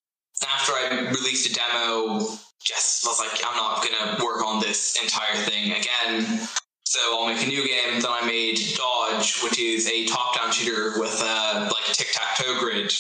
After 0.44 0.74
I 0.74 1.10
released 1.10 1.50
a 1.50 1.54
demo, 1.54 2.20
just 2.64 3.06
was 3.06 3.20
like, 3.20 3.42
I'm 3.46 3.56
not 3.56 3.84
gonna 3.84 4.24
work 4.24 4.44
on 4.46 4.60
this 4.60 4.98
entire 5.02 5.36
thing 5.46 5.72
again. 5.72 6.48
So 6.88 7.00
I'll 7.12 7.28
make 7.28 7.44
a 7.44 7.50
new 7.50 7.68
game. 7.68 8.00
Then 8.00 8.10
I 8.10 8.26
made 8.26 8.58
Dodge, 8.78 9.44
which 9.44 9.60
is 9.60 9.90
a 9.90 10.06
top-down 10.06 10.54
shooter 10.54 10.98
with 10.98 11.22
a 11.22 11.70
like 11.70 11.84
tic-tac-toe 11.92 12.60
grid. 12.60 12.94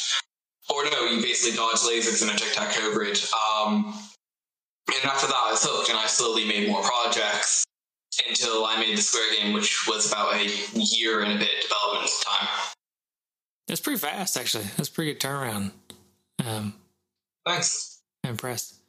Or 0.69 0.84
no, 0.91 1.05
you 1.05 1.22
basically 1.22 1.55
dodge 1.55 1.77
lasers 1.77 2.22
in 2.22 2.27
a 2.27 2.38
tic-tac-toe 2.38 2.91
grid. 2.93 3.18
Um, 3.34 3.97
and 4.93 5.05
after 5.05 5.27
that, 5.27 5.41
I 5.41 5.51
was 5.51 5.64
hooked, 5.64 5.89
and 5.89 5.97
I 5.97 6.05
slowly 6.05 6.45
made 6.45 6.68
more 6.68 6.81
projects 6.81 7.64
until 8.27 8.65
I 8.65 8.77
made 8.77 8.97
the 8.97 9.01
Square 9.01 9.38
game, 9.38 9.53
which 9.53 9.88
was 9.88 10.11
about 10.11 10.35
a 10.35 10.49
year 10.73 11.22
and 11.22 11.31
a 11.31 11.38
bit 11.38 11.47
of 11.47 11.61
development 11.69 12.11
time. 12.26 12.49
That's 13.69 13.80
pretty 13.80 13.99
fast, 13.99 14.35
actually. 14.35 14.65
That's 14.76 14.89
pretty 14.89 15.14
good 15.14 15.22
turnaround. 15.22 15.72
Um, 16.45 16.73
Thanks. 17.45 18.01
I'm 18.26 18.31
impressed. 18.31 18.81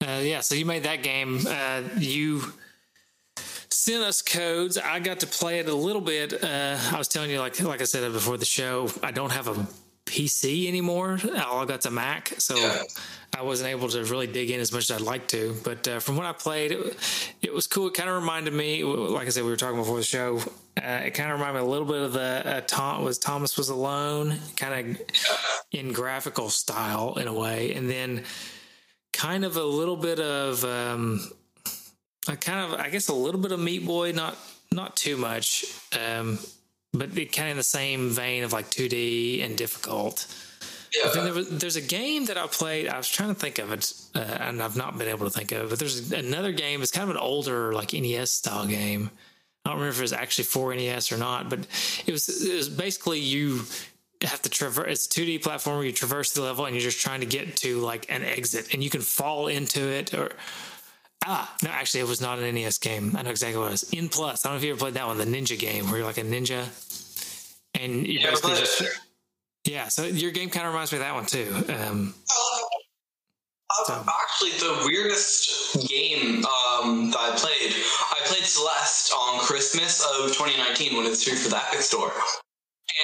Uh, 0.00 0.20
yeah, 0.22 0.40
so 0.40 0.54
you 0.54 0.64
made 0.64 0.84
that 0.84 1.02
game. 1.02 1.40
Uh, 1.44 1.82
you 1.98 2.52
sent 3.72 4.02
us 4.02 4.22
codes. 4.22 4.78
I 4.78 5.00
got 5.00 5.20
to 5.20 5.26
play 5.26 5.58
it 5.58 5.68
a 5.68 5.74
little 5.74 6.02
bit. 6.02 6.44
Uh, 6.44 6.78
I 6.92 6.98
was 6.98 7.08
telling 7.08 7.30
you, 7.30 7.40
like 7.40 7.60
like 7.60 7.80
I 7.80 7.84
said 7.84 8.12
before 8.12 8.36
the 8.36 8.44
show, 8.44 8.88
I 9.02 9.10
don't 9.10 9.32
have 9.32 9.48
a 9.48 9.66
PC 10.06 10.68
anymore. 10.68 11.18
All 11.46 11.62
I 11.62 11.64
got's 11.64 11.86
a 11.86 11.90
Mac, 11.90 12.34
so 12.38 12.56
yeah. 12.56 12.82
I 13.36 13.42
wasn't 13.42 13.70
able 13.70 13.88
to 13.88 14.04
really 14.04 14.26
dig 14.26 14.50
in 14.50 14.60
as 14.60 14.72
much 14.72 14.90
as 14.90 15.00
I'd 15.00 15.06
like 15.06 15.26
to. 15.28 15.56
But 15.64 15.88
uh, 15.88 16.00
from 16.00 16.16
what 16.16 16.26
I 16.26 16.32
played, 16.32 16.72
it, 16.72 16.96
it 17.40 17.54
was 17.54 17.66
cool. 17.66 17.88
It 17.88 17.94
kind 17.94 18.08
of 18.08 18.16
reminded 18.16 18.52
me, 18.52 18.84
like 18.84 19.26
I 19.26 19.30
said, 19.30 19.44
we 19.44 19.50
were 19.50 19.56
talking 19.56 19.78
before 19.78 19.96
the 19.96 20.02
show. 20.02 20.40
Uh, 20.76 21.02
it 21.04 21.12
kind 21.12 21.30
of 21.30 21.38
reminded 21.38 21.60
me 21.60 21.66
a 21.66 21.70
little 21.70 21.86
bit 21.86 22.02
of 22.02 22.12
the 22.12 22.42
uh, 22.44 22.60
Tom 22.66 23.04
was 23.04 23.18
Thomas 23.18 23.56
was 23.56 23.68
alone, 23.68 24.38
kind 24.56 24.98
of 24.98 25.02
in 25.70 25.92
graphical 25.92 26.50
style 26.50 27.14
in 27.18 27.26
a 27.26 27.34
way, 27.34 27.72
and 27.74 27.88
then 27.88 28.24
kind 29.12 29.44
of 29.44 29.56
a 29.56 29.64
little 29.64 29.96
bit 29.96 30.18
of 30.18 30.64
um, 30.64 31.30
a 32.28 32.36
kind 32.36 32.72
of 32.72 32.78
I 32.78 32.88
guess 32.90 33.08
a 33.08 33.14
little 33.14 33.40
bit 33.40 33.52
of 33.52 33.60
Meat 33.60 33.84
Boy, 33.84 34.12
not 34.12 34.36
not 34.70 34.96
too 34.96 35.16
much, 35.16 35.64
um, 35.98 36.38
but 36.92 37.16
it 37.16 37.32
kind 37.32 37.48
of 37.48 37.52
in 37.52 37.56
the 37.58 37.62
same 37.62 38.10
vein 38.10 38.44
of 38.44 38.52
like 38.52 38.70
2D 38.70 39.44
and 39.44 39.56
difficult. 39.56 40.26
Yeah. 40.94 41.10
There 41.10 41.32
was, 41.32 41.48
there's 41.48 41.76
a 41.76 41.82
game 41.82 42.26
that 42.26 42.36
I 42.36 42.46
played. 42.46 42.88
I 42.88 42.98
was 42.98 43.08
trying 43.08 43.30
to 43.30 43.34
think 43.34 43.58
of 43.58 43.72
it, 43.72 43.92
uh, 44.14 44.18
and 44.18 44.62
I've 44.62 44.76
not 44.76 44.98
been 44.98 45.08
able 45.08 45.24
to 45.26 45.30
think 45.30 45.50
of 45.52 45.62
it. 45.62 45.70
But 45.70 45.78
there's 45.78 46.12
another 46.12 46.52
game. 46.52 46.82
It's 46.82 46.90
kind 46.90 47.08
of 47.08 47.16
an 47.16 47.20
older, 47.20 47.72
like 47.72 47.94
NES 47.94 48.30
style 48.30 48.66
game. 48.66 49.10
I 49.64 49.70
don't 49.70 49.78
remember 49.78 49.92
if 49.92 49.98
it 49.98 50.02
was 50.02 50.12
actually 50.12 50.44
for 50.44 50.74
NES 50.74 51.12
or 51.12 51.16
not, 51.16 51.48
but 51.48 51.60
it 52.06 52.12
was. 52.12 52.44
It 52.44 52.54
was 52.54 52.68
basically 52.68 53.20
you 53.20 53.62
have 54.22 54.42
to 54.42 54.50
traverse. 54.50 55.06
It's 55.06 55.06
a 55.06 55.20
2D 55.20 55.42
platform 55.42 55.76
where 55.76 55.86
you 55.86 55.92
traverse 55.92 56.32
the 56.32 56.42
level, 56.42 56.66
and 56.66 56.74
you're 56.74 56.82
just 56.82 57.00
trying 57.00 57.20
to 57.20 57.26
get 57.26 57.56
to 57.58 57.78
like 57.78 58.10
an 58.10 58.22
exit, 58.22 58.74
and 58.74 58.84
you 58.84 58.90
can 58.90 59.00
fall 59.00 59.46
into 59.46 59.80
it 59.80 60.12
or 60.12 60.32
Ah, 61.24 61.54
no, 61.62 61.70
actually, 61.70 62.00
it 62.00 62.08
was 62.08 62.20
not 62.20 62.38
an 62.38 62.54
NES 62.54 62.78
game. 62.78 63.14
I 63.16 63.22
know 63.22 63.30
exactly 63.30 63.58
what 63.58 63.68
it 63.68 63.70
was. 63.72 63.90
N+. 63.94 64.06
I 64.06 64.08
don't 64.08 64.44
know 64.44 64.56
if 64.56 64.64
you 64.64 64.70
ever 64.70 64.78
played 64.78 64.94
that 64.94 65.06
one, 65.06 65.18
the 65.18 65.24
ninja 65.24 65.58
game, 65.58 65.86
where 65.86 65.98
you're 65.98 66.06
like 66.06 66.18
a 66.18 66.22
ninja, 66.22 66.66
and 67.80 68.06
you 68.06 68.20
yeah, 68.20 68.30
basically 68.30 68.56
just. 68.56 68.82
Yeah, 69.64 69.88
so 69.88 70.04
your 70.04 70.32
game 70.32 70.50
kind 70.50 70.66
of 70.66 70.72
reminds 70.72 70.90
me 70.90 70.98
of 70.98 71.04
that 71.04 71.14
one 71.14 71.26
too. 71.26 71.48
Um, 71.72 72.14
uh, 73.70 73.84
so. 73.84 74.04
Actually, 74.22 74.50
the 74.58 74.82
weirdest 74.84 75.88
game 75.88 76.44
um, 76.44 77.10
that 77.10 77.20
I 77.20 77.34
played, 77.36 77.72
I 78.10 78.18
played 78.24 78.44
Celeste 78.44 79.12
on 79.12 79.40
Christmas 79.40 80.04
of 80.04 80.32
2019 80.32 80.96
when 80.96 81.06
it's 81.06 81.22
through 81.22 81.36
for 81.36 81.48
the 81.48 81.56
Epic 81.56 81.80
Store. 81.80 82.12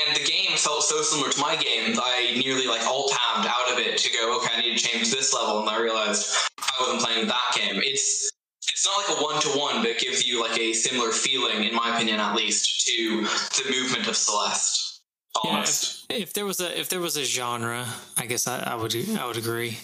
And 0.07 0.17
the 0.17 0.25
game 0.25 0.57
felt 0.57 0.83
so 0.85 1.03
similar 1.03 1.31
to 1.31 1.41
my 1.41 1.57
game 1.57 1.95
that 1.95 2.03
I 2.05 2.39
nearly 2.39 2.67
like 2.67 2.87
alt 2.87 3.11
tabbed 3.11 3.47
out 3.47 3.73
of 3.73 3.79
it 3.79 3.99
to 3.99 4.13
go, 4.13 4.37
okay, 4.37 4.55
I 4.55 4.61
need 4.61 4.79
to 4.79 4.85
change 4.85 5.11
this 5.11 5.33
level. 5.33 5.61
And 5.61 5.69
I 5.69 5.81
realized 5.81 6.35
I 6.61 6.73
wasn't 6.81 7.03
playing 7.03 7.27
that 7.29 7.55
game. 7.57 7.81
It's 7.83 8.31
it's 8.71 8.87
not 8.87 9.09
like 9.09 9.19
a 9.19 9.23
one 9.23 9.41
to 9.43 9.49
one, 9.59 9.83
but 9.83 9.91
it 9.91 9.99
gives 9.99 10.27
you 10.27 10.41
like 10.41 10.59
a 10.59 10.73
similar 10.73 11.11
feeling, 11.11 11.65
in 11.65 11.75
my 11.75 11.95
opinion, 11.95 12.21
at 12.21 12.37
least, 12.37 12.87
to 12.87 13.23
the 13.23 13.71
movement 13.71 14.07
of 14.07 14.17
Celeste. 14.17 15.03
Almost. 15.43 16.07
Yeah, 16.11 16.17
if, 16.17 16.23
if, 16.23 16.33
there 16.33 16.47
was 16.47 16.61
a 16.61 16.79
if 16.79 16.89
there 16.89 17.01
was 17.01 17.17
a 17.17 17.25
genre, 17.25 17.87
I 18.17 18.27
guess 18.27 18.47
I, 18.47 18.61
I 18.61 18.75
would 18.75 18.95
I 19.19 19.27
would 19.27 19.37
agree. 19.37 19.79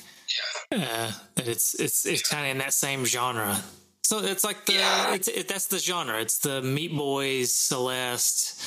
Yeah. 0.70 0.78
Uh, 0.78 1.12
that 1.36 1.48
it's 1.48 1.74
it's 1.74 2.06
it's 2.06 2.28
kind 2.28 2.44
of 2.44 2.50
in 2.50 2.58
that 2.58 2.72
same 2.72 3.04
genre. 3.04 3.62
So 4.04 4.18
it's 4.18 4.44
like 4.44 4.66
the 4.66 4.74
yeah. 4.74 5.14
it's 5.14 5.28
it, 5.28 5.48
that's 5.48 5.66
the 5.66 5.78
genre. 5.78 6.20
It's 6.20 6.38
the 6.38 6.60
Meat 6.62 6.94
Boys, 6.94 7.52
Celeste, 7.52 8.60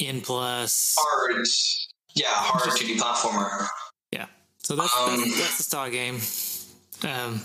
N+, 0.00 0.22
hard, 0.26 1.46
yeah, 2.14 2.26
hard 2.28 2.76
two 2.76 2.86
D 2.86 2.96
platformer. 2.96 3.66
Yeah. 4.12 4.26
So 4.58 4.76
that's, 4.76 4.96
um, 4.96 5.20
that's 5.20 5.38
that's 5.38 5.56
the 5.58 5.62
style 5.62 5.90
game. 5.90 6.20
Um, 7.04 7.40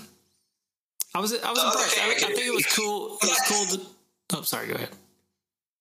I 1.14 1.20
was 1.20 1.32
I 1.32 1.50
was 1.50 1.62
impressed. 1.62 1.98
I, 2.00 2.10
I, 2.10 2.14
think 2.34 2.46
it 2.46 2.54
was 2.54 2.66
cool. 2.66 3.18
It 3.22 3.28
was 3.28 3.40
cool. 3.46 3.78
To, 3.78 4.38
oh, 4.38 4.42
sorry. 4.42 4.66
Go 4.68 4.74
ahead. 4.74 4.90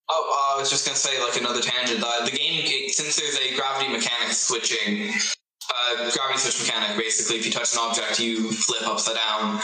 Oh, 0.10 0.54
uh, 0.54 0.58
I 0.58 0.60
was 0.60 0.70
just 0.70 0.86
gonna 0.86 0.98
say 0.98 1.22
like 1.24 1.40
another 1.40 1.62
tangent. 1.62 2.04
Uh, 2.06 2.26
the 2.26 2.32
game, 2.32 2.90
since 2.90 3.16
there's 3.16 3.38
a 3.38 3.56
gravity 3.56 3.92
mechanic 3.92 4.32
switching, 4.34 5.10
uh, 5.10 6.12
gravity 6.12 6.38
switch 6.38 6.68
mechanic. 6.68 6.98
Basically, 6.98 7.38
if 7.40 7.46
you 7.46 7.52
touch 7.52 7.74
an 7.74 7.80
object, 7.82 8.20
you 8.20 8.52
flip 8.52 8.88
upside 8.88 9.16
down. 9.16 9.60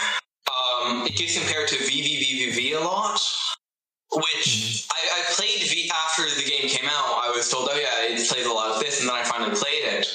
Um, 0.49 1.06
it 1.06 1.16
gets 1.16 1.38
compared 1.38 1.68
to 1.68 1.76
VVVVVV 1.76 2.80
a 2.80 2.84
lot, 2.84 3.22
which 4.16 4.48
mm-hmm. 4.48 4.91
I, 4.91 5.22
I, 5.22 5.34
played 5.34 5.60
V 5.70 5.91
after 5.94 6.24
the 6.36 6.49
game 6.49 6.68
came 6.68 6.79
was 7.40 7.49
told, 7.49 7.70
oh 7.72 7.78
yeah, 7.78 8.14
it 8.14 8.28
plays 8.28 8.45
a 8.45 8.52
lot 8.52 8.76
of 8.76 8.84
this, 8.84 8.99
and 8.99 9.10
then 9.10 9.16
I 9.16 9.24
finally 9.24 9.56
played 9.56 9.84
it, 9.84 10.07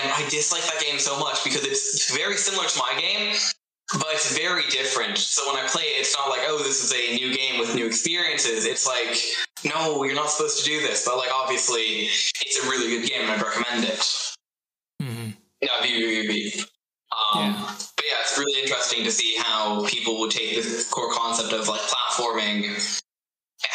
and 0.00 0.12
I 0.12 0.28
dislike 0.28 0.62
that 0.62 0.80
game 0.80 0.98
so 0.98 1.18
much 1.18 1.42
because 1.42 1.64
it's 1.64 2.14
very 2.16 2.36
similar 2.36 2.66
to 2.68 2.78
my 2.78 2.94
game, 3.00 3.34
but 3.94 4.06
it's 4.12 4.36
very 4.36 4.62
different. 4.70 5.18
So 5.18 5.46
when 5.46 5.62
I 5.62 5.66
play 5.66 5.82
it, 5.82 6.00
it's 6.00 6.16
not 6.16 6.28
like, 6.28 6.40
oh, 6.46 6.58
this 6.58 6.82
is 6.82 6.92
a 6.92 7.14
new 7.16 7.34
game 7.34 7.58
with 7.58 7.74
new 7.74 7.86
experiences. 7.86 8.64
It's 8.64 8.86
like, 8.86 9.18
no, 9.64 10.04
you're 10.04 10.14
not 10.14 10.30
supposed 10.30 10.58
to 10.58 10.64
do 10.64 10.80
this. 10.80 11.04
But 11.04 11.16
like, 11.18 11.30
obviously, 11.34 12.06
it's 12.42 12.64
a 12.64 12.68
really 12.70 12.88
good 12.88 13.08
game, 13.08 13.22
and 13.22 13.30
I'd 13.30 13.42
recommend 13.42 13.84
it. 13.84 13.98
Mm-hmm. 15.02 15.30
Yeah, 15.62 15.68
VVVVVV. 15.82 16.60
Um, 17.10 17.54
yeah. 17.54 17.74
But 17.96 18.04
yeah, 18.06 18.18
it's 18.22 18.38
really 18.38 18.60
interesting 18.60 19.04
to 19.04 19.10
see 19.10 19.36
how 19.38 19.84
people 19.86 20.20
would 20.20 20.30
take 20.30 20.54
this 20.54 20.88
core 20.90 21.12
concept 21.12 21.52
of 21.52 21.68
like 21.68 21.80
platforming, 21.80 23.02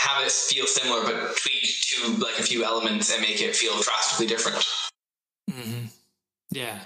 have 0.01 0.25
it 0.25 0.31
feel 0.31 0.65
similar, 0.65 1.03
but 1.03 1.37
tweak 1.37 1.63
to 1.63 2.11
like 2.17 2.39
a 2.39 2.43
few 2.43 2.63
elements 2.63 3.13
and 3.13 3.21
make 3.21 3.41
it 3.41 3.55
feel 3.55 3.79
drastically 3.81 4.25
different. 4.25 4.57
Mm-hmm. 5.49 5.85
Yeah, 6.51 6.79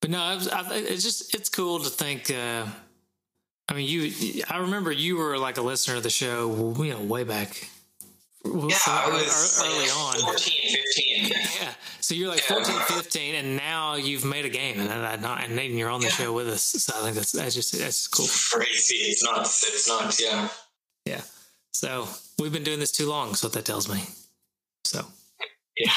but 0.00 0.10
no, 0.10 0.38
it's 0.38 1.02
just 1.02 1.34
it's 1.34 1.48
cool 1.48 1.80
to 1.80 1.90
think. 1.90 2.30
Uh, 2.30 2.66
I 3.68 3.74
mean, 3.74 3.88
you. 3.88 4.42
I 4.48 4.58
remember 4.58 4.92
you 4.92 5.16
were 5.16 5.38
like 5.38 5.58
a 5.58 5.62
listener 5.62 5.96
of 5.96 6.02
the 6.02 6.10
show, 6.10 6.74
you 6.78 6.90
know, 6.92 7.02
way 7.02 7.24
back. 7.24 7.68
Yeah, 8.44 8.76
I 8.86 9.10
was 9.12 9.62
early 9.62 9.80
like 9.80 9.96
on. 9.96 10.20
14, 10.20 10.76
15. 11.18 11.28
Yeah. 11.28 11.72
So 12.00 12.14
you're 12.14 12.30
like 12.30 12.48
yeah. 12.48 12.64
14, 12.64 12.74
15, 12.96 13.34
and 13.34 13.56
now 13.56 13.96
you've 13.96 14.24
made 14.24 14.46
a 14.46 14.48
game, 14.48 14.80
and 14.80 15.22
not, 15.22 15.44
and 15.44 15.54
Nathan, 15.54 15.76
you're 15.76 15.90
on 15.90 16.00
the 16.00 16.06
yeah. 16.06 16.12
show 16.12 16.32
with 16.32 16.48
us. 16.48 16.62
So 16.62 16.94
I 16.96 17.02
think 17.02 17.16
that's 17.16 17.32
that's 17.32 17.54
just 17.54 17.78
that's 17.78 18.08
cool. 18.08 18.26
crazy. 18.26 18.94
It's 18.96 19.22
not. 19.22 19.40
It's 19.42 19.88
not. 19.88 20.18
Yeah. 20.18 20.48
Yeah. 21.04 21.20
So 21.72 22.08
we've 22.38 22.52
been 22.52 22.64
doing 22.64 22.80
this 22.80 22.92
too 22.92 23.08
long. 23.08 23.30
Is 23.30 23.42
what 23.42 23.52
that 23.54 23.64
tells 23.64 23.88
me. 23.88 24.02
So. 24.84 25.04
Yeah. 25.78 25.92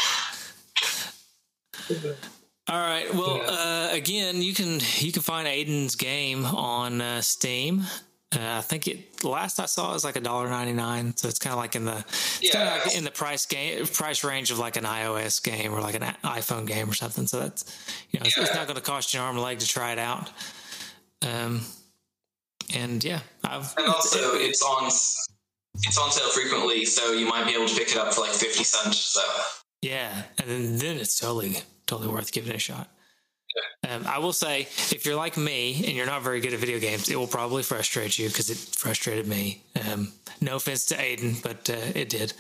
All 2.70 2.80
right. 2.80 3.14
Well, 3.14 3.38
yeah. 3.38 3.44
uh, 3.44 3.90
again, 3.92 4.42
you 4.42 4.54
can 4.54 4.80
you 5.00 5.12
can 5.12 5.22
find 5.22 5.48
Aiden's 5.48 5.96
game 5.96 6.46
on 6.46 7.02
uh, 7.02 7.22
Steam. 7.22 7.84
Uh, 8.34 8.58
I 8.58 8.62
think 8.62 8.88
it 8.88 9.24
last 9.24 9.60
I 9.60 9.66
saw 9.66 9.92
it 9.92 9.94
was 9.94 10.06
like 10.06 10.16
a 10.16 10.22
dollar 10.22 10.48
ninety 10.50 10.74
nine, 10.74 11.16
so 11.16 11.28
it's 11.28 11.40
kind 11.40 11.54
of 11.54 11.60
like 11.60 11.76
in 11.76 11.86
the 11.86 12.04
yeah. 12.42 12.80
like 12.84 12.96
in 12.96 13.04
the 13.04 13.12
price 13.12 13.46
game 13.46 13.86
price 13.86 14.24
range 14.24 14.50
of 14.50 14.60
like 14.60 14.78
an 14.78 14.86
iOS 14.86 15.44
game 15.44 15.74
or 15.74 15.82
like 15.82 15.96
an 15.96 16.02
iPhone 16.24 16.66
game 16.66 16.90
or 16.90 16.94
something. 16.94 17.28
So 17.28 17.42
that's 17.42 17.66
you 18.10 18.20
know 18.20 18.26
it's, 18.26 18.38
yeah. 18.38 18.44
it's 18.44 18.56
not 18.56 18.66
going 18.66 18.78
to 18.78 18.82
cost 18.82 19.14
you 19.14 19.20
an 19.20 19.26
arm 19.26 19.36
and 19.36 19.44
leg 19.44 19.60
to 19.60 19.68
try 19.68 19.92
it 19.92 20.00
out. 20.00 20.32
Um, 21.22 21.62
and 22.74 23.04
yeah, 23.04 23.20
I've 23.44 23.74
and 23.78 23.88
also 23.88 24.36
it's 24.36 24.64
on 24.64 24.90
it's 25.76 25.98
on 25.98 26.12
sale 26.12 26.30
frequently, 26.30 26.86
so 26.86 27.12
you 27.12 27.28
might 27.28 27.46
be 27.46 27.54
able 27.54 27.68
to 27.68 27.76
pick 27.76 27.90
it 27.90 27.98
up 27.98 28.14
for 28.14 28.22
like 28.22 28.32
fifty 28.32 28.64
cents. 28.64 28.98
So 28.98 29.22
yeah, 29.82 30.24
and 30.40 30.50
then, 30.50 30.78
then 30.78 30.98
it's 30.98 31.20
totally 31.20 31.58
totally 31.88 32.10
worth 32.14 32.32
giving 32.32 32.52
it 32.52 32.56
a 32.56 32.60
shot. 32.60 32.90
Um, 33.88 34.06
I 34.08 34.18
will 34.18 34.34
say, 34.34 34.62
if 34.62 35.06
you're 35.06 35.16
like 35.16 35.38
me 35.38 35.76
and 35.86 35.96
you're 35.96 36.08
not 36.08 36.24
very 36.24 36.40
good 36.40 36.54
at 36.54 36.60
video 36.60 36.80
games, 36.80 37.10
it 37.10 37.16
will 37.16 37.28
probably 37.28 37.62
frustrate 37.62 38.18
you 38.18 38.28
because 38.28 38.50
it 38.50 38.58
frustrated 38.58 39.28
me. 39.28 39.62
Um, 39.88 40.14
no 40.42 40.56
offense 40.56 40.86
to 40.88 40.96
Aiden, 40.96 41.44
but 41.44 41.70
uh, 41.70 41.92
it 41.94 42.10
did. 42.10 42.34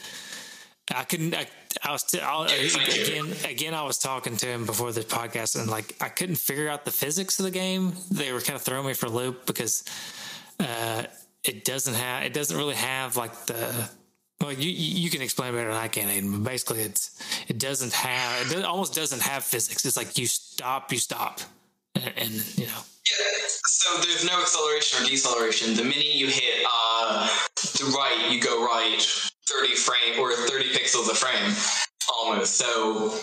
I 0.93 1.03
couldn't. 1.03 1.35
I, 1.35 1.47
I 1.83 1.91
was 1.91 2.03
t- 2.03 2.19
I, 2.19 2.45
again. 2.45 3.33
Again, 3.47 3.73
I 3.73 3.83
was 3.83 3.97
talking 3.97 4.37
to 4.37 4.45
him 4.45 4.65
before 4.65 4.91
the 4.91 5.01
podcast, 5.01 5.59
and 5.59 5.69
like 5.69 5.95
I 6.01 6.09
couldn't 6.09 6.35
figure 6.35 6.67
out 6.67 6.85
the 6.85 6.91
physics 6.91 7.39
of 7.39 7.45
the 7.45 7.51
game. 7.51 7.93
They 8.11 8.31
were 8.31 8.41
kind 8.41 8.55
of 8.55 8.63
throwing 8.63 8.87
me 8.87 8.93
for 8.93 9.05
a 9.05 9.09
loop 9.09 9.45
because 9.45 9.83
uh, 10.59 11.03
it 11.43 11.65
doesn't 11.65 11.93
have. 11.95 12.23
It 12.23 12.33
doesn't 12.33 12.55
really 12.55 12.75
have 12.75 13.15
like 13.15 13.33
the 13.45 13.89
well, 14.41 14.51
you 14.51 14.69
you 14.69 15.09
can 15.09 15.21
explain 15.21 15.53
better 15.53 15.69
than 15.69 15.77
I 15.77 15.87
can, 15.87 16.09
Aiden. 16.09 16.31
But 16.31 16.49
basically, 16.49 16.81
it's 16.81 17.17
it 17.47 17.59
doesn't 17.59 17.93
have 17.93 18.51
it 18.51 18.65
almost 18.65 18.93
doesn't 18.93 19.21
have 19.21 19.43
physics. 19.43 19.85
It's 19.85 19.97
like 19.97 20.17
you 20.17 20.27
stop, 20.27 20.91
you 20.91 20.97
stop, 20.97 21.39
and, 21.95 22.13
and 22.17 22.31
you 22.57 22.65
know. 22.65 22.81
Yeah. 23.05 23.25
So 23.65 24.01
there's 24.01 24.25
no 24.25 24.39
acceleration 24.41 25.03
or 25.03 25.09
deceleration. 25.09 25.75
The 25.75 25.83
minute 25.83 26.15
you 26.15 26.27
hit 26.27 26.65
uh, 26.65 27.27
the 27.55 27.93
right, 27.95 28.31
you 28.31 28.41
go 28.41 28.65
right 28.65 29.01
thirty 29.45 29.75
frame 29.75 30.19
or 30.19 30.33
thirty 30.33 30.69
pixels 30.69 31.09
a 31.09 31.15
frame, 31.15 31.53
almost. 32.09 32.55
So 32.55 33.17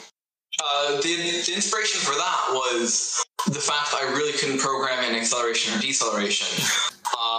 uh, 0.63 0.97
the, 1.01 1.17
the 1.47 1.53
inspiration 1.55 2.01
for 2.01 2.15
that 2.15 2.49
was 2.51 3.25
the 3.47 3.61
fact 3.61 3.93
that 3.93 4.03
I 4.03 4.13
really 4.13 4.33
couldn't 4.33 4.59
program 4.59 5.05
in 5.05 5.15
acceleration 5.15 5.77
or 5.77 5.81
deceleration. 5.81 6.65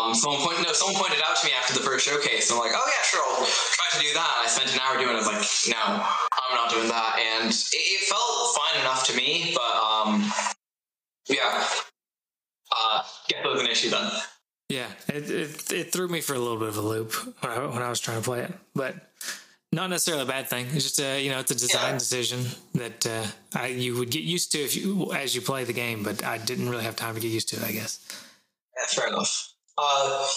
Um, 0.02 0.16
someone 0.16 0.42
pointed 0.42 0.66
no, 0.66 0.74
someone 0.74 1.02
pointed 1.02 1.22
out 1.24 1.38
to 1.38 1.48
me 1.48 1.54
after 1.54 1.74
the 1.74 1.86
first 1.86 2.06
showcase. 2.06 2.50
And 2.50 2.58
I'm 2.58 2.66
like, 2.66 2.74
oh 2.76 2.86
yeah, 2.86 3.04
sure, 3.04 3.22
I'll 3.22 3.46
try 3.46 3.88
to 3.94 4.00
do 4.00 4.14
that. 4.14 4.32
I 4.44 4.48
spent 4.48 4.74
an 4.74 4.80
hour 4.82 4.98
doing 4.98 5.16
it. 5.16 5.22
I 5.22 5.24
was 5.24 5.28
like, 5.28 5.76
no, 5.76 5.84
I'm 5.84 6.56
not 6.56 6.70
doing 6.72 6.88
that. 6.88 7.20
And 7.20 7.50
it, 7.50 7.74
it 7.74 8.02
felt 8.10 8.58
fine 8.58 8.82
enough 8.82 9.06
to 9.08 9.16
me, 9.16 9.54
but 9.54 9.76
um, 9.78 10.32
yeah. 11.30 11.66
Uh, 12.72 13.04
get 13.28 13.46
was 13.46 13.62
an 13.62 13.68
issue 13.68 13.90
then. 13.90 14.10
Yeah, 14.70 14.88
it, 15.10 15.30
it, 15.30 15.72
it 15.74 15.92
threw 15.92 16.08
me 16.08 16.22
for 16.22 16.34
a 16.34 16.40
little 16.40 16.58
bit 16.58 16.70
of 16.70 16.78
a 16.78 16.82
loop 16.82 17.14
when 17.42 17.52
I, 17.52 17.66
when 17.66 17.82
I 17.82 17.90
was 17.90 18.00
trying 18.00 18.18
to 18.18 18.24
play 18.24 18.40
it, 18.40 18.54
but 18.74 18.96
not 19.74 19.90
necessarily 19.90 20.24
a 20.24 20.28
bad 20.28 20.50
thing. 20.50 20.66
It's 20.74 20.84
just 20.84 21.00
a 21.00 21.22
you 21.22 21.30
know 21.30 21.40
it's 21.40 21.52
a 21.52 21.56
design 21.56 21.94
yeah. 21.94 21.98
decision 21.98 22.46
that 22.76 23.06
uh, 23.06 23.26
I, 23.54 23.68
you 23.68 23.98
would 23.98 24.10
get 24.10 24.24
used 24.24 24.52
to 24.54 24.60
if 24.60 24.76
you 24.76 25.12
as 25.14 25.36
you 25.36 25.42
play 25.42 25.66
the 25.66 25.74
game, 25.74 26.04
but 26.04 26.24
I 26.24 26.38
didn't 26.38 26.70
really 26.70 26.86
have 26.86 26.96
time 26.96 27.16
to 27.16 27.20
get 27.20 27.32
used 27.32 27.50
to 27.50 27.58
it. 27.58 27.64
I 27.64 27.72
guess. 27.72 28.00
Yeah, 28.78 28.86
fair 28.88 29.08
enough. 29.10 29.54
Uh, 29.82 30.28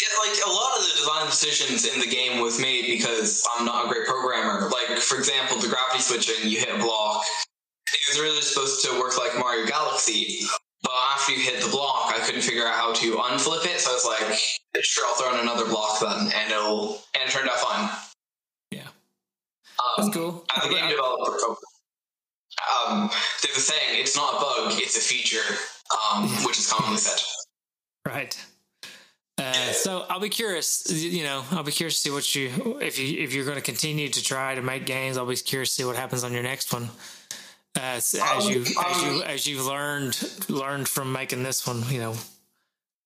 yeah, 0.00 0.08
like 0.26 0.38
a 0.44 0.50
lot 0.50 0.76
of 0.76 0.82
the 0.82 0.90
design 0.98 1.26
decisions 1.26 1.86
in 1.86 2.00
the 2.00 2.06
game 2.06 2.40
was 2.40 2.60
made 2.60 2.86
because 2.86 3.46
I'm 3.54 3.64
not 3.64 3.86
a 3.86 3.88
great 3.88 4.06
programmer. 4.06 4.68
Like 4.68 4.98
for 4.98 5.16
example, 5.16 5.58
the 5.58 5.68
gravity 5.68 6.00
switching, 6.00 6.50
you 6.50 6.58
hit 6.58 6.74
a 6.74 6.78
block. 6.78 7.22
It 7.92 8.00
was 8.10 8.20
really 8.20 8.40
supposed 8.40 8.84
to 8.84 8.98
work 8.98 9.16
like 9.16 9.38
Mario 9.38 9.66
Galaxy, 9.66 10.40
but 10.82 10.90
after 11.12 11.32
you 11.32 11.38
hit 11.38 11.62
the 11.62 11.70
block, 11.70 12.12
I 12.12 12.18
couldn't 12.26 12.42
figure 12.42 12.66
out 12.66 12.74
how 12.74 12.92
to 12.92 13.12
unflip 13.12 13.64
it. 13.66 13.78
So 13.78 13.90
I 13.90 13.94
was 13.94 14.04
like, 14.04 14.82
sure, 14.82 15.04
I'll 15.06 15.14
throw 15.14 15.34
in 15.34 15.40
another 15.40 15.66
block 15.66 16.00
then, 16.00 16.32
and 16.34 16.50
it'll 16.50 17.00
and 17.14 17.28
it 17.28 17.30
turned 17.30 17.48
out 17.48 17.60
fine. 17.60 17.88
Yeah, 18.72 18.88
um, 19.78 19.94
that's 19.96 20.16
cool. 20.16 20.44
As 20.56 20.66
a 20.66 20.68
game 20.68 20.88
developer, 20.88 21.38
um, 22.88 23.10
there's 23.42 23.56
a 23.56 23.60
saying: 23.60 24.00
it's 24.00 24.16
not 24.16 24.34
a 24.34 24.38
bug, 24.40 24.72
it's 24.80 24.96
a 24.96 25.00
feature, 25.00 25.54
um, 26.12 26.28
which 26.44 26.58
is 26.58 26.66
commonly 26.66 26.98
said. 26.98 27.22
Right. 28.04 28.36
Uh, 29.54 29.72
so 29.72 30.06
I'll 30.08 30.20
be 30.20 30.28
curious. 30.28 30.90
You 30.90 31.24
know, 31.24 31.44
I'll 31.50 31.62
be 31.62 31.72
curious 31.72 31.96
to 31.96 32.00
see 32.00 32.10
what 32.10 32.34
you 32.34 32.78
if 32.80 32.98
you 32.98 33.22
if 33.22 33.32
you're 33.32 33.44
going 33.44 33.56
to 33.56 33.62
continue 33.62 34.08
to 34.08 34.22
try 34.22 34.54
to 34.54 34.62
make 34.62 34.86
games. 34.86 35.16
I'll 35.16 35.26
be 35.26 35.36
curious 35.36 35.70
to 35.70 35.74
see 35.82 35.84
what 35.84 35.96
happens 35.96 36.24
on 36.24 36.32
your 36.32 36.42
next 36.42 36.72
one. 36.72 36.88
As 37.76 38.14
as 38.14 38.48
you 38.48 38.62
as 38.62 39.02
you 39.02 39.22
as 39.22 39.46
you've 39.46 39.66
learned 39.66 40.16
learned 40.48 40.88
from 40.88 41.12
making 41.12 41.42
this 41.42 41.66
one, 41.66 41.82
you 41.88 42.00
know, 42.00 42.14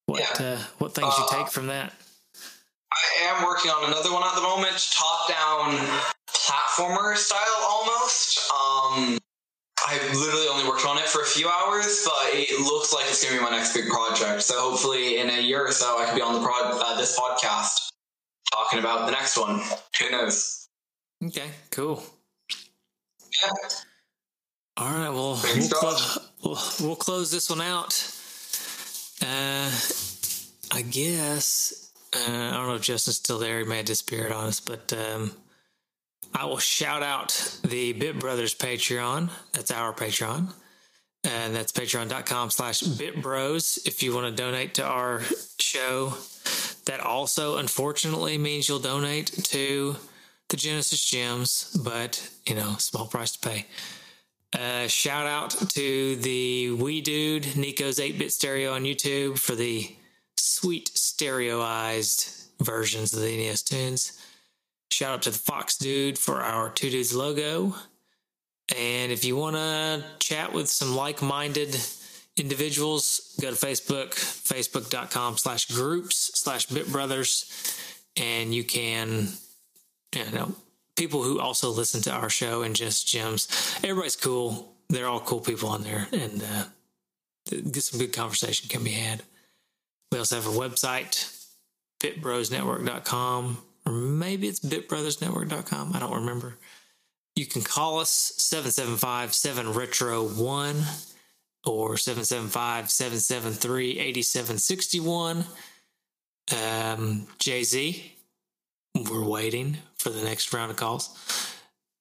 what 0.06 0.20
yeah. 0.20 0.46
uh, 0.46 0.58
what 0.78 0.94
things 0.94 1.12
uh, 1.16 1.22
you 1.22 1.38
take 1.38 1.48
from 1.48 1.68
that. 1.68 1.92
I 2.92 3.30
am 3.30 3.44
working 3.44 3.70
on 3.70 3.88
another 3.88 4.12
one 4.12 4.24
at 4.24 4.34
the 4.34 4.40
moment, 4.40 4.88
top 4.92 5.28
down 5.28 5.74
platformer 6.28 7.16
style 7.16 7.66
almost. 7.68 8.50
Um, 8.52 9.18
I 9.90 9.94
literally 10.14 10.48
only 10.48 10.68
worked 10.68 10.84
on 10.84 10.98
it 10.98 11.04
for 11.04 11.22
a 11.22 11.24
few 11.24 11.48
hours, 11.48 12.04
but 12.04 12.34
it 12.34 12.60
looks 12.60 12.92
like 12.92 13.06
it's 13.08 13.24
going 13.24 13.38
to 13.38 13.40
be 13.40 13.50
my 13.50 13.56
next 13.56 13.72
big 13.72 13.88
project. 13.88 14.42
So 14.42 14.60
hopefully, 14.60 15.16
in 15.16 15.30
a 15.30 15.40
year 15.40 15.66
or 15.66 15.72
so, 15.72 15.98
I 15.98 16.04
could 16.04 16.14
be 16.14 16.20
on 16.20 16.34
the 16.34 16.40
prod, 16.40 16.78
uh, 16.78 16.94
this 16.98 17.18
podcast 17.18 17.90
talking 18.52 18.80
about 18.80 19.06
the 19.06 19.12
next 19.12 19.38
one. 19.38 19.62
Who 19.98 20.10
knows? 20.10 20.68
Okay, 21.24 21.48
cool. 21.70 22.02
Yeah. 22.50 23.50
All 24.76 24.92
right. 24.92 25.08
Well, 25.08 25.40
we'll, 25.42 25.68
clo- 25.70 26.22
we'll, 26.44 26.58
we'll, 26.80 26.96
close 26.96 27.30
this 27.30 27.48
one 27.48 27.62
out. 27.62 27.94
Uh, 29.22 29.70
I 30.70 30.82
guess 30.82 31.90
uh, 32.14 32.30
I 32.30 32.50
don't 32.52 32.66
know 32.66 32.74
if 32.74 32.82
Justin's 32.82 33.16
still 33.16 33.38
there. 33.38 33.60
He 33.60 33.64
may 33.64 33.78
have 33.78 33.86
disappeared 33.86 34.32
on 34.32 34.48
us, 34.48 34.60
but. 34.60 34.92
Um, 34.92 35.32
I 36.34 36.44
will 36.44 36.58
shout 36.58 37.02
out 37.02 37.58
the 37.64 37.92
Bit 37.92 38.18
Brothers 38.20 38.54
Patreon. 38.54 39.30
That's 39.52 39.70
our 39.70 39.92
Patreon. 39.92 40.52
And 41.24 41.54
that's 41.54 41.72
patreon.com 41.72 42.50
slash 42.50 42.82
bitbros 42.82 43.86
if 43.86 44.02
you 44.02 44.14
want 44.14 44.34
to 44.34 44.42
donate 44.42 44.74
to 44.74 44.84
our 44.84 45.22
show. 45.58 46.14
That 46.86 47.00
also, 47.00 47.56
unfortunately, 47.58 48.38
means 48.38 48.68
you'll 48.68 48.78
donate 48.78 49.26
to 49.44 49.96
the 50.48 50.56
Genesis 50.56 51.04
Gems, 51.04 51.76
but, 51.84 52.30
you 52.46 52.54
know, 52.54 52.76
small 52.78 53.06
price 53.06 53.32
to 53.32 53.48
pay. 53.48 53.66
Uh, 54.58 54.86
shout 54.86 55.26
out 55.26 55.50
to 55.70 56.16
the 56.16 56.70
wee 56.70 57.02
dude, 57.02 57.56
Nico's 57.56 58.00
8 58.00 58.18
bit 58.18 58.32
stereo 58.32 58.72
on 58.72 58.84
YouTube 58.84 59.38
for 59.38 59.54
the 59.54 59.94
sweet 60.36 60.88
stereoized 60.94 62.48
versions 62.60 63.12
of 63.12 63.20
the 63.20 63.36
NES 63.36 63.62
tunes. 63.62 64.18
Shout 64.90 65.14
out 65.14 65.22
to 65.22 65.30
the 65.30 65.38
Fox 65.38 65.76
Dude 65.76 66.18
for 66.18 66.42
our 66.42 66.70
Two 66.70 66.90
Dudes 66.90 67.14
logo. 67.14 67.74
And 68.76 69.12
if 69.12 69.24
you 69.24 69.36
want 69.36 69.56
to 69.56 70.04
chat 70.18 70.52
with 70.52 70.68
some 70.68 70.94
like 70.94 71.22
minded 71.22 71.76
individuals, 72.36 73.34
go 73.40 73.50
to 73.50 73.56
Facebook, 73.56 74.10
facebook.com 74.14 75.36
slash 75.36 75.66
groups 75.66 76.30
slash 76.34 76.66
bitbrothers. 76.68 77.76
And 78.16 78.54
you 78.54 78.64
can, 78.64 79.28
you 80.14 80.30
know, 80.32 80.54
people 80.96 81.22
who 81.22 81.40
also 81.40 81.70
listen 81.70 82.02
to 82.02 82.12
our 82.12 82.28
show 82.28 82.62
and 82.62 82.74
just 82.74 83.06
gems. 83.06 83.48
Everybody's 83.82 84.16
cool. 84.16 84.74
They're 84.88 85.06
all 85.06 85.20
cool 85.20 85.40
people 85.40 85.68
on 85.68 85.82
there. 85.82 86.08
And 86.12 86.42
uh, 86.42 86.64
get 87.50 87.82
some 87.82 88.00
good 88.00 88.12
conversation 88.12 88.68
can 88.68 88.84
be 88.84 88.90
had. 88.90 89.22
We 90.10 90.18
also 90.18 90.36
have 90.36 90.46
a 90.46 90.50
website, 90.50 91.46
bitbrosnetwork.com 92.00 93.58
or 93.88 93.92
maybe 93.92 94.48
it's 94.48 94.60
bitbrothersnetwork.com. 94.60 95.92
I 95.94 95.98
don't 95.98 96.14
remember. 96.14 96.58
You 97.34 97.46
can 97.46 97.62
call 97.62 98.00
us 98.00 98.10
775 98.36 99.32
7 99.32 99.72
Retro 99.72 100.24
1 100.24 100.76
or 101.64 101.96
775 101.96 102.90
773 102.90 103.98
8761. 103.98 105.44
Um, 106.50 107.26
Jay 107.38 107.62
Z, 107.62 108.12
we're 109.10 109.24
waiting 109.24 109.78
for 109.96 110.10
the 110.10 110.22
next 110.22 110.52
round 110.52 110.70
of 110.70 110.76
calls. 110.76 111.10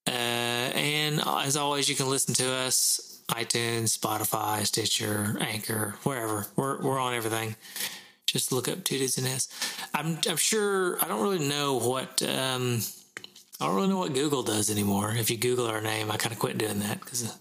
Uh, 0.08 0.12
and 0.12 1.22
as 1.26 1.56
always, 1.56 1.88
you 1.88 1.96
can 1.96 2.10
listen 2.10 2.34
to 2.34 2.52
us 2.52 3.22
iTunes, 3.30 3.98
Spotify, 3.98 4.66
Stitcher, 4.66 5.38
Anchor, 5.40 5.96
wherever. 6.04 6.48
We're, 6.56 6.82
we're 6.82 7.00
on 7.00 7.14
everything. 7.14 7.56
Just 8.28 8.52
look 8.52 8.68
up 8.68 8.84
Two 8.84 8.98
Dudes 8.98 9.18
and 9.18 9.26
S. 9.26 9.48
I'm 9.94 10.20
I'm 10.30 10.38
sure 10.38 11.02
I 11.02 11.08
don't 11.08 11.24
really 11.24 11.48
know 11.48 11.80
what 11.80 12.22
um, 12.24 12.82
I 13.60 13.66
don't 13.66 13.76
really 13.76 13.88
know 13.88 13.98
what 13.98 14.14
Google 14.14 14.44
does 14.44 14.70
anymore. 14.70 15.16
If 15.16 15.32
you 15.32 15.38
Google 15.38 15.68
our 15.68 15.82
name, 15.82 16.12
I 16.12 16.18
kind 16.18 16.34
of 16.34 16.40
quit 16.40 16.58
doing 16.58 16.80
that 16.80 17.00
because 17.00 17.34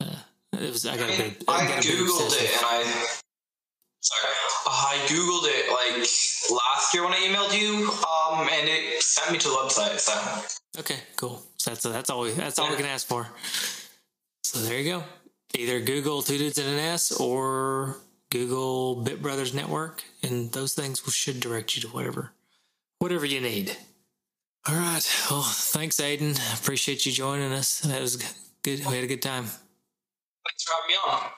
uh, 0.00 0.16
it 0.52 0.70
was 0.70 0.84
I 0.86 0.96
got 0.96 1.08
I, 1.08 1.18
mean, 1.18 1.34
a 1.48 1.50
I 1.50 1.66
googled 1.80 2.32
it 2.42 2.50
and 2.50 2.66
I 2.66 3.16
sorry 4.00 4.34
I 4.66 4.96
googled 5.06 5.44
it 5.46 5.70
like 5.70 6.06
last 6.50 6.92
year 6.92 7.04
when 7.04 7.12
I 7.12 7.16
emailed 7.16 7.58
you, 7.58 7.88
um, 7.88 8.48
and 8.52 8.68
it 8.68 9.02
sent 9.02 9.32
me 9.32 9.38
to 9.38 9.48
the 9.48 9.54
website. 9.54 9.98
So 10.00 10.80
okay, 10.80 10.98
cool. 11.16 11.42
So 11.56 11.70
that's 11.70 11.82
that's 11.84 12.10
all 12.10 12.20
we 12.20 12.32
that's 12.32 12.58
all 12.58 12.66
yeah. 12.66 12.72
we 12.72 12.76
can 12.76 12.86
ask 12.86 13.06
for. 13.06 13.28
So 14.44 14.58
there 14.58 14.78
you 14.78 14.90
go. 14.90 15.04
Either 15.54 15.80
Google 15.80 16.22
Two 16.22 16.38
Dudes 16.38 16.58
and 16.58 16.68
an 16.68 16.76
NES 16.76 17.12
or 17.12 17.96
Google 18.32 18.96
Bit 18.96 19.20
Brothers 19.20 19.52
Network, 19.52 20.02
and 20.22 20.50
those 20.52 20.72
things 20.72 21.02
should 21.12 21.38
direct 21.38 21.76
you 21.76 21.82
to 21.82 21.88
whatever 21.88 22.32
whatever 22.98 23.26
you 23.26 23.40
need. 23.40 23.76
All 24.66 24.74
right. 24.74 25.26
Well, 25.30 25.42
thanks, 25.42 25.96
Aiden. 25.96 26.38
Appreciate 26.58 27.04
you 27.04 27.12
joining 27.12 27.52
us. 27.52 27.80
That 27.80 28.00
was 28.00 28.16
good. 28.62 28.86
We 28.86 28.94
had 28.94 29.04
a 29.04 29.08
good 29.08 29.20
time. 29.20 29.44
Thanks 29.44 30.62
for 30.64 30.72
having 30.72 30.88
me 30.88 30.94
on. 31.06 31.30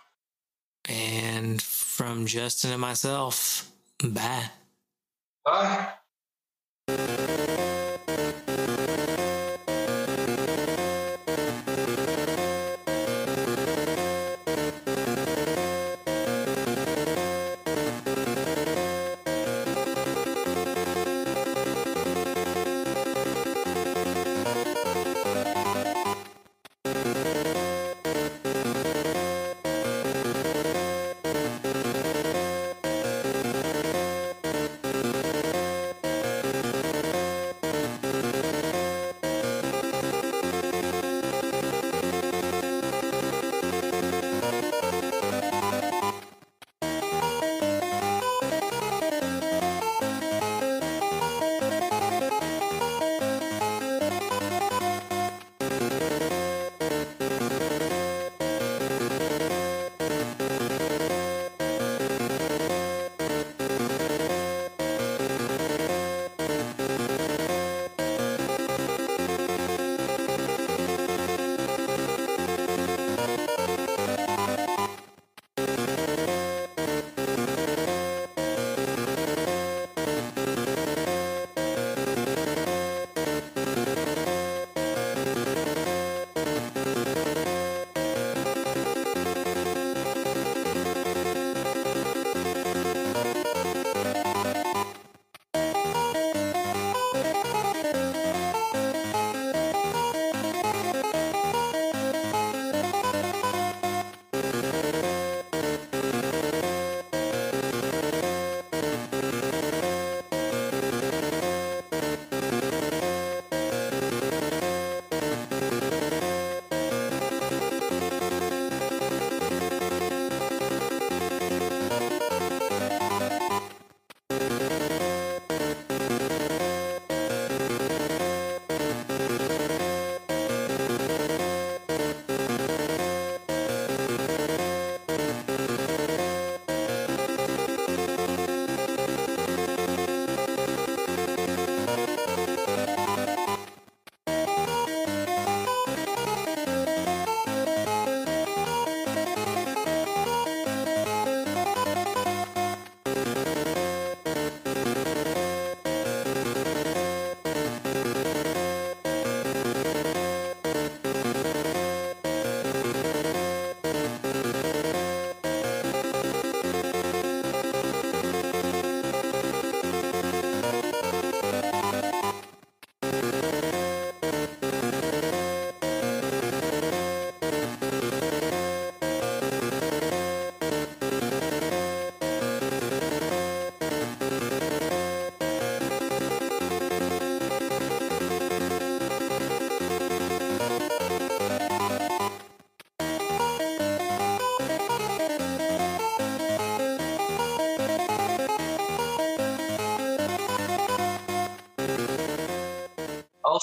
And 0.86 1.62
from 1.62 2.26
Justin 2.26 2.70
and 2.70 2.80
myself, 2.80 3.70
bye. 4.02 4.50
Bye. 6.86 7.54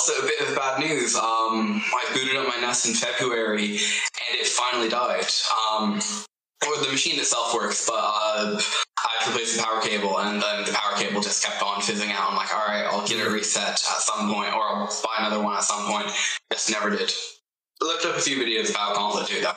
Also 0.02 0.26
a 0.26 0.26
bit 0.26 0.50
of 0.50 0.56
bad 0.56 0.80
news. 0.80 1.16
Um, 1.16 1.82
I 1.86 2.12
booted 2.14 2.36
up 2.36 2.48
my 2.48 2.60
NES 2.60 2.88
in 2.88 2.94
February, 2.96 3.74
and 3.74 4.40
it 4.40 4.48
finally 4.48 4.90
died. 4.90 5.28
Um, 5.70 6.00
well, 6.64 6.84
the 6.84 6.92
machine 6.92 7.20
itself 7.20 7.54
works, 7.54 7.86
but 7.88 8.00
uh, 8.00 8.60
I 8.98 9.28
replaced 9.28 9.58
the 9.58 9.64
power 9.64 9.80
cable, 9.80 10.18
and 10.20 10.42
then 10.42 10.66
the 10.66 10.72
power 10.72 10.98
cable 10.98 11.22
just 11.22 11.44
kept 11.46 11.62
on 11.62 11.82
fizzing 11.82 12.12
out. 12.12 12.32
I'm 12.32 12.36
like, 12.36 12.54
all 12.54 12.66
right, 12.66 12.86
I'll 12.86 13.06
get 13.08 13.20
it 13.20 13.30
reset 13.30 13.70
at 13.70 13.78
some 13.78 14.34
point, 14.34 14.54
or 14.54 14.64
I'll 14.64 14.88
buy 15.04 15.18
another 15.20 15.44
one 15.44 15.56
at 15.56 15.64
some 15.64 15.86
point. 15.86 16.08
Just 16.52 16.72
never 16.72 16.90
did. 16.90 17.12
I 17.82 17.86
looked 17.86 18.06
up 18.06 18.16
a 18.16 18.22
few 18.22 18.38
videos 18.38 18.72
about 18.72 18.96
Gauntlet 18.96 19.28
2, 19.28 19.42
though. 19.42 19.54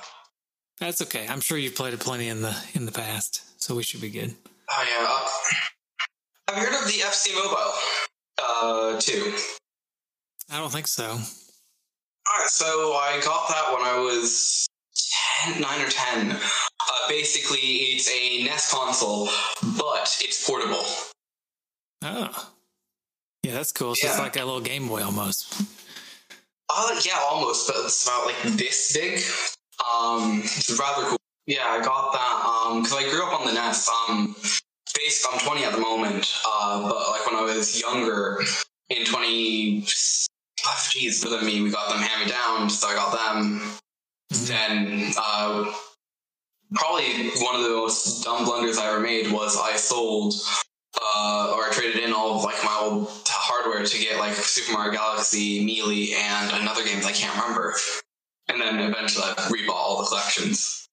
That's 0.79 1.01
okay. 1.03 1.27
I'm 1.27 1.41
sure 1.41 1.57
you've 1.57 1.77
played 1.77 1.95
it 1.95 2.01
plenty 2.01 2.29
in 2.29 2.43
the 2.43 2.55
in 2.75 2.85
the 2.85 2.93
past, 2.93 3.63
so 3.63 3.77
we 3.77 3.83
should 3.83 4.01
be 4.01 4.11
good. 4.11 4.35
Oh 4.69 4.85
yeah. 4.91 5.07
Uh, 5.09 6.53
have 6.53 6.63
you 6.63 6.69
heard 6.69 6.83
of 6.83 6.87
the 6.87 6.99
FC 6.99 7.33
Mobile? 7.35 7.73
Uh, 8.37 9.01
two. 9.01 9.33
I 10.51 10.59
don't 10.59 10.71
think 10.71 10.87
so. 10.87 11.05
All 11.05 12.39
right, 12.39 12.49
so 12.49 12.65
I 12.93 13.21
got 13.25 13.49
that 13.49 13.73
when 13.73 13.83
I 13.83 13.99
was 13.99 14.67
10, 15.45 15.61
9 15.61 15.81
or 15.81 15.89
10. 15.89 16.31
Uh, 16.33 16.39
basically, 17.09 17.59
it's 17.59 18.11
a 18.11 18.45
NES 18.45 18.73
console, 18.73 19.29
but 19.79 20.17
it's 20.21 20.47
portable. 20.47 20.85
Oh. 22.03 22.51
Yeah, 23.43 23.53
that's 23.53 23.73
cool. 23.73 23.95
So 23.95 24.07
yeah. 24.07 24.13
it's 24.13 24.21
like 24.21 24.37
a 24.37 24.45
little 24.45 24.61
Game 24.61 24.89
Boy 24.89 25.03
almost. 25.03 25.63
Uh, 26.71 27.01
yeah, 27.05 27.19
almost, 27.31 27.67
but 27.67 27.77
it's 27.85 28.07
about 28.07 28.27
like 28.27 28.43
this 28.57 28.93
big. 28.95 29.21
Um, 29.95 30.41
it's 30.45 30.79
rather 30.79 31.07
cool. 31.07 31.19
Yeah, 31.47 31.67
I 31.67 31.85
got 31.85 32.13
that 32.13 32.45
um 32.47 32.83
because 32.83 32.97
I 32.97 33.11
grew 33.11 33.23
up 33.23 33.39
on 33.39 33.47
the 33.47 33.53
NES. 33.53 33.91
Um, 34.09 34.35
basically, 34.95 35.39
I'm 35.39 35.47
20 35.47 35.65
at 35.65 35.73
the 35.73 35.79
moment. 35.79 36.35
Uh, 36.47 36.83
but 36.89 36.97
like 37.11 37.27
when 37.27 37.37
I 37.37 37.43
was 37.43 37.79
younger, 37.79 38.41
in 38.91 39.05
20, 39.05 39.87
oh, 40.67 40.89
geez, 40.91 41.21
than 41.21 41.45
me, 41.45 41.63
we 41.63 41.71
got 41.71 41.89
them 41.89 42.01
hand 42.01 42.25
me 42.25 42.31
down, 42.31 42.71
so 42.71 42.89
I 42.89 42.95
got 42.95 43.13
them. 43.13 43.61
Mm-hmm. 44.33 44.45
Then 44.47 45.13
uh, 45.19 45.73
probably 46.75 47.31
one 47.41 47.57
of 47.57 47.63
the 47.63 47.71
most 47.71 48.25
dumb 48.25 48.45
blunders 48.45 48.79
I 48.79 48.89
ever 48.89 49.01
made 49.01 49.31
was 49.31 49.57
I 49.61 49.77
sold 49.77 50.35
uh, 51.01 51.55
or 51.57 51.65
I 51.65 51.71
traded 51.73 52.03
in 52.03 52.13
all 52.13 52.37
of 52.37 52.45
like 52.45 52.63
my 52.65 52.79
old 52.83 53.11
hardware 53.27 53.85
to 53.85 53.99
get 53.99 54.19
like 54.19 54.35
Super 54.35 54.73
Mario 54.73 54.93
Galaxy, 54.93 55.65
Melee, 55.65 56.13
and 56.17 56.63
another 56.63 56.85
game 56.85 57.01
that 57.01 57.09
I 57.09 57.13
can't 57.13 57.35
remember. 57.41 57.75
And 58.49 58.61
then 58.61 58.79
eventually 58.81 59.25
I 59.27 59.35
rebought 59.51 59.75
all 59.75 60.03
the 60.03 60.09
collections. 60.09 60.89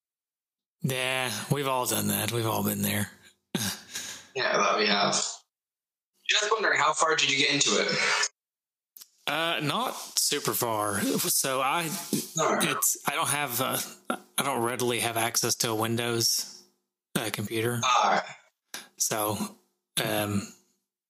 Yeah, 0.81 1.31
we've 1.51 1.67
all 1.67 1.85
done 1.85 2.07
that. 2.07 2.31
We've 2.31 2.47
all 2.47 2.63
been 2.63 2.81
there. 2.81 3.09
yeah, 4.35 4.57
that 4.57 4.77
we 4.77 4.87
have. 4.87 5.13
Just 6.29 6.51
wondering, 6.51 6.79
how 6.79 6.93
far 6.93 7.15
did 7.15 7.29
you 7.29 7.37
get 7.37 7.53
into 7.53 7.81
it? 7.81 7.87
Uh, 9.27 9.59
not 9.61 9.95
super 10.19 10.53
far. 10.53 10.99
So 11.01 11.61
I, 11.61 11.83
it's 12.11 12.97
I 13.07 13.15
don't 13.15 13.29
have 13.29 13.61
uh, 13.61 13.77
I 14.37 14.43
don't 14.43 14.61
readily 14.61 14.99
have 14.99 15.17
access 15.17 15.55
to 15.55 15.69
a 15.69 15.75
Windows 15.75 16.63
uh, 17.15 17.29
computer. 17.31 17.79
All 17.83 18.11
right. 18.11 18.23
So 18.97 19.37
um, 20.03 20.47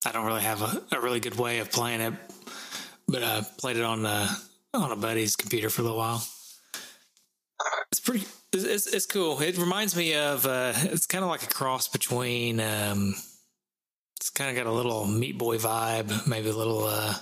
I 0.06 0.12
don't 0.12 0.26
really 0.26 0.42
have 0.42 0.62
a, 0.62 0.96
a, 0.96 1.02
really 1.02 1.20
good 1.20 1.36
way 1.36 1.60
of 1.60 1.72
playing 1.72 2.02
it, 2.02 2.14
but 3.08 3.24
I 3.24 3.46
played 3.58 3.78
it 3.78 3.84
on 3.84 4.06
uh, 4.06 4.28
on 4.74 4.92
a 4.92 4.96
buddy's 4.96 5.36
computer 5.36 5.70
for 5.70 5.82
a 5.82 5.86
little 5.86 5.98
while. 5.98 6.24
It's 7.92 8.00
pretty. 8.00 8.26
It's, 8.54 8.88
it's 8.88 9.06
cool. 9.06 9.40
It 9.42 9.58
reminds 9.58 9.96
me 9.96 10.16
of. 10.16 10.46
Uh, 10.46 10.74
it's 10.76 11.06
kind 11.06 11.24
of 11.24 11.30
like 11.30 11.44
a 11.44 11.48
cross 11.48 11.88
between. 11.88 12.60
Um, 12.60 13.16
it's 14.20 14.30
kind 14.30 14.50
of 14.50 14.56
got 14.56 14.70
a 14.70 14.76
little 14.76 15.06
Meat 15.06 15.38
Boy 15.38 15.58
vibe, 15.58 16.28
maybe 16.28 16.50
a 16.50 16.56
little. 16.56 16.86
Uh, 16.86 17.14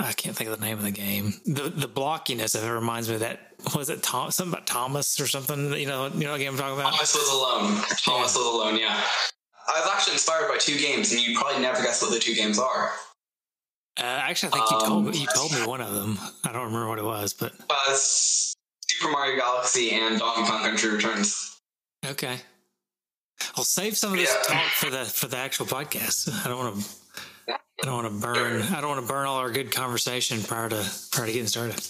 I 0.00 0.12
can't 0.12 0.36
think 0.36 0.50
of 0.50 0.58
the 0.58 0.64
name 0.64 0.76
of 0.76 0.84
the 0.84 0.90
game. 0.90 1.34
The 1.46 1.70
the 1.70 1.88
blockiness 1.88 2.54
of 2.54 2.64
it 2.64 2.70
reminds 2.70 3.08
me 3.08 3.14
of 3.14 3.20
that. 3.20 3.40
Was 3.74 3.88
it 3.88 4.02
Tom? 4.02 4.30
Something 4.30 4.52
about 4.52 4.66
Thomas 4.66 5.18
or 5.20 5.26
something? 5.26 5.72
You 5.72 5.86
know, 5.86 6.08
you 6.08 6.24
know 6.24 6.32
what 6.32 6.40
game 6.40 6.52
I'm 6.52 6.58
talking 6.58 6.78
about. 6.78 6.92
Thomas 6.92 7.14
was 7.14 7.32
alone. 7.32 7.74
Thomas 7.74 8.06
yeah. 8.06 8.20
was 8.20 8.36
alone. 8.36 8.78
Yeah. 8.78 9.00
I 9.66 9.80
was 9.80 9.90
actually 9.92 10.14
inspired 10.14 10.48
by 10.48 10.58
two 10.58 10.78
games, 10.78 11.12
and 11.12 11.20
you 11.20 11.38
probably 11.38 11.62
never 11.62 11.82
guess 11.82 12.02
what 12.02 12.10
the 12.12 12.18
two 12.18 12.34
games 12.34 12.58
are. 12.58 12.92
Uh, 13.96 14.02
actually, 14.02 14.52
I 14.52 14.56
think 14.56 14.70
you 14.70 14.86
told 14.86 15.04
me 15.04 15.10
um, 15.10 15.16
you 15.16 15.26
told 15.34 15.52
me 15.52 15.66
one 15.66 15.80
of 15.80 15.94
them. 15.94 16.18
I 16.44 16.52
don't 16.52 16.64
remember 16.64 16.88
what 16.88 16.98
it 16.98 17.04
was, 17.04 17.32
but 17.32 17.52
uh, 17.70 17.94
Super 17.94 19.12
Mario 19.12 19.36
Galaxy 19.36 19.92
and 19.92 20.18
Donkey 20.18 20.42
Kong 20.50 20.62
Country 20.62 20.90
Returns. 20.90 21.60
Okay, 22.04 22.36
I'll 23.56 23.64
save 23.64 23.96
some 23.96 24.12
of 24.12 24.18
this 24.18 24.34
yeah. 24.48 24.54
talk 24.54 24.70
for 24.72 24.90
the 24.90 25.04
for 25.04 25.28
the 25.28 25.36
actual 25.36 25.66
podcast. 25.66 26.44
I 26.44 26.48
don't 26.48 26.58
want 26.58 26.80
to. 26.80 26.90
I 27.82 27.86
don't 27.86 27.94
want 27.94 28.08
to 28.08 28.20
burn. 28.20 28.62
I 28.62 28.80
don't 28.80 28.90
want 28.90 29.06
to 29.06 29.12
burn 29.12 29.26
all 29.26 29.38
our 29.38 29.50
good 29.50 29.72
conversation 29.72 30.42
prior 30.42 30.68
to 30.68 30.90
prior 31.10 31.26
to 31.26 31.32
getting 31.32 31.48
started. 31.48 31.80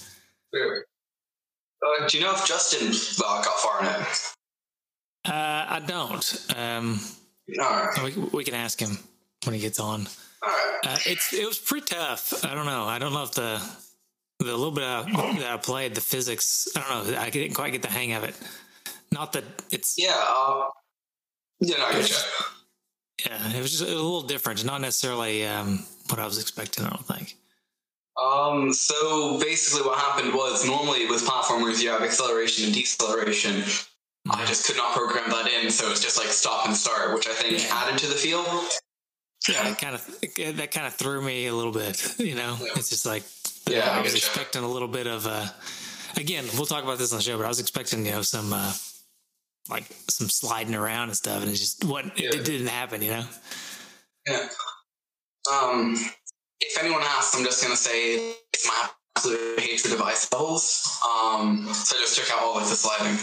Uh, 0.55 2.09
do 2.09 2.19
you 2.19 2.25
know 2.25 2.33
if 2.33 2.47
Justin 2.47 2.89
uh, 3.25 3.43
got 3.43 3.59
far 3.59 3.81
in 3.81 3.87
it? 3.87 4.35
Uh, 5.27 5.67
I 5.69 5.83
don't. 5.87 6.47
Um, 6.57 7.01
we, 8.03 8.13
we 8.33 8.45
can 8.45 8.55
ask 8.55 8.81
him 8.81 8.99
when 9.45 9.55
he 9.55 9.61
gets 9.61 9.79
on. 9.79 10.07
Uh, 10.43 10.99
it's 11.07 11.33
it 11.33 11.47
was 11.47 11.59
pretty 11.59 11.87
tough. 11.87 12.45
I 12.45 12.55
don't 12.55 12.67
know. 12.67 12.85
I 12.85 12.99
don't 12.99 13.13
know 13.13 13.23
if 13.23 13.33
the 13.33 13.63
the 14.39 14.57
little 14.57 14.71
bit 14.71 14.83
that 14.83 15.51
I 15.53 15.57
played, 15.57 15.95
the 15.95 16.01
physics. 16.01 16.69
I 16.77 16.81
don't 16.81 17.13
know. 17.13 17.19
I 17.19 17.31
didn't 17.31 17.55
quite 17.55 17.73
get 17.73 17.83
the 17.83 17.89
hang 17.89 18.13
of 18.13 18.25
it. 18.25 18.35
Not 19.13 19.33
that 19.33 19.45
it's 19.71 19.95
yeah. 19.97 20.15
Uh, 20.17 20.65
yeah, 21.61 21.77
no, 21.79 21.85
I 21.87 21.93
get 21.93 22.11
you. 22.11 22.17
Yeah, 23.25 23.57
it 23.57 23.61
was 23.61 23.71
just 23.71 23.83
a 23.83 23.87
little 23.87 24.23
different. 24.23 24.65
Not 24.65 24.81
necessarily 24.81 25.47
um, 25.47 25.85
what 26.09 26.19
I 26.19 26.25
was 26.25 26.39
expecting. 26.39 26.85
I 26.85 26.91
don't 26.91 27.07
think. 27.07 27.37
Um, 28.21 28.73
so 28.73 29.41
basically, 29.41 29.87
what 29.87 29.99
happened 29.99 30.35
was 30.35 30.67
normally 30.67 31.07
with 31.07 31.27
platformers, 31.27 31.83
you 31.83 31.91
have 31.91 32.03
acceleration 32.03 32.67
and 32.67 32.75
deceleration. 32.75 33.63
I 34.31 34.45
just 34.47 34.67
could 34.67 34.77
not 34.77 34.95
program 34.95 35.31
that 35.31 35.49
in, 35.49 35.71
so 35.71 35.91
it's 35.91 36.01
just 36.01 36.19
like 36.19 36.29
stop 36.29 36.67
and 36.67 36.77
start, 36.77 37.15
which 37.15 37.29
I 37.29 37.33
think 37.33 37.63
yeah. 37.63 37.75
added 37.75 37.99
to 37.99 38.07
the 38.07 38.15
feel. 38.15 38.45
Yeah, 39.49 39.69
it 39.69 39.79
kind 39.79 39.95
of 39.95 40.57
that 40.57 40.71
kind 40.71 40.87
of 40.87 40.95
threw 40.95 41.21
me 41.21 41.47
a 41.47 41.55
little 41.55 41.73
bit. 41.73 42.19
You 42.19 42.35
know, 42.35 42.57
yeah. 42.61 42.69
it's 42.77 42.89
just 42.89 43.05
like 43.05 43.23
yeah, 43.69 43.91
I, 43.91 43.99
I 43.99 44.03
was 44.03 44.15
expecting 44.15 44.63
you. 44.63 44.69
a 44.69 44.71
little 44.71 44.89
bit 44.89 45.07
of 45.07 45.27
uh 45.27 45.47
again, 46.17 46.45
we'll 46.55 46.67
talk 46.67 46.85
about 46.85 46.99
this 46.99 47.13
on 47.13 47.19
the 47.19 47.23
show, 47.23 47.37
but 47.37 47.45
I 47.45 47.49
was 47.49 47.61
expecting 47.61 48.07
you 48.07 48.13
know 48.13 48.23
some 48.23 48.53
uh 48.53 48.73
like 49.69 49.85
some 50.09 50.29
sliding 50.29 50.75
around 50.75 51.09
and 51.09 51.17
stuff, 51.17 51.43
and 51.43 51.51
it 51.51 51.55
just 51.55 51.85
what 51.85 52.05
yeah. 52.19 52.31
it, 52.31 52.45
didn't 52.45 52.67
happen. 52.67 53.03
You 53.03 53.11
know. 53.11 53.25
Yeah. 54.29 54.49
Um. 55.53 55.97
If 56.61 56.83
anyone 56.83 57.03
asks, 57.03 57.37
I'm 57.37 57.45
just 57.45 57.63
gonna 57.63 57.77
say 57.77 58.35
it's 58.53 58.67
my 58.67 58.89
absolute 59.17 59.61
hatred 59.61 59.95
of 59.95 60.03
ice 60.03 60.31
levels. 60.33 60.99
Um. 61.09 61.67
So 61.73 61.97
just 61.99 62.17
check 62.17 62.31
out 62.37 62.43
all 62.43 62.57
like 62.57 62.69
the 62.69 62.75
sliding. 62.75 63.19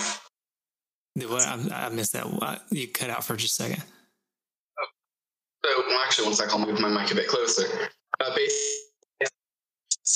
What 1.30 1.46
I, 1.46 1.88
I 1.88 1.90
missed 1.90 2.14
that. 2.14 2.62
You 2.72 2.88
cut 2.88 3.10
out 3.10 3.24
for 3.24 3.36
just 3.36 3.60
a 3.60 3.64
second. 3.64 3.84
Oh. 4.80 4.88
So, 5.66 5.84
well, 5.90 6.00
actually, 6.06 6.26
one 6.26 6.36
sec. 6.36 6.50
I'll 6.50 6.66
move 6.66 6.80
my 6.80 6.90
mic 6.90 7.12
a 7.12 7.16
bit 7.16 7.28
closer. 7.28 7.68
Uh, 8.20 8.36
basically, 8.36 9.28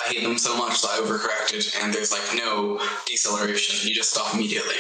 I 0.05 0.13
hate 0.13 0.23
them 0.23 0.37
so 0.37 0.57
much 0.57 0.81
that 0.81 0.89
I 0.91 1.01
overcorrected, 1.01 1.83
and 1.83 1.93
there's 1.93 2.11
like 2.11 2.37
no 2.37 2.79
deceleration. 3.05 3.87
You 3.87 3.95
just 3.95 4.11
stop 4.11 4.33
immediately. 4.33 4.75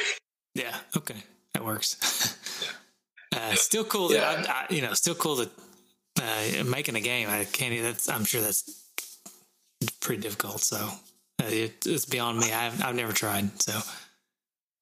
Yeah. 0.53 0.75
Okay, 0.95 1.15
that 1.55 1.63
works. 1.63 2.37
uh, 3.35 3.55
still 3.55 3.85
cool. 3.85 4.11
Yeah. 4.11 4.35
That 4.35 4.49
I, 4.49 4.51
I, 4.51 4.65
you 4.69 4.81
know, 4.81 4.93
still 4.93 5.15
cool 5.15 5.37
that 5.37 5.49
uh, 6.21 6.63
making 6.65 6.95
a 6.95 7.01
game. 7.01 7.29
I 7.29 7.45
can't. 7.45 7.81
That's. 7.81 8.09
I'm 8.09 8.25
sure 8.25 8.41
that's 8.41 8.83
pretty 10.01 10.21
difficult. 10.21 10.59
So 10.59 10.77
uh, 11.41 11.47
it, 11.47 11.85
it's 11.85 12.05
beyond 12.05 12.39
me. 12.39 12.51
I've 12.51 12.83
I've 12.83 12.95
never 12.95 13.13
tried. 13.13 13.61
So. 13.61 13.79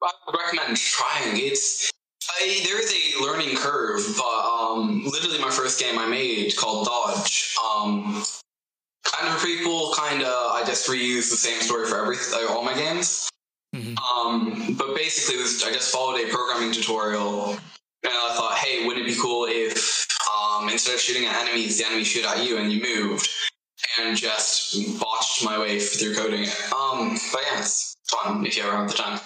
I 0.03 0.11
recommend 0.33 0.75
trying. 0.77 1.37
It's 1.37 1.91
I, 2.41 2.61
there 2.65 2.81
is 2.81 2.91
a 2.91 3.23
learning 3.23 3.55
curve, 3.55 4.01
but 4.17 4.23
um, 4.23 5.05
literally 5.05 5.39
my 5.39 5.51
first 5.51 5.79
game 5.79 5.99
I 5.99 6.07
made 6.07 6.55
called 6.57 6.87
Dodge. 6.87 7.55
Um, 7.63 8.23
kind 9.03 9.27
of 9.27 9.35
a 9.35 9.45
prequel, 9.45 9.95
kind 9.95 10.23
of. 10.23 10.51
I 10.51 10.63
just 10.65 10.89
reuse 10.89 11.29
the 11.29 11.37
same 11.37 11.61
story 11.61 11.85
for 11.85 11.99
every 11.99 12.17
like, 12.33 12.49
all 12.49 12.63
my 12.63 12.73
games. 12.73 13.29
Mm-hmm. 13.73 13.97
Um, 13.97 14.75
but 14.77 14.95
basically, 14.95 15.41
was, 15.41 15.63
I 15.63 15.71
just 15.71 15.91
followed 15.91 16.21
a 16.21 16.27
programming 16.27 16.71
tutorial, 16.71 17.51
and 17.51 17.59
I 18.13 18.33
thought, 18.35 18.55
hey, 18.55 18.85
wouldn't 18.85 19.05
it 19.05 19.09
be 19.09 19.19
cool 19.19 19.47
if 19.49 20.07
um, 20.31 20.69
instead 20.69 20.95
of 20.95 21.01
shooting 21.01 21.27
at 21.27 21.35
enemies, 21.35 21.79
the 21.79 21.85
enemy 21.85 22.03
shoot 22.03 22.25
at 22.25 22.45
you 22.45 22.57
and 22.57 22.71
you 22.71 22.81
moved, 22.81 23.27
and 23.99 24.15
just 24.15 24.99
botched 24.99 25.43
my 25.43 25.57
way 25.59 25.79
through 25.79 26.15
coding 26.15 26.43
it. 26.43 26.73
Um, 26.73 27.17
but 27.31 27.41
yeah, 27.47 27.59
it's 27.59 27.97
fun 28.07 28.45
if 28.45 28.55
you 28.55 28.63
ever 28.63 28.75
have 28.75 28.89
the 28.89 28.93
time. 28.93 29.19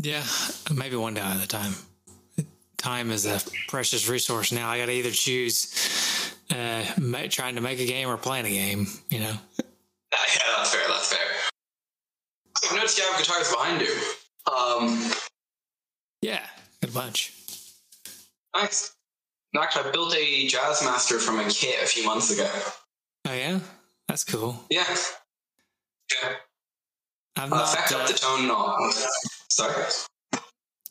Yeah, 0.00 0.24
maybe 0.72 0.96
one 0.96 1.14
day 1.14 1.22
at 1.22 1.42
a 1.42 1.48
time. 1.48 1.72
Time 2.76 3.10
is 3.10 3.26
a 3.26 3.40
precious 3.66 4.08
resource 4.08 4.52
now. 4.52 4.68
I 4.68 4.78
got 4.78 4.86
to 4.86 4.92
either 4.92 5.10
choose 5.10 6.32
uh, 6.50 6.84
trying 7.28 7.56
to 7.56 7.60
make 7.60 7.80
a 7.80 7.86
game 7.86 8.08
or 8.08 8.16
playing 8.16 8.46
a 8.46 8.50
game. 8.50 8.86
You 9.10 9.20
know. 9.20 9.34
Yeah, 10.10 10.56
that's 10.56 10.74
fair. 10.74 10.87
I've 12.68 12.74
noticed 12.76 12.98
you 12.98 13.04
have 13.10 13.18
guitars 13.18 13.50
behind 13.50 13.80
you. 13.80 13.94
Um, 14.52 15.10
yeah, 16.22 16.44
a 16.82 16.86
bunch. 16.88 17.32
Nice. 18.54 18.94
Actually, 19.56 19.88
I 19.88 19.92
built 19.92 20.14
a 20.14 20.46
Jazz 20.46 20.82
Master 20.84 21.18
from 21.18 21.40
a 21.40 21.44
kit 21.48 21.82
a 21.82 21.86
few 21.86 22.04
months 22.04 22.30
ago. 22.30 22.48
Oh 23.26 23.32
yeah, 23.34 23.60
that's 24.06 24.24
cool. 24.24 24.62
Yeah. 24.70 24.84
Yeah. 26.22 26.32
I've 27.36 27.52
Uh, 27.52 27.56
not. 27.56 27.74
back 27.74 27.92
up 27.92 28.00
uh, 28.02 28.06
the 28.06 28.12
tone. 28.14 28.46
No. 28.48 28.76
Sorry. 29.50 29.84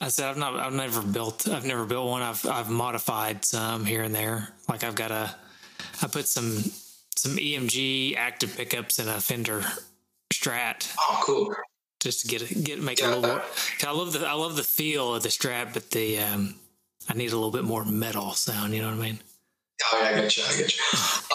I 0.01 0.07
said 0.09 0.29
I've 0.29 0.37
not. 0.37 0.55
I've 0.59 0.73
never 0.73 1.01
built. 1.01 1.47
I've 1.47 1.65
never 1.65 1.85
built 1.85 2.07
one. 2.07 2.21
I've 2.21 2.45
I've 2.45 2.69
modified 2.69 3.45
some 3.45 3.85
here 3.85 4.03
and 4.03 4.13
there. 4.13 4.49
Like 4.67 4.83
I've 4.83 4.95
got 4.95 5.11
a. 5.11 5.35
I 6.01 6.07
put 6.07 6.27
some 6.27 6.57
some 7.15 7.37
EMG 7.37 8.15
active 8.17 8.55
pickups 8.55 8.99
in 8.99 9.07
a 9.07 9.19
Fender 9.19 9.63
Strat 10.33 10.93
Oh, 10.99 11.19
cool. 11.23 11.55
just 11.99 12.21
to 12.21 12.27
get 12.27 12.41
it 12.43 12.63
get 12.63 12.81
make 12.81 12.99
it 12.99 13.05
a 13.05 13.07
little 13.07 13.21
more. 13.21 13.43
I 13.85 13.91
love 13.91 14.13
the 14.13 14.25
I 14.27 14.33
love 14.33 14.55
the 14.55 14.63
feel 14.63 15.15
of 15.15 15.23
the 15.23 15.29
Strat, 15.29 15.73
but 15.73 15.91
the 15.91 16.19
um 16.19 16.55
I 17.09 17.13
need 17.13 17.31
a 17.31 17.35
little 17.35 17.51
bit 17.51 17.63
more 17.63 17.85
metal 17.85 18.33
sound. 18.33 18.73
You 18.73 18.81
know 18.81 18.89
what 18.89 18.99
I 18.99 19.01
mean? 19.01 19.19
Oh 19.93 19.99
yeah, 20.01 20.09
I 20.17 20.21
get 20.21 20.37
you. 20.37 20.43
I 20.43 20.57
get 20.57 20.75
you. 20.75 20.83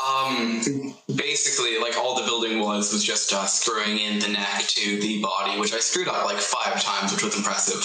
Um, 0.03 0.95
basically, 1.17 1.79
like 1.79 1.97
all 1.97 2.17
the 2.21 2.27
building 2.27 2.59
was 2.61 2.93
was 2.93 3.03
just 3.05 3.33
uh, 3.33 3.47
screwing 3.47 3.99
in 3.99 4.19
the 4.19 4.29
neck 4.29 4.65
to 4.67 5.01
the 5.01 5.23
body, 5.23 5.59
which 5.59 5.73
I 5.73 5.79
screwed 5.79 6.09
up 6.09 6.25
like 6.25 6.39
five 6.39 6.83
times, 6.83 7.13
which 7.13 7.23
was 7.23 7.37
impressive. 7.37 7.83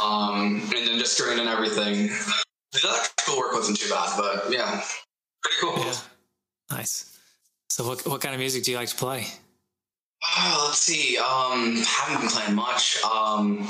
Um, 0.00 0.62
and 0.76 0.86
then 0.86 0.98
just 0.98 1.16
screwing 1.18 1.40
in 1.40 1.48
everything. 1.48 2.06
The 2.72 2.80
electrical 2.88 3.38
work 3.38 3.52
wasn't 3.52 3.78
too 3.78 3.90
bad, 3.90 4.16
but 4.16 4.52
yeah, 4.52 4.82
pretty 5.42 5.56
cool. 5.60 5.84
Yeah. 5.84 5.94
Nice. 6.70 7.18
So 7.68 7.86
what 7.86 8.06
what 8.06 8.20
kind 8.20 8.34
of 8.34 8.38
music 8.40 8.62
do 8.64 8.70
you 8.70 8.76
like 8.76 8.88
to 8.88 8.96
play? 8.96 9.26
Oh, 10.26 10.64
let's 10.66 10.80
see. 10.80 11.18
Um, 11.18 11.82
haven't 11.86 12.20
been 12.20 12.30
playing 12.30 12.54
much. 12.54 13.02
Um, 13.04 13.66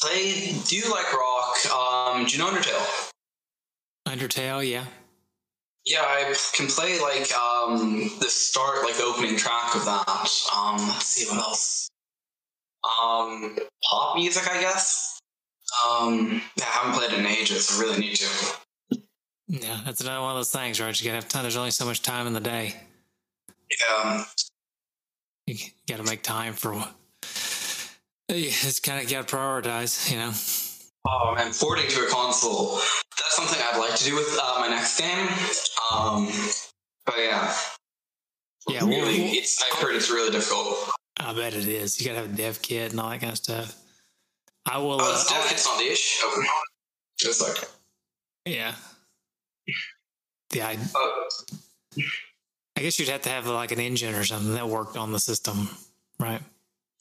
play. 0.00 0.52
Do 0.66 0.76
you 0.76 0.90
like 0.90 1.12
rock? 1.12 1.66
Um, 1.72 2.24
do 2.26 2.32
you 2.32 2.38
know 2.38 2.50
Undertale? 2.50 3.10
Undertale, 4.06 4.68
yeah. 4.68 4.84
Yeah, 5.84 6.02
I 6.02 6.34
can 6.54 6.66
play 6.66 6.98
like 7.00 7.32
um 7.32 8.10
the 8.18 8.28
start, 8.28 8.82
like 8.82 9.00
opening 9.00 9.36
track 9.36 9.74
of 9.74 9.84
that. 9.84 10.30
Um, 10.54 10.78
let's 10.88 11.06
see 11.06 11.28
what 11.28 11.38
else. 11.38 11.88
Um, 13.02 13.56
pop 13.88 14.16
music, 14.16 14.48
I 14.50 14.60
guess. 14.60 15.18
Um, 15.88 16.42
yeah, 16.56 16.64
I 16.64 16.68
haven't 16.68 16.98
played 16.98 17.18
in 17.18 17.26
ages. 17.26 17.70
I 17.72 17.82
really 17.82 17.98
need 17.98 18.16
to. 18.16 18.98
Yeah, 19.48 19.80
that's 19.84 20.00
another 20.00 20.20
one 20.22 20.30
of 20.30 20.36
those 20.36 20.50
things, 20.50 20.80
right? 20.80 21.00
You 21.00 21.04
gotta 21.04 21.16
have 21.16 21.28
time. 21.28 21.42
There's 21.42 21.56
only 21.56 21.70
so 21.70 21.84
much 21.84 22.02
time 22.02 22.26
in 22.26 22.32
the 22.32 22.40
day. 22.40 22.74
Yeah, 23.88 24.24
You 25.46 25.56
got 25.88 25.98
to 25.98 26.02
make 26.02 26.22
time 26.22 26.52
for. 26.54 26.74
You 28.28 28.50
just 28.50 28.82
kind 28.82 29.02
of 29.04 29.08
got 29.10 29.28
to 29.28 29.36
prioritize, 29.36 30.10
you 30.10 30.16
know. 30.18 30.32
Oh 31.08 31.34
man, 31.36 31.52
porting 31.54 31.88
to 31.88 32.00
a 32.06 32.08
console. 32.10 32.74
That's 32.76 33.36
something 33.36 33.58
I'd 33.62 33.78
like 33.78 33.94
to 33.96 34.04
do 34.04 34.16
with 34.16 34.36
uh, 34.42 34.56
my 34.58 34.68
next 34.68 34.98
game. 35.00 35.28
Um, 35.94 36.26
but 37.04 37.14
yeah, 37.18 37.54
Yeah, 38.68 38.80
really, 38.80 39.20
well- 39.20 39.30
it's. 39.34 39.62
I've 39.72 39.78
heard 39.80 39.94
it's 39.94 40.10
really 40.10 40.32
difficult. 40.32 40.76
I 41.18 41.32
bet 41.32 41.54
it 41.54 41.66
is. 41.68 42.00
You 42.00 42.06
got 42.08 42.12
to 42.14 42.22
have 42.26 42.34
a 42.34 42.36
dev 42.36 42.60
kit 42.60 42.90
and 42.90 43.00
all 43.00 43.08
that 43.10 43.20
kind 43.20 43.30
of 43.32 43.38
stuff. 43.38 43.76
I 44.68 44.78
will. 44.78 45.00
Oh, 45.00 45.12
Uh, 45.12 45.12
it's, 45.14 45.32
I'll- 45.32 45.44
it's 45.52 45.64
not 45.64 45.78
the 45.78 45.84
issue. 45.92 46.20
Oh, 46.24 46.46
Just 47.20 47.40
like, 47.40 47.68
yeah. 48.44 48.74
Yeah, 50.52 50.68
I, 50.68 50.72
uh, 50.74 52.02
I 52.76 52.82
guess 52.82 52.98
you'd 52.98 53.08
have 53.08 53.22
to 53.22 53.30
have 53.30 53.46
like 53.46 53.72
an 53.72 53.80
engine 53.80 54.14
or 54.14 54.24
something 54.24 54.54
that 54.54 54.68
worked 54.68 54.96
on 54.96 55.12
the 55.12 55.18
system, 55.18 55.68
right? 56.20 56.40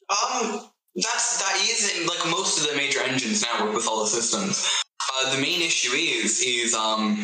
Um, 0.10 0.69
that's 0.95 1.41
that 1.43 1.56
is 1.61 2.07
like 2.07 2.31
most 2.31 2.61
of 2.61 2.72
the 2.72 2.77
major 2.77 3.02
engines 3.02 3.43
now 3.43 3.65
work 3.65 3.76
with 3.76 3.88
all 3.88 4.02
the 4.02 4.10
systems. 4.10 4.68
Uh, 5.22 5.35
the 5.35 5.41
main 5.41 5.61
issue 5.61 5.91
is 5.91 6.41
is 6.41 6.73
um 6.73 7.18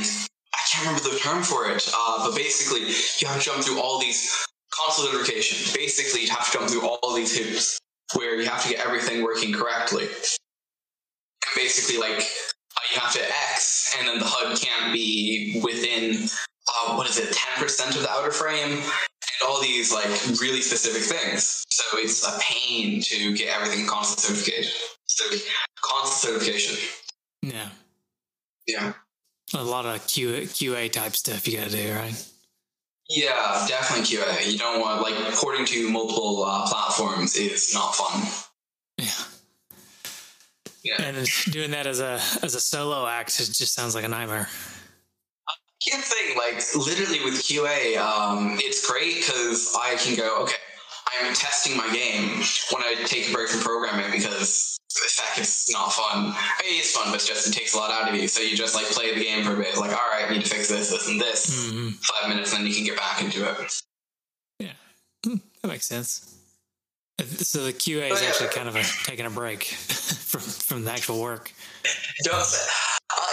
I 0.53 0.59
can't 0.69 0.85
remember 0.85 1.09
the 1.09 1.17
term 1.19 1.43
for 1.43 1.69
it. 1.69 1.89
Uh, 1.95 2.27
but 2.27 2.35
basically 2.35 2.81
you 2.81 3.27
have 3.27 3.39
to 3.39 3.45
jump 3.45 3.63
through 3.63 3.79
all 3.79 3.99
these 3.99 4.45
console 4.71 5.11
notifications. 5.11 5.73
Basically, 5.75 6.23
you 6.23 6.29
have 6.29 6.45
to 6.45 6.57
jump 6.57 6.69
through 6.69 6.87
all 6.87 7.13
these 7.15 7.37
hoops 7.37 7.79
where 8.15 8.39
you 8.39 8.49
have 8.49 8.63
to 8.63 8.69
get 8.69 8.85
everything 8.85 9.23
working 9.23 9.53
correctly. 9.53 10.05
And 10.05 11.55
basically, 11.55 11.99
like 11.99 12.17
uh, 12.17 12.81
you 12.93 12.99
have 12.99 13.13
to 13.13 13.21
X, 13.53 13.95
and 13.99 14.07
then 14.07 14.19
the 14.19 14.25
HUD 14.25 14.59
can't 14.59 14.93
be 14.93 15.61
within 15.63 16.27
uh, 16.79 16.95
what 16.95 17.09
is 17.09 17.17
it, 17.17 17.33
ten 17.33 17.63
percent 17.63 17.95
of 17.95 18.03
the 18.03 18.09
outer 18.09 18.31
frame, 18.31 18.71
and 18.71 19.47
all 19.47 19.61
these 19.61 19.93
like 19.93 20.09
really 20.39 20.61
specific 20.61 21.03
things. 21.03 21.65
So 21.69 21.97
it's 21.99 22.27
a 22.27 22.39
pain 22.39 23.01
to 23.01 23.35
get 23.35 23.55
everything 23.55 23.87
console 23.87 24.17
certificated. 24.17 24.71
So 25.05 25.25
console 25.81 26.31
certification. 26.31 26.77
Yeah. 27.41 27.69
Yeah. 28.67 28.93
A 29.53 29.63
lot 29.63 29.85
of 29.85 29.99
QA, 30.01 30.43
QA 30.43 30.91
type 30.91 31.15
stuff 31.15 31.47
you 31.47 31.57
got 31.57 31.69
to 31.69 31.75
do, 31.75 31.93
right? 31.93 32.27
Yeah, 33.09 33.65
definitely 33.67 34.05
QA. 34.05 34.49
You 34.49 34.57
don't 34.57 34.79
want 34.79 35.01
like 35.01 35.15
porting 35.33 35.65
to 35.65 35.89
multiple 35.89 36.45
uh, 36.45 36.65
platforms 36.67 37.35
is 37.35 37.73
not 37.73 37.93
fun. 37.93 38.27
Yeah. 38.97 39.07
Yeah. 40.83 41.01
And 41.01 41.27
doing 41.51 41.71
that 41.71 41.87
as 41.87 41.99
a 41.99 42.21
as 42.41 42.55
a 42.55 42.59
solo 42.59 43.05
act, 43.05 43.39
it 43.39 43.51
just 43.51 43.73
sounds 43.73 43.95
like 43.95 44.05
a 44.05 44.07
nightmare. 44.07 44.47
Here's 45.81 46.07
the 46.09 46.15
thing, 46.15 46.37
like 46.37 46.61
literally 46.75 47.23
with 47.23 47.35
QA, 47.41 47.97
um, 47.97 48.57
it's 48.59 48.85
great 48.87 49.15
because 49.17 49.75
I 49.81 49.95
can 49.95 50.15
go, 50.15 50.43
okay, 50.43 50.53
I'm 51.19 51.33
testing 51.33 51.75
my 51.75 51.91
game 51.91 52.37
when 52.71 52.83
I 52.83 52.95
take 53.05 53.29
a 53.29 53.33
break 53.33 53.49
from 53.49 53.61
programming 53.61 54.11
because 54.11 54.77
the 54.93 55.09
fact 55.09 55.39
it's 55.39 55.71
not 55.73 55.91
fun. 55.91 56.33
I 56.35 56.61
mean, 56.63 56.79
it's 56.79 56.91
fun, 56.91 57.07
but 57.07 57.15
it's 57.15 57.27
just 57.27 57.47
it 57.47 57.53
takes 57.57 57.73
a 57.73 57.77
lot 57.77 57.89
out 57.89 58.07
of 58.09 58.15
you. 58.15 58.27
So 58.27 58.41
you 58.41 58.55
just 58.55 58.75
like 58.75 58.85
play 58.85 59.13
the 59.15 59.23
game 59.23 59.43
for 59.43 59.53
a 59.53 59.57
bit. 59.57 59.69
It's 59.69 59.79
like, 59.79 59.91
all 59.91 60.09
right, 60.11 60.25
I 60.29 60.31
need 60.33 60.43
to 60.43 60.49
fix 60.49 60.69
this, 60.69 60.91
this, 60.91 61.07
and 61.09 61.19
this. 61.19 61.71
hmm 61.71 61.89
Five 62.01 62.29
minutes, 62.29 62.53
and 62.53 62.59
then 62.61 62.67
you 62.67 62.75
can 62.75 62.85
get 62.85 62.97
back 62.97 63.21
into 63.23 63.49
it. 63.49 63.81
Yeah, 64.59 64.73
Hmm, 65.25 65.35
that 65.61 65.67
makes 65.67 65.87
sense. 65.87 66.35
Uh, 67.19 67.23
So 67.23 67.63
the 67.63 67.73
QA 67.73 68.11
is 68.11 68.21
Oh, 68.21 68.25
actually 68.27 68.49
kind 68.49 68.69
of 68.69 68.75
a 68.75 68.83
taking 69.03 69.25
a 69.25 69.29
break 69.31 69.63
from 69.65 70.41
from 70.41 70.83
the 70.85 70.91
actual 70.91 71.19
work. 71.19 71.51
Don't 72.23 72.43
say. 72.45 72.69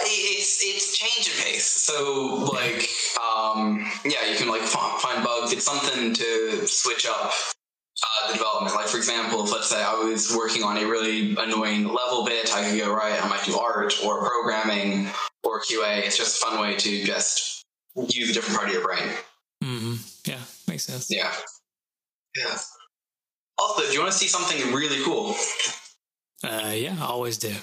It's 0.09 0.59
it's 0.63 0.97
change 0.97 1.27
of 1.27 1.43
pace. 1.43 1.65
So 1.65 2.49
like, 2.53 2.87
um, 3.19 3.85
yeah, 4.05 4.29
you 4.29 4.37
can 4.37 4.47
like 4.47 4.61
find, 4.61 5.01
find 5.01 5.23
bugs. 5.23 5.53
It's 5.53 5.65
something 5.65 6.13
to 6.13 6.67
switch 6.67 7.05
up 7.07 7.31
uh, 7.31 8.27
the 8.27 8.33
development. 8.33 8.75
Like 8.75 8.87
for 8.87 8.97
example, 8.97 9.43
if 9.43 9.51
let's 9.51 9.69
say 9.69 9.81
I 9.81 9.93
was 9.93 10.35
working 10.35 10.63
on 10.63 10.77
a 10.77 10.85
really 10.85 11.35
annoying 11.37 11.87
level 11.87 12.25
bit, 12.25 12.53
I 12.55 12.69
could 12.69 12.79
go 12.79 12.93
right. 12.93 13.21
I 13.21 13.27
might 13.27 13.43
do 13.45 13.57
art 13.57 13.93
or 14.03 14.19
programming 14.27 15.07
or 15.43 15.61
QA. 15.61 16.05
It's 16.05 16.17
just 16.17 16.41
a 16.41 16.45
fun 16.45 16.61
way 16.61 16.75
to 16.75 17.03
just 17.03 17.65
use 17.95 18.29
a 18.29 18.33
different 18.33 18.57
part 18.57 18.69
of 18.69 18.73
your 18.73 18.83
brain. 18.83 19.09
hmm 19.63 19.95
Yeah, 20.25 20.39
makes 20.67 20.85
sense. 20.85 21.07
Yeah. 21.09 21.31
Yeah. 22.37 22.57
Also, 23.57 23.85
do 23.87 23.93
you 23.93 23.99
want 23.99 24.11
to 24.11 24.17
see 24.17 24.27
something 24.27 24.73
really 24.73 25.03
cool? 25.03 25.35
Uh, 26.43 26.71
yeah, 26.73 26.95
I 27.01 27.07
always 27.07 27.37
do. 27.37 27.53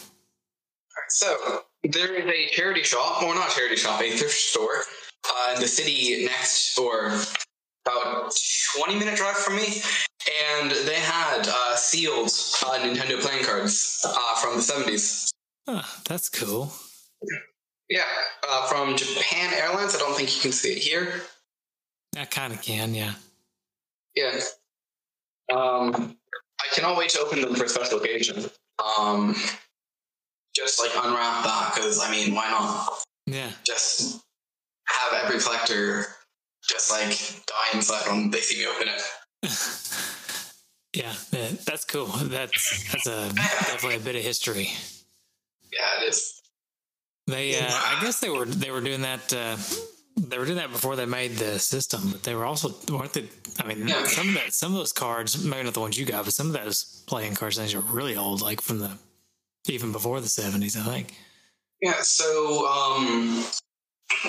So 1.08 1.62
there 1.92 2.14
is 2.14 2.26
a 2.26 2.48
charity 2.54 2.82
shop, 2.82 3.22
or 3.22 3.34
not 3.34 3.50
charity 3.50 3.76
shop, 3.76 4.00
a 4.00 4.10
thrift 4.10 4.34
store 4.34 4.82
uh, 5.28 5.54
in 5.54 5.60
the 5.60 5.68
city 5.68 6.24
next, 6.26 6.78
or 6.78 7.12
about 7.86 8.32
twenty 8.74 8.98
minute 8.98 9.16
drive 9.16 9.36
from 9.36 9.56
me, 9.56 9.82
and 10.52 10.70
they 10.70 10.94
had 10.94 11.46
uh, 11.48 11.76
sealed 11.76 12.28
uh, 12.64 12.78
Nintendo 12.78 13.20
playing 13.20 13.44
cards 13.44 14.04
uh, 14.04 14.34
from 14.36 14.56
the 14.56 14.62
seventies. 14.62 15.30
Ah, 15.68 16.00
that's 16.08 16.28
cool. 16.28 16.72
Yeah, 17.88 18.02
uh, 18.48 18.66
from 18.66 18.96
Japan 18.96 19.52
Airlines. 19.54 19.94
I 19.94 19.98
don't 19.98 20.16
think 20.16 20.34
you 20.34 20.42
can 20.42 20.52
see 20.52 20.72
it 20.72 20.78
here. 20.78 21.22
I 22.16 22.24
kind 22.24 22.52
of 22.52 22.62
can, 22.62 22.94
yeah. 22.94 23.14
Yeah. 24.14 24.40
Um, 25.52 26.16
I 26.60 26.74
cannot 26.74 26.96
wait 26.96 27.10
to 27.10 27.20
open 27.20 27.42
them 27.42 27.54
for 27.54 27.64
a 27.64 27.68
special 27.68 27.98
occasion. 27.98 28.50
Um, 28.98 29.36
just 30.56 30.80
like 30.80 30.90
unwrap 31.04 31.44
that 31.44 31.72
because 31.74 32.00
I 32.02 32.10
mean, 32.10 32.34
why 32.34 32.48
not? 32.50 32.88
Yeah, 33.26 33.50
just 33.64 34.22
have 34.86 35.24
every 35.24 35.38
collector 35.38 36.06
just 36.68 36.90
like 36.90 37.10
die 37.46 37.76
inside 37.76 38.08
when 38.08 38.30
they 38.30 38.40
see 38.40 38.58
me 38.62 38.66
open 38.66 38.88
it. 38.88 39.02
yeah, 40.94 41.12
that's 41.64 41.84
cool. 41.84 42.06
That's 42.06 42.92
that's 42.92 43.06
a 43.06 43.32
definitely 43.34 43.96
a 43.96 44.00
bit 44.00 44.16
of 44.16 44.22
history. 44.22 44.70
Yeah, 45.72 46.02
it 46.02 46.08
is. 46.08 46.40
They, 47.26 47.58
uh, 47.58 47.66
I 47.68 47.98
guess 48.02 48.20
they 48.20 48.30
were 48.30 48.46
they 48.46 48.70
were 48.70 48.80
doing 48.80 49.02
that. 49.02 49.32
Uh, 49.32 49.56
they 50.16 50.38
were 50.38 50.44
doing 50.46 50.56
that 50.58 50.70
before 50.72 50.96
they 50.96 51.04
made 51.04 51.32
the 51.32 51.58
system, 51.58 52.00
but 52.12 52.22
they 52.22 52.34
were 52.34 52.46
also 52.46 52.74
weren't 52.90 53.12
they? 53.12 53.28
I 53.60 53.66
mean, 53.66 53.86
Yeah. 53.88 54.04
some 54.04 54.28
of 54.28 54.34
that, 54.34 54.54
some 54.54 54.72
of 54.72 54.78
those 54.78 54.92
cards, 54.92 55.44
maybe 55.44 55.64
not 55.64 55.74
the 55.74 55.80
ones 55.80 55.98
you 55.98 56.06
got, 56.06 56.24
but 56.24 56.32
some 56.32 56.46
of 56.46 56.52
those 56.52 57.02
playing 57.06 57.34
cards 57.34 57.56
things 57.56 57.74
are 57.74 57.80
really 57.80 58.16
old, 58.16 58.40
like 58.40 58.60
from 58.60 58.78
the 58.78 58.92
even 59.68 59.92
before 59.92 60.20
the 60.20 60.28
seventies, 60.28 60.76
I 60.76 60.82
think. 60.82 61.14
Yeah, 61.82 62.00
so 62.02 62.66
um 62.66 63.44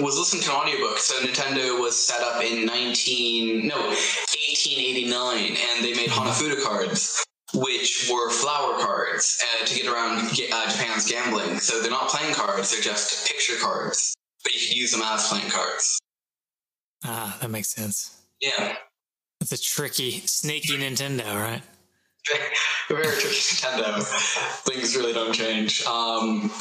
was 0.02 0.18
listening 0.18 0.44
to 0.44 0.52
an 0.52 0.58
audiobook. 0.58 0.98
So 0.98 1.16
Nintendo 1.26 1.80
was 1.80 1.96
set 1.96 2.22
up 2.22 2.44
in 2.44 2.66
19 2.66 3.68
no 3.68 3.76
1889 3.76 5.56
and 5.56 5.86
they 5.86 5.94
made 5.94 6.10
Hanafuda 6.10 6.64
cards 6.64 7.24
which 7.54 8.10
were 8.12 8.30
flower 8.30 8.78
cards 8.80 9.42
uh, 9.42 9.66
to 9.66 9.76
get 9.76 9.88
around 9.88 10.18
uh, 10.18 10.30
Japan's 10.34 11.10
gambling. 11.10 11.60
So 11.60 11.82
they're 11.82 11.92
not 11.92 12.10
playing 12.10 12.34
cards, 12.34 12.72
they're 12.72 12.82
just 12.82 13.28
picture 13.28 13.56
cards, 13.62 14.16
but 14.44 14.54
you 14.54 14.60
could 14.60 14.76
use 14.76 14.92
them 14.92 15.02
as 15.02 15.28
playing 15.28 15.50
cards. 15.50 16.00
Ah, 17.06 17.38
that 17.42 17.50
makes 17.50 17.70
sense. 17.70 18.22
Yeah. 18.42 18.76
It's 19.40 19.52
a 19.52 19.62
tricky, 19.62 20.20
sneaky 20.26 20.78
Nintendo, 20.78 21.36
right? 21.36 21.62
Very 22.90 23.04
tricky 23.04 23.36
Nintendo. 23.36 24.04
Things 24.64 24.96
really 24.96 25.14
don't 25.14 25.34
change. 25.34 25.84
Um, 25.86 26.52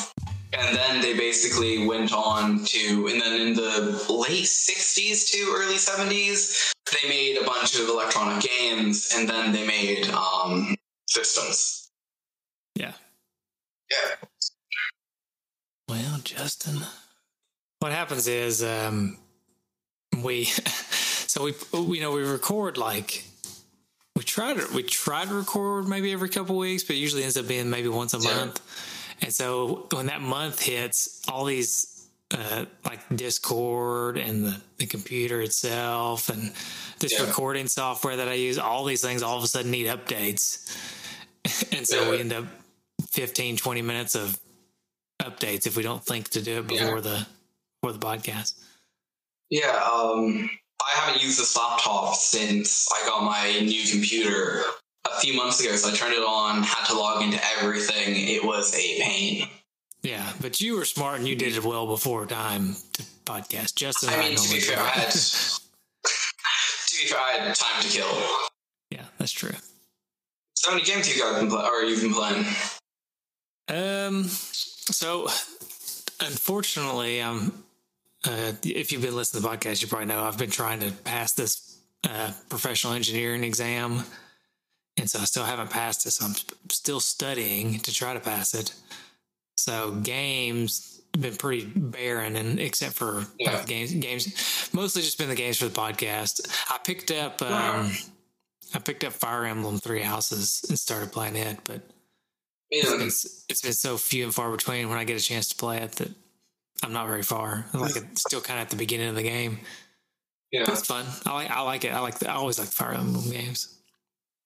and 0.52 0.76
then 0.76 1.00
they 1.00 1.14
basically 1.14 1.86
went 1.86 2.12
on 2.12 2.64
to, 2.64 3.08
and 3.08 3.20
then 3.20 3.40
in 3.40 3.54
the 3.54 4.04
late 4.08 4.44
60s 4.44 5.30
to 5.32 5.54
early 5.56 5.74
70s, 5.74 6.72
they 6.92 7.08
made 7.08 7.38
a 7.38 7.44
bunch 7.44 7.78
of 7.78 7.88
electronic 7.88 8.44
games, 8.44 9.12
and 9.14 9.28
then 9.28 9.52
they 9.52 9.66
made 9.66 10.08
um, 10.10 10.74
systems. 11.08 11.90
Yeah. 12.74 12.92
Yeah. 13.90 14.28
Well, 15.88 16.20
Justin, 16.24 16.80
what 17.80 17.92
happens 17.92 18.26
is 18.26 18.62
um, 18.62 19.18
we, 20.22 20.44
so 21.26 21.44
we, 21.44 21.54
you 21.94 22.00
know, 22.00 22.12
we 22.12 22.22
record 22.22 22.78
like 22.78 23.24
we 24.16 24.22
try 24.22 24.54
to 24.54 24.66
we 24.74 24.82
try 24.82 25.26
to 25.26 25.34
record 25.34 25.86
maybe 25.86 26.10
every 26.10 26.30
couple 26.30 26.56
weeks, 26.56 26.82
but 26.82 26.96
usually 26.96 27.22
ends 27.22 27.36
up 27.36 27.46
being 27.46 27.68
maybe 27.68 27.88
once 27.88 28.14
a 28.14 28.18
yeah. 28.18 28.34
month. 28.34 28.60
And 29.22 29.32
so 29.32 29.86
when 29.92 30.06
that 30.06 30.22
month 30.22 30.62
hits, 30.62 31.22
all 31.28 31.44
these 31.44 32.08
uh, 32.30 32.64
like 32.84 33.00
Discord 33.14 34.16
and 34.16 34.44
the, 34.46 34.60
the 34.78 34.86
computer 34.86 35.42
itself 35.42 36.30
and 36.30 36.52
this 36.98 37.12
yeah. 37.18 37.26
recording 37.26 37.68
software 37.68 38.16
that 38.16 38.28
I 38.28 38.34
use, 38.34 38.58
all 38.58 38.84
these 38.84 39.02
things 39.02 39.22
all 39.22 39.36
of 39.36 39.44
a 39.44 39.46
sudden 39.46 39.70
need 39.70 39.86
updates. 39.86 40.74
and 41.76 41.86
so 41.86 42.02
yeah. 42.02 42.10
we 42.10 42.18
end 42.18 42.32
up 42.32 42.46
15, 43.10 43.58
20 43.58 43.82
minutes 43.82 44.14
of 44.14 44.40
updates 45.22 45.66
if 45.66 45.76
we 45.76 45.82
don't 45.82 46.04
think 46.04 46.30
to 46.30 46.42
do 46.42 46.60
it 46.60 46.66
before 46.66 47.02
the 47.02 47.26
before 47.82 47.92
the 47.92 48.04
podcast. 48.04 48.54
Yeah, 49.50 49.78
um, 49.92 50.50
I 50.82 50.98
haven't 51.00 51.22
used 51.22 51.38
this 51.38 51.56
laptop 51.56 52.14
since 52.14 52.88
I 52.92 53.06
got 53.06 53.24
my 53.24 53.60
new 53.60 53.84
computer 53.90 54.62
a 55.06 55.20
few 55.20 55.34
months 55.34 55.60
ago. 55.60 55.74
So 55.76 55.90
I 55.90 55.94
turned 55.94 56.14
it 56.14 56.20
on, 56.22 56.62
had 56.62 56.86
to 56.86 56.94
log 56.94 57.22
into 57.22 57.40
everything. 57.58 58.14
It 58.28 58.44
was 58.44 58.74
a 58.74 59.00
pain. 59.00 59.48
Yeah, 60.02 60.32
but 60.40 60.60
you 60.60 60.76
were 60.76 60.84
smart 60.84 61.18
and 61.18 61.28
you 61.28 61.34
did 61.34 61.56
it 61.56 61.64
well 61.64 61.86
before 61.86 62.26
time 62.26 62.76
to 62.92 63.02
podcast. 63.24 63.74
Justin, 63.74 64.10
I 64.10 64.20
mean, 64.20 64.36
to 64.36 64.54
be 64.54 64.60
fair, 64.60 64.78
I 64.78 64.88
had 64.88 65.10
to 65.10 65.60
be 67.02 67.08
fair, 67.08 67.18
I 67.18 67.32
had 67.32 67.54
time 67.54 67.82
to 67.82 67.88
kill. 67.88 68.06
Yeah, 68.90 69.04
that's 69.18 69.32
true. 69.32 69.54
So 70.54 70.70
many 70.72 70.84
games 70.84 71.14
you 71.14 71.20
guys 71.22 71.40
been 71.40 71.50
playing, 71.50 71.66
or 71.66 71.82
you've 71.82 72.02
been 72.02 72.14
playing? 72.14 72.44
Um, 73.68 74.24
so 74.24 75.28
unfortunately, 76.20 77.20
um, 77.20 77.64
uh, 78.26 78.52
if 78.64 78.92
you've 78.92 79.02
been 79.02 79.16
listening 79.16 79.42
to 79.42 79.48
the 79.48 79.56
podcast, 79.56 79.82
you 79.82 79.88
probably 79.88 80.06
know 80.06 80.22
I've 80.22 80.38
been 80.38 80.50
trying 80.50 80.80
to 80.80 80.90
pass 80.90 81.32
this 81.32 81.78
uh, 82.08 82.32
professional 82.48 82.92
engineering 82.92 83.44
exam, 83.44 84.02
and 84.96 85.08
so 85.08 85.20
I 85.20 85.24
still 85.24 85.44
haven't 85.44 85.70
passed 85.70 86.06
it. 86.06 86.12
So 86.12 86.26
I'm 86.26 86.34
still 86.70 87.00
studying 87.00 87.78
to 87.80 87.92
try 87.92 88.14
to 88.14 88.20
pass 88.20 88.54
it. 88.54 88.74
So 89.56 89.92
games 89.92 91.00
been 91.18 91.36
pretty 91.36 91.66
barren, 91.66 92.36
and 92.36 92.60
except 92.60 92.94
for 92.94 93.24
yeah. 93.38 93.64
games, 93.64 93.92
games 93.94 94.70
mostly 94.72 95.02
just 95.02 95.18
been 95.18 95.28
the 95.28 95.34
games 95.34 95.58
for 95.58 95.66
the 95.66 95.80
podcast. 95.80 96.46
I 96.70 96.78
picked 96.78 97.10
up, 97.10 97.40
um, 97.42 97.90
I 98.74 98.78
picked 98.78 99.04
up 99.04 99.12
Fire 99.12 99.44
Emblem 99.44 99.78
Three 99.78 100.02
Houses 100.02 100.64
and 100.68 100.78
started 100.78 101.12
playing 101.12 101.36
it, 101.36 101.58
but 101.64 101.80
it's 102.70 102.90
been, 102.90 103.42
it's 103.48 103.62
been 103.62 103.72
so 103.72 103.96
few 103.96 104.24
and 104.24 104.34
far 104.34 104.50
between 104.50 104.88
when 104.88 104.98
I 104.98 105.04
get 105.04 105.20
a 105.20 105.24
chance 105.24 105.48
to 105.48 105.56
play 105.56 105.78
it 105.78 105.92
that 105.92 106.10
I'm 106.82 106.92
not 106.92 107.06
very 107.06 107.22
far. 107.22 107.66
Like 107.74 107.96
it 107.96 108.18
still 108.18 108.40
kind 108.40 108.58
of 108.58 108.64
at 108.64 108.70
the 108.70 108.76
beginning 108.76 109.08
of 109.08 109.14
the 109.14 109.22
game. 109.22 109.60
Yeah, 110.52 110.64
it's 110.68 110.86
fun. 110.86 111.06
I 111.24 111.34
like 111.34 111.50
I 111.50 111.60
like 111.62 111.84
it. 111.84 111.92
I 111.92 112.00
like 112.00 112.18
the, 112.18 112.30
I 112.30 112.34
always 112.34 112.58
like 112.58 112.68
Fire 112.68 112.92
Emblem 112.92 113.30
games. 113.30 113.76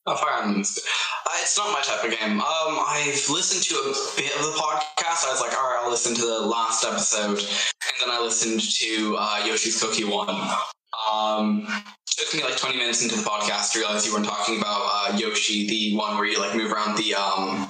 Oh, 0.06 0.16
Fire 0.16 0.42
Emblem. 0.42 0.60
Uh, 0.60 1.30
it's 1.42 1.58
not 1.58 1.72
my 1.72 1.80
type 1.82 2.04
of 2.04 2.18
game. 2.18 2.40
Um, 2.40 2.78
I've 2.88 3.28
listened 3.28 3.62
to 3.64 3.74
a 3.74 3.92
bit 4.16 4.34
of 4.36 4.42
the 4.42 4.58
podcast. 4.58 5.26
I 5.26 5.32
was 5.32 5.40
like, 5.40 5.56
all 5.56 5.64
right, 5.64 5.80
I'll 5.82 5.90
listen 5.90 6.14
to 6.14 6.22
the 6.22 6.40
last 6.40 6.84
episode, 6.84 7.38
and 7.38 7.94
then 8.00 8.10
I 8.10 8.20
listened 8.20 8.60
to 8.60 9.16
uh, 9.18 9.44
Yoshi's 9.46 9.80
Cookie 9.80 10.04
one. 10.04 10.30
Um, 11.10 11.66
took 12.06 12.34
me 12.34 12.42
like 12.42 12.56
20 12.56 12.76
minutes 12.76 13.02
into 13.02 13.16
the 13.16 13.22
podcast 13.22 13.72
to 13.72 13.78
realize 13.78 14.06
you 14.06 14.12
weren't 14.12 14.26
talking 14.26 14.58
about 14.58 14.82
uh, 14.92 15.16
Yoshi, 15.16 15.66
the 15.66 15.96
one 15.96 16.16
where 16.16 16.26
you 16.26 16.38
like 16.38 16.54
move 16.54 16.72
around 16.72 16.96
the 16.96 17.14
um, 17.14 17.68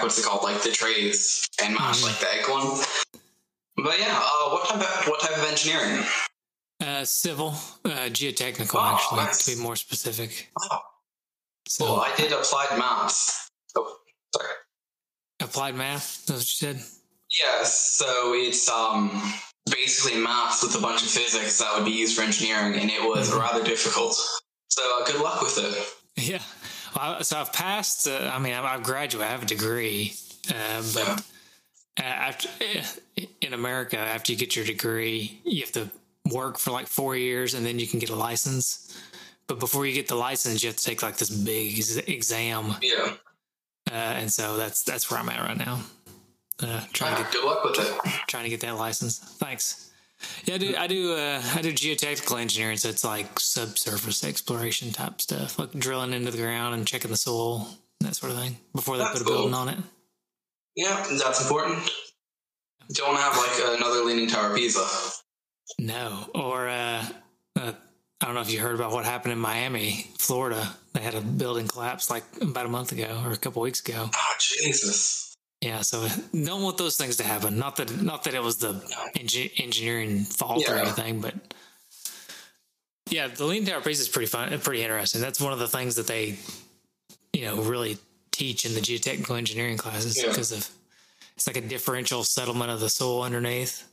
what's 0.00 0.18
it 0.18 0.24
called? 0.24 0.42
Like 0.42 0.62
the 0.62 0.70
trays 0.70 1.48
and 1.62 1.74
mash 1.74 2.02
mm-hmm. 2.02 2.06
like 2.06 2.18
the 2.18 2.34
egg 2.34 2.48
one. 2.48 2.78
But 3.82 3.98
yeah, 3.98 4.18
uh, 4.20 4.50
what 4.50 4.68
type 4.68 4.80
of 4.80 5.08
what 5.08 5.20
type 5.20 5.36
of 5.36 5.44
engineering? 5.48 6.04
Uh, 6.80 7.04
civil, 7.04 7.48
uh, 7.84 8.08
geotechnical, 8.08 8.74
oh, 8.74 8.94
actually, 8.94 9.18
nice. 9.18 9.44
to 9.44 9.56
be 9.56 9.62
more 9.62 9.76
specific. 9.76 10.50
Oh. 10.60 10.78
So 11.68 11.84
well, 11.84 12.00
I 12.00 12.14
did 12.16 12.32
applied 12.32 12.78
math. 12.78 13.50
Oh, 13.76 13.96
sorry. 14.34 14.48
Applied 15.40 15.76
math. 15.76 16.26
That's 16.26 16.40
what 16.40 16.62
you 16.62 16.74
said. 16.74 16.82
Yes. 17.30 17.96
So 17.96 18.32
it's 18.34 18.68
um 18.68 19.10
basically 19.70 20.20
maths 20.20 20.62
with 20.62 20.74
a 20.76 20.80
bunch 20.80 21.02
of 21.02 21.08
physics 21.08 21.58
that 21.58 21.72
would 21.76 21.84
be 21.84 21.92
used 21.92 22.16
for 22.16 22.22
engineering, 22.22 22.74
and 22.74 22.90
it 22.90 23.02
was 23.02 23.30
mm-hmm. 23.30 23.40
rather 23.40 23.62
difficult. 23.62 24.14
So 24.68 24.82
uh, 24.82 25.04
good 25.04 25.20
luck 25.20 25.42
with 25.42 25.58
it. 25.58 26.26
Yeah. 26.26 26.42
Well, 26.96 27.22
so 27.22 27.38
I've 27.38 27.52
passed. 27.52 28.08
Uh, 28.08 28.30
I 28.32 28.38
mean, 28.38 28.52
I've 28.52 28.82
graduated. 28.82 29.28
I 29.28 29.30
have 29.30 29.42
a 29.42 29.46
degree, 29.46 30.14
uh, 30.48 30.82
but. 30.94 31.24
After 31.96 32.48
in 33.40 33.52
America, 33.52 33.98
after 33.98 34.32
you 34.32 34.38
get 34.38 34.56
your 34.56 34.64
degree, 34.64 35.40
you 35.44 35.60
have 35.60 35.72
to 35.72 35.90
work 36.32 36.58
for 36.58 36.70
like 36.70 36.86
four 36.86 37.16
years 37.16 37.54
and 37.54 37.64
then 37.66 37.78
you 37.78 37.86
can 37.86 37.98
get 37.98 38.10
a 38.10 38.14
license. 38.14 38.96
But 39.46 39.58
before 39.58 39.84
you 39.86 39.92
get 39.92 40.08
the 40.08 40.14
license, 40.14 40.62
you 40.62 40.68
have 40.68 40.76
to 40.76 40.84
take 40.84 41.02
like 41.02 41.16
this 41.16 41.30
big 41.30 41.78
exam. 42.08 42.76
Yeah. 42.80 43.14
Uh, 43.90 43.94
and 43.94 44.32
so 44.32 44.56
that's 44.56 44.82
that's 44.82 45.10
where 45.10 45.18
I'm 45.18 45.28
at 45.28 45.40
right 45.40 45.58
now. 45.58 45.80
Uh, 46.62 46.82
trying 46.92 47.16
to 47.16 47.22
get, 47.22 47.32
good 47.32 47.44
luck 47.44 47.64
with 47.64 47.80
it. 47.80 48.12
Trying 48.28 48.44
to 48.44 48.50
get 48.50 48.60
that 48.60 48.76
license. 48.76 49.18
Thanks. 49.18 49.90
Yeah, 50.44 50.56
I 50.56 50.58
do. 50.58 50.76
I 50.76 50.86
do. 50.86 51.14
Uh, 51.14 51.42
I 51.54 51.62
do 51.62 51.72
geotechnical 51.72 52.38
engineering, 52.38 52.76
so 52.76 52.90
it's 52.90 53.04
like 53.04 53.40
subsurface 53.40 54.22
exploration 54.22 54.92
type 54.92 55.20
stuff, 55.20 55.58
like 55.58 55.72
drilling 55.72 56.12
into 56.12 56.30
the 56.30 56.38
ground 56.38 56.74
and 56.74 56.86
checking 56.86 57.10
the 57.10 57.16
soil, 57.16 57.66
that 58.00 58.14
sort 58.14 58.32
of 58.32 58.38
thing, 58.38 58.58
before 58.74 58.98
they 58.98 59.04
that's 59.04 59.18
put 59.18 59.22
a 59.22 59.30
building 59.30 59.54
on 59.54 59.70
it. 59.70 59.78
Yeah, 60.76 61.04
that's 61.18 61.42
important. 61.42 61.90
Don't 62.92 63.16
have 63.16 63.36
like 63.36 63.78
another 63.78 64.04
Leaning 64.04 64.28
Tower 64.28 64.54
Pisa. 64.54 64.86
No, 65.78 66.28
or 66.34 66.68
uh, 66.68 67.04
uh, 67.56 67.72
I 68.20 68.26
don't 68.26 68.34
know 68.34 68.40
if 68.40 68.52
you 68.52 68.58
heard 68.58 68.74
about 68.74 68.92
what 68.92 69.04
happened 69.04 69.32
in 69.32 69.38
Miami, 69.38 70.06
Florida. 70.18 70.74
They 70.92 71.00
had 71.00 71.14
a 71.14 71.20
building 71.20 71.68
collapse 71.68 72.10
like 72.10 72.24
about 72.40 72.66
a 72.66 72.68
month 72.68 72.92
ago 72.92 73.22
or 73.24 73.32
a 73.32 73.36
couple 73.36 73.62
weeks 73.62 73.80
ago. 73.80 74.10
Oh 74.14 74.34
Jesus! 74.38 75.36
Yeah, 75.60 75.82
so 75.82 76.08
don't 76.32 76.62
want 76.62 76.78
those 76.78 76.96
things 76.96 77.16
to 77.18 77.24
happen. 77.24 77.58
Not 77.58 77.76
that 77.76 78.02
not 78.02 78.24
that 78.24 78.34
it 78.34 78.42
was 78.42 78.58
the 78.58 78.82
engineering 79.58 80.24
fault 80.24 80.64
yeah. 80.66 80.74
or 80.74 80.78
anything, 80.78 81.20
but 81.20 81.34
yeah, 83.10 83.28
the 83.28 83.44
Leaning 83.44 83.66
Tower 83.66 83.80
Pisa 83.80 84.02
is 84.02 84.08
pretty 84.08 84.26
fun, 84.26 84.58
pretty 84.60 84.82
interesting. 84.82 85.20
That's 85.20 85.40
one 85.40 85.52
of 85.52 85.58
the 85.58 85.68
things 85.68 85.96
that 85.96 86.06
they, 86.06 86.36
you 87.32 87.44
know, 87.44 87.56
really 87.62 87.98
teach 88.40 88.64
in 88.64 88.72
the 88.72 88.80
geotechnical 88.80 89.36
engineering 89.36 89.76
classes 89.76 90.16
yeah. 90.16 90.30
because 90.30 90.50
of 90.50 90.66
it's 91.36 91.46
like 91.46 91.58
a 91.58 91.60
differential 91.60 92.24
settlement 92.24 92.70
of 92.70 92.80
the 92.80 92.88
soil 92.88 93.22
underneath. 93.22 93.86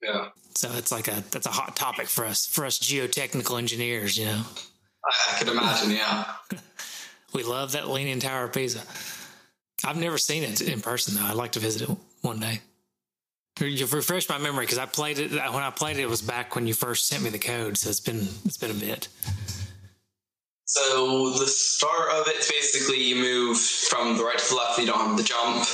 Yeah. 0.00 0.28
So 0.54 0.70
it's 0.74 0.92
like 0.92 1.08
a 1.08 1.24
that's 1.32 1.46
a 1.46 1.50
hot 1.50 1.74
topic 1.74 2.06
for 2.06 2.24
us 2.24 2.46
for 2.46 2.64
us 2.64 2.78
geotechnical 2.78 3.58
engineers, 3.58 4.16
you 4.16 4.26
know. 4.26 4.42
I, 5.04 5.34
I 5.34 5.38
can 5.38 5.48
imagine, 5.48 5.90
yeah. 5.90 6.24
we 7.34 7.42
love 7.42 7.72
that 7.72 7.88
Leaning 7.90 8.20
Tower 8.20 8.44
of 8.44 8.52
Pisa. 8.52 8.80
I've 9.84 9.98
never 9.98 10.18
seen 10.18 10.44
it 10.44 10.60
in 10.60 10.80
person 10.80 11.16
though. 11.16 11.26
I'd 11.26 11.34
like 11.34 11.52
to 11.52 11.60
visit 11.60 11.90
it 11.90 11.96
one 12.22 12.38
day. 12.38 12.60
You've 13.60 13.92
refreshed 13.92 14.28
my 14.28 14.38
memory 14.38 14.66
because 14.66 14.78
I 14.78 14.86
played 14.86 15.18
it 15.18 15.32
when 15.32 15.62
I 15.64 15.70
played 15.70 15.98
it, 15.98 16.02
it 16.02 16.08
was 16.08 16.22
back 16.22 16.54
when 16.54 16.68
you 16.68 16.74
first 16.74 17.08
sent 17.08 17.24
me 17.24 17.30
the 17.30 17.38
code, 17.40 17.76
so 17.76 17.90
it's 17.90 18.00
been 18.00 18.28
it's 18.44 18.56
been 18.56 18.70
a 18.70 18.74
bit. 18.74 19.08
So 20.66 21.30
the 21.30 21.46
start 21.46 22.10
of 22.12 22.26
it's 22.28 22.50
basically 22.50 23.02
you 23.02 23.16
move 23.16 23.58
from 23.58 24.16
the 24.16 24.24
right 24.24 24.38
to 24.38 24.48
the 24.48 24.54
left, 24.56 24.78
you 24.78 24.86
don't 24.86 24.98
have 24.98 25.16
the 25.16 25.22
jump, 25.22 25.66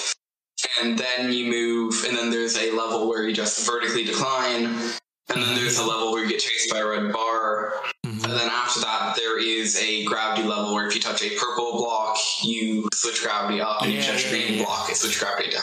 and 0.81 0.99
then 0.99 1.33
you 1.33 1.47
move, 1.47 2.05
and 2.07 2.17
then 2.17 2.31
there's 2.31 2.57
a 2.57 2.73
level 2.73 3.09
where 3.09 3.27
you 3.27 3.35
just 3.35 3.65
vertically 3.67 4.05
decline, 4.05 4.65
and 4.65 5.43
then 5.43 5.55
there's 5.55 5.79
a 5.79 5.87
level 5.87 6.11
where 6.11 6.25
you 6.25 6.29
get 6.29 6.41
chased 6.41 6.73
by 6.73 6.79
a 6.81 6.87
red 6.87 7.12
bar, 7.12 7.75
mm-hmm. 8.05 8.25
and 8.25 8.33
then 8.33 8.51
after 8.51 8.81
that 8.81 9.15
there 9.17 9.39
is 9.39 9.81
a 9.81 10.05
gravity 10.05 10.47
level 10.47 10.75
where 10.75 10.89
if 10.89 10.95
you 10.95 11.01
touch 11.01 11.23
a 11.23 11.31
purple 11.39 11.73
block, 11.79 12.19
you 12.43 12.89
switch 12.93 13.23
gravity 13.23 13.61
up, 13.61 13.83
and 13.83 13.93
yeah, 13.93 13.99
if 14.01 14.07
you 14.07 14.12
touch 14.12 14.27
a 14.27 14.29
green 14.31 14.59
yeah. 14.59 14.65
block, 14.65 14.91
it 14.91 14.97
switch 14.97 15.21
gravity 15.21 15.51
down. 15.51 15.62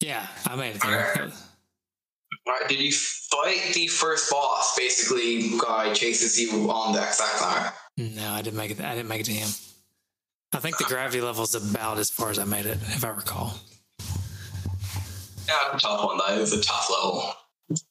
Yeah, 0.00 0.26
I 0.46 0.54
made 0.54 0.76
it. 0.76 0.82
There. 0.82 1.32
Right. 2.46 2.68
Did 2.68 2.80
you 2.80 2.92
fight 2.92 3.72
the 3.74 3.88
first 3.88 4.30
boss? 4.30 4.76
Basically, 4.76 5.58
guy 5.58 5.92
chases 5.94 6.38
you 6.38 6.70
on 6.70 6.92
the 6.92 7.02
exact 7.02 7.40
no, 7.96 8.32
I 8.32 8.42
didn't 8.42 8.56
make 8.56 8.70
it. 8.70 8.80
I 8.80 8.94
didn't 8.94 9.08
make 9.08 9.20
it 9.20 9.26
to 9.26 9.32
him. 9.32 9.48
I 10.52 10.58
think 10.58 10.78
the 10.78 10.84
gravity 10.84 11.20
level 11.20 11.44
is 11.44 11.54
about 11.54 11.98
as 11.98 12.10
far 12.10 12.30
as 12.30 12.38
I 12.38 12.44
made 12.44 12.66
it, 12.66 12.78
if 12.80 13.04
I 13.04 13.08
recall. 13.08 13.54
Yeah, 15.48 15.78
tough 15.78 16.04
one 16.04 16.18
though. 16.18 16.40
It's 16.40 16.52
a 16.52 16.60
tough 16.60 16.90
level. 16.90 17.32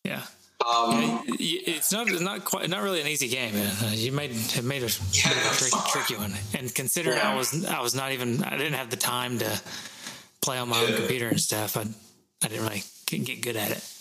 Yeah. 0.04 0.22
Um, 0.66 1.24
it's 1.28 1.92
not 1.92 2.08
not 2.22 2.44
quite 2.46 2.70
not 2.70 2.82
really 2.82 3.02
an 3.02 3.08
easy 3.08 3.28
game. 3.28 3.54
Uh, 3.56 3.92
you 3.94 4.12
made 4.12 4.32
it 4.32 4.64
made 4.64 4.84
a, 4.84 4.86
yeah, 5.12 5.30
a 5.30 5.56
trick, 5.56 5.74
tricky 5.90 6.16
one, 6.16 6.34
and 6.58 6.74
considering 6.74 7.18
yeah. 7.18 7.34
I 7.34 7.36
was 7.36 7.66
I 7.66 7.82
was 7.82 7.94
not 7.94 8.12
even 8.12 8.44
I 8.44 8.58
didn't 8.58 8.74
have 8.74 8.90
the 8.90 8.98
time 8.98 9.40
to 9.40 9.62
play 10.42 10.58
on 10.58 10.70
my 10.70 10.80
own 10.80 10.96
computer 10.96 11.28
and 11.28 11.40
stuff. 11.40 11.78
I 11.78 11.82
I 12.44 12.48
didn't 12.48 12.66
really 12.66 12.84
get 13.06 13.42
good 13.42 13.58
at 13.58 13.72
it. 13.72 13.95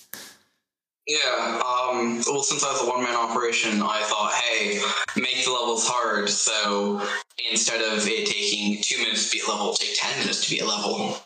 Yeah. 1.07 1.61
Um, 1.67 2.23
well, 2.27 2.43
since 2.43 2.65
I 2.65 2.73
was 2.73 2.83
a 2.83 2.89
one 2.89 3.03
man 3.03 3.15
operation, 3.15 3.83
I 3.83 4.03
thought, 4.05 4.33
hey, 4.33 4.81
make 5.21 5.45
the 5.45 5.51
levels 5.51 5.87
hard. 5.87 6.31
So 6.31 7.07
instead 7.51 7.83
of 7.83 8.07
it 8.07 8.27
taking 8.27 8.83
two 8.83 8.99
minutes 9.03 9.31
to 9.31 9.37
be 9.37 9.43
a 9.47 9.51
level, 9.51 9.75
take 9.75 9.97
ten 9.97 10.19
minutes 10.21 10.45
to 10.45 10.51
be 10.51 10.61
a 10.61 10.67
level. 10.67 11.19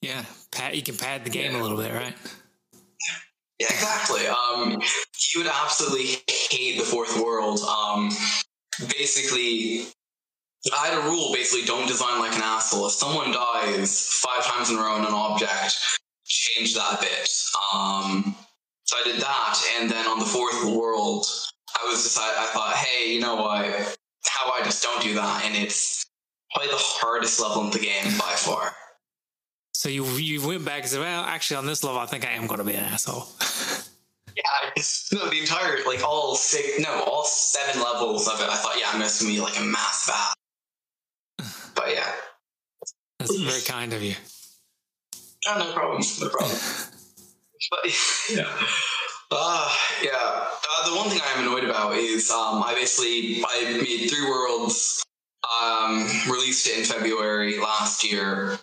Yeah, 0.00 0.24
pat. 0.52 0.74
You 0.74 0.82
can 0.82 0.96
pad 0.96 1.24
the 1.24 1.30
game 1.30 1.52
yeah. 1.52 1.60
a 1.60 1.62
little 1.62 1.76
bit, 1.76 1.92
right? 1.92 2.14
Yeah, 3.58 3.66
exactly. 3.68 4.26
Um, 4.26 4.80
you 5.34 5.42
would 5.42 5.50
absolutely 5.50 6.22
hate 6.50 6.78
the 6.78 6.84
fourth 6.84 7.20
world. 7.20 7.60
Um, 7.60 8.10
basically, 8.96 9.86
I 10.72 10.86
had 10.86 10.98
a 10.98 11.02
rule. 11.02 11.32
Basically, 11.34 11.66
don't 11.66 11.88
design 11.88 12.20
like 12.20 12.36
an 12.36 12.42
asshole. 12.42 12.86
If 12.86 12.92
someone 12.92 13.32
dies 13.32 14.06
five 14.22 14.46
times 14.46 14.70
in 14.70 14.76
a 14.76 14.80
row 14.80 14.96
in 14.96 15.04
an 15.04 15.12
object, 15.12 15.76
change 16.24 16.74
that 16.74 17.00
bit. 17.00 17.28
Um, 17.74 18.36
so 18.88 18.96
I 18.96 19.04
did 19.04 19.20
that, 19.20 19.62
and 19.78 19.90
then 19.90 20.06
on 20.06 20.18
the 20.18 20.24
fourth 20.24 20.64
world, 20.64 21.26
I 21.78 21.86
was 21.90 22.02
just 22.04 22.18
I, 22.18 22.22
I 22.22 22.46
thought, 22.46 22.74
hey, 22.74 23.12
you 23.12 23.20
know 23.20 23.36
what? 23.36 23.66
How 24.26 24.50
I 24.50 24.64
just 24.64 24.82
don't 24.82 25.02
do 25.02 25.12
that, 25.12 25.44
and 25.44 25.54
it's 25.54 26.06
probably 26.54 26.70
the 26.70 26.78
hardest 26.78 27.38
level 27.38 27.64
in 27.64 27.70
the 27.70 27.80
game 27.80 28.16
by 28.18 28.32
far. 28.34 28.72
So 29.74 29.90
you 29.90 30.06
you 30.06 30.46
went 30.46 30.64
back 30.64 30.80
and 30.80 30.88
said, 30.88 31.00
well, 31.00 31.22
actually, 31.24 31.58
on 31.58 31.66
this 31.66 31.84
level, 31.84 32.00
I 32.00 32.06
think 32.06 32.26
I 32.26 32.30
am 32.30 32.46
going 32.46 32.60
to 32.60 32.64
be 32.64 32.72
an 32.72 32.84
asshole. 32.84 33.26
yeah, 34.34 34.70
it's, 34.74 35.12
no, 35.12 35.28
the 35.28 35.38
entire 35.38 35.84
like 35.84 36.02
all 36.02 36.34
six, 36.34 36.80
no, 36.80 37.02
all 37.02 37.24
seven 37.24 37.82
levels 37.82 38.26
of 38.26 38.40
it. 38.40 38.48
I 38.48 38.56
thought, 38.56 38.76
yeah, 38.80 38.86
I'm 38.90 39.00
gonna 39.00 39.10
be 39.20 39.38
like 39.38 39.60
a 39.60 39.64
math 39.64 40.08
ass. 40.10 40.34
But 41.74 41.92
yeah, 41.92 42.10
that's 43.18 43.36
very 43.36 43.60
kind 43.60 43.92
of 43.92 44.02
you. 44.02 44.14
Oh, 45.46 45.56
no 45.56 45.72
problem. 45.72 46.02
No 46.20 46.28
problem. 46.30 46.58
But 47.70 47.90
yeah. 48.30 48.52
Uh, 49.30 49.70
yeah. 50.02 50.10
Uh, 50.14 50.90
the 50.90 50.96
one 50.96 51.10
thing 51.10 51.20
I'm 51.22 51.46
annoyed 51.46 51.64
about 51.64 51.94
is 51.96 52.30
um, 52.30 52.62
I 52.62 52.74
basically 52.74 53.44
I 53.46 53.76
made 53.76 54.08
three 54.08 54.26
worlds, 54.26 55.04
um, 55.62 56.08
released 56.30 56.66
it 56.66 56.78
in 56.78 56.84
February 56.84 57.58
last 57.58 58.10
year, 58.10 58.58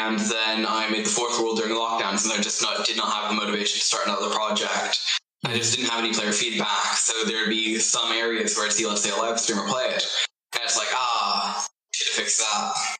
and 0.00 0.18
then 0.18 0.66
I 0.68 0.88
made 0.90 1.06
the 1.06 1.10
fourth 1.10 1.38
world 1.38 1.58
during 1.58 1.72
lockdowns, 1.72 2.24
and 2.24 2.32
I 2.38 2.42
just 2.42 2.60
not 2.62 2.84
did 2.84 2.96
not 2.98 3.10
have 3.10 3.30
the 3.30 3.36
motivation 3.36 3.78
to 3.78 3.84
start 3.84 4.06
another 4.06 4.28
project. 4.34 4.98
I 5.44 5.54
just 5.54 5.76
didn't 5.76 5.90
have 5.90 6.04
any 6.04 6.12
player 6.12 6.32
feedback, 6.32 6.96
so 6.96 7.24
there'd 7.24 7.48
be 7.48 7.78
some 7.78 8.12
areas 8.12 8.56
where 8.56 8.66
I'd 8.66 8.72
see, 8.72 8.86
let's 8.86 9.02
say, 9.02 9.10
a 9.10 9.16
live 9.16 9.40
streamer 9.40 9.66
play 9.66 9.84
it, 9.84 10.04
and 10.52 10.62
it's 10.62 10.76
like, 10.76 10.88
ah, 10.92 11.66
should 11.92 12.08
have 12.08 12.16
fixed 12.16 12.38
that. 12.40 12.96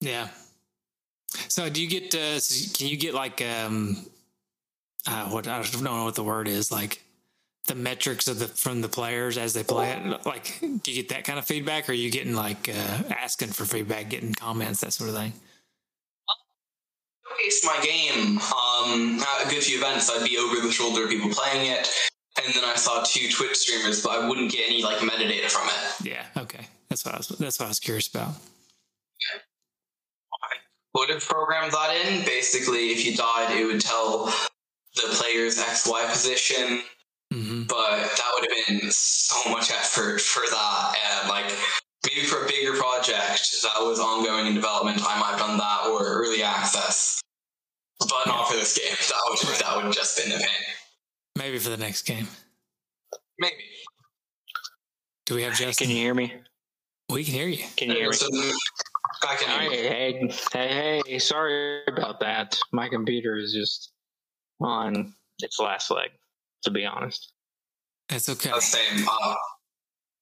Yeah. 0.00 0.28
So, 1.48 1.68
do 1.70 1.82
you 1.82 1.88
get? 1.88 2.14
Uh, 2.14 2.40
can 2.76 2.88
you 2.88 2.96
get 2.96 3.14
like 3.14 3.40
um, 3.42 4.06
uh, 5.08 5.24
what 5.30 5.48
I 5.48 5.62
don't 5.62 5.82
know 5.82 6.04
what 6.04 6.14
the 6.14 6.22
word 6.22 6.48
is 6.48 6.70
like 6.70 7.02
the 7.66 7.74
metrics 7.74 8.28
of 8.28 8.38
the 8.38 8.46
from 8.46 8.80
the 8.82 8.88
players 8.88 9.38
as 9.38 9.54
they 9.54 9.62
play 9.62 9.90
it. 9.90 10.26
Like, 10.26 10.58
do 10.60 10.90
you 10.90 11.02
get 11.02 11.08
that 11.10 11.24
kind 11.24 11.38
of 11.38 11.44
feedback, 11.44 11.88
or 11.88 11.92
are 11.92 11.94
you 11.94 12.10
getting 12.10 12.34
like 12.34 12.68
uh, 12.68 13.02
asking 13.10 13.48
for 13.48 13.64
feedback, 13.64 14.10
getting 14.10 14.34
comments, 14.34 14.80
that 14.80 14.92
sort 14.92 15.10
of 15.10 15.16
thing? 15.16 15.32
Showcase 17.28 17.64
my 17.64 17.78
game 17.82 18.38
um, 18.38 19.20
at 19.20 19.46
a 19.46 19.50
good 19.50 19.62
few 19.62 19.78
events. 19.78 20.10
I'd 20.10 20.28
be 20.28 20.38
over 20.38 20.60
the 20.60 20.72
shoulder 20.72 21.04
of 21.04 21.10
people 21.10 21.30
playing 21.30 21.70
it, 21.70 21.88
and 22.42 22.54
then 22.54 22.64
I 22.64 22.74
saw 22.74 23.02
two 23.04 23.30
Twitch 23.30 23.56
streamers, 23.56 24.02
but 24.02 24.12
I 24.12 24.28
wouldn't 24.28 24.50
get 24.50 24.68
any 24.68 24.82
like 24.82 24.98
metadata 24.98 25.50
from 25.50 25.68
it. 25.68 26.06
Yeah, 26.06 26.24
okay, 26.42 26.66
that's 26.88 27.04
what 27.04 27.14
I 27.14 27.18
was. 27.18 27.28
That's 27.28 27.58
what 27.58 27.66
I 27.66 27.68
was 27.68 27.80
curious 27.80 28.08
about. 28.08 28.28
Okay. 28.28 29.42
I 30.34 30.56
would 30.94 31.10
have 31.10 31.24
programmed 31.24 31.72
that 31.72 31.94
in. 32.06 32.24
Basically, 32.24 32.90
if 32.90 33.04
you 33.04 33.16
died, 33.16 33.56
it 33.56 33.66
would 33.66 33.80
tell 33.80 34.32
the 35.02 35.14
player's 35.14 35.58
XY 35.58 36.10
position. 36.10 36.82
Mm-hmm. 37.32 37.64
But 37.64 38.00
that 38.00 38.30
would 38.34 38.50
have 38.50 38.80
been 38.80 38.90
so 38.90 39.50
much 39.50 39.70
effort 39.70 40.20
for 40.20 40.42
that. 40.50 40.94
And 41.20 41.28
like 41.28 41.52
maybe 42.06 42.26
for 42.26 42.44
a 42.44 42.48
bigger 42.48 42.72
project 42.72 43.62
that 43.62 43.80
was 43.80 44.00
ongoing 44.00 44.46
in 44.46 44.54
development, 44.54 45.02
I 45.06 45.18
might 45.20 45.30
have 45.30 45.38
done 45.38 45.58
that 45.58 45.86
or 45.90 46.04
early 46.04 46.42
access. 46.42 47.20
But 48.00 48.26
not 48.26 48.48
for 48.48 48.56
this 48.56 48.78
game. 48.78 48.96
That 48.96 49.20
would 49.28 49.44
right. 49.48 49.58
that 49.58 49.76
would 49.76 49.84
have 49.86 49.94
just 49.94 50.16
been 50.16 50.32
a 50.32 50.38
pain. 50.38 50.48
Maybe 51.36 51.58
for 51.58 51.70
the 51.70 51.76
next 51.76 52.02
game. 52.02 52.28
Maybe. 53.38 53.64
Do 55.26 55.34
we 55.34 55.42
have 55.42 55.54
Justin? 55.54 55.88
Can 55.88 55.96
you 55.96 56.02
hear 56.02 56.14
me? 56.14 56.32
We 57.10 57.24
can 57.24 57.34
hear 57.34 57.48
you. 57.48 57.64
Can 57.76 57.90
you 57.90 57.96
hear 57.96 58.10
me? 58.10 58.52
I 59.28 59.36
can 59.36 59.60
hear 59.60 59.70
hey, 59.70 59.88
hey, 59.88 60.32
hey, 60.52 61.02
hey, 61.06 61.18
sorry 61.18 61.82
about 61.88 62.20
that. 62.20 62.58
My 62.72 62.88
computer 62.88 63.36
is 63.36 63.52
just 63.52 63.92
on 64.60 65.14
its 65.40 65.58
last 65.58 65.90
leg, 65.90 66.10
to 66.64 66.70
be 66.70 66.84
honest. 66.84 67.32
It's 68.10 68.28
okay. 68.28 68.50
The 68.50 68.60
same. 68.60 69.06
Uh, 69.06 69.34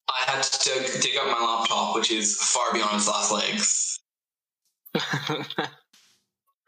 I 0.09 0.31
had 0.31 0.43
to 0.43 1.01
dig 1.01 1.17
up 1.17 1.27
my 1.27 1.47
laptop, 1.47 1.95
which 1.95 2.11
is 2.11 2.37
far 2.37 2.73
beyond 2.73 2.97
its 2.97 3.09
last 3.09 3.33
legs. 3.33 4.01
it 4.95 5.05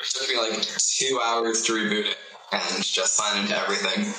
took 0.01 0.28
me 0.28 0.36
like 0.36 0.61
two 0.61 1.20
hours 1.23 1.62
to 1.62 1.73
reboot 1.73 2.07
it 2.07 2.16
and 2.53 2.85
just 2.85 3.15
sign 3.15 3.43
into 3.43 3.57
everything. 3.57 4.12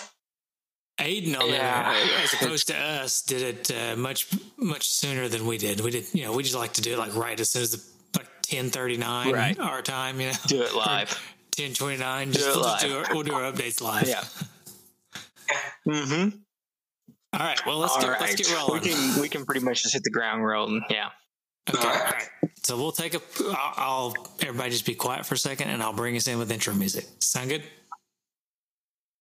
Aiden 0.99 1.39
on 1.39 1.49
yeah. 1.49 1.93
there, 1.93 2.19
as 2.23 2.34
opposed 2.41 2.67
to 2.67 2.77
us, 2.77 3.21
did 3.21 3.41
it 3.41 3.71
uh, 3.71 3.95
much 3.95 4.27
much 4.57 4.89
sooner 4.89 5.27
than 5.30 5.45
we 5.47 5.57
did. 5.57 5.80
We 5.80 5.91
did, 5.91 6.13
you 6.13 6.23
know, 6.23 6.34
we 6.34 6.43
just 6.43 6.55
like 6.55 6.73
to 6.73 6.81
do 6.81 6.93
it 6.93 6.99
like 6.99 7.15
right 7.15 7.39
as 7.39 7.49
soon 7.49 7.61
as 7.61 7.71
the 7.71 8.19
like 8.19 8.27
ten 8.41 8.69
thirty 8.69 8.97
nine 8.97 9.34
right. 9.34 9.57
our 9.59 9.81
time. 9.81 10.19
You 10.19 10.27
know, 10.27 10.34
do 10.47 10.61
it 10.61 10.76
live. 10.76 11.17
1029. 11.57 12.31
Just, 12.31 12.45
do 12.45 12.59
we'll, 12.59 12.77
do 12.77 12.97
our, 12.97 13.05
we'll 13.13 13.23
do 13.23 13.34
our 13.34 13.51
updates 13.51 13.81
live. 13.81 14.07
Yeah. 14.07 14.23
mm-hmm. 15.88 16.38
All 17.34 17.39
right. 17.39 17.65
Well, 17.65 17.77
let's 17.77 17.97
get, 17.97 18.09
right. 18.09 18.21
let's 18.21 18.35
get 18.35 18.53
rolling. 18.55 18.81
We 18.81 18.89
can 18.89 19.21
we 19.21 19.30
can 19.30 19.45
pretty 19.45 19.63
much 19.63 19.84
just 19.84 19.93
hit 19.93 20.03
the 20.03 20.09
ground 20.09 20.43
rolling. 20.45 20.84
Yeah. 20.89 21.09
Okay. 21.69 21.88
All 21.88 21.93
right. 21.93 22.27
So 22.63 22.77
we'll 22.77 22.91
take 22.91 23.13
a. 23.13 23.21
I'll, 23.49 23.73
I'll 23.77 24.13
everybody 24.41 24.71
just 24.71 24.85
be 24.85 24.95
quiet 24.95 25.26
for 25.26 25.35
a 25.35 25.38
second, 25.38 25.69
and 25.69 25.81
I'll 25.84 25.93
bring 25.93 26.15
us 26.15 26.27
in 26.27 26.38
with 26.39 26.51
intro 26.51 26.73
music. 26.73 27.05
Sound 27.19 27.49
good? 27.49 27.63